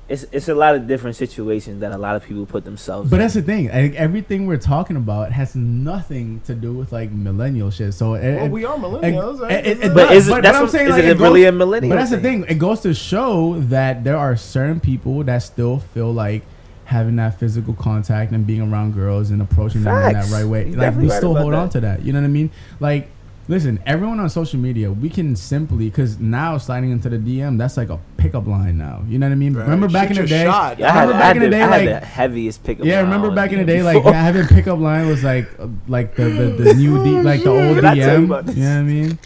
it's 0.10 0.26
it's 0.32 0.48
a 0.50 0.56
lot 0.56 0.76
of 0.76 0.88
different 0.88 1.16
situations 1.16 1.82
that 1.82 1.92
a 1.92 1.98
lot 1.98 2.16
of 2.16 2.24
people 2.26 2.46
put 2.46 2.66
themselves. 2.66 3.10
But 3.10 3.18
in. 3.18 3.22
that's 3.22 3.36
the 3.36 3.42
thing. 3.44 3.68
Like, 3.70 3.94
everything 3.96 4.48
we're 4.48 4.58
talking 4.58 4.96
about 4.96 5.32
has 5.32 5.56
nothing 5.56 6.42
to 6.46 6.56
do 6.56 6.74
with 6.74 6.92
like 6.92 7.12
millennial 7.12 7.70
shit. 7.72 7.94
So 7.94 8.16
it, 8.16 8.36
Well, 8.36 8.46
it- 8.46 8.52
we 8.52 8.66
are 8.66 8.78
millennials, 8.78 9.40
right? 9.40 9.52
it- 9.52 9.66
it- 9.68 9.84
it 9.86 9.94
But 9.94 10.10
does, 10.10 10.18
is 10.18 10.28
it, 10.28 10.32
but- 10.32 10.44
that's 10.44 10.58
but 10.58 10.64
I'm 10.64 10.70
saying, 10.70 10.86
is 10.88 10.92
like, 10.94 11.04
it, 11.04 11.10
it 11.12 11.18
really 11.20 11.42
goes- 11.44 11.50
a 11.50 11.52
millennial? 11.54 11.90
But 11.92 12.00
that's 12.00 12.12
the 12.12 12.20
thing? 12.20 12.42
thing. 12.44 12.52
It 12.56 12.60
goes 12.60 12.80
to 12.82 12.94
show 12.94 13.60
that 13.60 14.04
there 14.04 14.18
are 14.18 14.36
certain 14.36 14.80
people 14.80 15.24
that 15.26 15.40
still 15.44 15.80
feel 15.80 16.12
like 16.12 16.42
having 16.86 17.18
that 17.18 17.40
physical 17.40 17.76
contact 17.76 18.32
and 18.32 18.48
being 18.48 18.62
around 18.62 18.96
girls 18.96 19.30
and 19.30 19.42
approaching 19.44 19.84
them 19.84 19.96
in 19.96 20.14
that 20.14 20.30
right 20.32 20.44
way. 20.46 20.70
You're 20.70 20.80
like 20.80 20.96
we 20.98 21.08
right 21.08 21.18
still 21.18 21.32
about 21.32 21.42
hold 21.44 21.54
on 21.54 21.70
to 21.70 21.82
that. 21.82 22.02
You 22.04 22.14
know 22.14 22.20
what 22.20 22.26
I 22.26 22.30
mean? 22.30 22.50
Like, 22.80 23.10
listen, 23.50 23.82
everyone 23.86 24.20
on 24.22 24.30
social 24.30 24.60
media, 24.60 24.90
we 24.90 25.10
can 25.10 25.36
simply 25.36 25.90
because 25.90 26.18
now 26.20 26.58
sliding 26.58 26.92
into 26.92 27.10
the 27.10 27.18
DM, 27.18 27.58
that's 27.58 27.76
like 27.76 27.90
a 27.90 28.00
pickup 28.16 28.48
line 28.48 28.78
now. 28.78 29.04
You 29.10 29.20
know 29.20 29.26
what 29.28 29.34
I 29.34 29.36
mean? 29.36 29.54
Right. 29.56 29.64
Remember 29.64 29.90
back 29.90 30.08
Shoot 30.08 30.18
in 30.20 30.24
the 30.24 30.30
day? 30.30 30.44
shot. 30.46 30.80
Yeah, 30.80 30.88
I 30.88 30.92
had, 30.92 31.02
Remember 31.10 31.16
I 31.16 31.20
back 31.20 31.28
had 31.28 31.36
in 31.36 31.42
the 31.42 31.48
the, 31.50 31.52
day, 31.52 31.62
I 31.62 31.68
had 31.68 31.86
like- 31.92 32.02
the 32.02 32.06
heaviest 32.08 32.64
pickup. 32.64 32.86
Yeah, 32.86 32.96
line 33.02 33.04
remember 33.06 33.32
back 33.36 33.52
in 33.52 33.58
the 33.60 33.66
day, 33.66 33.84
like 33.84 33.98
before. 33.98 34.12
yeah, 34.14 34.24
having 34.24 34.48
pickup 34.48 34.80
line 34.80 35.08
was 35.08 35.24
like 35.24 35.50
uh, 35.60 35.68
like 35.90 36.16
the 36.16 36.24
the, 36.26 36.64
the 36.64 36.74
new 36.76 37.04
D, 37.04 37.22
like 37.30 37.44
the 37.44 37.50
old 37.50 37.76
Did 37.76 37.84
I 37.86 37.96
tell 37.96 38.22
you 38.22 38.28
DM. 38.28 38.40
about? 38.40 38.56
You 38.56 38.64
know 38.64 38.70
what 38.70 38.80
I 38.80 38.84
mean? 38.84 39.20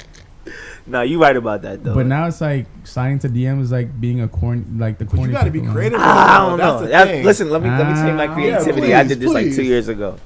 no, 0.86 1.02
you 1.02 1.22
right 1.22 1.36
about 1.38 1.62
that 1.62 1.84
though. 1.84 1.94
But 1.96 2.08
now 2.08 2.28
it's 2.28 2.42
like 2.42 2.66
signing 2.84 3.20
to 3.20 3.30
DM 3.30 3.62
is 3.62 3.72
like 3.72 4.00
being 4.02 4.20
a 4.22 4.28
corn 4.28 4.78
like 4.80 4.98
the 4.98 5.06
corny. 5.06 5.24
But 5.24 5.28
you 5.28 5.34
got 5.34 5.44
to 5.46 5.52
be 5.52 5.62
creative. 5.62 6.00
Ah, 6.02 6.46
I 6.46 6.50
don't 6.50 6.58
That's 6.60 6.74
know. 6.74 6.82
the 6.86 6.88
That- 6.92 7.08
thing. 7.08 7.24
listen, 7.26 7.50
let 7.50 7.62
me 7.62 7.70
let 7.70 7.88
me 7.88 7.94
take 7.96 8.16
my 8.16 8.28
Ah. 8.28 8.34
creativity. 8.34 8.88
Yeah, 8.88 9.00
I 9.00 9.04
did 9.04 9.20
this 9.20 9.32
like 9.32 9.54
two 9.54 9.64
years 9.64 9.88
ago. 9.88 10.18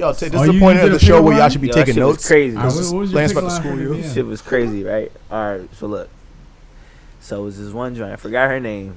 Yo, 0.00 0.12
t- 0.14 0.28
this 0.28 0.34
Oh, 0.40 0.42
is 0.44 0.48
the 0.48 0.54
you 0.54 0.60
point 0.60 0.78
did 0.78 0.86
of 0.86 0.92
the 0.98 0.98
show 1.04 1.20
where 1.20 1.36
y'all 1.36 1.48
should 1.50 1.60
be 1.60 1.66
Yo, 1.66 1.74
that 1.74 1.84
taking 1.84 2.02
was 2.02 2.14
notes. 2.14 2.26
crazy. 2.26 2.56
Ah, 2.56 2.64
what- 2.64 2.74
what 2.74 2.76
was 2.76 2.90
your 2.90 3.06
Plans 3.18 3.32
for 3.32 3.40
pickup 3.40 3.50
the 3.50 3.56
school 3.56 3.76
for 3.76 3.94
year. 4.00 4.12
Shit 4.14 4.26
was 4.26 4.40
crazy, 4.40 4.82
right? 4.82 5.12
All 5.30 5.58
right, 5.58 5.68
so 5.76 5.86
look. 5.86 6.08
So 7.20 7.42
it 7.42 7.44
was 7.44 7.58
this 7.58 7.70
one 7.74 7.94
joint. 7.94 8.10
I 8.10 8.16
forgot 8.16 8.48
her 8.48 8.58
name. 8.58 8.94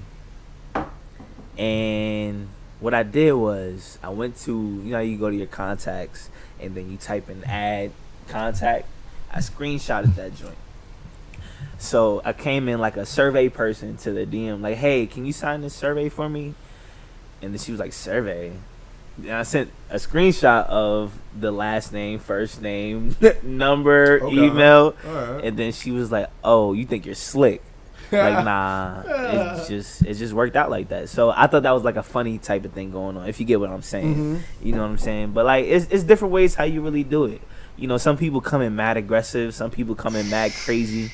And 1.58 2.48
what 2.80 2.94
I 2.94 3.04
did 3.04 3.34
was 3.34 4.00
I 4.02 4.10
went 4.10 4.38
to 4.44 4.52
you 4.54 4.92
know 4.92 5.00
you 5.02 5.18
go 5.18 5.30
to 5.30 5.36
your 5.36 5.48
contacts 5.48 6.30
and 6.60 6.74
then 6.74 6.90
you 6.90 6.96
type 6.98 7.30
in 7.30 7.44
add 7.44 7.92
contact. 8.30 8.88
I 9.30 9.40
screenshotted 9.40 10.16
that 10.16 10.36
joint. 10.38 10.56
So 11.78 12.22
I 12.24 12.32
came 12.32 12.70
in 12.70 12.80
like 12.80 12.96
a 12.96 13.06
survey 13.06 13.50
person 13.50 13.98
to 13.98 14.12
the 14.12 14.26
DM, 14.26 14.62
like, 14.62 14.78
hey, 14.78 15.06
can 15.06 15.26
you 15.26 15.34
sign 15.34 15.62
this 15.62 15.74
survey 15.74 16.08
for 16.08 16.30
me? 16.30 16.54
And 17.42 17.52
then 17.54 17.60
she 17.60 17.72
was 17.72 17.80
like, 17.80 17.92
survey. 17.92 18.54
And 19.18 19.32
I 19.32 19.44
sent 19.44 19.70
a 19.90 19.96
screenshot 19.98 20.66
of 20.68 21.14
the 21.40 21.52
last 21.52 21.94
name, 21.94 22.20
first 22.20 22.62
name, 22.62 23.16
number, 23.44 24.20
Okay. 24.24 24.36
email, 24.46 24.96
All 25.08 25.14
right. 25.14 25.44
and 25.46 25.58
then 25.58 25.72
she 25.72 25.92
was 25.92 26.12
like, 26.12 26.30
"Oh, 26.44 26.74
you 26.74 26.86
think 26.86 27.06
you're 27.06 27.16
slick?" 27.16 27.62
like, 28.12 28.44
nah, 28.46 29.02
it 29.06 29.68
just 29.68 30.04
it 30.06 30.16
just 30.16 30.34
worked 30.34 30.56
out 30.56 30.70
like 30.70 30.90
that. 30.90 31.10
So 31.10 31.30
I 31.32 31.48
thought 31.48 31.64
that 31.64 31.72
was 31.72 31.84
like 31.84 31.96
a 31.96 32.04
funny 32.04 32.38
type 32.38 32.66
of 32.66 32.72
thing 32.74 32.92
going 32.92 33.18
on. 33.18 33.28
If 33.28 33.40
you 33.40 33.46
get 33.46 33.60
what 33.60 33.70
I'm 33.70 33.82
saying, 33.82 34.16
Mhm. 34.16 34.40
you 34.66 34.72
know 34.74 34.82
what 34.82 34.90
I'm 34.90 34.98
saying. 34.98 35.32
But 35.32 35.46
like, 35.46 35.66
it's 35.66 35.88
it's 35.92 36.04
different 36.04 36.34
ways 36.34 36.56
how 36.56 36.64
you 36.66 36.82
really 36.82 37.04
do 37.04 37.26
it. 37.26 37.42
You 37.78 37.88
know, 37.88 37.98
some 37.98 38.18
people 38.18 38.42
come 38.42 38.62
in 38.62 38.76
mad 38.76 38.98
aggressive, 38.98 39.54
some 39.56 39.72
people 39.72 39.96
come 39.96 40.16
in 40.16 40.30
mad 40.30 40.52
crazy, 40.66 41.12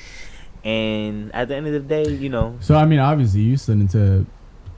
and 0.64 1.34
at 1.34 1.48
the 1.48 1.56
end 1.56 1.68
of 1.68 1.74
the 1.74 1.80
day, 1.80 2.10
you 2.10 2.30
know, 2.30 2.58
So 2.60 2.76
I 2.76 2.86
mean, 2.86 3.00
obviously 3.00 3.42
you 3.42 3.56
slid 3.58 3.80
into 3.80 4.26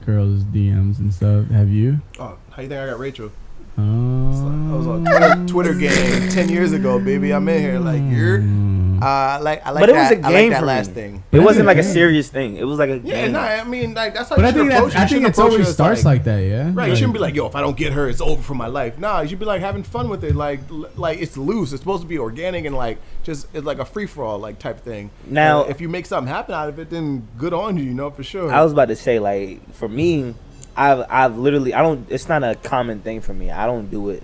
girls' 0.06 0.44
DMs 0.44 0.98
and 0.98 1.12
stuff. 1.12 1.46
Have 1.50 1.68
you? 1.70 2.00
Oh, 2.20 2.36
how 2.54 2.62
you 2.62 2.68
think 2.68 2.80
I 2.80 2.86
got 2.86 2.98
Rachel? 2.98 3.30
Um, 3.76 4.72
I 4.72 4.76
was 4.76 4.86
on 4.86 5.04
Twitter, 5.04 5.46
Twitter 5.46 5.74
game 5.74 6.28
ten 6.30 6.48
years 6.50 6.72
ago, 6.72 6.98
baby. 6.98 7.32
I'm 7.32 7.48
in 7.48 7.60
here 7.60 7.78
like 7.78 8.02
you're. 8.02 8.40
Mm. 8.40 9.00
Uh, 9.02 9.06
I 9.06 9.38
like 9.38 9.66
I 9.66 9.70
like 9.70 9.80
But 9.82 9.88
it 9.88 9.94
that. 9.94 10.10
was 10.12 10.18
a 10.18 10.20
I 10.20 10.28
like 10.28 10.32
game 10.36 10.50
that 10.50 10.60
for 10.60 10.66
last 10.66 10.88
me. 10.88 10.94
thing. 10.94 11.14
it 11.16 11.22
But 11.38 11.42
wasn't 11.42 11.66
like 11.66 11.78
a 11.78 11.80
a 11.80 11.82
serious 11.82 12.28
thing. 12.28 12.56
It 12.56 12.64
was 12.64 12.78
like 12.78 12.90
a 12.90 12.98
Yeah, 12.98 13.22
game. 13.22 13.32
no, 13.32 13.40
I 13.40 13.64
mean 13.64 13.94
like 13.94 14.14
that's 14.14 14.28
how 14.28 14.36
But 14.36 14.42
you 14.42 14.48
I 14.48 14.52
think 14.52 14.72
approach 14.72 14.92
it. 14.92 14.94
You 14.94 14.98
I 14.98 15.00
think 15.00 15.08
shouldn't 15.08 15.26
it's 15.28 15.38
approach 15.38 15.52
it 15.52 15.54
always 15.54 15.68
starts 15.72 16.04
like, 16.04 16.24
that, 16.24 16.38
yeah. 16.38 16.70
Right, 16.72 16.88
you 16.90 16.94
shouldn't 16.94 17.14
be 17.14 17.18
like, 17.18 17.34
yo, 17.34 17.46
if 17.46 17.56
I 17.56 17.62
don't 17.62 17.76
get 17.76 17.94
her, 17.94 18.08
it's 18.08 18.20
over 18.20 18.40
for 18.42 18.54
my 18.54 18.68
life. 18.68 18.98
Nah, 18.98 19.22
you 19.22 19.28
should 19.30 19.40
be 19.40 19.44
like 19.46 19.60
having 19.60 19.82
fun 19.82 20.08
with 20.08 20.22
it. 20.22 20.36
Like, 20.36 20.60
like 20.96 21.18
it's 21.20 21.36
loose. 21.36 21.72
It's 21.72 21.80
supposed 21.82 22.02
to 22.02 22.08
be 22.08 22.18
organic 22.18 22.64
and 22.66 22.76
like 22.76 22.98
just 23.24 23.48
it's 23.54 23.64
like 23.66 23.78
a 23.80 23.84
free 23.86 24.06
for 24.06 24.22
all 24.22 24.38
like 24.38 24.58
type 24.60 24.80
thing. 24.80 25.10
Now- 25.26 25.62
And 25.62 25.70
if 25.72 25.80
you 25.80 25.88
make 25.88 26.06
something 26.06 26.32
happen 26.32 26.54
out 26.54 26.68
of 26.68 26.78
it, 26.78 26.90
then 26.90 27.26
good 27.38 27.54
on 27.54 27.78
you. 27.78 27.84
You 27.84 27.94
know 27.94 28.10
for 28.10 28.22
sure. 28.22 28.52
I 28.52 28.62
was 28.62 28.70
about 28.72 28.88
to 28.88 28.96
say, 28.96 29.18
like, 29.18 29.74
for 29.74 29.88
me, 29.88 30.34
I've 30.76 31.04
I've 31.08 31.38
literally 31.38 31.74
I 31.74 31.82
don't. 31.82 32.10
It's 32.10 32.28
not 32.28 32.42
a 32.42 32.54
common 32.54 33.00
thing 33.00 33.20
for 33.20 33.34
me. 33.34 33.50
I 33.50 33.66
don't 33.66 33.90
do 33.90 34.10
it 34.10 34.22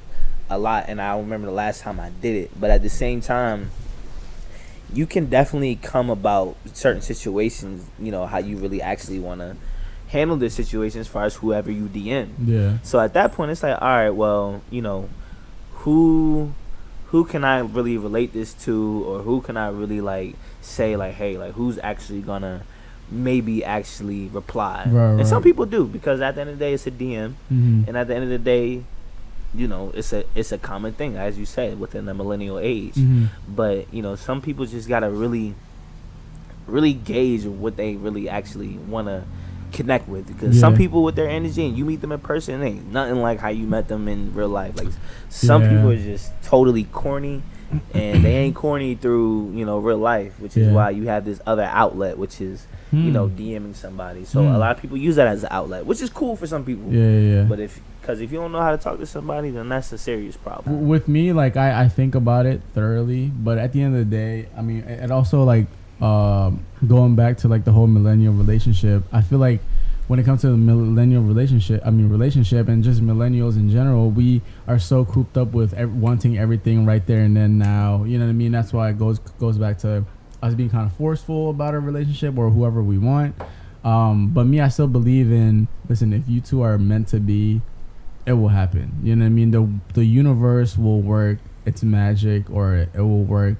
a 0.50 0.58
lot, 0.58 0.86
and 0.88 1.00
I 1.00 1.12
don't 1.12 1.24
remember 1.24 1.46
the 1.46 1.52
last 1.52 1.82
time 1.82 2.00
I 2.00 2.10
did 2.10 2.36
it. 2.36 2.50
But 2.58 2.70
at 2.70 2.82
the 2.82 2.88
same 2.88 3.20
time, 3.20 3.70
you 4.92 5.06
can 5.06 5.26
definitely 5.26 5.76
come 5.76 6.10
about 6.10 6.56
certain 6.72 7.02
situations. 7.02 7.86
You 7.98 8.10
know 8.10 8.26
how 8.26 8.38
you 8.38 8.56
really 8.56 8.80
actually 8.80 9.18
want 9.18 9.40
to 9.40 9.56
handle 10.08 10.36
this 10.36 10.54
situation 10.54 11.00
as 11.00 11.06
far 11.06 11.24
as 11.24 11.36
whoever 11.36 11.70
you 11.70 11.86
DM. 11.86 12.30
Yeah. 12.44 12.78
So 12.82 12.98
at 12.98 13.12
that 13.14 13.32
point, 13.32 13.50
it's 13.50 13.62
like, 13.62 13.80
all 13.80 13.88
right, 13.88 14.10
well, 14.10 14.62
you 14.70 14.82
know, 14.82 15.08
who 15.72 16.52
who 17.06 17.24
can 17.24 17.44
I 17.44 17.60
really 17.60 17.96
relate 17.96 18.32
this 18.32 18.54
to, 18.64 19.04
or 19.06 19.22
who 19.22 19.40
can 19.40 19.56
I 19.56 19.68
really 19.68 20.00
like 20.00 20.36
say 20.60 20.96
like, 20.96 21.14
hey, 21.14 21.38
like 21.38 21.52
who's 21.52 21.78
actually 21.82 22.20
gonna 22.20 22.62
maybe 23.10 23.64
actually 23.64 24.26
reply? 24.28 24.88
Right, 24.90 25.18
and 25.18 25.26
some 25.26 25.42
people 25.42 25.66
do 25.66 25.86
because 25.86 26.20
at 26.20 26.34
the 26.34 26.42
end 26.42 26.50
of 26.50 26.58
the 26.58 26.64
day, 26.64 26.74
it's 26.74 26.86
a 26.86 26.90
DM, 26.90 27.34
hmm 27.48 27.84
and 27.86 27.96
at 27.96 28.06
the 28.08 28.14
end 28.14 28.24
of 28.24 28.30
the 28.30 28.38
day, 28.38 28.84
you 29.54 29.66
know, 29.66 29.90
it's 29.94 30.12
a 30.12 30.24
it's 30.34 30.52
a 30.52 30.58
common 30.58 30.92
thing 30.92 31.16
as 31.16 31.38
you 31.38 31.46
said 31.46 31.80
within 31.80 32.04
the 32.06 32.14
millennial 32.14 32.58
age. 32.58 32.94
hmm 32.94 33.26
But 33.48 33.92
you 33.92 34.02
know, 34.02 34.14
some 34.16 34.40
people 34.42 34.66
just 34.66 34.88
gotta 34.88 35.08
really, 35.10 35.54
really 36.66 36.92
gauge 36.92 37.44
what 37.44 37.76
they 37.76 37.96
really 37.96 38.28
actually 38.28 38.76
want 38.76 39.08
to 39.08 39.24
connect 39.72 40.08
with. 40.08 40.26
Because 40.26 40.58
some 40.60 40.74
people 40.74 41.02
with 41.02 41.16
their 41.16 41.28
energy, 41.28 41.66
and 41.66 41.76
you 41.76 41.84
meet 41.84 42.00
them 42.00 42.12
in 42.12 42.20
person, 42.20 42.62
ain't 42.62 42.92
nothing 42.92 43.20
like 43.22 43.38
how 43.40 43.48
you 43.48 43.66
met 43.66 43.88
them 43.88 44.08
in 44.08 44.34
real 44.34 44.48
life. 44.48 44.76
Like 44.76 44.88
some 45.28 45.62
Yeah. 45.62 45.68
people 45.68 45.90
are 45.90 45.96
just 45.96 46.32
totally 46.42 46.84
corny, 46.84 47.42
and 47.94 48.24
they 48.24 48.34
ain't 48.36 48.54
corny 48.54 48.94
through 48.94 49.52
you 49.54 49.64
know 49.64 49.78
real 49.78 49.98
life, 49.98 50.38
which 50.40 50.56
is 50.56 50.68
Yeah. 50.68 50.72
why 50.74 50.90
you 50.90 51.06
have 51.08 51.24
this 51.24 51.40
other 51.46 51.64
outlet, 51.64 52.18
which 52.18 52.40
is 52.40 52.66
you 52.92 53.10
know 53.12 53.26
Hmm. 53.28 53.36
DMing 53.36 53.74
somebody. 53.76 54.24
So 54.24 54.42
Hmm. 54.42 54.54
a 54.54 54.58
lot 54.58 54.74
of 54.76 54.80
people 54.80 54.96
use 54.96 55.16
that 55.16 55.26
as 55.26 55.42
an 55.44 55.50
outlet, 55.52 55.84
which 55.86 56.00
is 56.00 56.08
cool 56.10 56.36
for 56.36 56.46
some 56.46 56.64
people. 56.64 56.90
Yeah, 56.92 57.02
yeah, 57.10 57.34
yeah. 57.34 57.42
But 57.42 57.60
if 57.60 57.80
because 58.00 58.20
if 58.22 58.32
you 58.32 58.38
don't 58.38 58.52
know 58.52 58.62
how 58.62 58.70
to 58.70 58.78
talk 58.78 58.98
to 58.98 59.04
somebody, 59.06 59.50
then 59.50 59.68
that's 59.68 59.92
a 59.92 59.98
serious 59.98 60.36
problem. 60.36 60.88
With 60.88 61.08
me 61.08 61.32
like 61.34 61.56
I, 61.58 61.82
I 61.84 61.88
think 61.88 62.14
about 62.14 62.46
it 62.46 62.62
thoroughly 62.74 63.30
but 63.36 63.58
at 63.58 63.72
the 63.74 63.82
end 63.82 63.94
of 63.94 64.08
the 64.08 64.16
day 64.16 64.46
i 64.56 64.62
mean 64.62 64.78
it 64.78 65.10
also 65.10 65.44
like 65.44 65.66
um 66.00 66.60
going 66.86 67.14
back 67.16 67.36
to 67.38 67.48
like 67.48 67.64
the 67.64 67.72
whole 67.72 67.86
millennial 67.86 68.32
relationship 68.32 69.02
i 69.12 69.20
feel 69.20 69.38
like 69.38 69.60
when 70.08 70.18
it 70.18 70.24
comes 70.24 70.40
to 70.40 70.48
the 70.48 70.56
millennial 70.56 71.22
relationship 71.22 71.80
i 71.86 71.90
mean 71.90 72.08
relationship 72.08 72.68
and 72.68 72.82
just 72.82 73.00
millennials 73.00 73.56
in 73.56 73.70
general 73.70 74.10
we 74.10 74.42
are 74.66 74.78
so 74.78 75.04
cooped 75.04 75.36
up 75.36 75.52
with 75.52 75.72
ev- 75.74 75.94
wanting 75.94 76.36
everything 76.36 76.84
right 76.84 77.06
there 77.06 77.20
and 77.20 77.36
then 77.36 77.58
now 77.58 78.04
you 78.04 78.18
know 78.18 78.24
what 78.24 78.30
i 78.30 78.34
mean 78.34 78.52
that's 78.52 78.72
why 78.72 78.88
it 78.90 78.98
goes 78.98 79.18
goes 79.38 79.56
back 79.56 79.78
to 79.78 80.04
us 80.42 80.54
being 80.54 80.70
kind 80.70 80.86
of 80.86 80.96
forceful 80.96 81.50
about 81.50 81.74
a 81.74 81.78
relationship 81.78 82.36
or 82.36 82.50
whoever 82.50 82.82
we 82.82 82.98
want 82.98 83.34
um 83.84 84.28
but 84.28 84.44
me 84.44 84.60
i 84.60 84.68
still 84.68 84.88
believe 84.88 85.30
in 85.30 85.68
listen 85.88 86.12
if 86.12 86.28
you 86.28 86.40
two 86.40 86.62
are 86.62 86.78
meant 86.78 87.06
to 87.06 87.20
be 87.20 87.60
it 88.28 88.34
will 88.34 88.48
happen. 88.48 88.92
You 89.02 89.16
know 89.16 89.24
what 89.24 89.28
I 89.28 89.30
mean? 89.30 89.50
The 89.52 89.66
the 89.94 90.04
universe 90.04 90.76
will 90.76 91.00
work 91.00 91.38
its 91.64 91.82
magic 91.82 92.50
or 92.50 92.74
it 92.74 93.00
will 93.00 93.24
work 93.24 93.56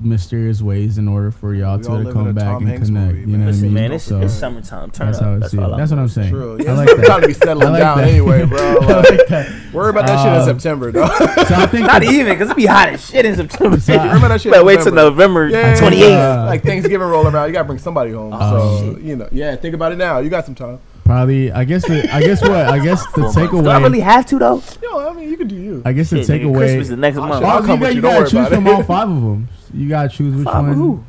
mysterious 0.00 0.60
ways 0.62 0.98
in 0.98 1.06
order 1.06 1.30
for 1.30 1.54
y'all 1.54 1.78
We 1.78 1.86
all 1.86 2.02
to 2.02 2.12
come 2.12 2.32
back 2.34 2.44
Tom 2.44 2.62
and 2.62 2.68
Hanks 2.68 2.88
connect. 2.88 3.06
movie, 3.14 3.20
you 3.20 3.26
know 3.26 3.38
man. 3.38 3.46
what 3.46 3.54
I 3.54 3.58
mean? 3.60 3.72
man, 3.74 3.92
it's, 3.92 4.04
So 4.04 4.20
it's 4.20 4.32
summertime. 4.34 4.90
Turn 4.90 5.06
that's 5.06 5.18
up. 5.18 5.24
how 5.24 5.32
I 5.34 5.38
That's 5.38 5.50
see 5.52 5.58
it. 5.58 5.76
That's 5.76 5.90
what 5.92 5.98
I'm 6.00 6.08
saying. 6.08 6.30
saying. 6.34 6.58
True. 6.58 6.68
I 6.68 6.72
like 6.72 6.86
that. 6.96 7.06
time 7.06 7.20
to 7.20 7.26
be 7.28 7.32
settling 7.34 7.68
like 7.72 7.80
down 7.82 7.98
that. 7.98 8.08
anyway, 8.08 8.44
bro. 8.46 8.58
I 8.80 8.86
Like, 8.86 9.08
like 9.10 9.26
that. 9.28 9.72
worry 9.72 9.90
about 9.90 10.06
that 10.06 10.22
shit 10.24 10.32
in 10.32 10.38
Um, 10.40 10.58
September, 10.58 10.90
dog. 10.92 11.10
So 11.46 11.54
I 11.54 11.66
think 11.66 11.86
Not 11.92 12.02
even, 12.02 12.32
because 12.34 12.50
it 12.50 12.56
be 12.56 12.66
hot 12.66 12.88
as 12.88 13.06
shit 13.08 13.24
in 13.24 13.36
September. 13.36 13.78
So- 13.78 13.92
Remember 13.96 14.28
that 14.28 14.40
shit 14.40 14.50
Better 14.52 14.60
in 14.62 14.66
wait 14.66 14.80
till 14.80 14.92
November. 14.92 15.48
November 15.48 15.48
Yeah, 15.48 15.76
28th. 15.78 16.42
Uh, 16.42 16.46
like 16.46 16.62
Thanksgiving 16.62 17.06
roll 17.06 17.26
around, 17.28 17.46
you 17.46 17.52
gotta 17.52 17.64
bring 17.64 17.78
somebody 17.78 18.12
home. 18.12 18.32
Oh, 18.34 18.80
so 18.80 18.94
shit. 18.94 19.02
you 19.04 19.16
know, 19.16 19.28
yeah, 19.30 19.54
think 19.56 19.74
about 19.74 19.92
it 19.92 19.96
now. 19.96 20.18
You 20.18 20.30
got 20.30 20.44
some 20.46 20.54
time. 20.54 20.78
Probably 21.04 21.50
I 21.52 21.64
guess 21.64 21.86
the, 21.86 22.12
I 22.14 22.20
guess 22.20 22.40
what 22.42 22.52
I 22.52 22.78
guess 22.78 23.04
the 23.12 23.22
takeaway. 23.34 23.52
months. 23.52 23.64
Do 23.64 23.70
I 23.70 23.78
really 23.80 24.00
have 24.00 24.26
to, 24.26 24.38
though? 24.38 24.62
Yo, 24.82 25.08
I 25.08 25.12
mean, 25.14 25.28
you 25.30 25.36
can 25.36 25.48
do 25.48 25.56
you. 25.56 25.82
I 25.84 25.92
guess 25.92 26.10
the 26.10 26.24
Shit, 26.24 26.42
nigga, 26.42 26.44
takeaway 26.50 26.56
Christmas 26.58 26.90
is 26.90 26.96
next 26.96 27.16
I'll 27.18 27.26
month. 27.28 27.42
show- 27.44 27.48
I'll 27.48 27.58
Well, 27.60 27.66
come 27.66 27.80
you, 27.80 27.80
with 27.80 27.80
got, 27.80 27.88
you, 27.90 27.94
you 27.96 28.00
don't 28.02 28.10
gotta 28.10 28.20
worry 28.20 28.30
choose 28.30 28.32
about 28.46 28.52
from 28.52 28.66
it. 28.66 28.72
all 28.72 28.82
five 28.82 29.08
of 29.10 29.22
them. 29.22 29.48
You 29.74 29.88
gotta 29.88 30.08
choose 30.08 30.34
which 30.36 30.44
Five 30.44 30.62
one. 30.62 30.70
of 30.70 30.76
who? 30.76 31.04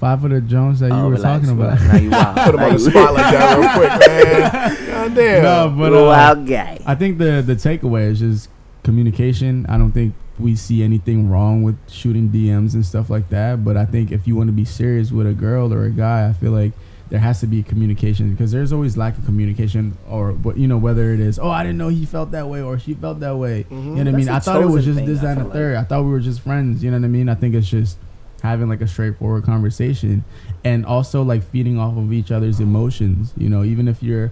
Five 0.00 0.24
of 0.24 0.30
the 0.30 0.40
Jones 0.40 0.78
that 0.80 0.88
you 0.90 0.94
Oh, 0.94 1.04
were 1.08 1.10
relax, 1.14 1.46
talking 1.46 1.58
about. 1.60 1.80
relax. 1.80 1.92
Now 1.92 1.96
you 1.98 2.10
wild. 2.10 2.36
Put 2.44 2.54
him 2.54 2.60
Now 2.60 2.66
on 2.66 2.72
the 2.76 2.78
you- 2.82 2.90
spot 2.90 3.14
like 3.14 3.32
that 3.32 3.58
real 3.58 3.68
quick, 3.74 4.08
man. 4.78 4.86
God 4.86 5.14
damn. 5.16 5.42
no, 5.42 5.74
but 5.76 5.92
uh, 5.92 6.04
wild 6.06 6.46
guy. 6.46 6.78
I 6.86 6.94
think 6.94 7.18
the 7.18 7.42
the 7.44 7.54
takeaway 7.54 8.10
is 8.10 8.20
just 8.20 8.48
communication. 8.84 9.66
I 9.68 9.76
don't 9.76 9.92
think 9.92 10.14
we 10.38 10.54
see 10.54 10.84
anything 10.84 11.28
wrong 11.28 11.62
with 11.64 11.76
shooting 11.90 12.28
DMs 12.28 12.74
and 12.74 12.86
stuff 12.86 13.10
like 13.10 13.28
that. 13.30 13.64
But 13.64 13.76
I 13.76 13.84
think 13.84 14.12
if 14.12 14.28
you 14.28 14.36
want 14.36 14.48
to 14.48 14.52
be 14.52 14.64
serious 14.64 15.10
with 15.10 15.26
a 15.26 15.32
girl 15.34 15.74
or 15.74 15.84
a 15.84 15.90
guy, 15.90 16.28
I 16.28 16.32
feel 16.32 16.52
like 16.52 16.72
there 17.10 17.18
has 17.20 17.40
to 17.40 17.46
be 17.46 17.62
communication 17.62 18.30
because 18.30 18.52
there's 18.52 18.72
always 18.72 18.96
lack 18.96 19.16
of 19.16 19.24
communication 19.24 19.96
or 20.08 20.32
what 20.32 20.56
you 20.58 20.68
know 20.68 20.76
whether 20.76 21.12
it 21.14 21.20
is 21.20 21.38
oh 21.38 21.48
I 21.50 21.62
didn't 21.62 21.78
know 21.78 21.88
he 21.88 22.04
felt 22.04 22.32
that 22.32 22.48
way 22.48 22.60
or 22.62 22.78
she 22.78 22.94
felt 22.94 23.20
that 23.20 23.36
way. 23.36 23.64
Mhm. 23.70 23.70
You 23.70 24.04
know 24.04 24.10
what 24.10 24.14
I 24.14 24.16
mean? 24.18 24.28
I 24.28 24.38
thought 24.40 24.62
it 24.62 24.66
was 24.66 24.84
just 24.84 24.98
thing, 24.98 25.06
this, 25.06 25.20
that, 25.20 25.38
and 25.38 25.46
the 25.46 25.52
third. 25.52 25.76
I 25.76 25.84
thought 25.84 26.04
we 26.04 26.10
were 26.10 26.20
just 26.20 26.40
friends. 26.40 26.84
You 26.84 26.90
know 26.90 26.98
what 26.98 27.04
I 27.04 27.08
mean? 27.08 27.28
I 27.28 27.34
think 27.34 27.54
it's 27.54 27.68
just 27.68 27.96
having 28.42 28.68
like 28.68 28.80
a 28.80 28.86
straightforward 28.86 29.42
conversation 29.44 30.22
and 30.64 30.86
also 30.86 31.22
like 31.22 31.42
feeding 31.42 31.76
off 31.78 31.96
of 31.96 32.12
each 32.12 32.30
other's 32.30 32.60
emotions. 32.60 33.32
You 33.36 33.48
know, 33.48 33.64
even 33.64 33.88
if 33.88 34.02
you're, 34.02 34.30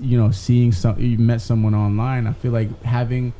you 0.00 0.18
know, 0.18 0.30
seeing 0.30 0.72
some, 0.72 0.98
you 1.00 1.16
met 1.18 1.40
someone 1.40 1.74
online. 1.74 2.26
I 2.26 2.32
feel 2.34 2.52
like 2.52 2.82
having, 2.82 3.32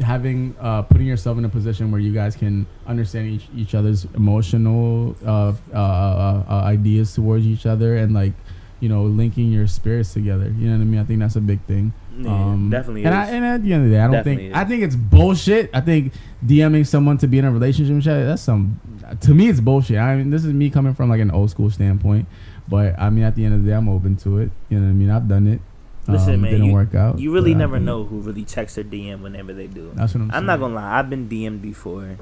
having, 0.00 0.54
uh, 0.60 0.82
putting 0.82 1.06
yourself 1.06 1.38
in 1.38 1.44
a 1.44 1.48
position 1.48 1.90
where 1.90 2.00
you 2.00 2.12
guys 2.12 2.36
can 2.36 2.66
understand 2.88 3.28
each, 3.28 3.46
each 3.54 3.74
other's 3.74 4.06
emotional 4.16 5.14
uh, 5.24 5.52
uh, 5.72 5.76
uh, 5.76 6.44
uh, 6.48 6.52
ideas 6.64 7.14
towards 7.14 7.46
each 7.46 7.66
other 7.66 7.96
and 7.96 8.14
like, 8.14 8.32
you 8.80 8.88
know, 8.88 9.02
linking 9.04 9.52
your 9.52 9.66
spirits 9.66 10.12
together. 10.12 10.46
You 10.58 10.66
know 10.70 10.76
what 10.76 10.82
I 10.82 10.84
mean? 10.84 11.00
I 11.00 11.04
think 11.04 11.20
that's 11.20 11.36
a 11.36 11.40
big 11.40 11.60
thing. 11.62 11.92
Yeah, 12.18 12.56
definitely 12.70 13.04
And, 13.04 13.14
is. 13.14 13.20
I, 13.20 13.24
and 13.30 13.44
at 13.44 13.62
the 13.62 13.72
end 13.72 13.84
of 13.84 13.90
the 13.90 13.94
day, 13.96 14.00
I 14.00 14.04
don't 14.04 14.12
Definitely 14.12 14.42
think 14.42 14.50
is. 14.50 14.56
I 14.58 14.64
think 14.64 14.82
it's 14.82 14.96
bullshit. 14.96 15.70
I 15.72 15.80
think 15.80 16.12
DMing 16.44 16.86
someone 16.86 17.18
to 17.18 17.28
be 17.28 17.38
in 17.38 17.44
a 17.44 17.52
relationship 17.52 18.02
that's 18.26 18.42
some 18.42 18.80
to 19.20 19.34
me 19.34 19.48
it's 19.48 19.60
bullshit. 19.60 19.98
I 19.98 20.16
mean, 20.16 20.30
this 20.30 20.44
is 20.44 20.52
me 20.52 20.68
coming 20.70 20.94
from 20.94 21.08
like 21.10 21.20
an 21.20 21.30
old 21.30 21.50
school 21.50 21.70
standpoint, 21.70 22.26
but 22.68 22.98
I 22.98 23.10
mean, 23.10 23.22
at 23.24 23.36
the 23.36 23.44
end 23.44 23.54
of 23.54 23.62
the 23.64 23.70
day, 23.70 23.76
I'm 23.76 23.88
open 23.88 24.16
to 24.16 24.38
it. 24.38 24.50
You 24.68 24.78
know 24.78 24.86
what 24.86 24.90
I 24.90 24.94
mean? 24.94 25.10
I've 25.10 25.28
done 25.28 25.46
it. 25.46 25.60
Listen, 26.08 26.34
Um, 26.34 26.40
man, 26.40 26.50
didn't 26.52 26.66
you, 26.66 26.72
work 26.72 26.94
out. 26.94 27.18
you 27.18 27.32
really 27.32 27.54
never 27.54 27.78
know 27.78 28.02
who 28.04 28.20
really 28.20 28.44
checks 28.44 28.74
their 28.76 28.84
DM 28.84 29.20
whenever 29.20 29.52
they 29.52 29.66
do. 29.66 29.92
That's 29.94 30.14
what 30.14 30.22
I'm. 30.22 30.30
I'm 30.32 30.46
not 30.46 30.58
gonna 30.58 30.74
lie, 30.74 30.98
I've 30.98 31.10
been 31.10 31.28
DM'd 31.28 31.60
before, 31.62 32.16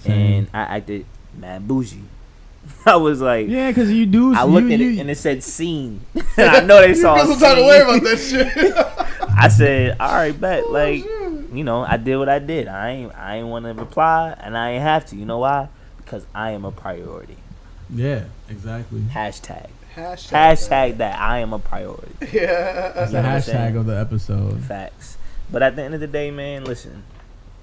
Same. 0.00 0.14
and 0.34 0.48
I 0.52 0.60
acted 0.76 1.06
mad 1.36 1.66
bougie. 1.66 2.02
I 2.86 2.96
was 2.96 3.20
like, 3.20 3.48
Yeah, 3.48 3.70
because 3.70 3.90
you 3.92 4.06
do. 4.06 4.34
I 4.34 4.44
you- 4.44 4.50
looked 4.50 4.70
at 4.72 4.78
you- 4.80 4.90
it 4.92 4.98
and 4.98 5.10
it 5.10 5.18
said 5.18 5.42
"scene." 5.42 6.00
and 6.36 6.50
I 6.50 6.60
know 6.60 6.80
they 6.80 6.94
saw. 6.94 7.14
feel 7.16 7.26
some 7.26 7.38
type 7.40 7.52
of 7.52 7.58
scene. 7.58 7.66
way 7.68 7.80
about 7.80 8.02
that 8.02 8.18
shit. 8.18 9.28
I 9.38 9.48
said, 9.48 9.96
"All 10.00 10.12
right, 10.12 10.38
bet." 10.40 10.64
Oh, 10.66 10.72
Like, 10.72 11.02
shit. 11.02 11.32
you 11.52 11.62
know, 11.64 11.82
I 11.84 11.96
did 11.96 12.16
what 12.16 12.28
I 12.28 12.38
did. 12.38 12.66
I 12.68 12.90
ain't, 12.90 13.14
I 13.14 13.36
ain't 13.36 13.46
want 13.48 13.66
to 13.66 13.74
reply, 13.74 14.34
and 14.40 14.56
I 14.56 14.72
ain't 14.72 14.82
have 14.82 15.06
to. 15.06 15.16
You 15.16 15.26
know 15.26 15.38
why? 15.38 15.68
Because 15.98 16.24
I 16.34 16.50
am 16.52 16.64
a 16.64 16.72
priority. 16.72 17.36
Yeah, 17.90 18.24
exactly. 18.50 19.00
Hashtag. 19.00 19.68
Hashtag. 19.94 20.30
Hashtag 20.30 20.96
that 20.98 21.18
I 21.20 21.38
am 21.38 21.52
a 21.52 21.58
priority. 21.58 22.12
Yeah. 22.32 22.92
That's 22.94 23.10
the 23.12 23.18
You 23.18 23.22
know 23.22 23.28
what 23.28 23.34
I'm 23.34 23.40
hashtag 23.42 23.76
of 23.78 23.86
the 23.86 23.98
episode. 24.00 24.60
Facts. 24.62 25.16
But 25.52 25.62
at 25.62 25.76
the 25.76 25.82
end 25.84 25.94
of 25.94 26.00
the 26.00 26.06
day, 26.08 26.30
man, 26.30 26.64
listen. 26.64 27.04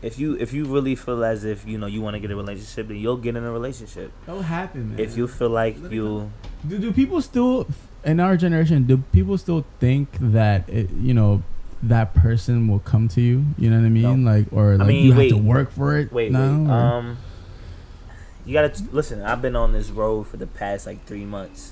If 0.03 0.19
you 0.19 0.35
if 0.35 0.51
you 0.51 0.65
really 0.65 0.95
feel 0.95 1.23
as 1.23 1.45
if 1.45 1.65
you 1.65 1.77
know 1.77 1.87
you 1.87 2.01
want 2.01 2.15
to 2.15 2.19
get 2.19 2.29
a 2.29 2.35
relationship, 2.35 2.89
then 2.89 2.97
you'll 2.97 3.17
get 3.17 3.37
in 3.37 3.43
a 3.43 3.51
relationship. 3.51 4.11
That 4.25 4.33
will 4.35 4.41
happen, 4.41 4.91
man. 4.91 4.99
If 4.99 5.15
you 5.15 5.27
feel 5.27 5.49
like 5.49 5.77
Let 5.79 5.93
you, 5.93 6.29
do, 6.67 6.77
do 6.77 6.91
people 6.91 7.21
still 7.21 7.67
in 8.03 8.19
our 8.19 8.35
generation? 8.35 8.83
Do 8.83 8.97
people 9.13 9.37
still 9.37 9.65
think 9.79 10.09
that 10.19 10.67
it, 10.67 10.89
you 10.91 11.13
know 11.13 11.41
that 11.81 12.13
person 12.13 12.67
will 12.67 12.79
come 12.79 13.07
to 13.09 13.21
you? 13.21 13.45
You 13.57 13.69
know 13.69 13.77
what 13.77 13.85
I 13.85 13.89
mean? 13.89 14.25
Like, 14.25 14.47
or 14.51 14.77
like 14.77 14.87
mean, 14.87 15.05
you 15.05 15.15
wait. 15.15 15.31
have 15.31 15.39
to 15.39 15.43
work 15.43 15.71
for 15.71 15.97
it. 15.97 16.11
wait, 16.11 16.31
now, 16.31 16.63
wait, 16.63 16.69
um, 16.69 17.17
you 18.45 18.53
gotta 18.53 18.69
t- 18.69 18.85
listen. 18.91 19.21
I've 19.21 19.41
been 19.41 19.55
on 19.55 19.71
this 19.71 19.89
road 19.89 20.27
for 20.27 20.37
the 20.37 20.47
past 20.47 20.85
like 20.85 21.05
three 21.05 21.25
months, 21.25 21.71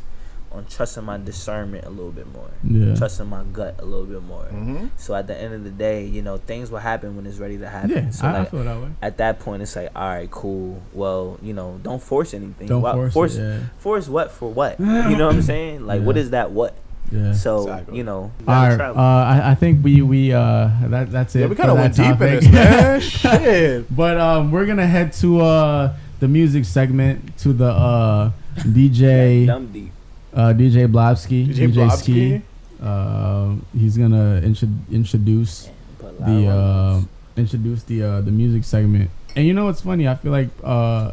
on 0.53 0.65
trusting 0.65 1.03
my 1.05 1.17
discernment 1.17 1.85
a 1.85 1.89
little 1.89 2.11
bit 2.11 2.27
more, 2.33 2.49
yeah. 2.63 2.93
trusting 2.95 3.25
my 3.27 3.43
gut 3.53 3.75
a 3.79 3.85
little 3.85 4.05
bit 4.05 4.21
more. 4.21 4.43
Mm-hmm. 4.43 4.87
So 4.97 5.15
at 5.15 5.27
the 5.27 5.37
end 5.39 5.53
of 5.53 5.63
the 5.63 5.69
day, 5.69 6.05
you 6.05 6.21
know, 6.21 6.37
things 6.37 6.69
will 6.69 6.79
happen 6.79 7.15
when 7.15 7.25
it's 7.25 7.37
ready 7.37 7.57
to 7.59 7.69
happen. 7.69 7.91
Yeah, 7.91 8.09
so 8.09 8.27
I, 8.27 8.41
I 8.41 8.45
feel 8.45 8.63
that 8.63 8.77
way. 8.81 8.89
at 9.01 9.17
that 9.17 9.39
point, 9.39 9.61
it's 9.61 9.75
like, 9.75 9.89
all 9.95 10.07
right, 10.09 10.29
cool. 10.29 10.81
Well, 10.93 11.39
you 11.41 11.53
know, 11.53 11.79
don't 11.81 12.01
force 12.03 12.33
anything. 12.33 12.67
Don't 12.67 12.81
Why- 12.81 12.93
force, 12.93 13.13
force 13.13 13.35
it. 13.37 13.41
Yeah. 13.43 13.59
Force 13.77 14.07
what 14.09 14.31
for 14.31 14.51
what? 14.51 14.79
You 14.79 14.85
know 14.85 15.27
what 15.27 15.35
I'm 15.35 15.41
saying? 15.41 15.85
Like, 15.87 16.01
what 16.01 16.15
Yeah. 16.17 16.21
is 16.23 16.29
that 16.31 16.51
what? 16.51 16.75
Yeah. 17.11 17.33
So 17.33 17.61
Exactly. 17.63 17.97
you 17.97 18.03
know, 18.03 18.31
you 18.39 18.45
All 18.47 18.53
gotta 18.53 18.69
right. 18.69 18.93
try- 18.93 19.01
Uh, 19.03 19.25
I, 19.25 19.51
I 19.51 19.55
think 19.55 19.83
we 19.83 20.01
we 20.01 20.31
uh 20.33 20.69
that 20.83 21.11
that's 21.11 21.35
it. 21.35 21.41
Yeah, 21.41 21.47
we 21.47 21.55
kind 21.55 21.69
of 21.69 21.75
that 21.77 21.81
went 21.81 21.95
deep 21.95 22.21
in 22.21 22.35
this, 22.35 22.51
man. 22.51 22.99
Shit. 23.01 23.93
But 23.95 24.17
um, 24.17 24.51
we're 24.51 24.65
gonna 24.65 24.87
head 24.87 25.11
to 25.13 25.41
uh 25.41 25.93
the 26.19 26.27
music 26.29 26.63
segment 26.65 27.37
to 27.39 27.51
the 27.53 27.67
uh 27.69 28.31
DJ 28.59 29.45
dumb 29.47 29.67
deep. 29.73 29.91
Uh 30.33 30.53
DJ 30.53 30.87
Blobski 30.91 31.47
DJ 31.47 31.67
DJ 31.67 31.73
Blobski. 31.73 31.97
Ski. 31.97 32.41
Uh, 32.81 33.55
he's 33.77 33.97
gonna 33.97 34.41
intro- 34.43 34.69
introduce 34.91 35.69
Put 35.99 36.07
a 36.07 36.13
lot 36.13 36.25
the 36.25 36.47
uh 36.47 37.01
introduce 37.37 37.83
the 37.83 38.03
uh 38.03 38.21
the 38.21 38.31
music 38.31 38.63
segment. 38.63 39.09
And 39.35 39.45
you 39.45 39.53
know 39.53 39.65
what's 39.65 39.81
funny? 39.81 40.07
I 40.07 40.15
feel 40.15 40.31
like 40.31 40.49
uh 40.63 41.11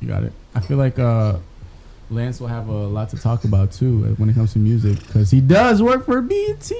you 0.00 0.08
got 0.08 0.22
it. 0.24 0.32
I 0.54 0.60
feel 0.60 0.76
like 0.78 0.98
uh 0.98 1.38
Lance 2.10 2.40
will 2.40 2.48
have 2.48 2.68
a 2.68 2.86
lot 2.86 3.10
to 3.10 3.18
talk 3.18 3.44
about 3.44 3.72
too 3.72 4.06
uh, 4.06 4.14
when 4.14 4.30
it 4.30 4.34
comes 4.34 4.54
to 4.54 4.58
music 4.58 4.98
because 5.06 5.30
he 5.30 5.40
does 5.42 5.82
work 5.82 6.06
for 6.06 6.22
BET. 6.22 6.72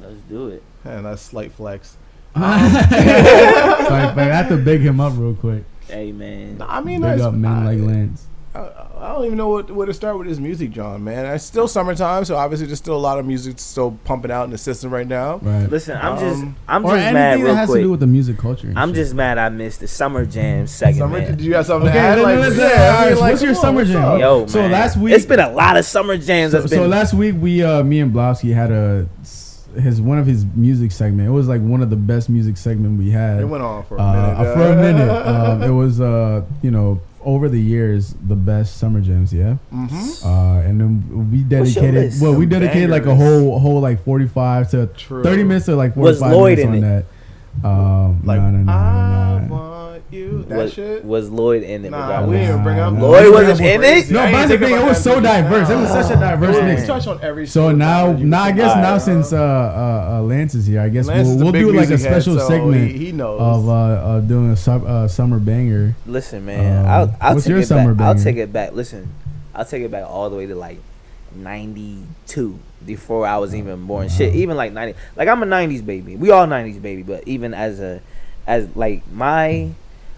Let's 0.00 0.20
do 0.28 0.48
it. 0.48 0.62
And 0.84 1.04
that's 1.04 1.20
slight 1.22 1.52
flex. 1.52 1.96
Sorry, 2.34 2.40
but 2.40 4.18
I 4.18 4.34
have 4.34 4.48
to 4.48 4.56
big 4.56 4.80
him 4.80 5.00
up 5.00 5.12
real 5.16 5.34
quick. 5.34 5.64
Hey 5.86 6.12
man, 6.12 6.62
I 6.66 6.80
mean, 6.80 7.02
Big 7.02 7.20
up 7.20 7.34
men 7.34 7.52
I, 7.52 7.74
like 7.74 7.78
Lance. 7.78 8.26
I, 8.54 8.60
I 9.02 9.12
don't 9.14 9.24
even 9.24 9.36
know 9.36 9.48
what, 9.48 9.68
where 9.68 9.84
to 9.86 9.92
start 9.92 10.16
with 10.16 10.28
this 10.28 10.38
music, 10.38 10.70
John. 10.70 11.02
Man, 11.02 11.26
it's 11.26 11.42
still 11.42 11.66
summertime, 11.66 12.24
so 12.24 12.36
obviously 12.36 12.68
there's 12.68 12.78
still 12.78 12.94
a 12.94 12.98
lot 12.98 13.18
of 13.18 13.26
music 13.26 13.58
still 13.58 13.98
pumping 14.04 14.30
out 14.30 14.44
in 14.44 14.50
the 14.50 14.58
system 14.58 14.92
right 14.94 15.06
now. 15.08 15.38
Right. 15.38 15.68
listen, 15.68 15.98
I'm 16.00 16.18
just, 16.20 16.40
Um, 16.42 16.56
I'm 16.68 16.84
or 16.84 16.90
just 16.90 16.98
anything 16.98 17.14
mad 17.14 17.40
that 17.40 17.44
real 17.44 17.54
has 17.56 17.72
to 17.72 17.80
do 17.82 17.90
with 17.90 17.98
the 17.98 18.06
music 18.06 18.38
culture. 18.38 18.72
I'm 18.76 18.90
shit. 18.90 18.94
just 18.96 19.14
mad 19.14 19.38
I 19.38 19.48
missed 19.48 19.80
the 19.80 19.88
summer 19.88 20.24
jam 20.24 20.68
segment. 20.68 20.98
Summer, 20.98 21.20
did 21.26 21.40
you 21.40 21.54
have 21.54 21.66
something 21.66 21.88
Okay, 21.88 21.98
to 21.98 22.04
add? 22.04 22.14
then 22.18 22.22
Like, 22.24 22.38
let's- 22.38 22.56
yeah, 22.56 22.64
all 22.64 22.70
I 22.70 22.76
right, 23.06 23.10
mean, 23.10 23.20
like, 23.20 23.30
what's 23.32 23.42
your 23.42 23.54
come 23.54 23.58
on, 23.58 23.62
summer 23.62 23.84
jam? 23.84 24.04
up? 24.04 24.20
Yo, 24.20 24.46
So 24.46 24.62
man, 24.62 24.70
last 24.70 24.96
week- 24.96 25.14
it's 25.14 25.26
been 25.26 25.40
a 25.40 25.50
lot 25.50 25.76
of 25.76 25.84
summer 25.84 26.16
jams. 26.16 26.52
So, 26.52 26.60
that's 26.60 26.72
so 26.72 26.80
been 26.82 26.90
last 26.90 27.12
week 27.12 27.34
we 27.40 27.62
uh 27.64 27.82
me 27.82 27.98
and 27.98 28.14
Blobski 28.14 28.54
had 28.54 28.70
a 28.70 29.08
his 29.80 30.00
one 30.00 30.18
of 30.18 30.26
his 30.26 30.46
music 30.54 30.92
segment. 30.92 31.26
It 31.28 31.32
was 31.32 31.48
like 31.48 31.60
one 31.60 31.82
of 31.82 31.90
the 31.90 31.96
best 31.96 32.28
music 32.28 32.56
segment 32.56 32.98
we 33.00 33.10
had. 33.10 33.40
It 33.40 33.46
went 33.46 33.64
on 33.64 33.82
for 33.84 33.96
a 33.96 34.00
uh, 34.00 34.12
minute. 34.38 34.54
for 34.54 34.62
a 34.62 34.76
minute. 34.76 35.26
Um, 35.26 35.62
it 35.64 35.70
was 35.70 36.00
uh 36.00 36.42
you 36.62 36.70
know 36.70 37.00
over 37.24 37.48
the 37.48 37.60
years 37.60 38.14
the 38.26 38.36
best 38.36 38.76
summer 38.78 39.00
jams. 39.00 39.32
Yeah. 39.32 39.56
mm-hmm. 39.72 40.26
Uh, 40.26 40.60
and 40.60 40.80
then 40.80 41.30
we 41.30 41.38
dedicated. 41.38 42.12
Well, 42.20 42.34
we 42.34 42.44
Some 42.44 42.50
dedicated 42.50 42.90
like 42.90 43.06
a 43.06 43.14
whole 43.14 43.58
whole 43.58 43.80
like 43.80 44.04
forty 44.04 44.26
five 44.26 44.70
to 44.70 44.86
True. 44.88 45.22
thirty 45.22 45.44
minutes 45.44 45.66
to 45.66 45.76
like 45.76 45.94
forty 45.94 46.18
five 46.18 46.30
minutes 46.32 46.64
on 46.64 46.74
it? 46.74 46.80
that. 46.80 47.04
Um, 47.68 48.22
Like, 48.24 48.40
no, 48.40 48.50
no, 48.50 48.62
no, 48.62 48.72
I 48.72 49.46
no, 49.48 49.56
no. 49.56 49.71
Want 50.12 50.30
you. 50.30 50.42
That 50.44 50.58
was, 50.58 50.72
shit. 50.74 51.04
was 51.04 51.30
Lloyd 51.30 51.62
in 51.62 51.84
it? 51.84 51.90
Nah, 51.90 52.26
we 52.26 52.36
didn't 52.36 52.62
bring 52.62 52.78
up 52.78 52.92
Lloyd 52.94 53.24
nah. 53.24 53.30
wasn't 53.32 53.60
in 53.60 53.82
it? 53.82 54.10
No, 54.10 54.20
I 54.20 54.32
but 54.32 54.46
the 54.48 54.58
thing, 54.58 54.74
it 54.74 54.84
was 54.84 55.02
so 55.02 55.20
music 55.20 55.20
diverse. 55.20 55.70
It 55.70 55.76
was 55.76 55.90
such 55.90 56.16
a 56.16 56.20
diverse 56.20 56.56
Man. 56.56 56.66
mix. 56.66 56.88
Let's 56.88 57.04
touch 57.04 57.16
on 57.16 57.24
every. 57.24 57.46
So 57.46 57.72
now, 57.72 58.12
now 58.12 58.42
I 58.42 58.52
guess 58.52 58.76
now 58.76 58.98
since 58.98 59.32
uh, 59.32 59.38
uh, 59.38 60.16
uh, 60.18 60.22
Lance 60.22 60.54
is 60.54 60.66
here, 60.66 60.80
I 60.80 60.88
guess 60.88 61.06
Lance 61.06 61.28
we'll, 61.28 61.38
we'll 61.38 61.52
do 61.52 61.72
like 61.72 61.86
a 61.86 61.90
music 61.90 62.08
head, 62.08 62.22
special 62.22 62.38
so 62.38 62.48
segment 62.48 62.90
He, 62.90 63.06
he 63.06 63.12
knows. 63.12 63.40
of 63.40 63.68
uh, 63.68 63.72
uh, 63.72 64.20
doing 64.20 64.50
a 64.50 64.56
sub, 64.56 64.84
uh, 64.84 65.08
summer 65.08 65.38
banger. 65.38 65.94
Listen, 66.06 66.44
man, 66.44 66.84
Um, 66.84 66.90
I'll, 66.90 67.16
I'll 67.20 67.34
what's 67.34 67.44
take 67.44 67.50
your 67.50 67.60
it 67.60 67.66
summer 67.66 67.94
back. 67.94 68.06
I'll 68.16 68.22
take 68.22 68.36
it 68.36 68.52
back. 68.52 68.72
Listen, 68.72 69.08
I'll 69.54 69.64
take 69.64 69.82
it 69.82 69.90
back 69.90 70.04
all 70.06 70.30
the 70.30 70.36
way 70.36 70.46
to 70.46 70.54
like 70.54 70.78
'92 71.34 72.58
before 72.84 73.26
I 73.26 73.38
was 73.38 73.54
even 73.54 73.86
born. 73.86 74.08
Shit, 74.08 74.34
even 74.34 74.56
like 74.56 74.72
'90. 74.72 74.98
Like 75.16 75.28
I'm 75.28 75.42
a 75.42 75.46
'90s 75.46 75.84
baby. 75.84 76.16
We 76.16 76.30
all 76.30 76.46
'90s 76.46 76.80
baby. 76.82 77.02
But 77.02 77.26
even 77.26 77.54
as 77.54 77.80
a, 77.80 78.00
as 78.46 78.74
like 78.76 79.02
my, 79.10 79.70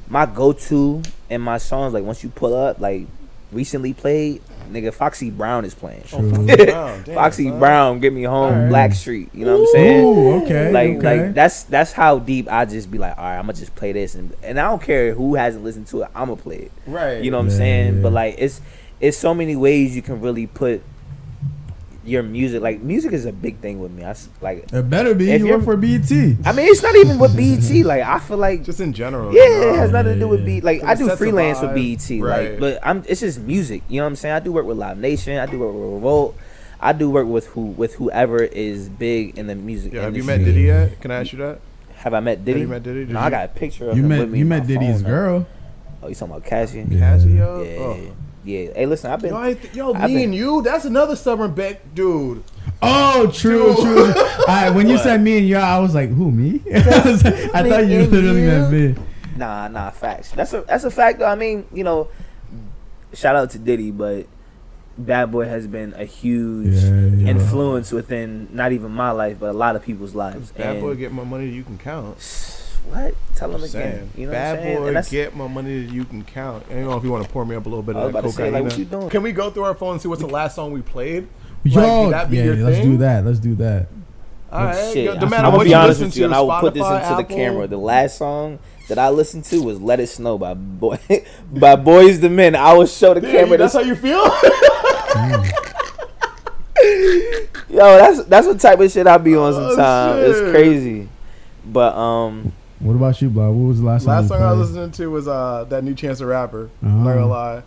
my 0.09 0.27
go-to 0.27 1.03
and 1.31 1.43
my 1.43 1.59
songs, 1.59 1.95
like 1.95 2.05
once 2.05 2.23
you 2.23 2.31
pull 2.31 2.55
up, 2.55 2.81
like 2.81 3.07
recently 3.53 3.95
played, 3.95 4.43
nigga, 4.71 4.93
Foxy 4.93 5.31
Brown 5.31 5.65
is 5.65 5.75
playing. 5.75 6.05
Oh, 6.13 6.21
Brown, 6.47 7.03
damn, 7.03 7.15
Foxy 7.15 7.49
son. 7.49 7.59
Brown, 7.59 8.01
get 8.01 8.13
me 8.13 8.25
home, 8.25 8.53
Alright. 8.53 8.73
Blackstreet. 8.73 9.35
You 9.35 9.47
know 9.47 9.59
what 9.59 9.69
I'm 9.69 9.73
saying? 9.73 10.43
Okay, 10.43 10.73
like 10.73 10.97
okay. 10.97 11.25
like 11.25 11.35
that's 11.35 11.65
that's 11.65 11.93
how 11.93 12.19
deep 12.19 12.51
I 12.51 12.65
just 12.65 12.91
be 12.91 12.99
like, 12.99 13.17
all 13.17 13.25
right, 13.25 13.37
I'm 13.39 13.45
gonna 13.45 13.55
just 13.55 13.75
play 13.75 13.93
this, 13.93 14.15
and 14.15 14.35
and 14.43 14.59
I 14.61 14.65
don't 14.65 14.83
care 14.83 15.15
who 15.15 15.35
hasn't 15.35 15.65
listened 15.65 15.87
to 15.89 16.03
it, 16.03 16.11
I'm 16.15 16.29
gonna 16.29 16.37
play 16.41 16.57
it. 16.57 16.73
Right. 16.87 17.23
You 17.23 17.31
know 17.31 17.39
what 17.39 17.45
I'm 17.45 17.51
saying? 17.51 17.97
yeah. 17.97 18.03
But 18.03 18.13
like 18.13 18.35
it's 18.39 18.61
it's 19.01 19.17
so 19.17 19.35
many 19.35 19.57
ways 19.57 19.95
you 19.95 20.03
can 20.03 20.21
really 20.21 20.47
put 20.47 20.83
your 22.07 22.23
music. 22.23 22.63
Like 22.63 22.81
music 22.83 23.13
is 23.13 23.25
a 23.27 23.33
big 23.33 23.59
thing 23.59 23.81
with 23.81 23.91
me. 23.93 24.05
I 24.05 24.11
s- 24.11 24.29
like. 24.41 24.73
it 24.73 24.91
better 24.91 25.15
be. 25.15 25.31
If 25.31 25.41
You 25.41 25.47
you're- 25.49 25.57
work 25.59 25.65
for 25.65 25.77
BET. 25.77 26.11
I 26.45 26.53
mean, 26.53 26.67
it's 26.69 26.83
not 26.83 26.95
even 26.97 27.19
with 27.19 27.37
BET. 27.37 27.85
Like 27.87 28.03
I 28.03 28.19
feel 28.19 28.37
like. 28.37 28.63
Just 28.65 28.81
in 28.81 28.93
general. 28.93 29.35
Yeah, 29.35 29.43
you 29.45 29.49
know? 29.61 29.75
it 29.75 29.77
has 29.77 29.91
nothing 29.93 30.15
to 30.15 30.19
do 30.21 30.29
with 30.29 30.41
Yeah. 30.41 30.47
BET. 30.61 30.65
Like 30.65 30.85
I 30.85 30.95
do 30.95 31.09
freelance 31.17 31.61
with 31.61 31.71
vibe. 31.71 32.21
BET. 32.21 32.23
Right. 32.23 32.51
Like, 32.53 32.61
but 32.61 32.79
I'm. 32.83 33.05
It's 33.09 33.21
just 33.21 33.41
music. 33.41 33.83
You 33.89 33.99
know 33.99 34.05
what 34.05 34.09
I'm 34.11 34.17
saying? 34.17 34.35
I 34.35 34.41
do 34.41 34.53
work 34.53 34.67
with 34.67 34.79
Live 34.79 34.99
Nation. 34.99 35.39
I 35.39 35.47
do 35.47 35.59
work 35.59 35.73
with 35.75 35.83
Revolt. 35.95 36.37
I 36.81 36.93
do 36.93 37.09
work 37.11 37.27
with 37.27 37.47
who 37.49 37.63
with 37.67 37.95
whoever 37.95 38.43
is 38.43 38.89
big 38.91 39.39
in 39.39 39.47
the 39.47 39.55
music 39.55 39.93
Yeah, 39.95 40.03
have 40.03 40.17
you 40.17 40.25
met 40.25 40.39
Diddy 40.45 40.63
yet? 40.63 41.01
Can 41.01 41.11
I 41.11 41.21
ask 41.21 41.33
you 41.33 41.39
that? 41.39 41.61
Have 41.95 42.13
I 42.13 42.21
met 42.21 42.45
Diddy? 42.45 42.61
Have 42.61 42.69
you 42.69 42.73
met 42.75 42.83
Diddy? 42.83 43.01
Did 43.07 43.11
no, 43.15 43.21
you? 43.21 43.27
I 43.27 43.31
got 43.31 43.45
a 43.47 43.49
picture 43.49 43.89
of 43.89 43.97
You 43.97 44.03
him 44.03 44.09
met 44.11 44.19
with 44.21 44.31
me. 44.31 44.39
you 44.41 44.45
met 44.45 44.67
Diddy's 44.67 44.97
phone, 44.97 45.03
though. 45.05 45.09
girl. 45.09 45.47
Oh, 46.03 46.09
you 46.09 46.15
talking 46.15 46.35
about 46.35 46.45
Cassie? 46.45 46.85
Yeah. 46.91 47.17
Casio? 47.17 47.65
Yeah, 47.65 47.81
Oh. 47.81 48.15
Yeah. 48.45 48.73
Hey, 48.75 48.87
listen, 48.87 49.11
I've 49.11 49.21
been. 49.21 49.33
Yo, 49.33 49.37
I 49.39 49.57
yo 49.73 49.95
I've 49.95 50.11
me 50.11 50.15
been- 50.17 50.25
and 50.25 50.35
you, 50.35 50.63
that's 50.63 50.85
another 50.85 51.17
stubborn 51.17 51.53
bet, 51.55 51.95
dude. 51.95 52.43
Oh, 52.83 53.31
true, 53.33 53.75
Dude. 53.75 53.85
true. 53.85 54.23
All 54.23 54.45
right, 54.47 54.71
when 54.71 54.89
you 54.89 54.99
said 54.99 55.21
me 55.23 55.39
and 55.39 55.49
you, 55.49 55.57
I 55.57 55.79
was 55.79 55.95
like, 55.95 56.11
who 56.11 56.31
me? 56.31 56.61
I, 56.75 56.79
like- 56.79 56.85
I 56.85 57.69
thought 57.69 57.81
you 57.83 57.87
Me 57.89 57.97
and 58.05 58.11
literally 58.13 58.41
you? 58.43 58.47
meant 58.49 58.73
me. 58.73 58.95
Nah, 59.37 59.69
nah, 59.69 59.91
facts. 59.91 60.33
That's 60.33 60.53
a 60.53 60.63
that's 60.63 60.85
a 60.85 60.91
fact. 60.91 61.19
Though. 61.21 61.27
I 61.27 61.35
mean, 61.35 61.67
you 61.73 61.83
know, 61.85 62.09
shout 63.15 63.37
out 63.37 63.51
to 63.51 63.59
Diddy, 63.59 63.91
but 63.91 64.27
Bad 64.99 65.33
Boy 65.33 65.47
has 65.47 65.67
been 65.67 65.93
a 65.95 66.05
huge 66.05 66.75
Yeah, 66.75 66.91
yeah. 67.07 67.29
influence 67.31 67.91
within 67.91 68.49
not 68.53 68.73
even 68.73 68.91
my 68.93 69.11
life, 69.13 69.39
but 69.41 69.51
a 69.51 69.53
lot 69.53 69.77
of 69.77 69.83
people's 69.83 70.15
lives. 70.15 70.51
Bad 70.53 70.75
And- 70.77 70.81
boy, 70.83 70.95
get 70.95 71.11
more 71.13 71.27
money 71.27 71.47
than 71.47 71.55
you 71.55 71.65
can 71.65 71.79
count. 71.79 72.19
What? 72.89 73.15
Tell 73.35 73.49
them 73.51 73.61
again. 73.63 73.69
saying. 73.71 74.11
You 74.17 74.27
know 74.27 74.33
Bad 74.33 74.51
what 74.53 74.59
I'm 74.59 74.65
saying? 74.65 74.95
boy, 74.95 75.03
get 75.11 75.37
more 75.37 75.49
money 75.49 75.85
than 75.87 75.95
you 75.95 76.05
can 76.05 76.23
count. 76.23 76.65
I 76.71 76.75
don't 76.75 76.85
know 76.85 76.97
if 76.97 77.05
you 77.05 77.11
want 77.11 77.25
to 77.25 77.31
pour 77.31 77.45
me 77.45 77.57
up 77.57 77.67
a 77.67 77.69
little 77.69 77.83
bit 77.83 77.97
I 77.97 78.01
of 78.01 78.05
was 78.05 78.13
that 78.13 78.19
about 78.21 78.29
to 78.31 78.37
say, 78.37 78.51
like, 78.51 78.63
what 78.65 78.79
you 78.79 78.85
doing? 78.85 79.09
Can 79.09 79.23
we 79.23 79.33
go 79.33 79.51
through 79.51 79.65
our 79.65 79.75
phone 79.75 79.93
and 79.93 80.03
see 80.03 80.09
what's 80.09 80.21
the 80.21 80.27
last 80.29 80.55
song 80.55 80.73
we 80.73 80.83
played? 80.83 81.27
Yo, 81.65 82.03
Like, 82.03 82.11
that 82.11 82.31
be 82.31 82.37
yeah, 82.37 82.45
your 82.45 82.57
let's 82.57 82.81
do 82.85 82.97
that. 82.99 83.25
Let's 83.25 83.39
do 83.39 83.55
that. 83.57 83.87
All 84.53 84.67
right, 84.67 84.93
Shit, 84.93 85.07
no 85.07 85.13
I'm 85.23 85.31
matter 85.31 85.51
gonna 85.51 85.65
be 85.65 85.75
honest 85.75 86.01
with 86.01 86.15
you, 86.15 86.21
to, 86.21 86.25
and 86.27 86.35
I 86.35 86.41
will 86.41 86.61
put 86.61 86.75
this 86.75 86.85
Spotify, 86.85 87.11
into 87.11 87.17
the 87.29 87.35
camera. 87.35 87.67
The 87.67 87.77
last 87.79 88.19
song 88.19 88.61
that 88.89 88.99
I 89.01 89.09
listened 89.09 89.45
to 89.47 89.61
was 89.63 89.81
"Let 89.81 89.99
It 89.99 90.07
Snow" 90.09 90.39
by 90.39 90.55
boy 90.55 90.99
by 91.53 91.75
Boyz 91.75 92.23
II 92.23 92.29
Men. 92.29 92.55
I 92.55 92.73
will 92.75 92.87
show 92.87 93.15
the 93.15 93.21
Dude, 93.23 93.33
camera. 93.33 93.57
that's 93.59 93.73
This, 93.73 93.83
how 93.83 93.89
you 93.89 93.97
feel? 93.97 94.23
yo, 97.71 97.97
that's 97.99 98.25
that's 98.25 98.47
what 98.47 98.61
type 98.61 98.79
of 98.79 98.91
shit 98.93 99.07
I 99.07 99.17
be 99.19 99.35
on 99.35 99.53
Oh, 99.55 99.69
sometimes. 99.75 100.21
shit. 100.21 100.31
It's 100.31 100.51
crazy, 100.53 101.09
but 101.65 101.97
um, 101.97 102.53
What 102.85 102.97
about 102.97 103.21
you, 103.23 103.31
Blob? 103.31 103.55
What 103.55 103.69
was 103.69 103.81
the 103.81 103.87
last, 103.87 104.05
Last 104.07 104.29
song? 104.29 104.39
Last 104.39 104.39
song 104.39 104.39
you 104.41 104.45
I 104.45 104.49
played? 104.51 104.59
was 104.59 104.71
listening 104.73 104.91
to 104.93 105.11
was 105.11 105.27
uh, 105.29 105.65
that 105.71 105.83
new 105.85 105.95
Chance 105.95 106.19
the 106.19 106.27
Rapper. 106.27 106.65
Uh-huh. 106.83 106.87
I'm 106.87 107.05
not 107.05 107.15
gonna 107.15 107.27
lie. 107.27 107.63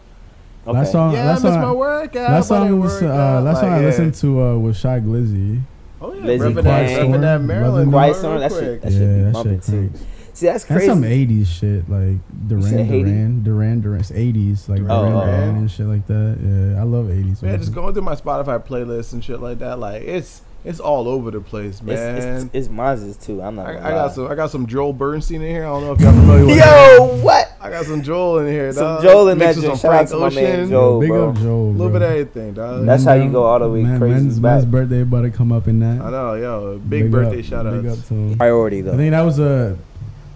okay. 0.68 0.77
Last 0.77 0.91
song. 0.91 1.14
yeah, 1.14 1.26
last 1.26 1.44
I 1.45 1.49
song. 1.49 1.61
my 1.61 1.72
workout. 1.72 2.14
last 2.31 2.49
but 2.49 2.61
I 2.61 2.68
song 2.68 2.80
was 2.80 2.91
work 2.94 3.03
uh, 3.03 3.07
out. 3.14 3.44
last 3.44 3.60
song 3.61 3.73
I 3.73 3.80
yeah. 3.80 3.85
listened 3.88 4.14
to 4.15 4.41
uh, 4.41 4.57
was 4.57 4.77
Shy 4.77 4.99
Glizzy. 4.99 5.61
Oh 5.99 6.14
yeah, 6.14 6.23
Lizzie 6.26 6.45
repping 6.45 6.64
that, 6.64 6.88
Gang. 6.88 7.11
repping 7.11 7.22
that 7.22 7.41
Maryland. 7.41 7.91
Quiet 7.91 8.14
Quiet 8.14 8.15
Storm. 8.18 8.39
That 8.41 8.52
shit. 8.52 8.81
That 8.84 8.91
yeah, 8.91 8.98
should 8.99 9.15
be 9.18 9.22
that 9.23 9.34
bumping 9.34 9.61
shit 9.61 9.64
too. 9.65 9.91
See, 10.34 10.45
that's 10.45 10.65
And 10.65 10.77
crazy. 10.77 10.88
some 10.91 11.02
'80s 11.02 11.48
shit 11.48 11.89
like 11.89 12.48
Duran? 12.48 12.88
Duran 12.88 13.44
Duran 13.44 13.81
Duran. 13.81 13.99
It's 14.02 14.11
'80s 14.11 14.69
like 14.69 14.77
Duran 14.81 14.88
Duran 14.88 15.11
Duran. 15.14 15.26
Duran 15.26 15.56
and 15.57 15.72
shit 15.72 15.88
like 15.88 16.06
that. 16.06 16.38
Yeah, 16.39 16.80
I 16.80 16.84
love 16.84 17.06
'80s. 17.07 17.41
Man, 17.41 17.52
music. 17.53 17.60
just 17.61 17.73
going 17.73 17.94
through 17.95 18.03
my 18.03 18.14
Spotify 18.15 18.64
playlist 18.64 19.14
and 19.14 19.26
shit 19.26 19.39
like 19.41 19.57
that. 19.57 19.80
Like 19.80 20.03
it's 20.03 20.44
it's 20.68 20.81
all 20.81 21.07
over 21.07 21.31
the 21.31 21.39
place, 21.39 21.81
man. 21.81 22.18
It's, 22.18 22.26
it's, 22.26 22.49
it's 22.53 22.69
Maz's 22.69 23.15
too. 23.15 23.41
I'm 23.41 23.56
not. 23.56 23.68
I, 23.68 23.77
I 23.77 23.91
got 23.91 24.14
some. 24.14 24.27
I 24.27 24.35
got 24.35 24.52
some 24.52 24.68
Joel 24.68 24.91
Bernstein 24.91 25.41
in 25.41 25.49
here. 25.49 25.64
I 25.64 25.68
don't 25.68 25.84
know 25.84 25.94
if 25.94 26.02
y'all 26.02 26.11
familiar 26.11 26.45
with. 26.45 26.57
him. 26.57 26.60
Yo, 26.60 27.23
what? 27.23 27.53
I 27.61 27.69
got 27.69 27.85
some 27.85 28.02
Joel 28.02 28.39
in 28.39 28.48
here. 28.48 28.73
Dog. 28.73 28.76
Some. 28.76 29.02
Joel 29.02 29.30
in 29.30 29.38
that 29.38 29.45
Mixed 29.45 29.61
with 29.61 29.65
some 29.65 29.77
Shout 29.77 29.94
out 29.94 30.10
Frank 30.10 30.10
to 30.10 30.18
my 30.18 30.41
man 30.41 30.60
Ocean. 30.60 30.69
Joel. 30.69 30.99
Big 30.99 31.10
bro. 31.10 31.30
up 31.30 31.35
Joe. 31.38 31.41
A 31.41 31.72
little 31.72 31.89
bit 31.89 32.02
of 32.02 32.11
everything, 32.11 32.53
dog. 32.53 32.85
That's 32.85 33.06
how 33.06 33.14
you 33.14 33.31
go 33.31 33.44
all 33.44 33.60
the 33.60 33.69
way 33.69 33.84
Man, 33.84 33.98
crazy 33.98 34.14
Man's, 34.14 34.39
man's 34.41 34.65
birthday 34.65 35.02
about 35.03 35.22
to 35.22 35.31
come 35.31 35.53
up 35.53 35.69
in 35.69 35.80
that. 35.80 36.02
I 36.02 36.11
know, 36.11 36.34
yo, 36.34 36.80
big, 36.80 37.11
birthday 37.11 37.39
up, 37.39 37.45
shout 37.45 37.65
Big 37.65 37.85
outs. 37.85 38.02
up 38.02 38.07
to 38.10 38.14
him. 38.14 38.38
Priority 38.38 38.81
though. 38.81 38.94
I 38.94 38.98
think 38.98 39.11
that 39.11 39.22
was 39.22 39.39
a 39.39 39.77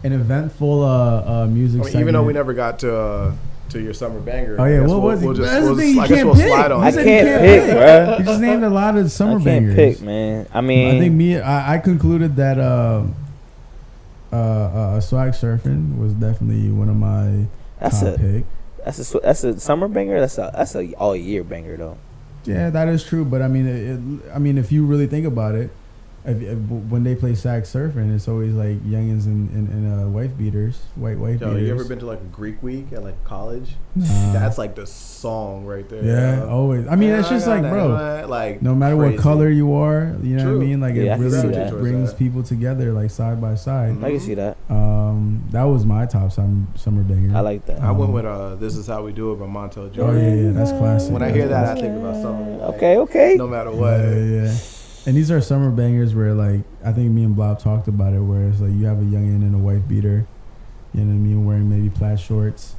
an 0.03 0.13
eventful 0.13 0.83
uh, 0.83 1.43
uh 1.43 1.47
music. 1.47 1.81
I 1.81 1.85
mean, 1.85 1.99
even 1.99 2.13
though 2.13 2.23
we 2.23 2.31
never 2.31 2.53
got 2.53 2.79
to 2.79 2.95
uh, 2.95 3.33
to 3.71 3.81
your 3.81 3.93
summer 3.93 4.19
banger. 4.19 4.55
Oh 4.59 4.63
I 4.63 4.69
yeah, 4.71 4.79
guess 4.81 4.89
what 4.89 5.01
we'll, 5.01 5.11
was 5.11 5.21
it? 5.21 5.25
We'll 5.25 5.35
just, 5.35 5.51
That's 5.51 5.65
we'll 5.65 5.75
the 5.75 5.81
just, 5.81 5.87
thing. 5.87 5.95
You 5.95 6.01
I 6.01 6.07
guess 6.07 6.15
can't 6.17 6.27
we'll 6.27 6.35
pick. 6.35 6.47
slide 6.47 6.71
on. 6.71 6.81
I 6.81 6.83
You 6.83 6.89
it. 6.89 6.93
said 6.93 7.05
can't 7.05 7.27
you 7.27 7.37
pick, 7.39 7.77
bruh. 7.77 8.19
You 8.19 8.25
just 8.25 8.41
named 8.41 8.63
a 8.63 8.69
lot 8.69 8.97
of 8.97 9.11
summer 9.11 9.31
I 9.31 9.33
can't 9.35 9.45
bangers. 9.45 9.75
pick, 9.75 10.01
man. 10.01 10.47
I 10.53 10.61
mean, 10.61 10.95
I 10.95 10.99
think 10.99 11.13
me. 11.13 11.39
I, 11.39 11.75
I 11.75 11.77
concluded 11.79 12.35
that 12.37 12.57
uh, 12.59 13.03
uh, 14.31 14.35
uh, 14.35 14.99
swag 15.01 15.31
surfing 15.33 15.97
was 15.97 16.13
definitely 16.13 16.71
one 16.71 16.89
of 16.89 16.95
my 16.95 17.45
that's 17.79 17.99
top 17.99 18.15
a 18.15 18.17
pick. 18.17 18.45
that's 18.85 19.13
a 19.15 19.19
that's 19.19 19.43
a 19.43 19.59
summer 19.59 19.87
banger. 19.87 20.19
That's 20.19 20.37
a 20.37 20.51
that's 20.53 20.75
a 20.75 20.93
all 20.93 21.15
year 21.15 21.43
banger 21.43 21.77
though. 21.77 21.97
Yeah, 22.45 22.69
that 22.71 22.87
is 22.87 23.03
true. 23.03 23.23
But 23.25 23.41
I 23.41 23.47
mean, 23.47 23.67
it, 23.67 24.25
it, 24.27 24.31
I 24.33 24.39
mean, 24.39 24.57
if 24.57 24.71
you 24.71 24.85
really 24.85 25.07
think 25.07 25.25
about 25.27 25.55
it, 25.55 25.69
if, 26.25 26.41
if, 26.41 26.57
when 26.59 27.03
they 27.03 27.15
play 27.15 27.33
swag 27.35 27.63
surfing, 27.63 28.13
it's 28.15 28.27
always 28.27 28.53
like 28.53 28.79
youngins 28.83 29.25
and, 29.25 29.49
and, 29.51 29.69
and 29.69 30.03
uh, 30.03 30.07
wife 30.07 30.37
beaters, 30.37 30.79
white 30.95 31.17
wife 31.17 31.41
Yo, 31.41 31.47
beaters. 31.49 31.67
you 31.67 31.73
ever 31.73 31.83
been 31.85 31.99
to 31.99 32.05
like 32.05 32.19
a 32.21 32.25
Greek 32.25 32.61
week 32.61 32.87
at 32.93 33.03
like 33.03 33.23
college? 33.23 33.71
Nah. 33.95 34.31
That's 34.33 34.57
like 34.57 34.75
the 34.75 34.85
song 34.85 35.65
right 35.65 35.87
there. 35.89 36.03
yeah, 36.03 36.37
yo. 36.43 36.49
always. 36.49 36.87
I 36.87 36.95
mean, 36.95 37.09
Yeah, 37.09 37.19
it's 37.19 37.29
just 37.29 37.47
like, 37.47 37.63
that, 37.63 37.71
bro. 37.71 37.89
man. 37.89 38.29
like 38.29 38.61
No 38.61 38.75
matter 38.75 38.95
what 38.95 39.17
color 39.17 39.49
you 39.49 39.73
are, 39.73 40.15
you 40.21 40.37
know 40.37 40.43
True. 40.43 40.57
what 40.59 40.63
I 40.63 40.67
mean. 40.67 40.79
Like 40.81 40.95
Yeah, 40.95 41.15
it 41.15 41.19
really 41.19 41.69
brings 41.71 42.13
people 42.13 42.43
together, 42.43 42.93
like 42.93 43.09
side 43.11 43.41
by 43.41 43.55
side. 43.55 43.95
Mhm. 43.95 44.03
I 44.03 44.11
can 44.11 44.19
see 44.19 44.33
that. 44.35 44.57
Um, 44.69 45.43
that 45.51 45.63
was 45.63 45.85
my 45.85 46.05
top 46.05 46.31
summer 46.31 46.65
summer 46.75 47.03
banger. 47.03 47.35
I 47.35 47.41
like 47.41 47.65
that. 47.65 47.81
I 47.81 47.91
went 47.91 48.09
Um, 48.09 48.13
with 48.13 48.25
uh, 48.25 48.55
"This 48.55 48.75
Is 48.75 48.87
How 48.87 49.03
We 49.03 49.11
Do 49.11 49.33
It" 49.33 49.39
by 49.39 49.45
Montell 49.47 49.85
Oh 49.85 49.89
Jordan. 49.89 50.21
yeah, 50.23 50.45
yeah, 50.45 50.51
that's 50.51 50.71
classic. 50.71 51.11
When 51.13 51.21
I 51.21 51.31
hear 51.31 51.47
that, 51.47 51.77
I 51.77 51.81
think 51.81 51.97
about 51.97 52.21
summer. 52.21 52.51
like, 52.57 52.75
Okay, 52.75 52.97
okay. 52.97 53.35
No 53.37 53.47
matter 53.47 53.71
what. 53.71 53.99
Yeah, 53.99 54.15
yeah, 54.15 54.43
yeah. 54.43 54.55
And 55.05 55.17
these 55.17 55.31
are 55.31 55.41
summer 55.41 55.71
bangers 55.71 56.13
where 56.13 56.33
like 56.33 56.61
I 56.85 56.91
think 56.91 57.11
me 57.11 57.23
and 57.23 57.35
Blob 57.35 57.59
talked 57.59 57.87
about 57.87 58.13
it, 58.13 58.19
where 58.19 58.47
it's 58.47 58.59
like 58.61 58.71
you 58.73 58.85
have 58.85 58.99
a 58.99 59.03
youngin 59.05 59.37
and 59.41 59.55
a 59.55 59.57
white 59.57 59.87
beater, 59.87 60.27
you 60.93 61.01
know 61.01 61.07
what 61.07 61.13
I 61.13 61.17
mean, 61.17 61.45
wearing 61.45 61.69
maybe 61.69 61.89
plaid 61.89 62.19
shorts. 62.19 62.75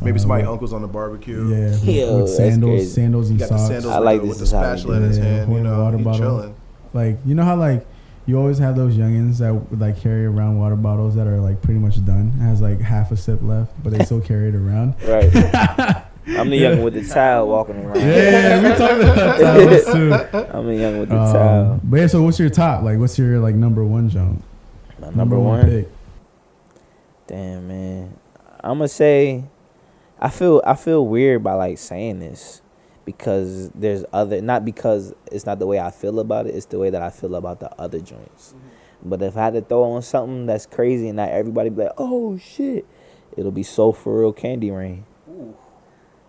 Maybe 0.00 0.16
uh, 0.16 0.20
somebody 0.20 0.42
with- 0.44 0.50
uncle's 0.52 0.72
on 0.72 0.82
the 0.82 0.88
barbecue. 0.88 1.48
Yeah, 1.48 1.70
with, 1.70 1.84
Yo, 1.84 2.20
with 2.22 2.30
sandals, 2.30 2.92
sandals 2.92 3.30
and 3.30 3.40
socks. 3.40 3.66
sandals 3.66 3.86
I 3.94 3.98
like 3.98 4.20
the, 4.20 4.28
this 4.28 4.28
with 4.28 4.38
the 4.38 4.44
is 4.44 4.50
spatula 4.50 4.96
in 4.98 5.02
his 5.02 5.18
it. 5.18 5.22
hand. 5.24 5.50
Yeah, 5.52 5.58
You 5.58 5.64
know, 5.64 5.82
water 5.82 5.98
bottle. 5.98 6.18
chilling. 6.20 6.56
Like 6.94 7.18
you 7.26 7.34
know 7.34 7.44
how 7.44 7.56
like 7.56 7.84
you 8.24 8.38
always 8.38 8.58
have 8.58 8.76
those 8.76 8.94
youngins 8.94 9.38
that 9.38 9.78
like 9.78 10.00
carry 10.00 10.24
around 10.26 10.58
water 10.58 10.76
bottles 10.76 11.14
that 11.16 11.26
are 11.26 11.40
like 11.40 11.60
pretty 11.62 11.80
much 11.80 12.02
done, 12.04 12.30
has 12.32 12.60
like 12.62 12.80
half 12.80 13.10
a 13.12 13.16
sip 13.16 13.40
left, 13.42 13.72
but 13.82 13.92
they 13.92 14.04
still 14.04 14.20
carry 14.30 14.48
it 14.48 14.54
around. 14.54 14.94
Right. 15.06 16.04
I'm 16.36 16.50
the 16.50 16.56
young 16.56 16.82
with 16.82 16.94
the 16.94 17.04
towel 17.06 17.48
walking 17.48 17.76
around. 17.84 17.96
Yeah, 18.00 18.62
we 18.62 18.76
talking 18.76 19.02
about 19.08 19.40
towels 19.40 19.84
too. 19.86 20.12
I'm 20.56 20.66
the 20.66 20.74
young 20.76 20.98
with 21.00 21.08
the 21.08 21.16
Um, 21.18 21.32
towel. 21.32 21.80
but 21.84 21.96
yeah, 22.00 22.06
so 22.06 22.22
what's 22.22 22.38
your 22.38 22.50
top? 22.50 22.82
Like, 22.82 22.98
what's 22.98 23.18
your 23.18 23.38
like 23.38 23.54
number 23.54 23.84
one 23.84 24.08
jump? 24.10 24.42
My 25.00 25.10
number 25.10 25.38
one. 25.38 25.64
pick. 25.68 25.88
Damn 27.26 27.68
man, 27.68 28.16
I'm 28.60 28.78
gonna 28.78 28.88
say, 28.88 29.44
I 30.18 30.30
feel 30.30 30.62
I 30.66 30.74
feel 30.74 31.06
weird 31.06 31.42
by 31.44 31.54
like 31.54 31.78
saying 31.78 32.20
this, 32.20 32.62
because 33.04 33.68
there's 33.70 34.04
other 34.12 34.40
not 34.40 34.64
because 34.64 35.14
it's 35.30 35.44
not 35.46 35.58
the 35.58 35.66
way 35.66 35.78
I 35.78 35.90
feel 35.90 36.20
about 36.20 36.46
it, 36.46 36.54
it's 36.54 36.66
the 36.66 36.78
way 36.78 36.90
that 36.90 37.02
I 37.02 37.10
feel 37.10 37.34
about 37.34 37.60
the 37.60 37.70
other 37.80 38.00
joints. 38.00 38.54
But 39.02 39.22
if 39.22 39.36
I 39.36 39.44
had 39.44 39.54
to 39.54 39.60
throw 39.60 39.84
on 39.84 40.02
something 40.02 40.46
that's 40.46 40.66
crazy 40.66 41.08
and 41.08 41.16
not 41.16 41.28
everybody 41.28 41.68
be 41.70 41.82
like, 41.84 41.92
oh 41.98 42.36
shit, 42.38 42.84
it'll 43.36 43.52
be 43.52 43.62
Soul 43.62 43.92
for 43.92 44.18
Real 44.20 44.32
Candy 44.32 44.70
Rain. 44.70 45.04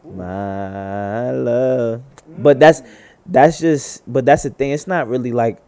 My 0.05 1.31
love, 1.31 2.01
but 2.37 2.59
that's 2.59 2.81
that's 3.25 3.59
just 3.59 4.01
but 4.11 4.25
that's 4.25 4.43
the 4.43 4.49
thing. 4.49 4.71
It's 4.71 4.87
not 4.87 5.07
really 5.07 5.31
like 5.31 5.59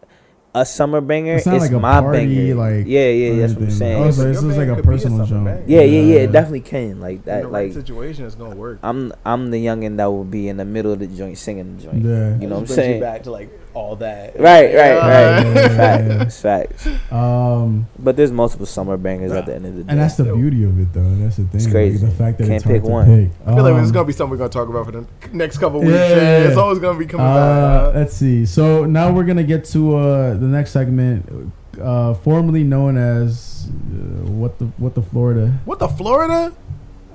a 0.54 0.66
summer 0.66 1.00
banger. 1.02 1.36
It's 1.36 1.48
It's, 1.48 1.52
not 1.52 1.62
like 1.62 1.72
a 1.72 1.80
my 1.80 2.00
party, 2.00 2.26
banger. 2.26 2.56
like, 2.56 2.86
yeah, 2.88 3.10
yeah, 3.10 3.42
that's 3.42 3.54
what 3.54 3.64
I'm 3.64 3.72
saying. 3.72 4.04
Oh, 4.04 4.12
so 4.12 4.24
this 4.24 4.38
is 4.38 4.58
like 4.58 4.68
a 4.68 4.76
could 4.76 4.80
a 4.80 4.84
personal 4.84 5.26
summer 5.26 5.56
jump. 5.56 5.70
Yeah, 5.70 5.82
yeah, 5.82 6.02
yeah. 6.02 6.02
Yeah. 6.02 6.20
It 6.22 6.32
definitely 6.32 6.62
can. 6.62 7.00
Like 7.00 7.24
that. 7.26 7.44
the 7.44 7.48
right 7.48 7.66
Like 7.68 7.74
situation, 7.74 8.26
it's 8.26 8.36
gonna 8.36 8.56
work. 8.56 8.80
I'm 8.84 9.14
I'm 9.26 9.52
the 9.52 9.64
youngin 9.64 9.98
that 9.98 10.12
will 10.12 10.26
be 10.26 10.48
in 10.50 10.58
the 10.58 10.66
middle 10.66 10.92
of 10.92 11.00
the 11.00 11.08
joint 11.08 11.38
singing 11.38 11.78
the 11.78 11.84
joint. 11.84 12.04
Yeah. 12.04 12.38
You 12.40 12.48
know 12.48 12.56
what 12.56 12.62
I'm 12.62 12.68
saying? 12.68 12.96
You 12.96 13.02
back 13.02 13.24
to 13.24 13.32
like 13.32 13.50
all 13.74 13.96
that. 13.98 14.40
Right, 14.40 14.66
right, 14.66 14.74
Yeah. 14.74 15.44
right. 15.44 15.72
Facts, 16.32 16.42
facts. 16.86 16.88
Um, 17.12 17.88
But 18.00 18.16
there's 18.18 18.32
multiple 18.32 18.66
summer 18.66 18.98
bangers 18.98 19.32
at 19.32 19.46
the 19.46 19.56
end 19.56 19.66
of 19.66 19.76
the 19.76 19.84
day. 19.84 19.92
and 19.92 20.00
that's 20.00 20.16
the 20.16 20.34
beauty 20.34 20.64
of 20.64 20.80
it, 20.80 20.94
though. 20.94 21.16
That's 21.16 21.38
the 21.38 21.44
thing. 21.44 21.52
It's 21.56 21.66
like, 21.66 21.72
crazy. 21.74 22.06
the 22.06 22.12
fact 22.12 22.38
that 22.40 22.44
Can't 22.46 22.56
it's 22.58 22.64
hard 22.66 22.76
pick 22.76 22.84
to 22.84 22.90
one. 22.90 23.06
pick. 23.06 23.30
I 23.46 23.56
feel 23.56 23.64
like 23.64 23.74
this 23.76 23.84
is 23.84 23.90
Um, 23.90 23.94
gonna 23.94 24.06
be 24.08 24.14
something 24.14 24.32
we're 24.32 24.38
gonna 24.38 24.50
talk 24.50 24.70
about 24.70 24.86
for 24.86 24.92
the 24.92 25.06
next 25.34 25.58
couple 25.60 25.80
weeks. 25.80 25.92
Yeah, 25.94 26.08
Yeah, 26.10 26.16
yeah, 26.16 26.48
It's 26.50 26.58
always 26.58 26.80
gonna 26.80 27.00
be 27.00 27.06
coming 27.06 27.26
Uh, 27.26 27.86
back. 27.88 27.96
let's 27.96 28.14
see. 28.16 28.46
So 28.46 28.86
now 28.86 29.12
we're 29.12 29.24
gonna 29.26 29.44
get 29.44 29.66
to 29.66 29.96
uh, 29.98 30.34
the 30.34 30.48
next 30.48 30.72
segment, 30.72 31.52
uh, 31.82 32.14
formerly 32.16 32.64
known 32.64 32.98
as 32.98 33.70
uh, 33.70 34.30
what 34.32 34.60
the 34.60 34.66
what 34.78 34.96
the 34.96 35.02
Florida. 35.02 35.54
What 35.66 35.80
the 35.80 35.88
Florida? 35.88 36.52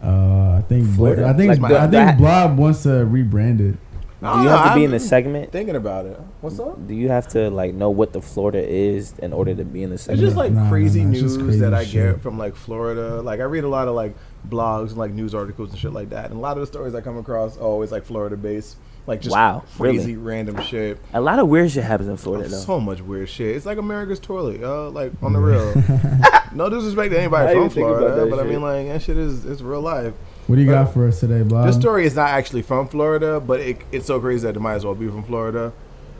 Uh, 0.02 0.58
I 0.58 0.64
think 0.68 0.86
Florida? 0.94 1.26
I 1.26 1.32
think 1.32 1.60
Like 1.60 1.72
I 1.72 1.86
think 1.88 2.18
Blob 2.18 2.56
wants 2.58 2.82
to 2.84 2.88
rebrand 2.88 3.60
it. 3.60 3.76
Do 4.20 4.26
you 4.26 4.48
have 4.48 4.70
to 4.70 4.74
be 4.74 4.84
in 4.84 4.90
the 4.90 5.00
segment? 5.00 5.52
Thinking 5.52 5.76
about 5.76 6.06
it. 6.06 6.18
What's 6.40 6.58
up? 6.58 6.86
Do 6.86 6.94
you 6.94 7.08
have 7.08 7.28
to 7.28 7.50
like 7.50 7.74
know 7.74 7.90
what 7.90 8.12
the 8.12 8.22
Florida 8.22 8.66
is 8.66 9.12
in 9.18 9.32
order 9.32 9.54
to 9.54 9.64
be 9.64 9.82
in 9.82 9.90
the 9.90 9.98
segment? 9.98 10.20
It's 10.20 10.26
just 10.26 10.36
like 10.36 10.52
Nah, 10.52 10.64
nah, 10.64 10.70
crazy 10.70 11.04
nah, 11.04 11.12
it's 11.12 11.20
news 11.20 11.36
crazy 11.36 11.60
that 11.60 11.74
I 11.74 11.84
shit. 11.84 12.14
get 12.14 12.22
from 12.22 12.38
like 12.38 12.56
Florida. 12.56 13.20
Like 13.20 13.40
I 13.40 13.44
read 13.44 13.64
a 13.64 13.68
lot 13.68 13.88
of 13.88 13.94
like 13.94 14.14
blogs 14.48 14.88
and 14.88 14.96
like 14.96 15.10
news 15.10 15.34
articles 15.34 15.70
and 15.70 15.78
shit 15.78 15.92
like 15.92 16.10
that. 16.10 16.26
And 16.30 16.34
a 16.34 16.40
lot 16.40 16.56
of 16.56 16.60
the 16.60 16.66
stories 16.66 16.94
I 16.94 17.02
come 17.02 17.18
across 17.18 17.58
oh, 17.58 17.60
are 17.60 17.64
always 17.64 17.92
like 17.92 18.04
Florida 18.04 18.36
based. 18.36 18.76
Like 19.06 19.20
just 19.20 19.34
Wow, 19.36 19.64
crazy 19.76 20.16
really? 20.16 20.16
random 20.16 20.60
shit. 20.62 20.98
a 21.12 21.20
lot 21.20 21.38
of 21.38 21.46
weird 21.48 21.70
shit 21.70 21.84
happens 21.84 22.08
in 22.08 22.16
Florida 22.16 22.46
oh, 22.46 22.48
though. 22.48 22.56
So 22.56 22.80
much 22.80 23.00
weird 23.02 23.28
shit. 23.28 23.54
It's 23.54 23.66
like 23.66 23.78
America's 23.78 24.18
toilet, 24.18 24.60
yo. 24.60 24.88
Like 24.88 25.12
on 25.22 25.34
the 25.34 25.38
real. 25.38 25.74
no 26.54 26.70
disrespect 26.70 27.12
to 27.12 27.18
anybody 27.18 27.54
didn't 27.54 27.70
from 27.70 27.70
even 27.70 27.70
think 27.70 27.86
about 27.86 27.98
Florida, 27.98 28.20
that 28.22 28.30
but 28.30 28.40
I 28.40 28.44
mean 28.44 28.62
like 28.62 28.86
that 28.88 29.02
shit 29.02 29.18
is 29.18 29.44
it's 29.44 29.60
real 29.60 29.82
life. 29.82 30.14
What 30.46 30.56
do 30.56 30.62
you 30.62 30.68
But- 30.68 30.84
got 30.84 30.94
for 30.94 31.06
us 31.08 31.20
today, 31.20 31.42
Bob? 31.42 31.66
This 31.66 31.76
story 31.76 32.06
is 32.06 32.14
not 32.14 32.30
actually 32.30 32.62
from 32.62 32.88
Florida, 32.88 33.40
but 33.40 33.60
it, 33.60 33.78
it's 33.90 34.06
so 34.06 34.20
crazy 34.20 34.46
that 34.46 34.56
it 34.56 34.60
might 34.60 34.74
as 34.74 34.84
well 34.84 34.94
be 34.94 35.08
from 35.08 35.22
Florida. 35.24 35.72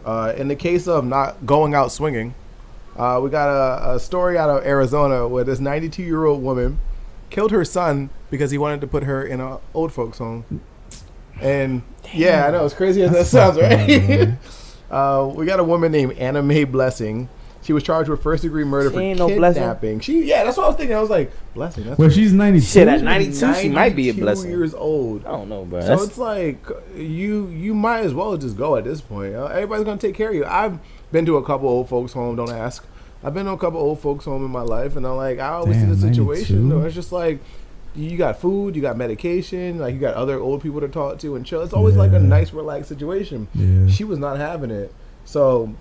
Uh, 0.05 0.33
in 0.37 0.49
the 0.49 0.57
case 0.57 0.87
of 0.89 1.05
not 1.05 1.47
going 1.47 1.75
out 1.75 1.93
swinging, 1.93 2.35
uh, 2.97 3.21
we 3.23 3.31
got 3.31 3.49
a, 3.49 3.95
a 3.95 4.01
story 4.01 4.37
out 4.39 4.49
of 4.51 4.65
Arizona 4.65 5.29
where 5.29 5.45
this 5.45 5.61
92 5.61 6.03
year 6.03 6.25
old 6.25 6.43
woman 6.43 6.79
killed 7.31 7.51
her 7.51 7.65
son 7.65 8.11
because 8.31 8.51
he 8.51 8.59
wanted 8.59 8.81
to 8.81 8.87
put 8.87 9.03
her 9.05 9.23
in 9.25 9.41
an 9.41 9.59
old 9.75 9.93
folks 9.93 10.19
home. 10.19 10.45
And 11.41 11.83
yeah, 12.15 12.47
I 12.47 12.51
know 12.51 12.65
it's 12.65 12.75
crazy 12.75 13.03
as 13.03 13.13
that 13.13 13.27
sounds, 13.27 13.59
right? 13.59 14.33
uh, 14.91 15.31
we 15.35 15.45
got 15.45 15.61
a 15.61 15.65
woman 15.65 15.93
named 15.93 16.13
Anna 16.15 16.43
Mae 16.43 16.65
Blessing. 16.65 17.29
She 17.67 17.73
was 17.73 17.83
charged 17.83 18.09
with 18.09 18.23
first 18.23 18.43
degree 18.45 18.63
murder 18.65 18.91
She 18.91 18.95
for 18.95 19.01
ain't 19.01 19.19
no 19.19 19.27
blessing. 19.27 19.61
kidnapping. 19.63 20.01
She 20.01 20.25
yeah, 20.25 20.45
that's 20.45 20.57
what 20.57 20.65
I 20.65 20.69
was 20.69 20.77
thinking. 20.77 20.97
I 20.97 21.01
was 21.01 21.11
like, 21.11 21.33
blessing. 21.53 21.85
That's 21.85 21.99
Well, 21.99 22.09
she's 22.11 22.33
92. 22.33 22.65
Shit, 22.65 22.87
at 22.89 23.03
92, 23.03 23.55
she 23.55 23.69
might 23.69 23.97
be 23.97 24.09
a 24.09 24.13
92 24.13 24.21
blessing. 24.21 24.51
years 24.51 24.73
old. 24.73 25.27
I 25.27 25.33
don't 25.33 25.49
know, 25.49 25.65
bro. 25.65 25.81
So 25.81 25.87
That's, 25.89 26.05
it's 26.05 26.19
like 26.19 26.65
you 26.97 27.49
you 27.49 27.75
might 27.75 28.01
as 28.05 28.15
well 28.15 28.37
just 28.37 28.57
go 28.57 28.77
at 28.77 28.85
this 28.85 29.01
point. 29.01 29.35
Everybody's 29.35 29.85
gonna 29.85 29.99
take 29.99 30.15
care 30.15 30.29
of 30.29 30.35
you. 30.37 30.45
I've 30.45 30.79
been 31.13 31.27
to 31.27 31.37
a 31.39 31.45
couple 31.45 31.69
old 31.69 31.89
folks 31.89 32.13
home. 32.13 32.37
Don't 32.37 32.53
ask. 32.53 32.87
I've 33.25 33.35
been 33.35 33.47
to 33.47 33.53
a 33.53 33.59
couple 33.59 33.81
old 33.81 33.99
folks 34.01 34.27
home 34.27 34.45
in 34.45 34.51
my 34.53 34.63
life, 34.63 34.95
and 34.95 35.05
I'm 35.05 35.17
like, 35.17 35.41
I 35.41 35.49
always 35.49 35.77
Damn, 35.77 35.93
see 35.95 36.01
the 36.01 36.09
situation. 36.15 36.69
92? 36.69 36.69
though. 36.81 36.87
It's 36.87 36.95
just 36.95 37.11
like 37.11 37.41
you 37.97 38.17
got 38.17 38.39
food, 38.41 38.77
you 38.77 38.83
got 38.83 38.97
medication, 38.97 39.79
like 39.79 39.95
you 39.95 39.99
got 40.01 40.15
other 40.15 40.39
old 40.39 40.63
people 40.63 40.81
to 40.83 40.89
talk 40.89 41.19
to 41.21 41.35
and 41.35 41.45
chill. 41.45 41.63
It's 41.63 41.73
always 41.73 41.97
like 41.97 42.13
a 42.13 42.21
nice, 42.21 42.53
relaxed 42.53 42.89
situation. 42.91 43.49
Yeah. 43.55 43.91
She 43.91 44.05
was 44.05 44.19
not 44.21 44.37
having 44.37 44.71
it. 44.71 44.95
So 45.25 45.75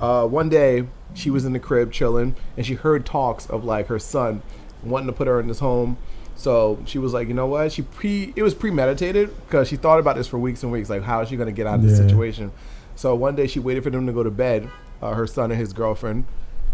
uh, 0.00 0.26
one 0.26 0.48
day 0.48 0.84
she 1.14 1.30
was 1.30 1.44
in 1.44 1.52
the 1.52 1.58
crib 1.60 1.92
chilling, 1.92 2.34
and 2.56 2.66
she 2.66 2.74
heard 2.74 3.06
talks 3.06 3.46
of 3.46 3.64
like 3.64 3.86
her 3.88 3.98
son 3.98 4.42
wanting 4.82 5.06
to 5.06 5.12
put 5.12 5.26
her 5.26 5.40
in 5.40 5.48
this 5.48 5.58
home. 5.60 5.96
So 6.38 6.78
she 6.84 6.98
was 6.98 7.14
like, 7.14 7.28
you 7.28 7.34
know 7.34 7.46
what? 7.46 7.72
She 7.72 7.82
pre 7.82 8.32
it 8.36 8.42
was 8.42 8.54
premeditated 8.54 9.30
because 9.46 9.68
she 9.68 9.76
thought 9.76 9.98
about 9.98 10.16
this 10.16 10.26
for 10.28 10.38
weeks 10.38 10.62
and 10.62 10.70
weeks. 10.70 10.90
Like, 10.90 11.02
how 11.02 11.20
is 11.22 11.28
she 11.30 11.36
gonna 11.36 11.52
get 11.52 11.66
out 11.66 11.76
of 11.76 11.82
this 11.82 11.98
Yeah. 11.98 12.06
situation? 12.06 12.52
So 12.94 13.14
one 13.14 13.34
day 13.36 13.46
she 13.46 13.58
waited 13.58 13.82
for 13.84 13.90
them 13.90 14.06
to 14.06 14.12
go 14.12 14.22
to 14.22 14.30
bed, 14.30 14.68
uh, 15.00 15.14
her 15.14 15.26
son 15.26 15.50
and 15.50 15.58
his 15.58 15.72
girlfriend, 15.72 16.24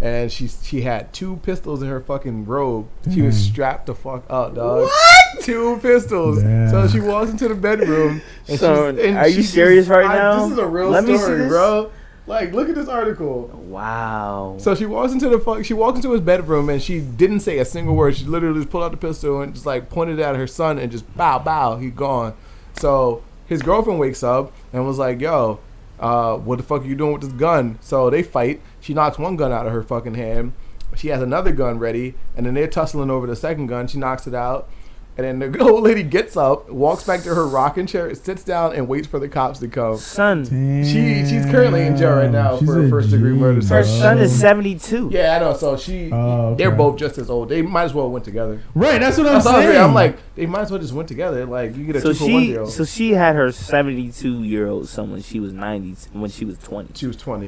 and 0.01 0.33
she 0.33 0.49
she 0.49 0.81
had 0.83 1.13
two 1.13 1.37
pistols 1.45 1.81
in 1.83 1.89
her 1.89 2.01
fucking 2.01 2.45
robe. 2.47 2.89
She 3.15 3.23
was 3.23 3.37
strapped 3.37 3.87
the 3.87 3.95
fuck 3.95 4.25
up, 4.29 4.57
dog. 4.57 4.83
What? 4.87 5.45
Two 5.45 5.79
pistols. 5.81 6.41
So 6.41 6.89
she 6.89 6.99
walks 7.01 7.31
into 7.31 7.49
the 7.49 7.55
bedroom. 7.55 8.21
And 8.49 8.59
Son, 8.59 8.97
she's, 8.97 9.05
and 9.07 9.17
are 9.19 9.29
you 9.29 9.37
she 9.37 9.43
serious 9.45 9.87
right 9.89 10.05
I- 10.07 10.15
now? 10.17 10.43
This 10.43 10.53
is 10.53 10.59
a 10.59 10.67
real 10.67 10.91
Let 10.91 11.05
me 11.05 11.17
see 11.17 11.23
story, 11.23 11.39
this. 11.39 11.49
bro. 11.49 11.91
Like, 12.27 12.53
look 12.53 12.69
at 12.69 12.77
this 12.77 12.89
article. 12.89 13.49
wow. 13.65 14.57
So 14.59 14.75
she 14.75 14.87
walks 14.87 15.13
into 15.13 15.29
the 15.29 15.41
fuck. 15.41 15.65
She 15.65 15.75
walks 15.75 15.97
into 15.97 16.13
his 16.13 16.21
bedroom 16.21 16.69
and 16.69 16.81
she 16.81 17.01
didn't 17.01 17.41
say 17.41 17.59
a 17.59 17.65
single 17.65 17.97
word. 17.97 18.17
She 18.17 18.25
literally 18.25 18.61
just 18.61 18.71
pulled 18.71 18.85
out 18.85 18.93
the 18.93 18.97
pistol 18.97 19.41
and 19.41 19.55
just 19.55 19.67
like 19.67 19.91
pointed 19.91 20.19
it 20.21 20.23
at 20.23 20.37
her 20.37 20.47
son 20.47 20.79
and 20.79 20.93
just 20.93 21.13
bow 21.17 21.39
bow. 21.41 21.79
He 21.79 21.91
gone. 21.91 22.35
So 22.75 23.25
his 23.47 23.61
girlfriend 23.61 23.99
wakes 23.99 24.23
up 24.23 24.53
and 24.73 24.87
was 24.87 24.99
like, 24.99 25.21
"Yo, 25.21 25.59
uh, 25.99 26.37
what 26.37 26.59
the 26.59 26.63
fuck 26.65 26.83
are 26.83 26.87
you 26.87 26.95
doing 26.95 27.13
with 27.13 27.23
this 27.23 27.33
gun?" 27.33 27.79
So 27.81 28.09
they 28.09 28.23
fight. 28.23 28.61
She 28.81 28.95
knocks 28.95 29.19
one 29.19 29.37
gun 29.37 29.51
out 29.53 29.67
of 29.67 29.73
her 29.73 29.83
fucking 29.83 30.15
hand. 30.15 30.53
She 30.95 31.09
has 31.09 31.23
another 31.23 31.53
gun 31.53 31.79
ready, 31.79 32.15
and 32.37 32.47
then 32.47 32.55
they're 32.55 32.69
tussling 32.69 33.11
over 33.11 33.27
the 33.27 33.35
second 33.37 33.67
gun. 33.67 33.89
She 33.89 33.99
knocks 33.99 34.27
it 34.27 34.35
out. 34.35 34.69
And 35.15 35.43
then 35.43 35.53
the 35.53 35.59
old 35.63 35.83
lady 35.85 36.03
gets 36.03 36.39
up, 36.39 36.71
walks 36.71 37.05
back 37.05 37.23
to 37.25 37.35
her 37.35 37.47
rocking 37.47 37.87
chair, 37.87 38.15
sits 38.15 38.43
down, 38.45 38.75
and 38.75 38.89
waits 38.89 39.07
for 39.07 39.19
the 39.19 39.29
cops 39.29 39.59
to 39.59 39.69
come. 39.69 39.99
son, 39.99 40.47
She- 40.47 41.27
she's 41.27 41.45
currently 41.47 41.83
in 41.83 41.99
jail 41.99 42.13
right 42.17 42.31
now 42.31 42.59
She's 42.59 42.67
for 42.67 42.83
a 42.83 42.89
first 42.89 43.11
degree 43.11 43.35
murder. 43.35 43.63
her 43.67 43.85
son 43.85 44.19
is 44.19 44.39
72. 44.41 45.11
Yeah, 45.13 45.37
I 45.37 45.39
know. 45.41 45.55
So 45.55 45.77
she, 45.77 46.11
Oh, 46.11 46.55
they're 46.55 46.71
both 46.71 46.97
just 46.99 47.19
as 47.19 47.29
old. 47.29 47.51
They 47.51 47.61
might 47.61 47.85
as 47.85 47.93
well 47.95 48.11
went 48.11 48.25
together. 48.25 48.63
Right, 48.75 49.01
that's 49.01 49.19
what 49.19 49.27
I'm 49.27 49.35
That's 49.35 49.45
saying. 49.45 49.69
saying. 49.73 49.83
I'm 49.85 49.93
like, 49.93 50.17
they 50.35 50.47
might 50.47 50.63
as 50.63 50.71
well 50.71 50.81
just 50.81 50.95
went 50.95 51.09
together. 51.09 51.45
Like 51.45 51.77
you 51.77 51.85
get 51.85 51.97
a 51.97 52.01
So 52.01 52.09
two 52.13 52.15
for 52.15 52.25
one 52.33 52.43
she, 52.43 52.47
deal. 52.53 52.67
so 52.69 52.85
she 52.87 53.11
had 53.11 53.37
her 53.37 53.53
72 53.53 54.43
year 54.45 54.67
old 54.67 54.89
son 54.89 55.13
when 55.13 55.21
she 55.23 55.41
was 55.41 55.53
90, 55.53 55.95
when 56.13 56.31
she 56.31 56.47
was 56.47 56.57
20. 56.59 56.95
she 56.95 57.07
was 57.07 57.17
20, 57.17 57.47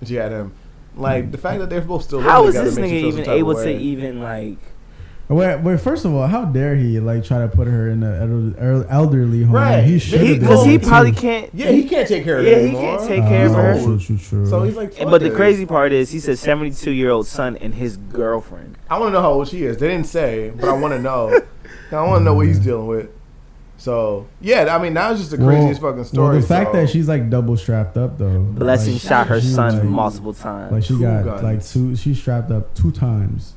and 0.00 0.08
she 0.08 0.16
had 0.16 0.32
him. 0.32 0.52
Like 0.96 1.26
hmm. 1.26 1.30
the 1.30 1.38
fact 1.38 1.60
that 1.60 1.70
they're 1.70 1.82
both 1.82 2.02
still 2.02 2.20
How 2.20 2.42
living 2.42 2.48
is 2.48 2.54
together 2.54 2.70
this 2.70 2.78
makes 2.80 2.92
nigga 2.92 3.20
even 3.22 3.30
able 3.30 3.54
to 3.54 3.70
even 3.78 4.20
like? 4.22 4.58
Wait, 5.28 5.56
wait, 5.60 5.80
first 5.80 6.04
of 6.04 6.14
all, 6.14 6.28
how 6.28 6.44
dare 6.44 6.76
he 6.76 7.00
like 7.00 7.24
try 7.24 7.40
to 7.40 7.48
put 7.48 7.66
her 7.66 7.90
in 7.90 8.04
an 8.04 8.84
elderly 8.88 9.42
home? 9.42 9.56
Right. 9.56 9.82
He 9.82 9.94
He- 9.94 9.98
should 9.98 10.20
Because 10.40 10.62
he, 10.64 10.70
he 10.70 10.74
it, 10.76 10.82
too. 10.82 10.88
probably 10.88 11.10
can't. 11.12 11.50
Yeah, 11.52 11.70
he 11.72 11.82
can't 11.88 12.06
take 12.06 12.22
care 12.22 12.38
of 12.38 12.44
her. 12.44 12.50
Yeah, 12.50 12.58
he 12.58 12.62
anymore. 12.68 12.82
can't 12.98 13.08
take 13.08 13.22
care 13.24 13.46
of 13.46 13.54
her. 13.54 13.74
True, 13.82 13.98
true, 13.98 14.18
true. 14.18 14.46
So 14.46 14.62
he's 14.62 14.76
like, 14.76 14.96
But 14.98 15.22
the 15.22 15.30
crazy 15.30 15.66
part 15.66 15.92
is, 15.92 16.10
he 16.12 16.20
said 16.20 16.38
72 16.38 16.92
year 16.92 17.10
old 17.10 17.26
son 17.26 17.56
and 17.56 17.74
his 17.74 17.96
girlfriend. 17.96 18.78
I 18.88 18.98
want 19.00 19.08
to 19.10 19.14
know 19.14 19.20
how 19.22 19.32
old 19.32 19.48
she 19.48 19.64
is. 19.64 19.78
They 19.78 19.88
didn't 19.88 20.06
say, 20.06 20.50
but 20.50 20.68
I 20.68 20.72
want 20.74 20.94
to 20.94 21.00
know. 21.00 21.36
I 21.90 22.02
want 22.02 22.20
to 22.20 22.24
know 22.24 22.34
what 22.34 22.46
he's 22.46 22.60
dealing 22.60 22.86
with. 22.86 23.10
So 23.78 24.28
yeah, 24.40 24.74
I 24.74 24.80
mean, 24.80 24.94
that 24.94 25.10
was 25.10 25.18
just 25.18 25.32
the 25.32 25.38
craziest 25.38 25.80
fucking 25.80 26.04
story. 26.04 26.28
Well, 26.28 26.40
the 26.40 26.46
fact 26.46 26.70
so- 26.72 26.80
that 26.80 26.88
she's 26.88 27.08
like 27.08 27.28
double 27.30 27.56
strapped 27.56 27.96
up 27.96 28.16
though. 28.16 28.40
Blessing 28.42 28.92
like, 28.94 29.02
shot 29.02 29.26
her 29.26 29.40
son 29.40 29.74
like- 29.80 29.84
multiple 29.84 30.32
times. 30.32 30.70
Like 30.72 30.82
she 30.84 30.94
Two 30.94 31.00
got 31.00 31.24
guns. 31.24 31.42
like 31.42 31.64
two. 31.66 31.96
She's 31.96 32.16
strapped 32.18 32.52
up 32.52 32.72
two 32.74 32.92
times. 32.92 33.54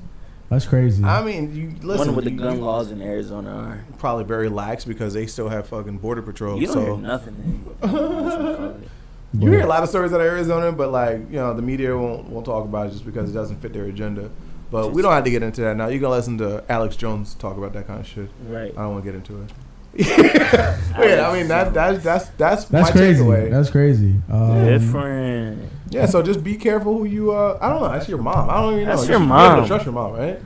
That's 0.49 0.65
crazy. 0.65 1.03
I 1.03 1.23
mean, 1.23 1.55
you 1.55 1.69
listen. 1.81 1.97
Wonder 1.97 2.13
what 2.13 2.23
the 2.26 2.31
gun 2.31 2.59
laws 2.59 2.89
in 2.91 3.01
Arizona 3.01 3.51
are. 3.51 3.85
probably 3.99 4.23
very 4.23 4.49
lax 4.49 4.84
because 4.84 5.13
they 5.13 5.27
still 5.27 5.47
have 5.49 5.67
fucking 5.67 5.99
border 5.99 6.23
patrol. 6.23 6.59
You 6.59 6.65
don't 6.65 6.73
so 6.73 6.85
hear 6.85 6.97
nothing. 6.97 8.85
Then. 9.31 9.43
You 9.43 9.51
hear 9.51 9.61
a 9.61 9.67
lot 9.67 9.84
of 9.84 9.89
stories 9.89 10.11
out 10.11 10.21
of 10.21 10.26
Arizona, 10.26 10.71
but 10.71 10.91
like 10.91 11.19
you 11.30 11.35
know, 11.35 11.53
the 11.53 11.61
media 11.61 11.95
won't 11.95 12.27
won't 12.30 12.47
talk 12.47 12.65
about 12.65 12.88
it 12.88 12.93
just 12.93 13.05
because 13.05 13.30
it 13.30 13.34
doesn't 13.34 13.61
fit 13.61 13.73
their 13.73 13.85
agenda. 13.85 14.31
But 14.71 14.91
we 14.91 15.03
don't 15.03 15.13
have 15.13 15.23
to 15.23 15.30
get 15.30 15.43
into 15.43 15.61
that 15.61 15.77
now. 15.77 15.88
You 15.88 15.99
can 15.99 16.09
listen 16.09 16.39
to 16.39 16.63
Alex 16.67 16.95
Jones 16.95 17.35
talk 17.35 17.55
about 17.55 17.73
that 17.73 17.85
kind 17.85 17.99
of 17.99 18.07
shit. 18.07 18.30
Right. 18.47 18.71
I 18.71 18.81
don't 18.81 18.93
want 18.93 19.05
to 19.05 19.11
get 19.11 19.15
into 19.15 19.43
it. 19.43 19.51
yeah, 19.95 21.30
I 21.30 21.38
mean 21.38 21.47
that 21.47 21.76
that's 21.76 22.03
that's 22.03 22.30
that's, 22.30 22.65
That's 22.65 22.89
my 22.89 22.91
crazy. 22.91 23.21
takeaway. 23.21 23.51
That's 23.51 23.69
crazy. 23.69 24.15
Um, 24.31 24.65
Different. 24.65 25.69
Yeah, 25.91 26.06
so 26.06 26.22
just 26.22 26.44
be 26.44 26.56
careful 26.56 26.98
who 26.98 27.06
you. 27.06 27.32
uh 27.32 27.57
I 27.61 27.70
don't 27.70 27.82
know. 27.82 27.90
That's 27.91 28.07
your 28.10 28.18
mom. 28.20 28.49
I 28.49 28.61
don't 28.61 28.74
even 28.76 28.86
know. 28.88 28.95
That's 28.95 29.07
You 29.07 29.14
your 29.14 29.20
should 29.22 29.28
be 29.28 29.34
able 29.34 29.49
to 29.49 29.57
mom. 29.57 29.68
Trust 29.68 29.86
your 29.86 29.94
mom, 29.94 30.14
right? 30.14 30.40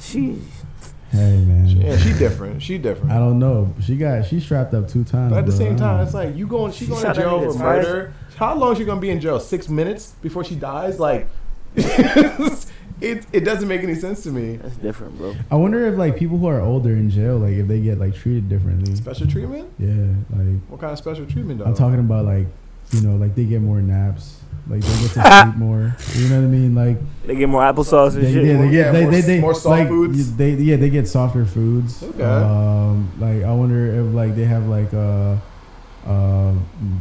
She. 0.00 0.38
Hey 1.10 1.36
man. 1.44 1.66
Yeah, 1.68 1.96
she 1.98 2.12
different. 2.14 2.62
She 2.62 2.78
different. 2.78 3.12
I 3.12 3.16
don't 3.18 3.38
know. 3.38 3.74
She 3.82 3.96
got 3.96 4.24
she 4.26 4.40
strapped 4.40 4.72
up 4.74 4.88
two 4.88 5.04
times. 5.04 5.30
But 5.32 5.40
at 5.40 5.46
the 5.46 5.52
bro. 5.52 5.58
same 5.58 5.76
time, 5.76 6.00
it's 6.04 6.14
like 6.14 6.34
you 6.36 6.46
going. 6.46 6.72
She 6.72 6.86
She 6.86 6.90
going 6.90 7.04
to 7.04 7.12
jail 7.14 7.40
nigga 7.40 7.52
for 7.52 7.58
twice. 7.58 7.84
murder. 7.84 8.14
How 8.36 8.54
long 8.56 8.72
is 8.72 8.78
she 8.78 8.84
gonna 8.84 9.00
be 9.00 9.10
in 9.10 9.20
jail? 9.20 9.38
Six 9.38 9.68
minutes 9.68 10.14
before 10.22 10.42
she 10.42 10.54
dies? 10.54 10.98
Like, 10.98 11.28
it 11.76 13.26
it 13.32 13.40
doesn't 13.44 13.68
make 13.68 13.82
any 13.82 13.94
sense 13.94 14.22
to 14.22 14.30
me. 14.30 14.56
That's 14.56 14.76
different, 14.76 15.18
bro. 15.18 15.34
I 15.50 15.56
wonder 15.56 15.86
if 15.86 15.98
like 15.98 16.16
people 16.16 16.38
who 16.38 16.46
are 16.46 16.60
older 16.60 16.90
in 16.90 17.10
jail, 17.10 17.36
like 17.38 17.54
if 17.54 17.68
they 17.68 17.80
get 17.80 17.98
like 17.98 18.14
treated 18.14 18.48
differently. 18.48 18.94
Special 18.96 19.26
treatment? 19.26 19.70
Yeah, 19.78 20.14
like 20.36 20.60
What 20.68 20.80
kind 20.80 20.92
of 20.92 20.98
special 20.98 21.26
treatment? 21.26 21.58
Though? 21.58 21.66
I'm 21.66 21.74
talking 21.74 22.00
about 22.00 22.24
like, 22.24 22.46
you 22.92 23.00
know, 23.00 23.16
like 23.16 23.34
they 23.34 23.44
get 23.44 23.60
more 23.62 23.80
naps, 23.80 24.40
like 24.68 24.80
they 24.82 24.88
get 25.02 25.10
to 25.12 25.42
sleep 25.44 25.56
more. 25.56 25.96
You 26.14 26.28
know 26.28 26.40
what 26.40 26.46
I 26.46 26.50
mean? 26.50 26.74
Like 26.74 26.98
They 27.26 27.36
get 27.36 27.48
more 27.48 27.62
applesauce 27.62 28.14
and 28.14 28.24
they, 28.24 28.32
shit. 28.32 28.44
yeah, 28.44 28.58
they 28.58 28.64
Yeah, 28.66 28.70
get 28.70 28.92
they, 28.92 29.02
more 29.02 29.10
they, 29.10 29.20
they 29.22 29.40
more 29.40 29.54
soft 29.54 29.66
like, 29.66 29.88
foods? 29.88 30.36
They 30.36 30.52
yeah 30.54 30.76
they 30.76 30.90
get 30.90 31.08
softer 31.08 31.44
foods. 31.44 32.02
Okay. 32.02 32.22
Um, 32.22 33.10
like 33.18 33.42
I 33.44 33.52
wonder 33.52 33.86
if 34.06 34.14
like 34.14 34.36
they 34.36 34.44
have 34.44 34.66
like 34.66 34.92
uh, 34.94 35.36
uh, 36.06 36.54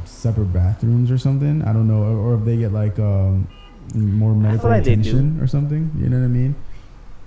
separate 0.06 0.54
bathrooms 0.54 1.12
or 1.12 1.18
something. 1.18 1.62
I 1.64 1.74
don't 1.74 1.88
know, 1.88 2.04
or, 2.04 2.18
or 2.18 2.36
if 2.36 2.46
they 2.46 2.58
get 2.58 2.72
like 2.72 2.98
um, 3.00 3.48
more 3.94 4.34
medical 4.34 4.70
like 4.70 4.82
attention 4.84 5.40
or 5.42 5.48
something. 5.48 5.92
You 5.98 6.10
know 6.10 6.18
what 6.20 6.26
I 6.26 6.30
mean? 6.30 6.56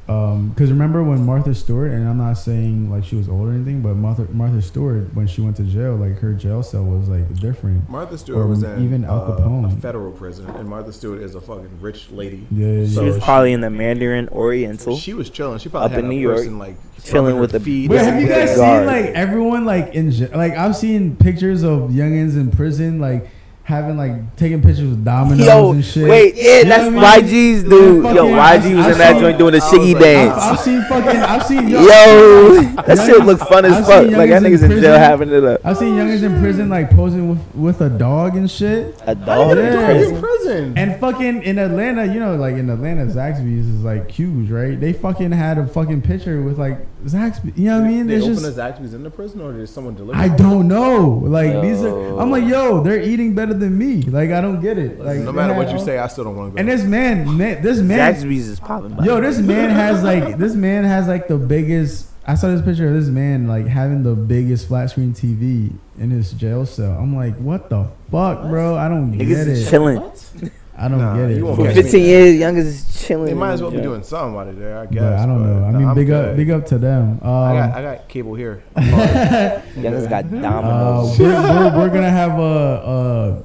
Because 0.06 0.70
remember 0.70 1.02
when 1.02 1.24
Martha 1.24 1.55
Stewart, 1.55 1.90
and 1.90 2.06
I'm 2.09 2.18
not 2.18 2.35
saying 2.35 2.90
like 2.90 3.05
she 3.05 3.16
was 3.16 3.28
old 3.28 3.48
or 3.48 3.52
anything, 3.52 3.81
but 3.81 3.94
Martha 3.94 4.26
Martha 4.32 4.60
Stewart 4.60 5.12
when 5.14 5.26
she 5.26 5.40
went 5.40 5.56
to 5.56 5.62
jail, 5.62 5.97
like 5.97 6.18
her 6.18 6.35
jail 6.35 6.62
cell 6.62 6.85
was 6.85 7.09
like 7.09 7.32
different. 7.40 7.89
Martha 7.89 8.18
Stewart 8.18 8.40
Or 8.40 8.47
was 8.47 8.62
in 8.62 8.85
even 8.85 9.05
Al 9.05 9.22
uh, 9.32 9.36
Capone. 9.39 9.76
a 9.76 9.81
federal 9.81 10.12
prison, 10.12 10.44
and 10.51 10.68
Martha 10.68 10.93
Stewart 10.93 11.22
is 11.22 11.35
a 11.35 11.40
fucking 11.40 11.81
rich 11.81 12.10
lady. 12.10 12.47
Yeah, 12.51 12.66
yeah, 12.66 12.85
She 12.86 12.90
So 12.93 13.01
yeah. 13.01 13.06
was 13.09 13.16
she- 13.16 13.22
probably 13.22 13.52
in 13.55 13.60
the 13.62 13.70
Mandarin 13.70 14.28
Oriental, 14.28 14.97
She 14.97 15.14
was 15.14 15.31
chilling. 15.31 15.59
She 15.59 15.68
probably 15.70 15.86
Up 15.86 15.90
had 15.93 16.01
in 16.01 16.06
a 16.06 16.09
New 16.09 16.20
York, 16.20 16.36
person, 16.36 16.59
like 16.59 16.76
chilling 17.02 17.39
with 17.39 17.52
the- 17.52 17.60
feet. 17.60 17.90
Wait, 17.90 18.01
have 18.02 18.20
you 18.20 18.28
guys 18.28 18.51
seen 18.55 18.86
like 18.86 19.06
everyone 19.06 19.64
like 19.64 19.94
in 19.94 20.10
j- 20.10 20.28
like 20.28 20.52
I've 20.52 20.76
seen 20.76 21.16
pictures 21.16 21.62
of 21.62 21.90
youngins 21.90 22.35
in 22.36 22.51
prison 22.51 23.01
like 23.01 23.28
having 23.64 23.96
like 23.96 24.36
taking 24.36 24.60
pictures 24.60 24.90
with 24.90 25.02
dominoes 25.04 25.46
Yo, 25.46 25.72
and 25.72 25.82
shit. 25.84 26.06
wait, 26.06 26.34
yeah, 26.36 26.58
You 26.58 26.64
that's 26.64 26.84
I 26.84 26.90
mean? 26.90 27.00
YG's 27.02 27.62
Yeah, 27.64 27.68
dude. 27.70 28.04
Yo, 28.04 28.26
YG 28.26 28.76
was 28.76 28.86
I 28.86 28.92
in 28.92 28.98
that 28.98 29.20
joint 29.20 29.38
doing 29.38 29.52
the 29.52 29.58
I 29.58 29.70
shiggy 29.70 29.94
like, 29.94 29.96
I've, 29.96 30.02
dance. 30.02 30.42
I've 30.42 30.60
seen 30.60 30.82
fucking 30.82 31.20
I've 31.20 31.46
seen 31.46 31.68
Yo, 31.68 31.78
that 31.80 33.06
shit 33.06 33.24
look 33.24 33.38
fun 33.40 33.64
as 33.64 33.72
I've 33.72 33.86
fuck. 33.86 34.04
Like 34.10 34.28
that 34.28 34.42
youngins 34.42 34.62
in 34.64 34.70
niggas 34.70 34.76
in 34.76 34.82
jail 34.82 34.98
having 34.98 35.30
it 35.30 35.44
up. 35.44 35.60
I've 35.64 35.78
seen 35.78 35.94
youngins 35.94 36.22
in 36.22 36.38
prison 36.40 36.68
like 36.68 36.90
posing 36.90 37.30
with 37.30 37.54
with 37.54 37.80
a 37.80 37.88
dog 37.88 38.36
and 38.36 38.50
shit. 38.50 39.00
A 39.06 39.14
dog. 39.14 39.56
Yeah. 39.56 39.92
In 39.92 40.20
prison. 40.20 40.76
And 40.76 41.00
fucking 41.00 41.42
in 41.42 41.58
Atlanta, 41.58 42.04
you 42.04 42.20
know, 42.20 42.36
like 42.36 42.56
in 42.56 42.68
Atlanta, 42.68 43.06
Zaxby's 43.06 43.66
is 43.66 43.82
like 43.82 44.10
huge, 44.10 44.50
right? 44.50 44.78
They 44.78 44.92
fucking 44.92 45.32
had 45.32 45.56
a 45.56 45.66
fucking 45.66 46.02
picture 46.02 46.42
with 46.42 46.58
like 46.58 46.86
Zaxby. 47.05 47.56
You 47.56 47.64
know 47.66 47.81
what 47.81 47.86
I 47.86 47.89
mean? 47.90 48.06
They 48.06 48.14
It's 48.16 48.24
open 48.24 48.35
just 48.36 48.47
as 48.47 48.56
Zaxby's 48.56 48.94
in 48.94 49.02
the 49.02 49.10
prison, 49.10 49.40
or 49.40 49.52
did 49.52 49.68
someone 49.68 49.94
deliver? 49.94 50.18
I 50.18 50.28
don't 50.28 50.66
know. 50.68 51.01
Like 51.24 51.60
these 51.62 51.82
are. 51.82 52.18
I'm 52.18 52.31
like, 52.31 52.44
Yo. 52.44 52.48
yo, 52.78 52.82
they're 52.82 53.02
eating 53.02 53.35
better 53.35 53.55
than 53.55 53.76
me. 53.76 54.02
Like 54.02 54.31
I 54.31 54.40
don't 54.40 54.60
get 54.60 54.78
it. 54.78 54.98
Like 55.01 55.18
no 55.20 55.32
matter 55.32 55.52
had 55.55 55.66
what 55.66 55.72
you 55.78 55.85
say, 55.85 55.98
I 55.98 56.06
still 56.09 56.24
don't 56.24 56.36
want 56.36 56.52
to 56.52 56.55
go. 56.56 56.60
And 56.60 56.68
this 56.68 56.85
man, 56.85 57.36
man 57.36 57.62
this 57.62 57.78
man, 57.81 58.14
Zaxby's 58.14 58.48
is 58.48 58.60
popping. 58.60 58.94
by 58.94 59.05
yo, 59.05 59.20
this 59.20 59.39
man 59.39 59.70
has 59.70 60.02
like, 60.02 60.39
this 60.39 60.55
man 60.55 60.85
has 60.85 61.06
like 61.09 61.28
the 61.28 61.39
biggest. 61.39 62.09
I 62.26 62.36
saw 62.36 62.48
this 62.48 62.62
picture 62.62 62.89
of 62.89 62.94
this 62.94 63.09
man 63.09 63.48
like 63.48 63.66
having 63.66 64.02
the 64.02 64.14
biggest 64.14 64.68
flat 64.68 64.89
screen 64.89 65.12
TV 65.12 65.76
in 65.98 66.10
his 66.10 66.32
jail 66.32 66.64
cell. 66.64 66.93
I'm 66.98 67.14
like, 67.14 67.36
what 67.36 67.68
the 67.68 67.85
fuck, 68.10 68.48
bro? 68.48 68.76
I 68.76 68.89
don't 68.89 69.12
Niggas 69.12 69.18
get 69.28 69.48
is 69.48 69.66
it. 69.66 69.70
chilling. 69.70 70.01
I 70.76 70.88
don't 70.88 70.98
Nah, 70.98 71.16
get 71.16 71.30
it. 71.30 71.36
you 71.36 71.44
won't 71.44 71.56
For 71.56 71.64
catch 71.66 71.74
But- 71.76 71.84
me. 71.84 71.90
15 71.90 72.05
years, 72.05 72.34
youngest 72.36 72.68
is 72.68 73.06
chilling. 73.06 73.26
they 73.26 73.34
might 73.34 73.52
as 73.52 73.62
well 73.62 73.70
be 73.70 73.80
doing 73.80 74.02
something 74.02 74.38
out 74.40 74.48
of 74.48 74.59
there, 74.59 74.78
I 74.78 74.86
guess. 74.86 75.02
But 75.02 75.12
I 75.14 75.26
don't 75.26 75.38
but, 75.42 75.46
know. 75.60 75.64
I 75.66 75.72
mean, 75.72 75.88
I'm 75.88 75.94
big 75.94 76.10
up, 76.10 76.36
big 76.36 76.51
up 76.51 76.66
to 76.66 76.78
them. 76.78 77.20
Um, 77.22 77.28
I 77.30 77.52
got 77.55 77.74
I 77.76 77.82
got 77.82 78.09
cable 78.09 78.34
here. 78.34 78.62
Youngest 78.76 80.09
got 80.10 80.24
uh, 80.24 80.28
dominoes. 80.28 81.18
we're, 81.18 81.28
we're, 81.28 81.76
we're 81.78 81.88
gonna 81.90 82.10
have 82.10 82.38
a, 82.38 83.44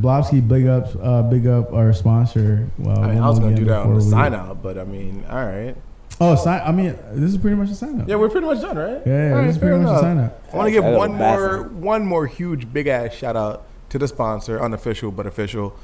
Blobski, 0.00 0.46
big 0.46 0.66
up, 0.66 0.88
uh, 1.00 1.22
big 1.22 1.46
up 1.46 1.72
our 1.72 1.92
sponsor. 1.92 2.68
Well, 2.78 2.98
I 2.98 3.08
mean, 3.14 3.18
I 3.18 3.28
was 3.28 3.38
gonna 3.38 3.54
do 3.54 3.64
that 3.66 3.80
on 3.82 3.90
the 3.90 3.96
we- 3.96 4.10
sign 4.10 4.34
out, 4.34 4.62
but 4.62 4.76
I 4.78 4.84
mean, 4.84 5.24
all 5.30 5.44
right. 5.44 5.76
Oh, 6.20 6.34
sign. 6.34 6.60
I 6.64 6.72
mean, 6.72 6.98
this 7.12 7.30
is 7.30 7.38
pretty 7.38 7.54
much 7.54 7.70
a 7.70 7.74
sign 7.76 8.00
up. 8.00 8.08
Yeah, 8.08 8.16
we're 8.16 8.28
pretty 8.28 8.46
much 8.46 8.60
done, 8.60 8.76
right? 8.76 9.00
yeah, 9.06 9.30
All 9.30 9.36
right, 9.38 9.46
this 9.46 9.54
is 9.54 9.60
pretty 9.60 9.78
much 9.78 9.96
a 9.96 10.00
sign 10.00 10.18
up. 10.18 10.42
I 10.52 10.56
want 10.56 10.66
to 10.66 10.72
give 10.72 10.84
one 10.84 11.14
more, 11.14 11.62
one 11.64 12.04
more 12.04 12.26
huge, 12.26 12.72
big 12.72 12.88
ass 12.88 13.12
shout 13.14 13.36
out 13.36 13.66
to 13.90 13.98
the 14.00 14.08
sponsor, 14.08 14.60
unofficial 14.60 15.12
but 15.12 15.26
official, 15.26 15.76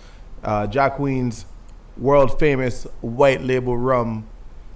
uh, 0.44 0.66
Jack 0.66 0.96
Queen's 0.96 1.46
world 1.96 2.38
famous 2.38 2.84
white 3.00 3.42
label 3.42 3.76
rum. 3.76 4.26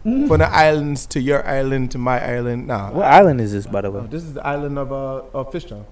Mm-hmm. 0.07 0.28
From 0.28 0.39
the 0.39 0.49
islands 0.49 1.07
to 1.07 1.20
your 1.20 1.45
island 1.47 1.90
to 1.90 1.99
my 1.99 2.24
island. 2.24 2.69
Nah, 2.69 2.93
What 2.93 3.05
island 3.07 3.40
is 3.40 3.53
this, 3.53 3.66
by 3.66 3.81
the 3.82 3.89
Oh, 3.89 4.01
way? 4.03 4.07
this 4.09 4.23
is 4.23 4.32
the 4.35 4.47
island 4.47 4.78
of 4.78 4.93
uh, 4.93 5.23
of 5.35 5.51
Fishtown. 5.53 5.85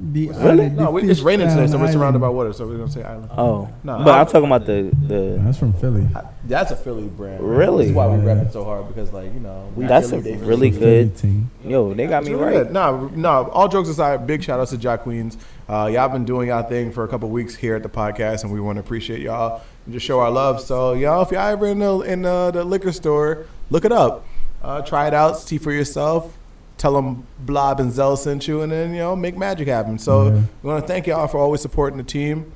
The 0.00 0.28
Really? 0.28 0.40
island- 0.66 0.76
No, 0.76 0.98
the 1.00 1.08
it's 1.10 1.20
raining 1.20 1.48
today, 1.48 1.66
so 1.66 1.76
we're 1.78 1.86
Fishtown 1.86 1.92
surrounded 1.92 2.18
by 2.20 2.28
water, 2.28 2.52
so 2.52 2.66
we're 2.66 2.76
gonna 2.76 2.90
say 2.90 3.02
island. 3.02 3.28
Oh, 3.36 3.68
No, 3.82 3.98
but 3.98 4.08
I'm- 4.08 4.20
I'm 4.20 4.26
talking 4.26 4.44
about 4.46 4.64
the 4.66 4.90
the. 5.08 5.40
That's 5.42 5.58
from 5.58 5.72
Philly. 5.72 6.06
That's 6.46 6.70
a 6.70 6.76
Philly 6.76 7.08
brand. 7.08 7.40
Really? 7.42 7.86
That's 7.86 7.96
why 7.96 8.06
we 8.06 8.18
Yeah. 8.18 8.34
rep 8.34 8.46
it 8.46 8.52
so 8.52 8.64
hard 8.64 8.86
because, 8.88 9.12
like, 9.12 9.34
you 9.34 9.40
know, 9.40 9.64
we 9.74 9.86
That's 9.86 10.10
Philly, 10.10 10.20
a 10.32 10.36
they 10.36 10.44
really 10.44 10.70
Philly 10.70 11.04
good. 11.04 11.16
team. 11.16 11.50
Yo, 11.64 11.94
they 11.94 12.06
got 12.06 12.20
It's 12.22 12.28
me 12.28 12.34
really 12.36 12.56
right. 12.58 12.64
good. 12.66 12.72
No, 12.72 13.10
no. 13.14 13.48
All 13.52 13.66
jokes 13.68 13.88
aside, 13.88 14.26
big 14.26 14.42
shout 14.42 14.60
outs 14.60 14.70
to 14.70 14.78
Jack 14.78 15.02
Queens. 15.02 15.36
Uh, 15.68 15.90
y'all 15.92 16.08
been 16.08 16.24
doing 16.24 16.48
y'all 16.48 16.62
thing 16.62 16.92
for 16.92 17.02
a 17.04 17.08
couple 17.08 17.28
weeks 17.28 17.56
here 17.56 17.74
at 17.74 17.82
the 17.82 17.88
podcast, 17.88 18.44
and 18.44 18.52
we 18.52 18.60
want 18.60 18.76
to 18.76 18.80
appreciate 18.80 19.20
y'all 19.20 19.60
and 19.84 19.92
just 19.94 20.06
show 20.06 20.20
our 20.20 20.30
love. 20.30 20.60
So, 20.60 20.92
y'all, 20.94 21.22
if 21.22 21.32
y'all 21.32 21.40
ever 21.48 21.66
in 21.66 21.80
the 21.80 22.00
in 22.02 22.22
the, 22.22 22.50
the 22.54 22.62
liquor 22.64 22.92
store, 22.92 23.46
look 23.70 23.84
it 23.84 23.92
up, 23.92 24.24
uh, 24.62 24.80
try 24.82 25.08
it 25.08 25.12
out, 25.14 25.38
see 25.38 25.58
for 25.58 25.72
yourself. 25.72 26.37
Tell 26.78 26.94
them 26.94 27.26
Blob 27.40 27.80
and 27.80 27.92
Zell 27.92 28.16
sent 28.16 28.48
you, 28.48 28.62
and 28.62 28.70
then 28.72 28.92
you 28.92 28.98
know 29.00 29.14
make 29.16 29.36
magic 29.36 29.68
happen. 29.68 29.98
So 29.98 30.28
Yeah. 30.28 30.40
we 30.62 30.70
want 30.70 30.82
to 30.86 30.88
thank 30.92 31.06
y'all 31.06 31.26
for 31.28 31.38
always 31.38 31.60
supporting 31.60 31.98
the 31.98 32.04
team. 32.04 32.52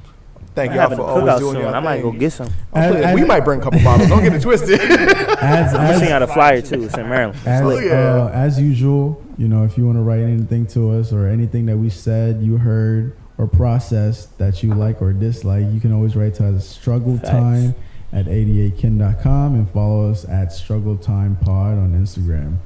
Thank 0.54 0.74
y'all 0.74 0.90
for 0.94 1.00
always 1.02 1.38
doing 1.40 1.54
soon. 1.54 1.62
y'all 1.62 1.74
I 1.74 1.80
might 1.80 2.02
thing. 2.02 2.12
go 2.12 2.18
get 2.18 2.30
some. 2.32 2.48
I'm 2.74 2.92
As- 2.96 3.14
we 3.14 3.22
as- 3.22 3.28
might 3.28 3.40
bring 3.40 3.60
a 3.60 3.62
couple 3.62 3.80
bottles. 3.82 4.08
Don't 4.08 4.22
get 4.22 4.34
it 4.34 4.42
twisted. 4.42 4.80
As, 5.42 5.74
I'm 5.74 5.94
seeing 5.98 6.04
as, 6.04 6.10
out 6.12 6.22
a 6.22 6.26
flyer 6.28 6.60
too. 6.62 6.84
It's 6.84 6.96
in 6.96 7.08
Maryland. 7.08 7.36
as, 7.46 7.62
Oh, 7.62 7.78
yeah. 7.78 7.92
uh, 8.26 8.30
as 8.32 8.60
usual, 8.60 9.20
you 9.38 9.48
know, 9.48 9.64
if 9.64 9.76
you 9.76 9.84
want 9.86 9.98
to 9.98 10.02
write 10.02 10.20
anything 10.20 10.66
to 10.68 10.90
us 10.92 11.12
or 11.12 11.26
anything 11.26 11.66
that 11.66 11.76
we 11.78 11.90
said, 11.90 12.42
you 12.42 12.58
heard, 12.58 13.16
or 13.38 13.48
processed 13.48 14.38
that 14.38 14.62
you 14.62 14.72
like 14.74 15.02
or 15.02 15.12
dislike, 15.12 15.64
you 15.72 15.80
can 15.80 15.92
always 15.92 16.14
write 16.14 16.34
to 16.34 16.46
us 16.54 16.68
struggle 16.68 17.16
Facts. 17.16 17.30
time 17.30 17.74
at 18.12 18.26
88kin.com 18.26 19.54
and 19.54 19.70
follow 19.70 20.10
us 20.10 20.24
at 20.28 20.52
struggle 20.52 20.96
time 20.96 21.36
pod 21.36 21.78
on 21.78 21.92
Instagram. 21.92 22.56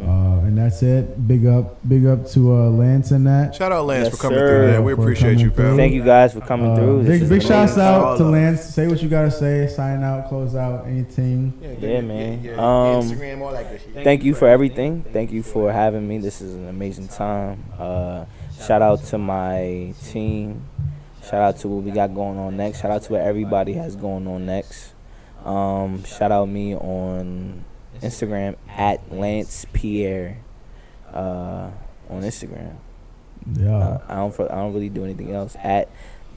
Uh, 0.00 0.40
and 0.46 0.56
that's 0.56 0.82
it. 0.82 1.26
Big 1.28 1.46
up, 1.46 1.76
big 1.88 2.06
up 2.06 2.26
to 2.30 2.52
uh, 2.54 2.70
Lance 2.70 3.10
and 3.10 3.26
that. 3.26 3.54
Shout 3.54 3.70
out 3.70 3.84
Lance 3.86 4.06
Yes, 4.08 4.16
for 4.16 4.22
coming 4.22 4.38
sir. 4.38 4.48
through. 4.48 4.70
Man. 4.72 4.84
We 4.84 4.94
For 4.94 5.00
appreciate 5.02 5.38
you, 5.38 5.48
fam. 5.50 5.56
through. 5.56 5.76
Thank 5.76 5.92
you 5.92 6.02
guys 6.04 6.32
for 6.32 6.40
coming 6.40 6.70
Uh, 6.72 6.76
through. 6.76 7.02
This 7.02 7.20
big 7.20 7.28
big 7.28 7.30
amazing. 7.32 7.48
shouts 7.48 7.78
out 7.78 8.16
to. 8.16 8.24
Lance. 8.24 8.62
Say 8.62 8.88
what 8.88 9.02
you 9.02 9.08
gotta 9.10 9.30
say. 9.30 9.66
Sign 9.68 10.02
out, 10.02 10.28
close 10.28 10.54
out, 10.56 10.86
anything. 10.86 11.52
Yeah, 11.80 12.00
man. 12.00 12.38
Um, 12.58 13.02
Instagram, 13.02 13.40
all 13.42 13.52
that 13.52 13.70
good 13.70 13.80
shit. 13.94 14.02
Thank 14.04 14.24
you 14.24 14.34
for 14.34 14.48
everything. 14.48 15.04
Thank 15.12 15.32
you 15.32 15.42
for 15.42 15.70
having 15.70 16.08
me. 16.08 16.18
This 16.18 16.40
is 16.40 16.54
an 16.54 16.68
amazing 16.68 17.08
time. 17.08 17.62
Uh, 17.78 18.24
shout 18.58 18.80
out 18.82 19.04
to 19.04 19.18
my 19.18 19.92
team. 20.06 20.64
Shout 21.30 21.42
out 21.42 21.56
to 21.58 21.68
what 21.68 21.84
we 21.84 21.90
got 21.92 22.12
going 22.14 22.38
on 22.38 22.56
next. 22.56 22.80
Shout 22.82 22.90
out 22.90 23.02
to 23.04 23.12
what 23.12 23.20
everybody 23.20 23.74
has 23.74 23.94
going 23.94 24.26
on 24.26 24.46
next. 24.46 24.94
Um, 25.44 26.02
shout 26.04 26.32
out 26.32 26.46
me 26.48 26.74
on 26.74 27.64
Instagram 28.02 28.56
at 28.68 29.12
Lance 29.12 29.64
Pierre 29.72 30.38
uh, 31.12 31.70
on 32.08 32.22
Instagram. 32.22 32.74
Yeah. 33.54 33.76
Uh, 33.76 34.00
I 34.08 34.14
don't 34.16 34.40
I 34.50 34.54
don't 34.56 34.74
really 34.74 34.88
do 34.88 35.04
anything 35.04 35.32
else 35.32 35.56
at 35.62 35.88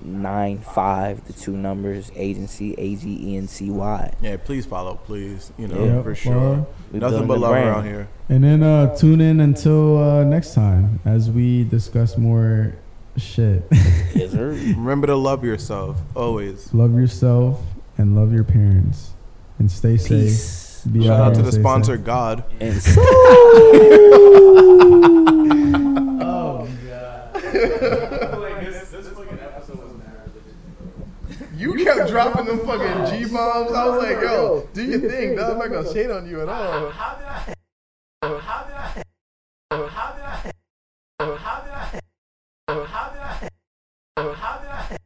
nine 0.01 0.59
five 0.59 1.25
the 1.27 1.33
two 1.33 1.55
numbers 1.57 2.11
agency 2.15 2.75
A 2.77 2.95
G 2.95 3.31
E 3.33 3.37
N 3.37 3.47
C 3.47 3.71
Y. 3.71 4.13
Yeah, 4.21 4.37
please 4.37 4.65
follow, 4.65 4.95
please. 4.95 5.51
You 5.57 5.67
know, 5.69 5.83
Yeah, 5.83 6.01
for 6.03 6.13
sure. 6.15 6.67
We 6.91 6.99
Nothing 6.99 7.27
but 7.27 7.39
love 7.39 7.51
brand. 7.51 7.69
around 7.69 7.85
here. 7.85 8.07
And 8.29 8.43
then 8.43 8.61
uh, 8.63 8.95
tune 8.95 9.21
in 9.21 9.39
until 9.39 9.97
uh, 9.97 10.23
next 10.23 10.53
time 10.53 10.99
as 11.03 11.29
we 11.31 11.63
discuss 11.63 12.17
more 12.17 12.75
shit. 13.17 13.63
Yes, 14.15 14.31
sir. 14.31 14.49
Remember 14.77 15.07
to 15.07 15.15
love 15.15 15.43
yourself 15.43 15.97
always. 16.15 16.73
love 16.73 16.93
yourself 16.93 17.61
and 17.97 18.15
love 18.15 18.33
your 18.33 18.43
parents. 18.43 19.11
And 19.59 19.71
stay 19.71 19.97
safe. 19.97 20.07
Peace. 20.09 20.83
Be 20.91 21.05
Shout 21.05 21.19
out 21.19 21.27
out 21.27 21.35
to 21.35 21.41
the 21.43 21.51
stay 21.51 21.61
sponsor, 21.61 21.95
safe. 21.95 22.05
God. 22.05 22.43
And 22.59 22.81
You 31.55 31.75
kept 31.85 32.09
dropping 32.09 32.45
them 32.45 32.59
fucking 32.65 33.19
G 33.19 33.25
bombs. 33.31 33.71
I 33.71 33.85
was 33.87 34.01
like, 34.03 34.19
yo, 34.21 34.67
do 34.73 34.83
your 34.83 34.99
thing, 35.09 35.35
dog. 35.35 35.51
I'm 35.53 35.59
not 35.59 35.71
gonna 35.71 35.93
shade 35.93 36.09
on 36.11 36.27
you 36.27 36.41
at 36.41 36.49
all. 36.49 36.89
How 36.89 37.15
did 37.15 37.25
I? 37.25 37.53
How 38.39 38.63
did 38.63 38.75
I? 38.75 39.03
How 39.87 40.13
did 40.13 40.23
I? 40.23 40.51
How 41.37 41.61
did 41.61 41.71
I? 41.71 41.99
How 42.73 43.09
did 43.11 43.21
I? 43.21 44.33
How 44.33 44.57
did 44.57 44.69
I? 44.71 44.97